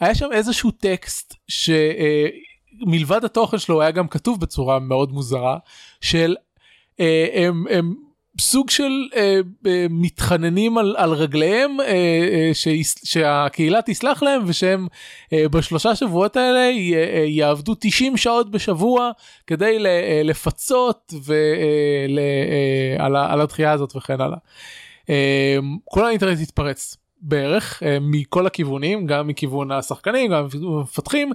היה 0.00 0.14
שם 0.14 0.28
איזשהו 0.32 0.70
טקסט 0.70 1.34
שמלבד 1.48 3.24
התוכן 3.24 3.58
שלו 3.58 3.82
היה 3.82 3.90
גם 3.90 4.08
כתוב 4.08 4.40
בצורה 4.40 4.78
מאוד 4.78 5.12
מוזרה 5.12 5.56
של 6.00 6.36
אה, 6.38 6.43
הם, 7.34 7.64
הם 7.70 7.94
סוג 8.40 8.70
של 8.70 9.08
אה, 9.16 9.40
אה, 9.66 9.86
מתחננים 9.90 10.78
על, 10.78 10.94
על 10.98 11.12
רגליהם 11.12 11.80
אה, 11.80 11.86
אה, 11.86 12.50
שהקהילה 13.04 13.82
תסלח 13.82 14.22
להם 14.22 14.42
ושהם 14.46 14.86
אה, 15.32 15.48
בשלושה 15.48 15.94
שבועות 15.94 16.36
האלה 16.36 16.70
י, 16.70 16.94
אה, 16.94 17.24
יעבדו 17.28 17.74
90 17.80 18.16
שעות 18.16 18.50
בשבוע 18.50 19.10
כדי 19.46 19.78
ל, 19.78 19.86
אה, 19.86 20.20
לפצות 20.24 21.14
ו, 21.22 21.32
אה, 21.32 22.18
אה, 22.18 23.04
על, 23.04 23.16
על 23.16 23.40
הדחייה 23.40 23.72
הזאת 23.72 23.96
וכן 23.96 24.20
הלאה. 24.20 24.38
אה, 25.10 25.58
כל 25.84 26.06
האינטרנט 26.06 26.38
התפרץ 26.40 26.96
בערך 27.20 27.82
אה, 27.82 27.98
מכל 28.00 28.46
הכיוונים 28.46 29.06
גם 29.06 29.26
מכיוון 29.26 29.70
השחקנים 29.70 30.30
גם 30.30 30.46
המפתחים 30.62 31.32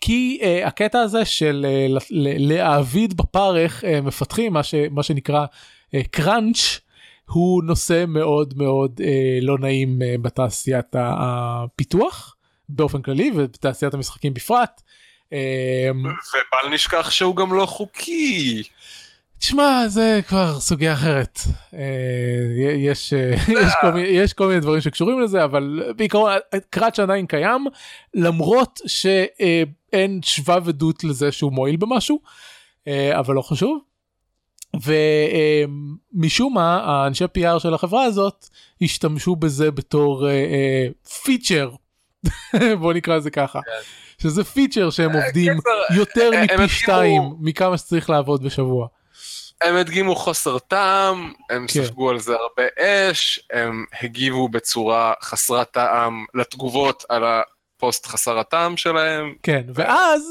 כי 0.00 0.38
uh, 0.40 0.66
הקטע 0.66 1.00
הזה 1.00 1.24
של 1.24 1.66
uh, 1.68 2.04
ל- 2.10 2.52
להעביד 2.52 3.16
בפרך 3.16 3.84
uh, 3.84 4.00
מפתחים 4.02 4.52
מה, 4.52 4.62
ש, 4.62 4.74
מה 4.90 5.02
שנקרא 5.02 5.46
קראנץ' 6.10 6.80
הוא 7.30 7.64
נושא 7.64 8.04
מאוד 8.08 8.54
מאוד 8.56 9.00
uh, 9.00 9.44
לא 9.44 9.58
נעים 9.58 9.98
uh, 9.98 10.20
בתעשיית 10.22 10.94
הפיתוח 10.98 12.36
באופן 12.68 13.02
כללי 13.02 13.30
ובתעשיית 13.34 13.94
המשחקים 13.94 14.34
בפרט. 14.34 14.82
אה, 15.32 15.90
ובל 15.94 16.74
נשכח 16.74 17.10
שהוא 17.10 17.36
גם 17.36 17.54
לא 17.54 17.66
חוקי. 17.66 18.62
תשמע 19.38 19.88
זה 19.88 20.20
כבר 20.28 20.60
סוגיה 20.60 20.92
אחרת 20.92 21.38
אה, 21.74 21.80
יש 22.76 23.12
יש 23.48 23.72
כל 23.80 23.90
מיני 23.92 24.08
יש 24.08 24.32
כל 24.32 24.46
מיני 24.46 24.60
דברים 24.60 24.80
שקשורים 24.80 25.20
לזה 25.20 25.44
אבל 25.44 25.82
בעיקרון 25.96 26.32
קראץ' 26.70 26.98
עדיין 26.98 27.26
קיים 27.26 27.66
למרות 28.14 28.80
שאין 29.90 30.20
שבב 30.22 30.68
עדות 30.68 31.04
לזה 31.04 31.32
שהוא 31.32 31.52
מועיל 31.52 31.76
במשהו 31.76 32.20
אה, 32.88 33.18
אבל 33.18 33.34
לא 33.34 33.42
חשוב. 33.42 33.78
ומשום 36.14 36.54
מה 36.54 36.80
האנשי 36.84 37.24
PR 37.24 37.58
של 37.58 37.74
החברה 37.74 38.04
הזאת 38.04 38.48
השתמשו 38.82 39.36
בזה 39.36 39.70
בתור 39.70 40.28
פיצ'ר 41.24 41.70
בוא 42.80 42.92
נקרא 42.92 43.16
לזה 43.16 43.30
ככה 43.30 43.60
שזה 44.22 44.44
פיצ'ר 44.44 44.90
שהם 44.90 45.12
עובדים 45.12 45.52
יותר 45.96 46.30
מפי 46.44 46.68
שתיים 46.68 47.22
מכמה 47.40 47.78
שצריך 47.78 48.10
לעבוד 48.10 48.42
בשבוע. 48.42 48.86
הם 49.60 49.76
הדגימו 49.76 50.16
חוסר 50.16 50.58
טעם, 50.58 51.32
הם 51.50 51.66
כן. 51.66 51.84
ספגו 51.84 52.10
על 52.10 52.18
זה 52.18 52.32
הרבה 52.32 52.62
אש, 52.78 53.40
הם 53.52 53.84
הגיבו 54.02 54.48
בצורה 54.48 55.12
חסרת 55.22 55.70
טעם 55.70 56.24
לתגובות 56.34 57.04
על 57.08 57.24
הפוסט 57.80 58.06
חסר 58.06 58.38
הטעם 58.38 58.76
שלהם. 58.76 59.34
כן, 59.42 59.62
ואז 59.74 60.22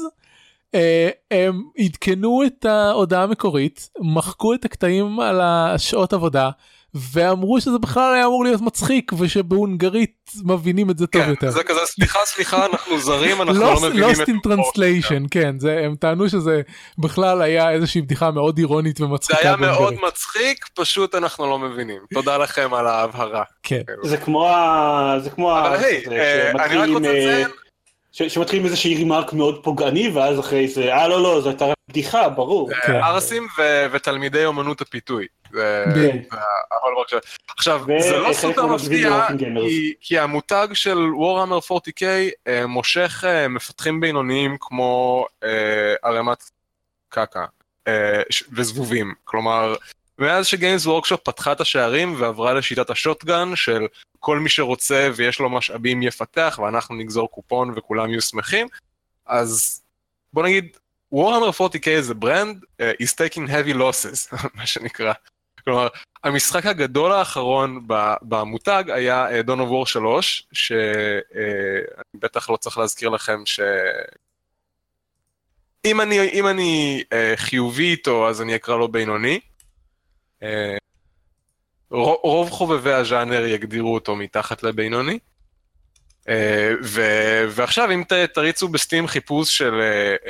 אה, 0.74 1.10
הם 1.30 1.62
עדכנו 1.78 2.42
את 2.46 2.64
ההודעה 2.64 3.22
המקורית, 3.22 3.90
מחקו 4.00 4.54
את 4.54 4.64
הקטעים 4.64 5.20
על 5.20 5.40
השעות 5.40 6.12
עבודה, 6.12 6.50
ואמרו 6.94 7.60
שזה 7.60 7.78
בכלל 7.78 8.14
היה 8.14 8.26
אמור 8.26 8.44
להיות 8.44 8.60
מצחיק 8.60 9.12
ושבהונגרית 9.18 10.30
מבינים 10.44 10.90
את 10.90 10.98
זה 10.98 11.06
טוב 11.06 11.22
כן, 11.22 11.30
יותר. 11.30 11.50
זה 11.50 11.64
כזה 11.64 11.80
סליחה 11.84 12.18
סליחה 12.24 12.66
אנחנו 12.66 13.00
זרים 13.00 13.42
אנחנו 13.42 13.60
לא 13.60 13.80
מבינים 13.82 14.10
את 14.10 14.16
זה. 14.16 14.24
Lost 14.24 14.26
in 14.26 14.48
translation 14.48 15.28
כן 15.30 15.58
זה 15.58 15.82
הם 15.84 15.94
טענו 15.96 16.28
שזה 16.28 16.60
בכלל 16.98 17.42
היה 17.42 17.70
איזושהי 17.70 18.02
בדיחה 18.02 18.30
מאוד 18.30 18.58
אירונית 18.58 19.00
ומצחיקה. 19.00 19.42
זה 19.42 19.48
היה 19.48 19.56
מאוד 19.56 19.94
מצחיק 20.08 20.66
פשוט 20.74 21.14
אנחנו 21.14 21.46
לא 21.46 21.58
מבינים 21.58 22.00
תודה 22.14 22.36
לכם 22.36 22.74
על 22.74 22.86
ההבהרה. 22.86 23.42
כן. 23.62 23.82
זה 24.02 24.16
כמו 24.16 24.50
זה 25.18 25.30
כמו. 25.30 25.58
אבל 25.58 25.76
היי 25.76 26.04
אה, 26.10 26.50
אני 26.50 26.76
רק 26.76 26.88
רוצה 26.88 27.12
לציין. 27.12 27.48
שמתחילים 28.12 28.66
איזושהי 28.66 28.94
רימרק 28.94 29.32
מאוד 29.32 29.60
פוגעני 29.62 30.08
ואז 30.08 30.40
אחרי 30.40 30.68
זה 30.68 30.94
אה 30.94 31.08
לא 31.08 31.22
לא 31.22 31.40
זו 31.40 31.48
הייתה 31.48 31.64
בדיחה 31.90 32.28
ברור. 32.28 32.70
כן. 32.86 32.94
ערסים 32.94 33.46
ותלמידי 33.92 34.44
אומנות 34.44 34.80
הפיתוי. 34.80 35.26
עכשיו 37.48 37.84
זה 37.98 38.16
לא 38.16 38.32
סופר 38.32 38.66
מפתיע 38.66 39.26
כי 40.00 40.18
המותג 40.18 40.68
של 40.72 40.98
וורהמר 40.98 41.58
40K 41.58 42.02
אה, 42.46 42.66
מושך 42.66 43.24
אה, 43.26 43.48
מפתחים 43.48 44.00
בינוניים 44.00 44.56
כמו 44.60 45.26
אה, 45.44 45.94
ערימת 46.02 46.50
קקה 47.08 47.44
וזבובים 48.52 49.14
כלומר 49.24 49.74
מאז 50.18 50.46
ש 50.46 50.57
Games 50.57 50.86
Workshop 50.86 51.20
פתחה 51.20 51.52
את 51.52 51.60
השערים 51.60 52.14
ועברה 52.18 52.54
לשיטת 52.54 52.90
ה 52.90 52.98
shotgun 52.98 53.56
של 53.56 53.86
כל 54.20 54.38
מי 54.38 54.48
שרוצה 54.48 55.08
ויש 55.14 55.40
לו 55.40 55.50
משאבים 55.50 56.02
יפתח 56.02 56.58
ואנחנו 56.62 56.94
נגזור 56.94 57.30
קופון 57.30 57.72
וכולם 57.76 58.10
יהיו 58.10 58.22
שמחים 58.22 58.66
אז 59.26 59.82
בוא 60.32 60.42
נגיד 60.42 60.76
Warhammer 61.12 61.50
40K 61.50 62.00
זה 62.00 62.14
brand 62.14 62.64
אה, 62.64 62.84
is 63.02 63.10
taking 63.10 63.48
heavy 63.48 63.74
losses 63.74 64.36
מה 64.56 64.66
שנקרא 64.66 65.12
כלומר, 65.64 65.88
המשחק 66.24 66.66
הגדול 66.66 67.12
האחרון 67.12 67.86
במותג 68.22 68.84
היה 68.88 69.42
דון 69.42 69.60
אוף 69.60 69.68
וור 69.68 69.86
3, 69.86 70.48
שאני 70.52 70.80
בטח 72.14 72.50
לא 72.50 72.56
צריך 72.56 72.78
להזכיר 72.78 73.08
לכם 73.08 73.46
ש... 73.46 73.60
אם 75.84 76.00
אני, 76.00 76.20
אם 76.20 76.46
אני 76.46 77.02
uh, 77.04 77.36
חיובי 77.36 77.90
איתו 77.90 78.28
אז 78.28 78.42
אני 78.42 78.54
אקרא 78.56 78.76
לו 78.76 78.88
בינוני. 78.88 79.40
Uh, 80.42 80.46
רוב 81.90 82.50
חובבי 82.50 82.92
הז'אנר 82.92 83.44
יגדירו 83.44 83.94
אותו 83.94 84.16
מתחת 84.16 84.62
לבינוני. 84.62 85.18
ו, 86.82 87.02
ועכשיו 87.48 87.90
אם 87.90 88.02
ת, 88.08 88.12
תריצו 88.12 88.68
בסטים 88.68 89.06
חיפוש 89.06 89.58
של 89.58 89.80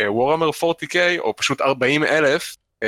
וורהמר 0.07 0.51
uh, 0.51 0.53
40K 0.53 0.97
או 1.19 1.37
פשוט 1.37 1.61
40 1.61 2.05
אלף, 2.05 2.57
uh, 2.85 2.87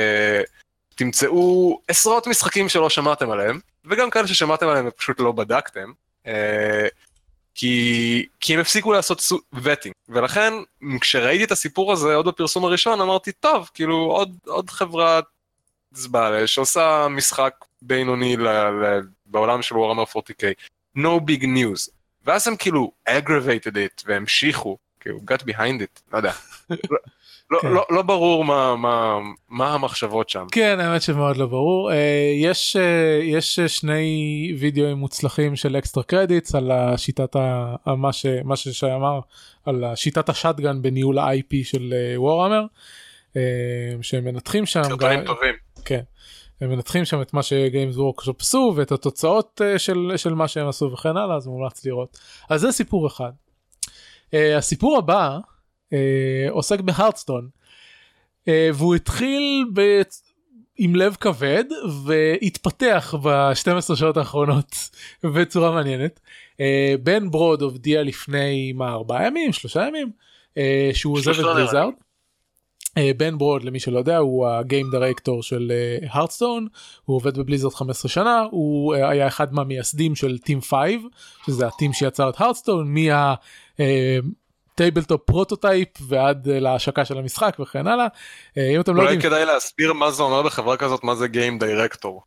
תמצאו 0.95 1.79
עשרות 1.87 2.27
משחקים 2.27 2.69
שלא 2.69 2.89
שמעתם 2.89 3.31
עליהם, 3.31 3.59
וגם 3.85 4.09
כאלה 4.09 4.27
ששמעתם 4.27 4.67
עליהם 4.67 4.87
ופשוט 4.87 5.19
לא 5.19 5.31
בדקתם, 5.31 5.91
אה, 6.27 6.87
כי, 7.55 8.25
כי 8.39 8.53
הם 8.53 8.59
הפסיקו 8.59 8.93
לעשות 8.93 9.21
וטינג, 9.53 9.95
ולכן 10.09 10.53
כשראיתי 11.01 11.43
את 11.43 11.51
הסיפור 11.51 11.91
הזה 11.91 12.15
עוד 12.15 12.27
בפרסום 12.27 12.65
הראשון 12.65 13.01
אמרתי 13.01 13.31
טוב, 13.31 13.69
כאילו 13.73 13.95
עוד, 13.95 14.37
עוד 14.45 14.69
חברה 14.69 15.19
זבאלה 15.91 16.47
שעושה 16.47 17.07
משחק 17.09 17.53
בינוני 17.81 18.37
ל, 18.37 18.47
ל, 18.47 19.01
בעולם 19.25 19.61
של 19.61 19.77
וורמר 19.77 20.03
40K, 20.03 20.43
no 20.97 21.19
big 21.27 21.43
news, 21.43 21.91
ואז 22.25 22.47
הם 22.47 22.55
כאילו 22.55 22.91
aggravated 23.09 23.73
it 23.75 24.03
והמשיכו, 24.05 24.77
כאילו 24.99 25.19
got 25.31 25.43
behind 25.43 25.81
it, 25.81 26.01
לא 26.13 26.17
יודע. 26.17 26.31
לא, 27.51 27.59
כן. 27.61 27.71
לא, 27.71 27.85
לא 27.89 28.01
ברור 28.01 28.45
מה, 28.45 28.75
מה, 28.75 29.17
מה 29.49 29.73
המחשבות 29.73 30.29
שם. 30.29 30.45
כן, 30.51 30.79
האמת 30.79 31.01
שמאוד 31.01 31.37
לא 31.37 31.45
ברור. 31.45 31.91
אה, 31.91 31.93
יש, 32.35 32.75
אה, 32.75 33.23
יש 33.23 33.59
שני 33.59 34.55
וידאוים 34.59 34.97
מוצלחים 34.97 35.55
של 35.55 35.77
Extra 35.77 36.03
Credits 36.03 36.55
על 36.55 36.71
השיטת, 36.71 37.35
ה, 37.35 37.75
מה, 37.97 38.13
ש, 38.13 38.25
מה 38.43 38.55
ששי 38.55 38.93
אמר, 38.95 39.19
על 39.65 39.83
שיטת 39.95 40.29
ה 40.29 40.36
shotgun 40.36 40.81
בניהול 40.81 41.19
ה-IP 41.19 41.55
של 41.63 41.93
Warhammer, 42.15 42.65
שהם 44.01 44.23
מנתחים 44.23 44.65
שם. 44.65 44.83
סרטונים 44.83 45.25
טובים. 45.25 45.55
כן. 45.85 46.01
הם 46.63 46.69
מנתחים 46.69 47.05
שם 47.05 47.21
את 47.21 47.33
מה 47.33 47.43
ש 47.43 47.58
Games 47.58 47.95
Workshop 47.97 48.41
עשו 48.41 48.73
ואת 48.75 48.91
התוצאות 48.91 49.61
אה, 49.63 49.79
של, 49.79 50.11
של 50.15 50.33
מה 50.33 50.47
שהם 50.47 50.67
עשו 50.67 50.91
וכן 50.93 51.17
הלאה, 51.17 51.35
אז 51.35 51.47
מומלץ 51.47 51.85
לראות. 51.85 52.17
אז 52.49 52.61
זה 52.61 52.71
סיפור 52.71 53.07
אחד. 53.07 53.31
Uh, 54.31 54.35
הסיפור 54.57 54.97
הבא, 54.97 55.39
אה, 55.93 56.49
עוסק 56.49 56.79
בהרדסטון 56.79 57.49
אה, 58.47 58.69
והוא 58.73 58.95
התחיל 58.95 59.65
ב... 59.73 60.01
עם 60.77 60.95
לב 60.95 61.15
כבד 61.19 61.63
והתפתח 62.05 63.13
ב-12 63.23 63.95
שעות 63.95 64.17
האחרונות 64.17 64.75
בצורה 65.35 65.71
מעניינת. 65.71 66.19
אה, 66.59 66.95
בן 67.03 67.31
ברוד 67.31 67.61
הודיע 67.61 68.03
לפני 68.03 68.73
מה 68.75 68.89
ארבעה 68.89 69.27
ימים 69.27 69.53
שלושה 69.53 69.87
ימים 69.87 70.11
אה, 70.57 70.91
שהוא 70.93 71.17
עוזב 71.17 71.31
את 71.31 71.45
בליזארד. 71.55 71.93
אה, 72.97 73.11
בן 73.17 73.37
ברוד 73.37 73.63
למי 73.63 73.79
שלא 73.79 73.99
יודע 73.99 74.17
הוא 74.17 74.47
הגיים 74.47 74.91
דירקטור 74.91 75.43
של 75.43 75.71
הרדסטון 76.09 76.67
uh, 76.71 76.77
הוא 77.05 77.15
עובד 77.15 77.37
בבליזרד 77.37 77.73
15 77.73 78.09
שנה 78.09 78.43
הוא 78.51 78.95
uh, 78.95 78.97
היה 78.97 79.27
אחד 79.27 79.53
מהמייסדים 79.53 80.15
של 80.15 80.37
טים 80.37 80.61
5 80.61 80.91
שזה 81.45 81.67
ה 81.67 81.72
team 81.72 81.93
שיצר 81.93 82.29
את 82.29 82.41
Hearthstone 82.41 82.93
מה. 82.93 83.33
אה, 83.77 83.79
tabletop 84.75 85.21
prototype 85.25 85.87
ועד 86.07 86.49
אה, 86.49 86.59
להשקה 86.59 87.05
של 87.05 87.17
המשחק 87.17 87.57
וכן 87.59 87.87
הלאה. 87.87 88.07
אה, 88.57 88.75
אם 88.75 88.81
אתם 88.81 88.95
לא 88.95 89.01
יודעים... 89.01 89.19
אולי 89.19 89.29
כדאי 89.29 89.45
להסביר 89.45 89.93
מה 89.93 90.11
זה 90.11 90.23
אומר 90.23 90.41
בחברה 90.41 90.77
כזאת 90.77 91.03
מה 91.03 91.15
זה 91.15 91.27
game 91.27 91.59
director. 91.59 92.23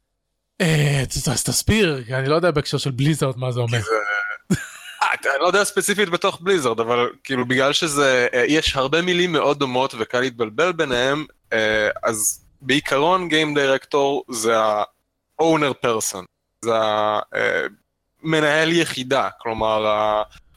אה, 0.60 1.02
אז 1.32 1.44
תסביר 1.44 2.02
אני 2.10 2.28
לא 2.28 2.34
יודע 2.34 2.50
בהקשר 2.50 2.78
של 2.78 2.90
Blizzard 2.90 3.38
מה 3.38 3.52
זה 3.52 3.60
אומר. 3.60 3.78
אני 5.34 5.40
לא 5.40 5.46
יודע 5.46 5.64
ספציפית 5.64 6.08
בתוך 6.08 6.40
Blizzard 6.40 6.80
אבל 6.80 7.10
כאילו 7.24 7.46
בגלל 7.46 7.72
שזה 7.72 8.28
יש 8.48 8.76
הרבה 8.76 9.02
מילים 9.02 9.32
מאוד 9.32 9.58
דומות 9.58 9.94
וקל 9.98 10.20
להתבלבל 10.20 10.72
ביניהם 10.72 11.26
אז 12.02 12.44
בעיקרון 12.60 13.28
game 13.28 13.54
director 13.54 14.24
זה 14.28 14.58
ה-owner 14.58 15.86
person 15.86 16.24
זה 16.60 16.72
המנהל 18.22 18.72
יחידה 18.72 19.28
כלומר 19.38 19.86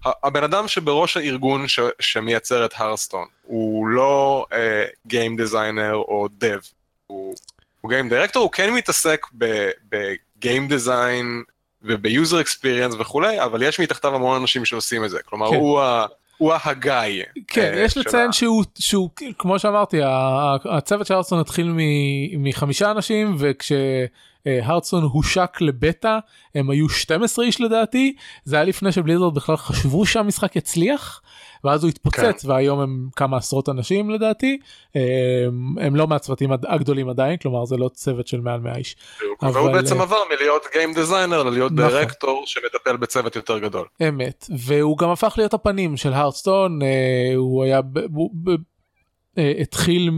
הבן 0.06 0.44
אדם 0.44 0.68
שבראש 0.68 1.18
הארגון 1.18 1.68
ש, 1.68 1.80
שמייצר 2.00 2.66
את 2.66 2.74
Hearthstone 2.76 3.28
הוא 3.44 3.88
לא 3.88 4.46
game 5.08 5.34
אה, 5.34 5.38
designer 5.38 5.96
או 5.96 6.28
dev, 6.38 6.60
הוא, 7.08 7.36
game 7.88 8.10
director, 8.10 8.44
הוא 8.44 8.52
כן 8.52 8.74
מתעסק 8.74 9.26
ב 9.90 10.05
game 10.05 10.68
design 10.68 11.44
וב 11.84 12.03
user 12.03 12.42
experience 12.42 12.96
וכולי, 13.00 13.44
אבל 13.44 13.64
יש 13.64 13.80
מתחתיו 13.80 14.16
המון 14.16 14.42
אנשים 14.42 14.66
שעושים 14.66 15.06
את 15.06 15.10
זה, 15.10 15.20
כלומר 15.26 15.50
כן. 15.50 15.56
הוא 15.56 15.82
ה... 15.82 16.06
הוא 16.38 16.54
ההגאי. 16.54 17.22
כן, 17.48 17.72
אה, 17.74 17.78
יש 17.78 17.98
לציין 17.98 18.32
שהוא, 18.32 18.64
שהוא, 18.80 19.10
כמו 19.38 19.60
שאמרתי, 19.60 19.98
הצוות 20.66 21.08
של 21.08 21.14
Hearthstone 21.14 21.40
התחיל 21.40 21.74
מחמישה 22.38 22.92
אנשים, 22.92 23.36
וכש... 23.40 23.72
הרדסון 24.46 25.04
הושק 25.04 25.58
לבטא 25.62 26.18
הם 26.56 26.70
היו 26.70 26.90
12 26.90 27.46
איש 27.46 27.62
לדעתי 27.62 28.16
זה 28.44 28.56
היה 28.56 28.66
לפני 28.66 28.92
שבליזרד 28.92 29.36
בכלל 29.36 29.58
חשבו 29.58 30.06
שהמשחק 30.06 30.56
יצליח 30.56 31.22
ואז 31.64 31.84
הוא 31.84 31.90
התפוצץ 31.90 32.46
כן. 32.46 32.50
והיום 32.50 32.80
הם 32.80 33.10
כמה 33.16 33.38
עשרות 33.38 33.70
אנשים 33.70 34.10
לדעתי 34.10 34.58
הם, 34.96 35.76
הם 35.82 35.96
לא 35.96 36.08
מהצוותים 36.08 36.52
הגדולים 36.52 37.10
עדיין 37.10 37.38
כלומר 37.38 37.66
זה 37.66 37.78
לא 37.78 37.90
צוות 37.90 38.28
של 38.28 38.42
מעל 38.42 38.60
100 38.60 38.76
איש. 38.76 38.96
אבל... 39.42 39.52
והוא 39.52 39.72
בעצם 39.72 40.02
עבר 40.02 40.18
מלהיות 40.34 40.66
גיים 40.74 40.94
דיזיינר 40.94 41.44
ללהיות 41.44 41.72
נכון. 41.72 41.88
דירקטור 41.88 42.44
שמטפל 42.46 42.98
בצוות 42.98 43.36
יותר 43.36 43.60
גדול. 43.60 43.88
אמת 44.08 44.46
והוא 44.58 44.98
גם 44.98 45.10
הפך 45.10 45.34
להיות 45.38 45.54
הפנים 45.54 45.98
של 45.98 46.14
הרדסטון 46.14 46.80
הוא 47.36 47.64
היה 47.64 47.82
הוא, 48.14 48.32
התחיל 49.38 50.10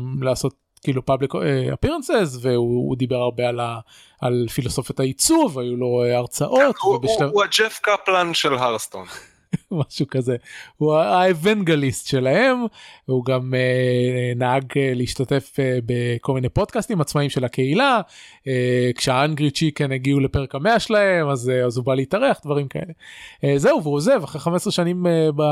מלעשות 0.00 0.54
כאילו 0.82 1.04
פאבליק 1.04 1.30
אפירנסס 1.74 2.38
והוא 2.40 2.96
דיבר 2.96 3.16
הרבה 3.16 3.48
על, 3.48 3.60
ה, 3.60 3.78
על 4.20 4.46
פילוסופית 4.54 5.00
העיצוב 5.00 5.58
היו 5.58 5.76
לו 5.76 6.04
הרצאות. 6.04 6.58
כן, 6.58 6.70
הוא, 6.82 6.94
ובשלב... 6.94 7.30
הוא 7.32 7.42
הג'ף 7.42 7.80
קפלן 7.82 8.34
של 8.34 8.54
הרסטון. 8.54 9.06
משהו 9.88 10.06
כזה 10.06 10.36
הוא 10.76 10.94
האבנגליסט 10.94 12.06
שלהם 12.06 12.56
הוא 13.04 13.24
גם 13.24 13.54
אה, 13.54 14.32
נהג 14.36 14.64
אה, 14.76 14.92
להשתתף 14.94 15.56
אה, 15.58 15.78
בכל 15.86 16.34
מיני 16.34 16.48
פודקאסטים 16.48 17.00
עצמאיים 17.00 17.30
של 17.30 17.44
הקהילה 17.44 18.00
אה, 18.48 18.90
כשהאנגרי 18.96 19.50
צ'יקן 19.50 19.92
הגיעו 19.92 20.20
לפרק 20.20 20.54
המאה 20.54 20.80
שלהם 20.80 21.28
אז, 21.28 21.50
אה, 21.50 21.64
אז 21.64 21.76
הוא 21.76 21.84
בא 21.84 21.94
להתארח 21.94 22.40
דברים 22.44 22.68
כאלה 22.68 22.92
אה, 23.44 23.54
זהו 23.56 23.82
והוא 23.82 23.94
עוזב 23.94 24.20
אחרי 24.24 24.40
15 24.40 24.72
שנים 24.72 25.06
אה, 25.06 25.28
ב, 25.36 25.42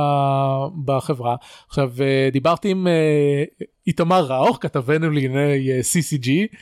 בחברה 0.85 1.37
עכשיו 1.69 1.91
אה, 2.01 2.29
דיברתי 2.33 2.69
עם 2.69 2.87
אה, 2.87 3.45
איתמר 3.87 4.25
ראוך 4.25 4.59
כתבנו 4.61 5.11
לענייני 5.11 5.71
אה, 5.71 5.81
CCG. 5.81 6.57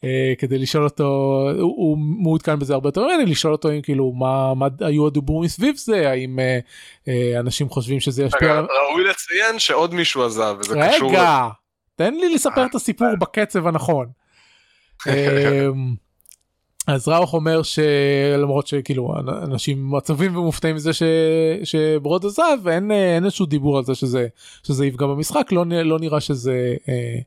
Uh, 0.00 0.06
כדי 0.38 0.58
לשאול 0.58 0.84
אותו 0.84 1.04
הוא, 1.52 1.74
הוא 1.76 1.98
מעודכן 1.98 2.58
בזה 2.58 2.74
הרבה 2.74 2.88
יותר 2.88 3.06
ממני 3.06 3.30
לשאול 3.30 3.52
אותו 3.52 3.70
אם 3.70 3.82
כאילו 3.82 4.12
מה, 4.12 4.54
מה 4.54 4.66
היו 4.80 5.06
הדיבורים 5.06 5.44
מסביב 5.44 5.76
זה 5.76 6.10
האם 6.10 6.38
uh, 6.38 6.62
uh, 7.04 7.40
אנשים 7.40 7.68
חושבים 7.68 8.00
שזה 8.00 8.24
ישפיע. 8.24 8.52
רגע, 8.52 8.60
ראוי 8.60 9.04
לציין 9.04 9.58
שעוד 9.58 9.94
מישהו 9.94 10.24
עזב 10.24 10.56
וזה 10.60 10.74
רגע, 10.74 10.92
קשור. 10.92 11.10
רגע 11.10 11.48
תן 11.96 12.14
לי 12.14 12.34
לספר 12.34 12.66
את 12.66 12.74
הסיפור 12.74 13.08
בקצב 13.20 13.66
הנכון. 13.66 14.06
אז 16.86 17.08
ראוך 17.08 17.34
אומר 17.34 17.60
שלמרות 17.62 18.66
שכאילו 18.66 19.14
אנשים 19.42 19.94
עצובים 19.94 20.36
ומופתעים 20.36 20.76
מזה 20.76 20.92
ש... 20.92 21.02
שברוד 21.64 22.26
עזב 22.26 22.68
אין, 22.68 22.90
אין 22.90 23.24
איזשהו 23.24 23.46
דיבור 23.46 23.78
על 23.78 23.84
זה 23.84 23.94
שזה, 23.94 24.26
שזה 24.62 24.86
יפגע 24.86 25.06
במשחק 25.06 25.52
לא, 25.52 25.64
לא 25.68 25.98
נראה 25.98 26.20
שזה 26.20 26.74
אה, 26.88 26.94
אה, 26.94 27.18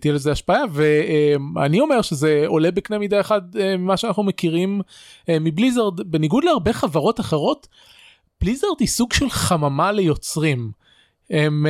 תהיה 0.00 0.14
לזה 0.14 0.32
השפעה 0.32 0.62
ואני 1.54 1.80
אומר 1.80 2.02
שזה 2.02 2.44
עולה 2.46 2.70
בקנה 2.70 2.98
מידה 2.98 3.20
אחד 3.20 3.56
אה, 3.56 3.76
ממה 3.76 3.96
שאנחנו 3.96 4.22
מכירים 4.22 4.80
אה, 5.28 5.38
מבליזרד 5.38 6.10
בניגוד 6.10 6.44
להרבה 6.44 6.72
חברות 6.72 7.20
אחרות 7.20 7.68
בליזרד 8.40 8.76
היא 8.78 8.88
סוג 8.88 9.12
של 9.12 9.30
חממה 9.30 9.92
ליוצרים. 9.92 10.70
הם 11.30 11.66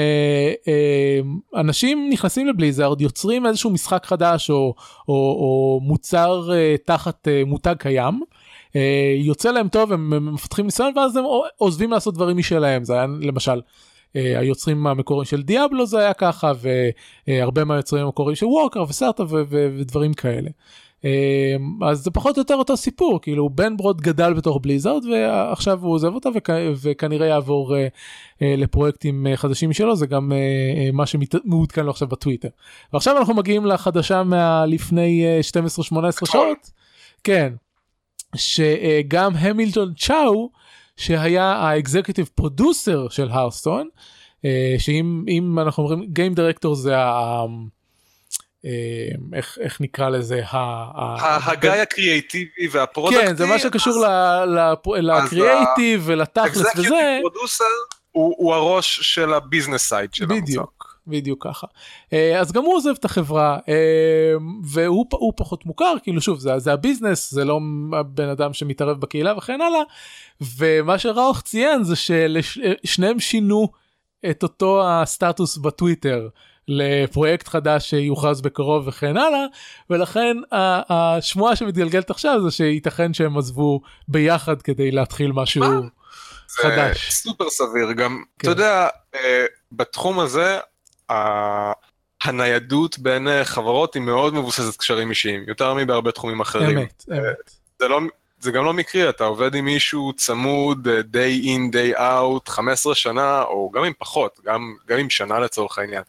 אנשים 1.56 2.10
נכנסים 2.12 2.46
לבליזרד 2.46 3.00
יוצרים 3.00 3.46
איזשהו 3.46 3.70
משחק 3.70 4.06
חדש 4.06 4.50
או, 4.50 4.74
או, 5.08 5.14
או 5.14 5.80
מוצר 5.82 6.50
תחת 6.84 7.28
מותג 7.46 7.74
קיים 7.78 8.20
יוצא 9.18 9.50
להם 9.50 9.68
טוב 9.68 9.92
הם 9.92 10.34
מפתחים 10.34 10.64
ניסיון 10.64 10.92
ואז 10.96 11.16
הם 11.16 11.24
עוזבים 11.56 11.90
לעשות 11.90 12.14
דברים 12.14 12.36
משלהם 12.36 12.84
זה 12.84 12.94
היה 12.94 13.06
למשל 13.20 13.52
אה, 13.52 13.60
היוצרים 14.14 14.86
המקוריים 14.86 15.24
של 15.24 15.42
דיאבלו 15.42 15.86
זה 15.86 15.98
היה 15.98 16.12
ככה 16.12 16.52
והרבה 17.28 17.64
מהיוצרים 17.64 18.04
המקוריים 18.04 18.36
של 18.36 18.46
וורקר 18.46 18.82
וסרטה 18.82 19.22
ודברים 19.50 20.14
כאלה. 20.14 20.50
אה, 21.04 21.56
אז 21.88 21.98
זה 21.98 22.10
פחות 22.10 22.36
או 22.36 22.40
יותר 22.40 22.54
אותו 22.54 22.76
סיפור 22.76 23.20
כאילו 23.22 23.48
בן 23.50 23.76
ברוד 23.76 24.00
גדל 24.00 24.32
בתוך 24.32 24.58
בליזרד 24.62 25.02
ועכשיו 25.04 25.78
הוא 25.82 25.92
עוזב 25.92 26.14
אותה 26.14 26.28
וכ... 26.34 26.50
וכנראה 26.82 27.26
יעבור 27.26 27.74
uh, 27.74 27.78
uh, 27.78 28.42
לפרויקטים 28.42 29.26
uh, 29.26 29.36
חדשים 29.36 29.72
שלו 29.72 29.96
זה 29.96 30.06
גם 30.06 30.32
uh, 30.32 30.34
uh, 30.34 30.96
מה 30.96 31.06
שמעודכן 31.06 31.84
לו 31.84 31.90
עכשיו 31.90 32.08
בטוויטר. 32.08 32.48
ועכשיו 32.92 33.18
אנחנו 33.18 33.34
מגיעים 33.34 33.66
לחדשה 33.66 34.22
מהלפני 34.22 35.24
uh, 35.40 35.90
12-18 36.22 36.26
שעות 36.26 36.70
כן 37.24 37.52
שגם 38.36 39.36
המילטון 39.36 39.92
צ'או 39.94 40.50
שהיה 40.98 41.44
האקזקיוטיב 41.44 42.30
פרודוסר 42.34 43.08
של 43.08 43.28
הרסטון 43.30 43.88
אה, 44.44 44.74
שאם 44.78 45.58
אנחנו 45.58 45.82
אומרים 45.82 46.06
גיים 46.12 46.34
דירקטור 46.34 46.74
זה 46.74 46.98
ה... 46.98 47.44
אה, 48.64 48.70
איך, 49.34 49.58
איך 49.60 49.80
נקרא 49.80 50.08
לזה 50.08 50.40
הגיא 50.46 51.70
הקריאייטיבי 51.70 52.68
והפרודקטי 52.70 53.26
כן 53.26 53.36
זה 53.36 53.46
מה 53.46 53.58
שקשור 53.58 54.04
לקריאייטיב 54.84 56.02
ולתכלס 56.04 56.76
וזה. 56.76 57.20
הוא 58.12 58.54
הראש 58.54 58.98
של 59.02 59.34
ה 59.34 59.40
business 59.40 59.88
side 59.88 60.14
של 60.14 60.24
המוצר. 60.24 60.42
בדיוק 60.42 60.87
בדיוק 61.08 61.46
ככה 61.46 61.66
אה, 62.12 62.40
אז 62.40 62.52
גם 62.52 62.62
הוא 62.62 62.74
עוזב 62.74 62.94
את 62.98 63.04
החברה 63.04 63.58
והוא 64.64 65.32
פחות 65.36 65.66
מוכר 65.66 65.94
כאילו 66.02 66.20
שוב 66.20 66.38
זה, 66.38 66.58
זה 66.58 66.72
ה 66.72 66.79
business 66.79 67.30
זה 67.30 67.44
לא 67.44 67.60
הבן 67.92 68.28
אדם 68.28 68.52
שמתערב 68.52 69.00
בקהילה 69.00 69.36
וכן 69.36 69.60
הלאה 69.60 69.82
ומה 70.58 70.98
שראוך 70.98 71.40
ציין 71.40 71.84
זה 71.84 71.94
ששניהם 71.96 73.20
שינו 73.20 73.68
את 74.30 74.42
אותו 74.42 74.88
הסטטוס 74.88 75.56
בטוויטר 75.56 76.28
לפרויקט 76.68 77.48
חדש 77.48 77.90
שיוכרז 77.90 78.40
בקרוב 78.40 78.88
וכן 78.88 79.16
הלאה 79.16 79.44
ולכן 79.90 80.36
השמועה 80.52 81.56
שמתגלגלת 81.56 82.10
עכשיו 82.10 82.40
זה 82.42 82.50
שייתכן 82.50 83.14
שהם 83.14 83.38
עזבו 83.38 83.80
ביחד 84.08 84.62
כדי 84.62 84.90
להתחיל 84.90 85.32
משהו 85.32 85.62
מה? 85.62 85.80
חדש. 86.48 87.12
סופר 87.12 87.50
סביר 87.50 87.92
גם 87.92 88.22
כן. 88.38 88.50
אתה 88.50 88.50
יודע 88.50 88.88
אה, 89.14 89.46
בתחום 89.72 90.20
הזה 90.20 90.58
הניידות 92.22 92.98
בין 92.98 93.28
אה, 93.28 93.44
חברות 93.44 93.94
היא 93.94 94.02
מאוד 94.02 94.34
מבוססת 94.34 94.76
קשרים 94.76 95.10
אישיים 95.10 95.44
יותר 95.46 95.74
מבהרבה 95.74 96.12
תחומים 96.12 96.40
אחרים. 96.40 96.78
אמת, 96.78 97.04
אמת. 97.10 97.50
זה 97.78 97.88
לא 97.88 98.00
זה 98.40 98.50
גם 98.50 98.64
לא 98.64 98.72
מקרי, 98.72 99.08
אתה 99.08 99.24
עובד 99.24 99.54
עם 99.54 99.64
מישהו 99.64 100.12
צמוד, 100.12 100.88
אה, 100.88 101.00
day 101.00 101.44
in, 101.44 101.74
day 101.74 101.98
out, 101.98 102.50
15 102.50 102.94
שנה, 102.94 103.42
או 103.42 103.70
גם 103.74 103.84
אם 103.84 103.92
פחות, 103.98 104.40
גם, 104.44 104.74
גם 104.86 104.98
עם 104.98 105.10
שנה 105.10 105.38
לצורך 105.38 105.78
העניין. 105.78 106.02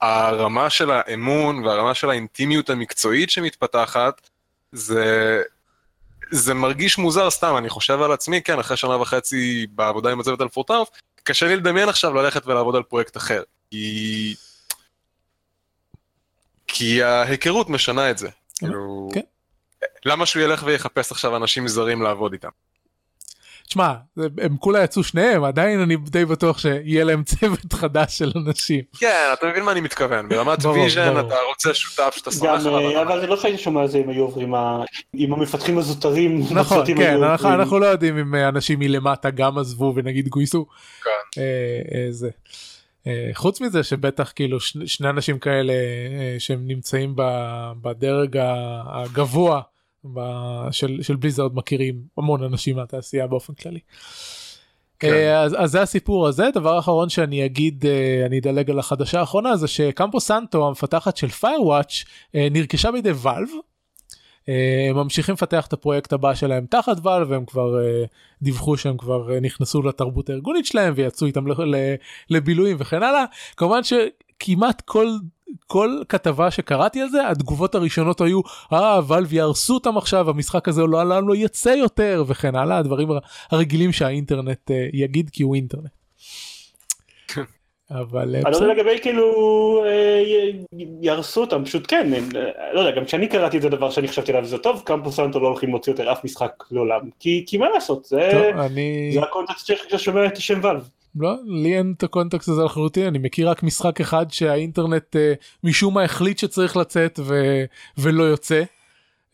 הרמה 0.00 0.70
של 0.70 0.90
האמון 0.90 1.64
והרמה 1.64 1.94
של 1.94 2.10
האינטימיות 2.10 2.70
המקצועית 2.70 3.30
שמתפתחת, 3.30 4.28
זה, 4.72 5.42
זה 6.30 6.54
מרגיש 6.54 6.98
מוזר 6.98 7.30
סתם, 7.30 7.56
אני 7.56 7.68
חושב 7.68 8.02
על 8.02 8.12
עצמי, 8.12 8.42
כן, 8.42 8.58
אחרי 8.58 8.76
שנה 8.76 8.96
וחצי 8.96 9.66
בעבודה 9.70 10.12
עם 10.12 10.20
הצוות 10.20 10.40
על 10.40 10.48
פורטאוף, 10.48 10.90
קשה 11.22 11.46
לי 11.46 11.56
לדמיין 11.56 11.88
עכשיו 11.88 12.14
ללכת 12.14 12.46
ולעבוד 12.46 12.76
על 12.76 12.82
פרויקט 12.82 13.16
אחר, 13.16 13.42
כי... 13.72 14.34
כי 16.66 17.02
ההיכרות 17.02 17.70
משנה 17.70 18.10
את 18.10 18.18
זה. 18.18 18.28
כאילו... 18.58 19.08
כן. 19.14 19.20
למה 20.04 20.26
שהוא 20.26 20.42
ילך 20.42 20.62
ויחפש 20.66 21.12
עכשיו 21.12 21.36
אנשים 21.36 21.68
זרים 21.68 22.02
לעבוד 22.02 22.32
איתם? 22.32 22.48
תשמע, 23.66 23.92
הם 24.16 24.56
כולה 24.56 24.84
יצאו 24.84 25.04
שניהם, 25.04 25.44
עדיין 25.44 25.80
אני 25.80 25.96
די 25.96 26.24
בטוח 26.24 26.58
שיהיה 26.58 27.04
להם 27.04 27.22
צוות 27.24 27.72
חדש 27.72 28.18
של 28.18 28.32
אנשים. 28.46 28.80
כן, 28.98 29.30
אתה 29.32 29.46
מבין 29.46 29.64
מה 29.64 29.72
אני 29.72 29.80
מתכוון, 29.80 30.28
ברמת 30.28 30.64
vision 30.64 31.20
אתה 31.26 31.34
רוצה 31.48 31.74
שותף 31.74 32.14
שאתה 32.16 32.30
סומך 32.30 32.66
עליו. 32.66 32.96
אה, 32.96 33.02
אבל 33.02 33.26
לא 33.26 33.36
שהייתי 33.36 33.58
שומע 33.58 33.80
על 33.80 33.88
זה 33.88 33.98
אם 33.98 34.08
היו 34.08 34.22
עוברים 34.22 34.54
עם 35.14 35.32
המפתחים 35.32 35.78
הזוטרים. 35.78 36.42
נכון, 36.50 36.86
כן, 36.96 37.22
אנחנו 37.44 37.78
לא 37.78 37.86
יודעים 37.86 38.18
אם 38.18 38.34
אנשים 38.34 38.78
מלמטה 38.78 39.30
גם 39.30 39.58
עזבו 39.58 39.92
ונגיד 39.96 40.28
גויסו. 40.28 40.66
כן. 41.04 41.40
אה, 43.06 43.12
אה, 43.12 43.30
חוץ 43.34 43.60
מזה 43.60 43.82
שבטח 43.82 44.32
כאילו 44.34 44.60
שני 44.60 45.08
אנשים 45.08 45.38
כאלה 45.38 45.72
שהם 46.38 46.66
נמצאים 46.66 47.14
בדרג 47.82 48.38
הגבוה 48.84 49.60
של, 50.70 51.02
של 51.02 51.16
בליזרד 51.16 51.54
מכירים 51.54 52.02
המון 52.18 52.42
אנשים 52.42 52.76
מהתעשייה 52.76 53.26
באופן 53.26 53.54
כללי. 53.54 53.80
כן. 55.02 55.12
אה, 55.12 55.40
אז, 55.40 55.56
אז 55.58 55.70
זה 55.70 55.82
הסיפור 55.82 56.28
הזה 56.28 56.44
דבר 56.54 56.78
אחרון 56.78 57.08
שאני 57.08 57.44
אגיד 57.44 57.86
אה, 57.86 58.26
אני 58.26 58.38
אדלג 58.38 58.70
על 58.70 58.78
החדשה 58.78 59.20
האחרונה 59.20 59.56
זה 59.56 59.68
שקמפו 59.68 60.20
סנטו 60.20 60.68
המפתחת 60.68 61.16
של 61.16 61.26
firewatch 61.26 62.06
אה, 62.34 62.48
נרכשה 62.50 62.90
בידי 62.92 63.10
ואלב. 63.12 63.48
הם 64.48 64.96
ממשיכים 64.96 65.32
לפתח 65.32 65.66
את 65.66 65.72
הפרויקט 65.72 66.12
הבא 66.12 66.34
שלהם 66.34 66.66
תחת 66.66 66.96
ואלב 67.02 67.30
והם 67.30 67.44
כבר 67.44 67.76
דיווחו 68.42 68.76
שהם 68.76 68.96
כבר 68.96 69.40
נכנסו 69.42 69.82
לתרבות 69.82 70.30
הארגונית 70.30 70.66
שלהם 70.66 70.92
ויצאו 70.96 71.26
איתם 71.26 71.44
לבילויים 72.30 72.76
וכן 72.80 73.02
הלאה 73.02 73.24
כמובן 73.56 73.80
שכמעט 73.82 74.80
כל 74.80 75.08
כל 75.66 76.02
כתבה 76.08 76.50
שקראתי 76.50 77.00
על 77.00 77.08
זה 77.08 77.28
התגובות 77.28 77.74
הראשונות 77.74 78.20
היו 78.20 78.40
אה 78.72 79.00
ואלב 79.06 79.32
יהרסו 79.32 79.74
אותם 79.74 79.96
עכשיו 79.96 80.30
המשחק 80.30 80.68
הזה 80.68 80.80
לא 80.80 80.88
לעולם 80.88 81.28
לא 81.28 81.36
יצא 81.36 81.68
יותר 81.68 82.24
וכן 82.26 82.54
הלאה 82.54 82.78
הדברים 82.78 83.08
הרגילים 83.50 83.92
שהאינטרנט 83.92 84.70
יגיד 84.92 85.30
כי 85.30 85.42
הוא 85.42 85.54
אינטרנט. 85.54 85.90
אבל... 88.00 88.36
אני 88.36 88.52
לא 88.52 88.56
יודע 88.56 88.74
לגבי 88.74 88.98
כאילו 89.02 89.84
יהרסו 91.00 91.40
אותם, 91.40 91.64
פשוט 91.64 91.84
כן, 91.88 92.10
לא 92.72 92.80
יודע, 92.80 92.96
גם 92.96 93.04
כשאני 93.04 93.28
קראתי 93.28 93.56
את 93.56 93.62
זה 93.62 93.68
דבר 93.68 93.90
שאני 93.90 94.08
חשבתי 94.08 94.32
עליו 94.32 94.44
זה 94.44 94.58
טוב, 94.58 94.82
קמפוס 94.84 95.16
סנטו 95.16 95.40
לא 95.40 95.48
הולכים 95.48 95.68
להוציא 95.68 95.92
יותר 95.92 96.12
אף 96.12 96.24
משחק 96.24 96.64
לעולם, 96.70 97.00
כי 97.18 97.58
מה 97.58 97.68
לעשות, 97.74 98.04
זה 98.04 98.40
הקונטקסט 99.22 99.66
שאתה 99.66 99.98
שומע 99.98 100.26
את 100.26 100.36
השם 100.36 100.60
ואלב. 100.62 100.88
לא, 101.16 101.34
לי 101.46 101.78
אין 101.78 101.94
את 101.96 102.02
הקונטקסט 102.02 102.48
הזה 102.48 102.64
לחלוטין, 102.64 103.06
אני 103.06 103.18
מכיר 103.18 103.50
רק 103.50 103.62
משחק 103.62 104.00
אחד 104.00 104.26
שהאינטרנט 104.30 105.16
אה, 105.16 105.32
משום 105.64 105.94
מה 105.94 106.02
החליט 106.02 106.38
שצריך 106.38 106.76
לצאת 106.76 107.20
ו... 107.22 107.34
ולא 107.98 108.22
יוצא, 108.22 108.62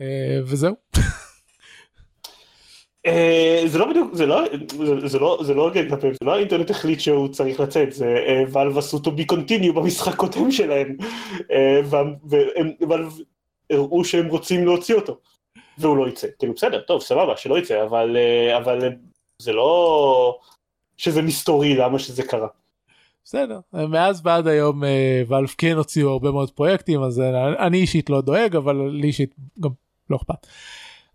אה, 0.00 0.38
וזהו. 0.44 0.74
אה, 3.08 3.62
זה 3.66 3.78
לא 3.78 3.90
בדיוק, 3.90 4.14
זה 4.14 4.26
לא, 4.26 4.42
זה 5.06 5.18
לא, 5.18 5.38
זה 5.42 5.54
לא 5.54 5.62
הוגן 5.62 5.88
כלפיהם, 5.88 6.12
זה 6.12 6.26
לא 6.26 6.34
האינטרנט 6.34 6.70
החליט 6.70 7.00
שהוא 7.00 7.28
צריך 7.28 7.60
לצאת, 7.60 7.92
זה 7.92 8.14
ואלב 8.52 8.78
עשו 8.78 8.96
to 8.96 9.08
be 9.08 9.32
continue 9.32 9.72
במשחק 9.72 10.14
קודם 10.16 10.50
שלהם, 10.50 10.96
ואלב 12.80 13.18
הראו 13.70 14.04
שהם 14.04 14.26
רוצים 14.26 14.64
להוציא 14.64 14.94
אותו, 14.94 15.18
והוא 15.78 15.96
לא 15.96 16.08
יצא, 16.08 16.26
כאילו 16.38 16.54
בסדר, 16.54 16.80
טוב, 16.80 17.02
סבבה, 17.02 17.36
שלא 17.36 17.58
יצא, 17.58 17.84
אבל, 17.84 18.16
אבל 18.56 18.78
זה 19.42 19.52
לא 19.52 20.38
שזה 20.96 21.22
מסתורי 21.22 21.74
למה 21.76 21.98
שזה 21.98 22.22
קרה. 22.22 22.48
בסדר, 23.24 23.60
מאז 23.72 24.20
ועד 24.24 24.46
היום 24.46 24.82
ואלף 25.28 25.54
כן 25.58 25.76
הוציאו 25.76 26.10
הרבה 26.10 26.30
מאוד 26.30 26.50
פרויקטים, 26.50 27.02
אז 27.02 27.20
אני 27.58 27.78
אישית 27.78 28.10
לא 28.10 28.20
דואג, 28.20 28.56
אבל 28.56 28.76
לי 28.90 29.06
אישית 29.06 29.34
גם 29.60 29.70
לא 30.10 30.16
אכפת. 30.16 30.46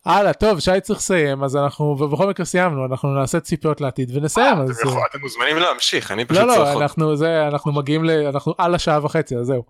הלאה 0.06 0.34
טוב 0.34 0.60
שי 0.60 0.72
צריך 0.82 1.00
לסיים 1.00 1.44
אז 1.44 1.56
אנחנו 1.56 1.86
ובכל 1.86 2.28
מקרה 2.28 2.46
סיימנו 2.46 2.86
אנחנו 2.86 3.10
נעשה 3.10 3.40
ציפיות 3.40 3.82
לעתיד 3.82 4.12
ונסיים 4.16 4.58
אז 4.58 4.82
אתם 5.10 5.20
מוזמנים 5.22 5.58
להמשיך 5.58 6.12
אני 6.12 6.26
פשוט 6.26 6.44
לא 6.44 6.48
לא 6.48 6.82
אנחנו 6.82 7.16
זה 7.16 7.48
אנחנו 7.48 7.72
מגיעים 7.72 8.04
ל... 8.06 8.10
אנחנו 8.10 8.54
על 8.58 8.76
השעה 8.76 9.06
וחצי 9.06 9.36
אז 9.38 9.46
זהו. 9.46 9.64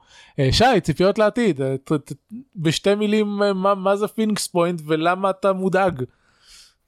שי 0.51 0.81
ציפיות 0.84 1.18
לעתיד 1.18 1.61
בשתי 2.55 2.95
מילים 2.95 3.27
מה, 3.55 3.76
מה 3.76 3.95
זה 3.95 4.07
Phoenix 4.07 4.47
Point 4.47 4.81
ולמה 4.88 5.30
אתה 5.30 5.53
מודאג. 5.53 6.03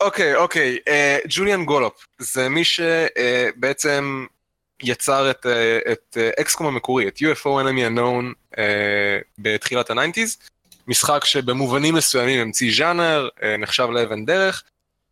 אוקיי 0.02 0.36
אוקיי 0.36 0.78
ג'וליאן 1.28 1.66
גולופ 1.66 2.06
זה 2.20 2.50
מי 2.50 2.64
שבעצם 2.64 4.26
יצר 4.84 5.32
את, 5.32 5.46
את 5.92 6.18
XCOM 6.40 6.68
המקורי 6.68 7.08
את 7.08 7.18
UFO 7.18 7.46
enemy 7.46 7.90
unknown 7.90 8.60
בתחילת 9.40 9.90
ה 9.90 9.95
nineties. 9.95 10.38
משחק 10.88 11.26
שבמובנים 11.26 11.96
מסוימים 11.96 12.42
המציא 12.42 12.74
ז'אנר, 12.78 13.28
אה, 13.44 13.58
נחשב 13.58 13.88
לאבן 13.92 14.26
דרך, 14.26 14.64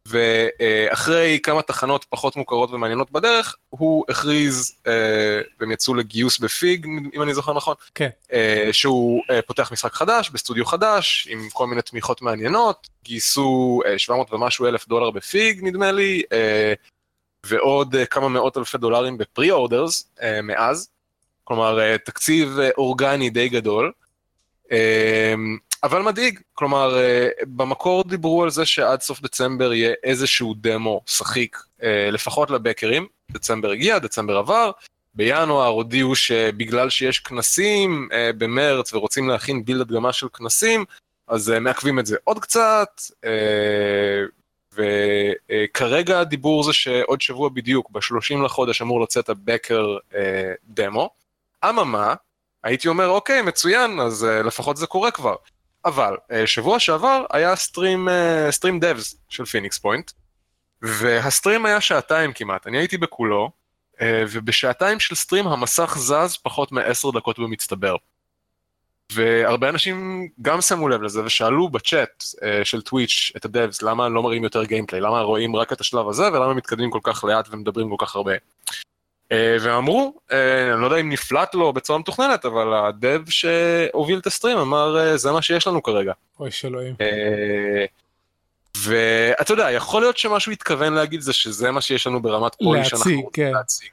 ואחרי 0.08 1.40
כמה 1.44 1.62
תחנות 1.62 2.06
פחות 2.10 2.36
מוכרות 2.36 2.72
ומעניינות 2.72 3.12
בדרך, 3.12 3.56
הוא 3.70 4.06
הכריז, 4.10 4.76
אה, 4.88 5.42
והם 5.60 5.72
יצאו 5.72 5.94
לגיוס 5.94 6.40
ב 6.40 6.49
Fig, 6.49 6.86
אם 7.14 7.22
אני 7.22 7.34
זוכר 7.34 7.54
נכון, 7.54 7.76
כן. 7.96 8.10
אה, 8.34 8.70
שהוא 8.72 9.24
פותח 9.48 9.72
משחק 9.72 9.94
חדש, 9.94 10.30
בסטודיו 10.30 10.66
חדש, 10.66 11.28
עם 11.32 11.50
כל 11.54 11.68
מיני 11.68 11.82
תמיכות 11.82 12.22
מעניינות, 12.22 12.88
גייסו 13.04 13.82
700 13.98 14.34
ומשהו 14.34 14.68
אלף 14.68 14.88
דולר 14.88 15.12
ב 15.12 15.21
Fig, 15.21 15.60
נדמה 15.64 15.92
לי, 15.92 16.24
ועוד 17.46 17.96
כמה 18.10 18.30
מאות 18.30 18.58
אלפי 18.58 18.78
דולרים 18.78 19.18
ב 19.18 19.52
pre-orders 19.52 20.10
מאז, 20.44 20.90
כלומר 21.44 21.98
תקציב 21.98 22.58
אורגני 22.78 23.30
די 23.30 23.50
גדול. 23.50 23.92
אמ, 24.74 25.58
אבל 25.84 26.02
מדאיג, 26.02 26.40
כלומר 26.54 26.98
אה, 26.98 27.28
במקור 27.44 28.04
דיברו 28.04 28.44
על 28.44 28.50
זה 28.50 28.66
שעד 28.66 29.02
סוף 29.02 29.22
דצמבר 29.22 29.74
יהיה 29.74 29.94
איזשהו 30.04 30.54
דמו 30.58 31.02
שחיק 31.06 31.58
אה, 31.84 32.10
לפחות 32.12 32.50
לבקרים, 32.52 33.08
דצמבר 33.32 33.72
הגיע, 33.72 34.00
דצמבר 34.00 34.38
עבר, 34.38 34.72
בינואר 35.16 35.68
הודיעו 35.68 36.16
שבגלל 36.16 36.90
שיש 36.90 37.20
כנסים 37.20 38.10
אה, 38.14 38.32
במרץ 38.38 38.94
ורוצים 38.94 39.30
להכין 39.30 39.66
בילד 39.66 39.82
הדגמה 39.82 40.14
של 40.14 40.28
כנסים, 40.34 40.86
אז 41.28 41.50
מעכבים 41.50 42.00
את 42.00 42.06
זה 42.06 42.18
עוד 42.24 42.40
קצת, 42.40 43.02
וכרגע 44.74 46.20
הדיבור 46.20 46.64
זה 46.64 46.74
שעוד 46.74 47.22
שבוע 47.22 47.50
בדיוק, 47.50 47.90
ב-30 47.92 48.46
לחודש 48.46 48.82
אמור 48.82 49.02
לצאת 49.02 49.30
הבקר 49.30 49.98
דמו. 50.68 51.10
אממה, 51.70 52.14
הייתי 52.64 52.88
אומר 52.88 53.08
אוקיי 53.10 53.42
מצוין 53.42 54.00
אז 54.00 54.24
uh, 54.24 54.44
לפחות 54.48 54.78
זה 54.78 54.88
קורה 54.88 55.12
כבר. 55.12 55.36
אבל 55.86 56.14
uh, 56.16 56.34
שבוע 56.46 56.80
שעבר 56.80 57.26
היה 57.32 57.56
stream 57.56 58.08
stream 58.50 58.80
devs 58.80 59.16
של 59.30 59.46
Phoenix 59.46 59.78
Point 59.78 60.12
וה 60.82 61.03
stream 61.03 61.66
היה 61.66 61.82
שעתיים 61.82 62.34
כמעט 62.34 62.68
אני 62.68 62.78
הייתי 62.78 62.98
בכולו 62.98 63.52
uh, 63.96 64.00
ובשעתיים 64.32 65.00
של 65.00 65.16
stream 65.16 65.48
המסך 65.48 65.96
זז 65.98 66.38
פחות 66.44 66.72
מעשר 66.72 67.12
דקות 67.12 67.40
במצטבר. 67.40 67.96
והרבה 69.14 69.70
אנשים 69.70 70.28
גם 70.42 70.62
שמו 70.62 70.90
לב 70.90 71.02
לזה 71.02 71.24
ושאלו 71.26 71.70
בצ'אט 71.70 72.24
uh, 72.24 72.40
של 72.64 72.82
Twitch 72.82 73.32
את 73.38 73.46
ה 73.46 73.53
devs 73.53 73.82
למה 73.82 74.10
לא 74.10 74.24
מראים 74.24 74.44
יותר 74.44 74.64
gameplay 74.64 75.02
למה 75.02 75.22
רואים 75.22 75.56
רק 75.56 75.74
את 75.74 75.82
השלב 75.82 76.08
הזה 76.08 76.28
ולמה 76.28 76.54
מתקדמים 76.54 76.92
כל 76.92 77.00
כך 77.04 77.24
לאט 77.24 77.48
ומדברים 77.52 77.90
כל 77.90 78.06
כך 78.06 78.16
הרבה. 78.16 78.34
אה, 79.34 79.58
והם 79.62 79.76
אמרו, 79.76 80.14
אה, 80.32 80.74
אני 80.74 80.82
לא 80.82 80.86
יודע 80.86 80.98
אם 80.98 81.10
נפלט 81.10 81.56
לו 81.56 81.74
בצורה 81.74 82.00
מתוכננת, 82.00 82.46
אבל 82.46 82.74
ה 82.74 82.88
dev 82.88 83.30
שהוביל 83.30 84.20
את 84.20 84.28
ה 84.28 84.32
stream 84.32 84.58
אמר, 84.58 85.00
אה, 85.00 85.18
זה 85.18 85.32
מה 85.32 85.42
שיש 85.42 85.68
לנו 85.68 85.84
כרגע. 85.84 86.14
אוי 86.40 86.52
אלוהים. 86.52 86.96
ואתה 88.78 89.54
יודע, 89.54 89.72
יכול 89.72 90.02
להיות 90.02 90.18
שמשהו 90.18 90.52
התכוון 90.52 90.94
להגיד 90.94 91.22
זה 91.22 91.34
שזה 91.34 91.72
מה 91.72 91.82
שיש 91.82 92.08
לנו 92.08 92.22
ברמת 92.22 92.56
polish 92.56 92.86
שאנחנו 92.86 93.12
רוצים 93.12 93.30
כן. 93.34 93.52
להציג. 93.54 93.90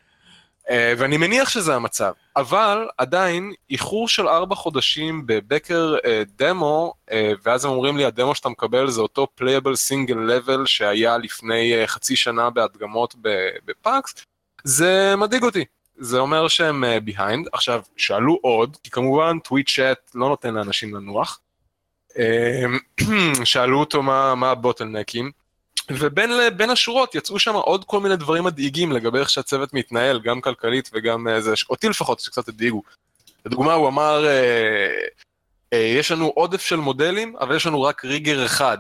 ואני 0.99 1.17
מניח 1.17 1.49
שזה 1.49 1.75
המצב, 1.75 2.13
אבל 2.37 2.89
עדיין 2.99 3.53
איחור 3.71 4.09
של 4.09 4.29
ארבע 4.29 4.55
חודשים 4.55 5.27
ב 5.27 5.37
backer 5.37 5.95
demo, 6.37 6.95
ואז 7.45 7.65
הם 7.65 7.71
אומרים 7.71 7.97
לי 7.97 8.05
הדמו 8.05 8.35
שאתה 8.35 8.49
מקבל 8.49 8.91
זה 8.91 9.01
אותו 9.01 9.27
playable 9.35 9.77
single 9.77 10.15
level 10.15 10.67
שהיה 10.67 11.19
לפני 11.19 11.83
חצי 11.87 12.17
שנה 12.17 12.51
בהדגמות 12.51 13.15
ב 13.65 13.75
PAX, 13.75 14.15
זה 14.65 15.17
מדאיג 15.17 15.43
אותי. 15.43 15.65
זה 16.01 16.19
אומר 16.19 16.49
שהם 16.49 16.85
behind. 17.05 17.47
Uh, 17.47 17.51
עכשיו, 17.53 17.83
שאלו 17.97 18.39
עוד, 18.43 18.77
כי 18.83 18.91
כמובן 18.91 19.39
Twitch 19.39 19.69
chat 19.69 20.11
לא 20.15 20.29
נותן 20.29 20.55
לאנשים 20.55 20.95
לנוח. 20.95 21.41
Uh, 22.11 23.05
שאלו 23.45 23.81
אותו 23.81 24.03
מה, 24.03 24.35
מה 24.35 24.51
ה 24.51 24.57
bottleneck 24.57 25.14
ים, 25.14 25.31
ובין 25.91 26.71
השורות 26.71 27.15
יצאו 27.15 27.39
שם 27.39 27.55
עוד 27.55 27.85
כל 27.85 28.01
מיני 28.01 28.17
דברים 28.17 28.45
מדאיגים 28.45 28.93
לגבי 28.93 29.19
איך 29.19 29.31
שהצוות 29.31 29.75
מתנהל, 29.75 30.21
גם 30.21 30.41
כלכלית 30.41 30.91
וגם 30.93 31.27
uh, 31.29 31.41
זה, 31.41 31.55
אותי 31.71 31.89
לפחות 31.89 32.21
שקצת 32.21 32.49
הדאיגו. 32.49 32.83
לדוגמה, 33.47 33.73
הוא 33.73 33.89
אמר, 33.89 34.25
uh, 34.25 35.75
uh, 35.75 35.77
יש 35.77 36.13
לנו 36.13 36.27
עודף 36.27 36.61
של 36.61 36.77
מודלים, 36.77 37.37
אבל 37.41 37.57
יש 37.57 37.67
לנו 37.67 37.83
רק 37.83 38.05
rigger 38.05 38.47
אחד. 38.47 38.79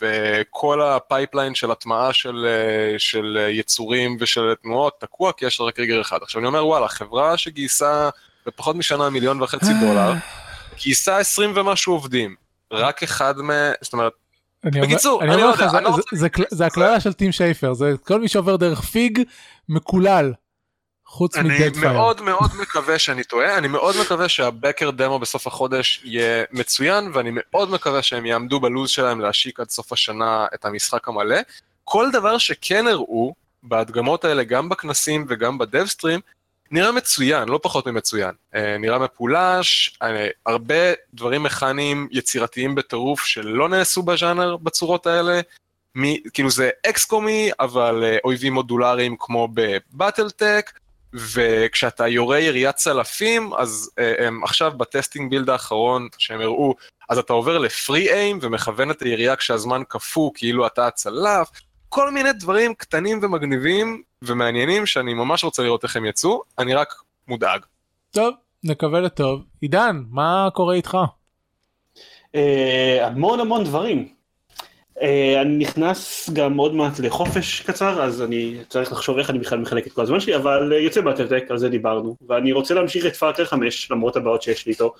וכל 0.00 0.82
ה 0.82 0.90
pipeline 0.90 1.54
של 1.54 1.70
הטמעה 1.70 2.12
של, 2.12 2.46
אה, 2.48 2.98
של 2.98 3.48
יצורים 3.50 4.16
ושל 4.20 4.54
תנועות 4.62 5.00
תקוע 5.00 5.32
כי 5.32 5.46
יש 5.46 5.60
רק 5.60 5.78
rigger 5.78 6.00
אחד. 6.00 6.18
עכשיו 6.22 6.38
אני 6.38 6.46
אומר 6.46 6.66
וואלה, 6.66 6.88
חברה 6.88 7.36
שגייסה 7.36 8.08
בפחות 8.46 8.76
משנה 8.76 9.10
מיליון 9.10 9.42
וחצי 9.42 9.72
דולר, 9.80 10.12
גייסה 10.78 11.18
20 11.18 11.52
ומשהו 11.56 11.92
עובדים, 11.92 12.34
רק 12.72 13.02
אחד 13.02 13.34
מ... 13.38 13.50
זאת 13.80 13.92
אומרת, 13.92 14.12
בקיצור, 14.64 15.22
אני, 15.22 15.34
אני 15.34 15.42
אומר 15.42 15.54
לך, 15.54 15.64
זה, 16.12 16.28
זה, 16.50 16.66
הקללה 16.66 17.00
של 17.00 17.12
טים 17.12 17.32
שייפר, 17.32 17.74
זה 17.74 17.92
כל 18.02 18.20
מי 18.20 18.28
שעובר 18.28 18.56
דרך 18.56 18.80
Fig 18.80 19.22
מקולל. 19.68 20.32
חוץ 21.08 21.36
מ 21.36 21.41
Deadfire. 21.41 21.88
אני 21.88 21.96
מאוד 21.96 22.22
מאוד 22.22 22.50
מקווה 22.60 22.98
שאני 22.98 23.24
טועה, 23.24 23.58
אני 23.58 23.68
מאוד 23.68 23.94
מקווה 24.00 24.28
שה 24.28 24.49
backer 24.49 24.90
demo 24.90 25.18
בסוף 25.18 25.46
החודש 25.46 26.00
יהיה 26.04 26.44
מצוין, 26.52 27.10
ואני 27.14 27.30
מאוד 27.34 27.70
מקווה 27.70 28.02
שהם 28.02 28.26
יעמדו 28.26 28.60
בלו"ז 28.60 28.90
שלהם 28.90 29.20
להשיק 29.20 29.60
עד 29.60 29.70
סוף 29.70 29.92
השנה 29.92 30.46
את 30.54 30.64
המשחק 30.64 31.08
המלא. 31.08 31.36
כל 31.84 32.10
דבר 32.12 32.38
שכן 32.38 32.86
הראו 32.86 33.34
בהדגמות 33.62 34.24
האלה, 34.24 34.44
גם 34.44 34.68
בכנסים 34.68 35.26
וגם 35.28 35.58
בדבסטרים, 35.58 36.20
נראה 36.70 36.92
מצוין, 36.92 37.48
לא 37.48 37.60
פחות 37.62 37.86
ממצוין. 37.86 38.30
אה, 38.54 38.78
נראה 38.78 38.98
מפולש, 38.98 39.96
אה, 40.02 40.28
הרבה 40.46 40.92
דברים 41.14 41.42
מכניים 41.42 42.08
יצירתיים 42.10 42.74
בטירוף 42.74 43.20
שלא 43.20 43.68
נעשו 43.68 44.02
בז'אנר 44.02 44.56
בצורות 44.56 45.06
האלה. 45.06 45.40
מ, 45.96 46.30
כאילו 46.30 46.50
זה 46.50 46.70
אקסקומי, 46.86 47.50
אבל 47.60 48.04
אה, 48.04 48.16
אויבים 48.24 48.52
מודולריים 48.52 49.16
כמו 49.18 49.48
בבטלטק, 49.54 50.70
וכשאתה 51.14 52.08
יורה 52.08 52.38
יריית 52.38 52.76
צלפים, 52.76 53.54
אז 53.54 53.90
uh, 53.90 54.22
הם 54.22 54.44
עכשיו 54.44 54.72
בטסטינג 54.76 55.30
בילד 55.30 55.50
האחרון 55.50 56.08
שהם 56.18 56.40
הראו, 56.40 56.74
אז 57.08 57.18
אתה 57.18 57.32
עובר 57.32 57.58
לפרי 57.58 58.12
איים 58.12 58.38
ומכוון 58.42 58.90
את 58.90 59.02
הירייה 59.02 59.36
כשהזמן 59.36 59.82
קפוא 59.88 60.30
כאילו 60.34 60.66
אתה 60.66 60.86
הצלף, 60.86 61.48
כל 61.88 62.10
מיני 62.10 62.32
דברים 62.32 62.74
קטנים 62.74 63.20
ומגניבים 63.22 64.02
ומעניינים 64.22 64.86
שאני 64.86 65.14
ממש 65.14 65.44
רוצה 65.44 65.62
לראות 65.62 65.84
איך 65.84 65.96
הם 65.96 66.04
יצאו, 66.04 66.42
אני 66.58 66.74
רק 66.74 66.94
מודאג. 67.28 67.60
טוב, 68.10 68.34
נקווה 68.64 69.00
לטוב. 69.00 69.42
עידן, 69.60 70.02
מה 70.10 70.48
קורה 70.52 70.74
איתך? 70.74 70.98
Uh, 71.96 72.38
המון 73.02 73.40
המון 73.40 73.64
דברים. 73.64 74.17
אה, 75.02 75.40
אני 75.42 75.56
נכנס 75.56 76.30
גם 76.32 76.56
עוד 76.56 76.74
מעט 76.74 77.00
לחופש 77.00 77.60
קצר, 77.60 78.02
אז 78.02 78.22
אני 78.22 78.58
צריך 78.68 78.92
לחשוב 78.92 79.18
איך 79.18 79.30
אני 79.30 79.38
בכלל 79.38 79.58
מחלק 79.58 79.86
את 79.86 79.92
כל 79.92 80.02
הזמן 80.02 80.20
שלי, 80.20 80.36
אבל 80.36 80.72
אה, 80.72 80.78
יוצא 80.78 81.00
באטלטק, 81.00 81.50
על 81.50 81.58
זה 81.58 81.68
דיברנו, 81.68 82.16
ואני 82.28 82.52
רוצה 82.52 82.74
להמשיך 82.74 83.06
את 83.06 83.16
פארקר 83.16 83.44
5, 83.44 83.90
למרות 83.90 84.16
הבעיות 84.16 84.42
שיש 84.42 84.66
לי 84.66 84.72
איתו, 84.72 84.94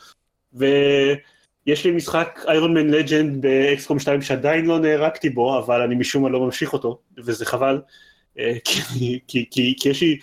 ויש 0.54 1.84
לי 1.84 1.90
משחק 1.90 2.40
איירון 2.48 2.74
מן 2.74 2.90
לג'נד 2.90 3.42
באקסקום 3.42 3.98
2 3.98 4.22
שעדיין 4.22 4.66
לא 4.66 4.78
נערקתי 4.78 5.30
בו, 5.30 5.58
אבל 5.58 5.80
אני 5.80 5.94
משום 5.94 6.22
מה 6.22 6.28
לא 6.28 6.40
ממשיך 6.40 6.72
אותו, 6.72 6.98
וזה 7.18 7.46
חבל, 7.46 7.80
אה, 8.38 8.56
כי, 8.64 8.80
כי, 9.28 9.46
כי, 9.50 9.74
כי 9.80 9.88
יש 9.88 10.00
לי, 10.00 10.18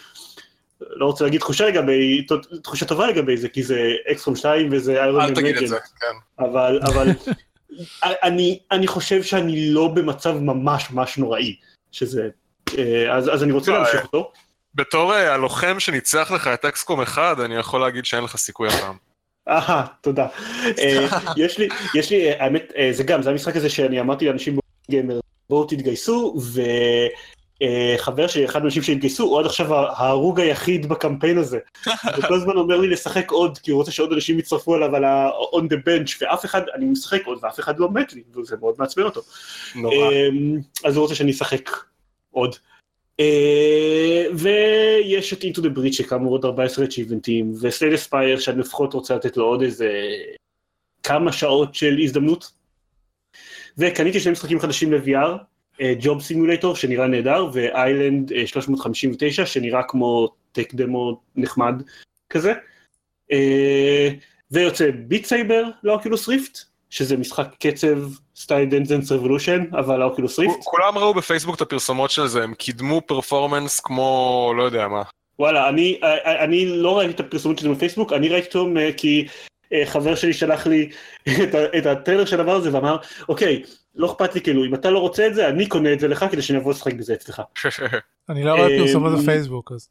לא 0.81 1.05
רוצה 1.05 1.23
להגיד 1.23 1.39
תחושה 1.39 1.67
לגבי, 1.67 2.25
תחושה 2.63 2.85
טובה 2.85 3.07
לגבי 3.07 3.37
זה, 3.37 3.49
כי 3.49 3.63
זה 3.63 3.91
אקסקום 4.11 4.35
2 4.35 4.69
וזה 4.71 5.01
איירון 5.03 5.21
מן 5.21 5.29
לג'נד, 5.29 5.37
אל 5.37 5.43
תגיד 5.43 5.63
את 5.63 5.67
זה, 5.67 5.77
כן. 5.79 6.43
אבל, 6.45 6.79
אבל 6.83 7.07
אני, 8.03 8.59
אני 8.71 8.87
חושב 8.87 9.23
שאני 9.23 9.73
לא 9.73 9.87
במצב 9.87 10.37
ממש 10.37 10.91
ממש 10.91 11.17
נוראי, 11.17 11.55
שזה, 11.91 12.29
אה, 12.77 13.15
אז, 13.17 13.33
אז 13.33 13.43
אני 13.43 13.51
רוצה 13.51 13.71
לא, 13.71 13.77
להמשיך 13.77 14.03
אותו. 14.03 14.31
בתור 14.75 15.13
אה, 15.13 15.33
הלוחם 15.33 15.79
שניצח 15.79 16.31
לך 16.35 16.47
את 16.47 16.65
אקסקום 16.65 17.01
1, 17.01 17.39
אני 17.39 17.55
יכול 17.55 17.81
להגיד 17.81 18.05
שאין 18.05 18.23
לך 18.23 18.35
סיכוי 18.35 18.67
הפעם. 18.67 18.95
אהה, 19.49 19.85
תודה. 20.01 20.27
אה, 20.79 21.07
יש 21.37 21.57
לי, 21.57 21.67
יש 21.95 22.09
לי, 22.11 22.31
האמת, 22.31 22.73
זה 22.91 23.03
גם, 23.03 23.21
זה 23.21 23.29
המשחק 23.29 23.55
הזה 23.55 23.69
שאני 23.69 23.99
אמרתי 23.99 24.25
לאנשים 24.25 24.59
בגיימר, 24.87 25.19
בואו 25.49 25.65
תתגייסו, 25.65 26.35
וחבר 27.63 28.27
שלי, 28.27 28.45
אחד 28.45 28.61
האנשים 28.61 28.83
שהתגייסו, 28.83 29.23
הוא 29.23 29.39
עד 29.39 29.45
עכשיו 29.45 29.75
ההרוג 29.75 30.39
היחיד 30.39 30.89
בקמפיין 30.89 31.37
הזה. 31.37 31.59
הוא 32.15 32.23
כל 32.27 32.33
הזמן 32.33 32.57
אומר 32.57 32.77
לי 32.77 32.87
לשחק 32.87 33.31
עוד, 33.31 33.57
כי 33.57 33.71
הוא 33.71 33.79
רוצה 33.79 33.91
שעוד 33.91 34.13
אנשים 34.13 34.39
יצטרפו 34.39 34.75
אליו 34.75 34.95
על 34.95 35.03
ה-on 35.03 35.63
the 35.63 35.77
bench, 35.87 36.17
ואף 36.21 36.45
אחד, 36.45 36.61
אני 36.75 36.85
משחק 36.85 37.25
עוד, 37.25 37.39
ואף 37.41 37.59
אחד 37.59 37.79
לא 37.79 37.89
מת 37.89 38.13
לי, 38.13 38.23
וזה 38.35 38.57
מאוד 38.57 38.75
מעצבן 38.77 39.03
אותו. 39.03 39.21
נורא. 39.75 40.13
אז 40.85 40.95
הוא 40.95 41.01
רוצה 41.01 41.15
שאני 41.15 41.31
אשחק 41.31 41.69
עוד. 42.31 42.55
Uh, 43.21 44.33
ויש 44.33 45.33
את 45.33 45.43
into 45.43 45.59
the 45.59 45.77
breach 45.77 45.93
שכאמור 45.93 46.31
עוד 46.31 46.45
14 46.45 46.85
achievementים 46.85 47.45
וסלייד 47.61 47.93
אספייר 47.93 48.39
שאני 48.39 48.59
לפחות 48.59 48.93
רוצה 48.93 49.15
לתת 49.15 49.37
לו 49.37 49.45
עוד 49.45 49.61
איזה 49.61 49.89
כמה 51.03 51.31
שעות 51.31 51.75
של 51.75 51.99
הזדמנות 52.03 52.51
וקניתי 53.77 54.19
שני 54.19 54.31
משחקים 54.31 54.59
חדשים 54.59 54.93
ל-VR 54.93 55.37
Job 55.99 56.19
uh, 56.19 56.23
Simulator 56.23 56.75
שנראה 56.75 57.07
נהדר 57.07 57.49
ו 57.53 57.64
Island 57.64 58.31
uh, 58.31 58.47
359 58.47 59.45
שנראה 59.45 59.83
כמו 59.83 60.29
tech 60.51 60.73
demo 60.73 61.21
נחמד 61.35 61.81
כזה 62.29 62.53
uh, 63.31 63.35
ויוצא 64.51 64.89
Beat 64.91 65.25
Saber 65.25 65.63
ל 65.83 65.90
Oculus 65.90 66.29
Rift 66.29 66.59
שזה 66.89 67.17
משחק 67.17 67.47
קצב 67.59 67.97
style 68.35 68.69
Dance 68.69 68.90
Dance 68.90 69.11
Revolution 69.11 69.63
אבל 69.71 70.01
ה 70.01 70.07
Oculus 70.07 70.39
Rift. 70.39 70.63
כולם 70.63 70.97
ראו 70.97 71.13
בפייסבוק 71.13 71.55
את 71.55 71.61
הפרסומות 71.61 72.11
של 72.11 72.27
זה, 72.27 72.43
הם 72.43 72.53
קידמו 72.53 73.01
performance 73.01 73.79
כמו 73.79 74.53
לא 74.57 74.63
יודע 74.63 74.87
מה. 74.87 75.01
וואלה, 75.39 75.69
אני, 75.69 75.99
אני 76.25 76.65
לא 76.65 76.97
ראיתי 76.97 77.13
את 77.13 77.19
הפרסומות 77.19 77.59
שלהם 77.59 77.73
בפייסבוק, 77.73 78.13
אני 78.13 78.29
ראיתי 78.29 78.57
אותם 78.57 78.75
כי 78.97 79.27
חבר 79.85 80.15
שלי 80.15 80.33
שלח 80.33 80.67
לי 80.67 80.89
את, 81.23 81.55
את 81.77 81.85
הטריילר 81.85 82.25
של 82.25 82.39
הדבר 82.39 82.55
הזה 82.55 82.73
ואמר, 82.73 82.97
אוקיי, 83.29 83.63
לא 83.95 84.11
אכפת 84.11 84.35
לי 84.35 84.41
כאילו, 84.41 84.65
אם 84.65 84.75
אתה 84.75 84.89
לא 84.89 84.99
רוצה 84.99 85.27
את 85.27 85.35
זה, 85.35 85.49
אני 85.49 85.67
קונה 85.67 85.93
את 85.93 85.99
זה 85.99 86.07
לך 86.07 86.25
כדי 86.31 86.41
שאני 86.41 86.59
אבוא 86.59 86.71
לשחק 86.71 86.93
בזה 86.93 87.13
אצלך. 87.13 87.41
אני 88.29 88.43
לא 88.43 88.55
רואה 88.55 88.67
פרסומות 88.77 89.13
בפייסבוק 89.19 89.71
אז. 89.71 89.89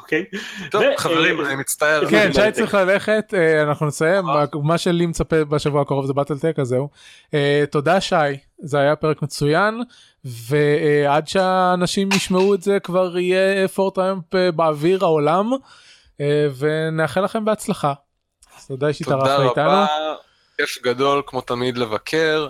אוקיי. 0.00 0.24
טוב 0.70 0.82
חברים 0.96 1.40
אני 1.40 1.56
מצטער. 1.56 2.10
כן 2.10 2.32
שי 2.32 2.52
צריך 2.52 2.74
ללכת 2.74 3.34
אנחנו 3.62 3.86
נסיים 3.86 4.24
מה 4.62 4.78
שלי 4.78 5.06
מצפה 5.06 5.44
בשבוע 5.44 5.82
הקרוב 5.82 6.06
זה 6.06 6.12
באטלטק 6.12 6.58
אז 6.58 6.68
זהו. 6.68 6.88
תודה 7.70 8.00
שי 8.00 8.14
זה 8.58 8.78
היה 8.78 8.96
פרק 8.96 9.22
מצוין 9.22 9.74
ועד 10.24 11.28
שהאנשים 11.28 12.08
ישמעו 12.12 12.54
את 12.54 12.62
זה 12.62 12.80
כבר 12.80 13.18
יהיה 13.18 13.68
פורטרמפ 13.68 14.24
באוויר 14.54 15.04
העולם 15.04 15.50
ונאחל 16.58 17.20
לכם 17.20 17.44
בהצלחה. 17.44 17.92
תודה 18.68 18.92
שהתארחת 18.92 19.40
איתנו. 19.40 19.84
כיף 20.56 20.82
גדול 20.82 21.22
כמו 21.26 21.40
תמיד 21.40 21.78
לבקר 21.78 22.48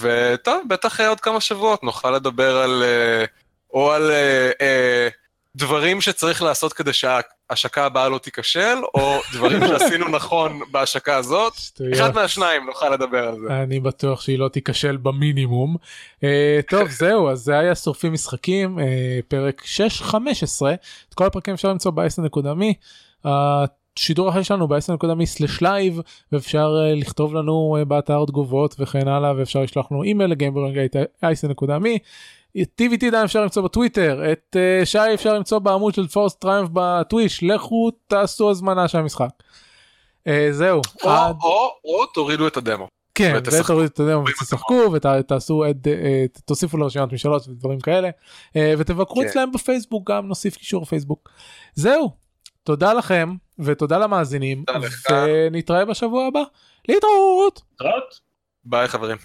וטוב 0.00 0.62
בטח 0.68 1.00
עוד 1.00 1.20
כמה 1.20 1.40
שבועות 1.40 1.82
נוכל 1.82 2.10
לדבר 2.10 2.56
על 2.56 2.82
או 3.74 3.92
על 3.92 4.10
דברים 5.56 6.00
שצריך 6.00 6.42
לעשות 6.42 6.72
כדי 6.72 6.90
שההשקה 6.92 7.84
הבאה 7.84 8.08
לא 8.08 8.18
תיכשל, 8.18 8.78
או 8.94 9.20
דברים 9.32 9.60
שעשינו 9.66 10.08
נכון 10.16 10.60
בהשקה 10.70 11.16
הזאת, 11.16 11.52
אחד 11.92 12.14
מהשניים 12.14 12.66
נוכל 12.66 12.88
לדבר 12.88 13.28
על 13.28 13.34
זה. 13.40 13.62
אני 13.62 13.80
בטוח 13.80 14.20
שהיא 14.20 14.38
לא 14.38 14.48
תיכשל 14.48 14.96
במינימום. 14.96 15.76
טוב 16.70 16.88
זהו 17.00 17.30
אז 17.30 17.38
זה 17.38 17.58
היה 17.58 17.74
שורפים 17.74 18.12
משחקים 18.12 18.78
פרק 19.28 19.62
6-15 20.10 20.14
את 21.08 21.14
כל 21.14 21.26
הפרקים 21.26 21.54
אפשר 21.54 21.68
למצוא 21.68 21.90
ב-10.מי. 21.90 22.74
השידור 24.00 24.28
החי 24.28 24.44
שלנו 24.44 24.68
ב-10.מי/לייב 24.68 26.00
ואפשר 26.32 26.74
לכתוב 26.96 27.34
לנו 27.34 27.76
באתר 27.88 28.24
תגובות 28.26 28.76
וכן 28.78 29.08
הלאה 29.08 29.32
ואפשר 29.36 29.62
לשלוח 29.62 29.92
לנו 29.92 30.02
אימייל 30.02 30.30
לגיימברינג.מי. 30.30 31.98
את 32.62 32.80
TVT 32.80 33.06
עדיין 33.06 33.24
אפשר 33.24 33.42
למצוא 33.42 33.62
בטוויטר, 33.62 34.32
את 34.32 34.56
uh, 34.56 34.86
שי 34.86 35.14
אפשר 35.14 35.34
למצוא 35.34 35.58
בעמוד 35.58 35.94
של 35.94 36.08
פורס 36.08 36.34
טריומף 36.34 36.68
בטוויש, 36.72 37.42
לכו 37.42 37.90
תעשו 38.06 38.50
הזמנה 38.50 38.88
של 38.88 38.98
המשחק. 38.98 39.30
Uh, 40.28 40.30
זהו. 40.50 40.80
או, 41.04 41.10
עד... 41.10 41.36
או, 41.42 41.70
או 41.84 42.06
תורידו 42.06 42.46
את 42.46 42.56
הדמו. 42.56 42.88
כן, 43.14 43.36
ותורידו 43.36 43.84
את 43.84 44.00
הדמו 44.00 44.24
ותשחקו 44.24 44.92
ותעשו, 44.92 45.64
את, 45.70 45.76
uh, 45.86 46.40
תוסיפו 46.44 46.78
לרשימת 46.78 47.12
משאלות 47.12 47.48
ודברים 47.48 47.80
כאלה, 47.80 48.10
uh, 48.48 48.58
ותבקרו 48.78 49.22
כן. 49.22 49.26
אצלם 49.26 49.52
בפייסבוק 49.52 50.10
גם, 50.10 50.26
נוסיף 50.26 50.56
קישור 50.56 50.84
פייסבוק. 50.84 51.30
זהו, 51.74 52.10
תודה 52.64 52.92
לכם 52.94 53.34
ותודה 53.58 53.98
למאזינים, 53.98 54.64
ונתראה 55.10 55.84
בשבוע 55.84 56.26
הבא. 56.26 56.42
להתראות. 56.88 57.62
ביי 58.64 58.88
חברים. 58.88 59.16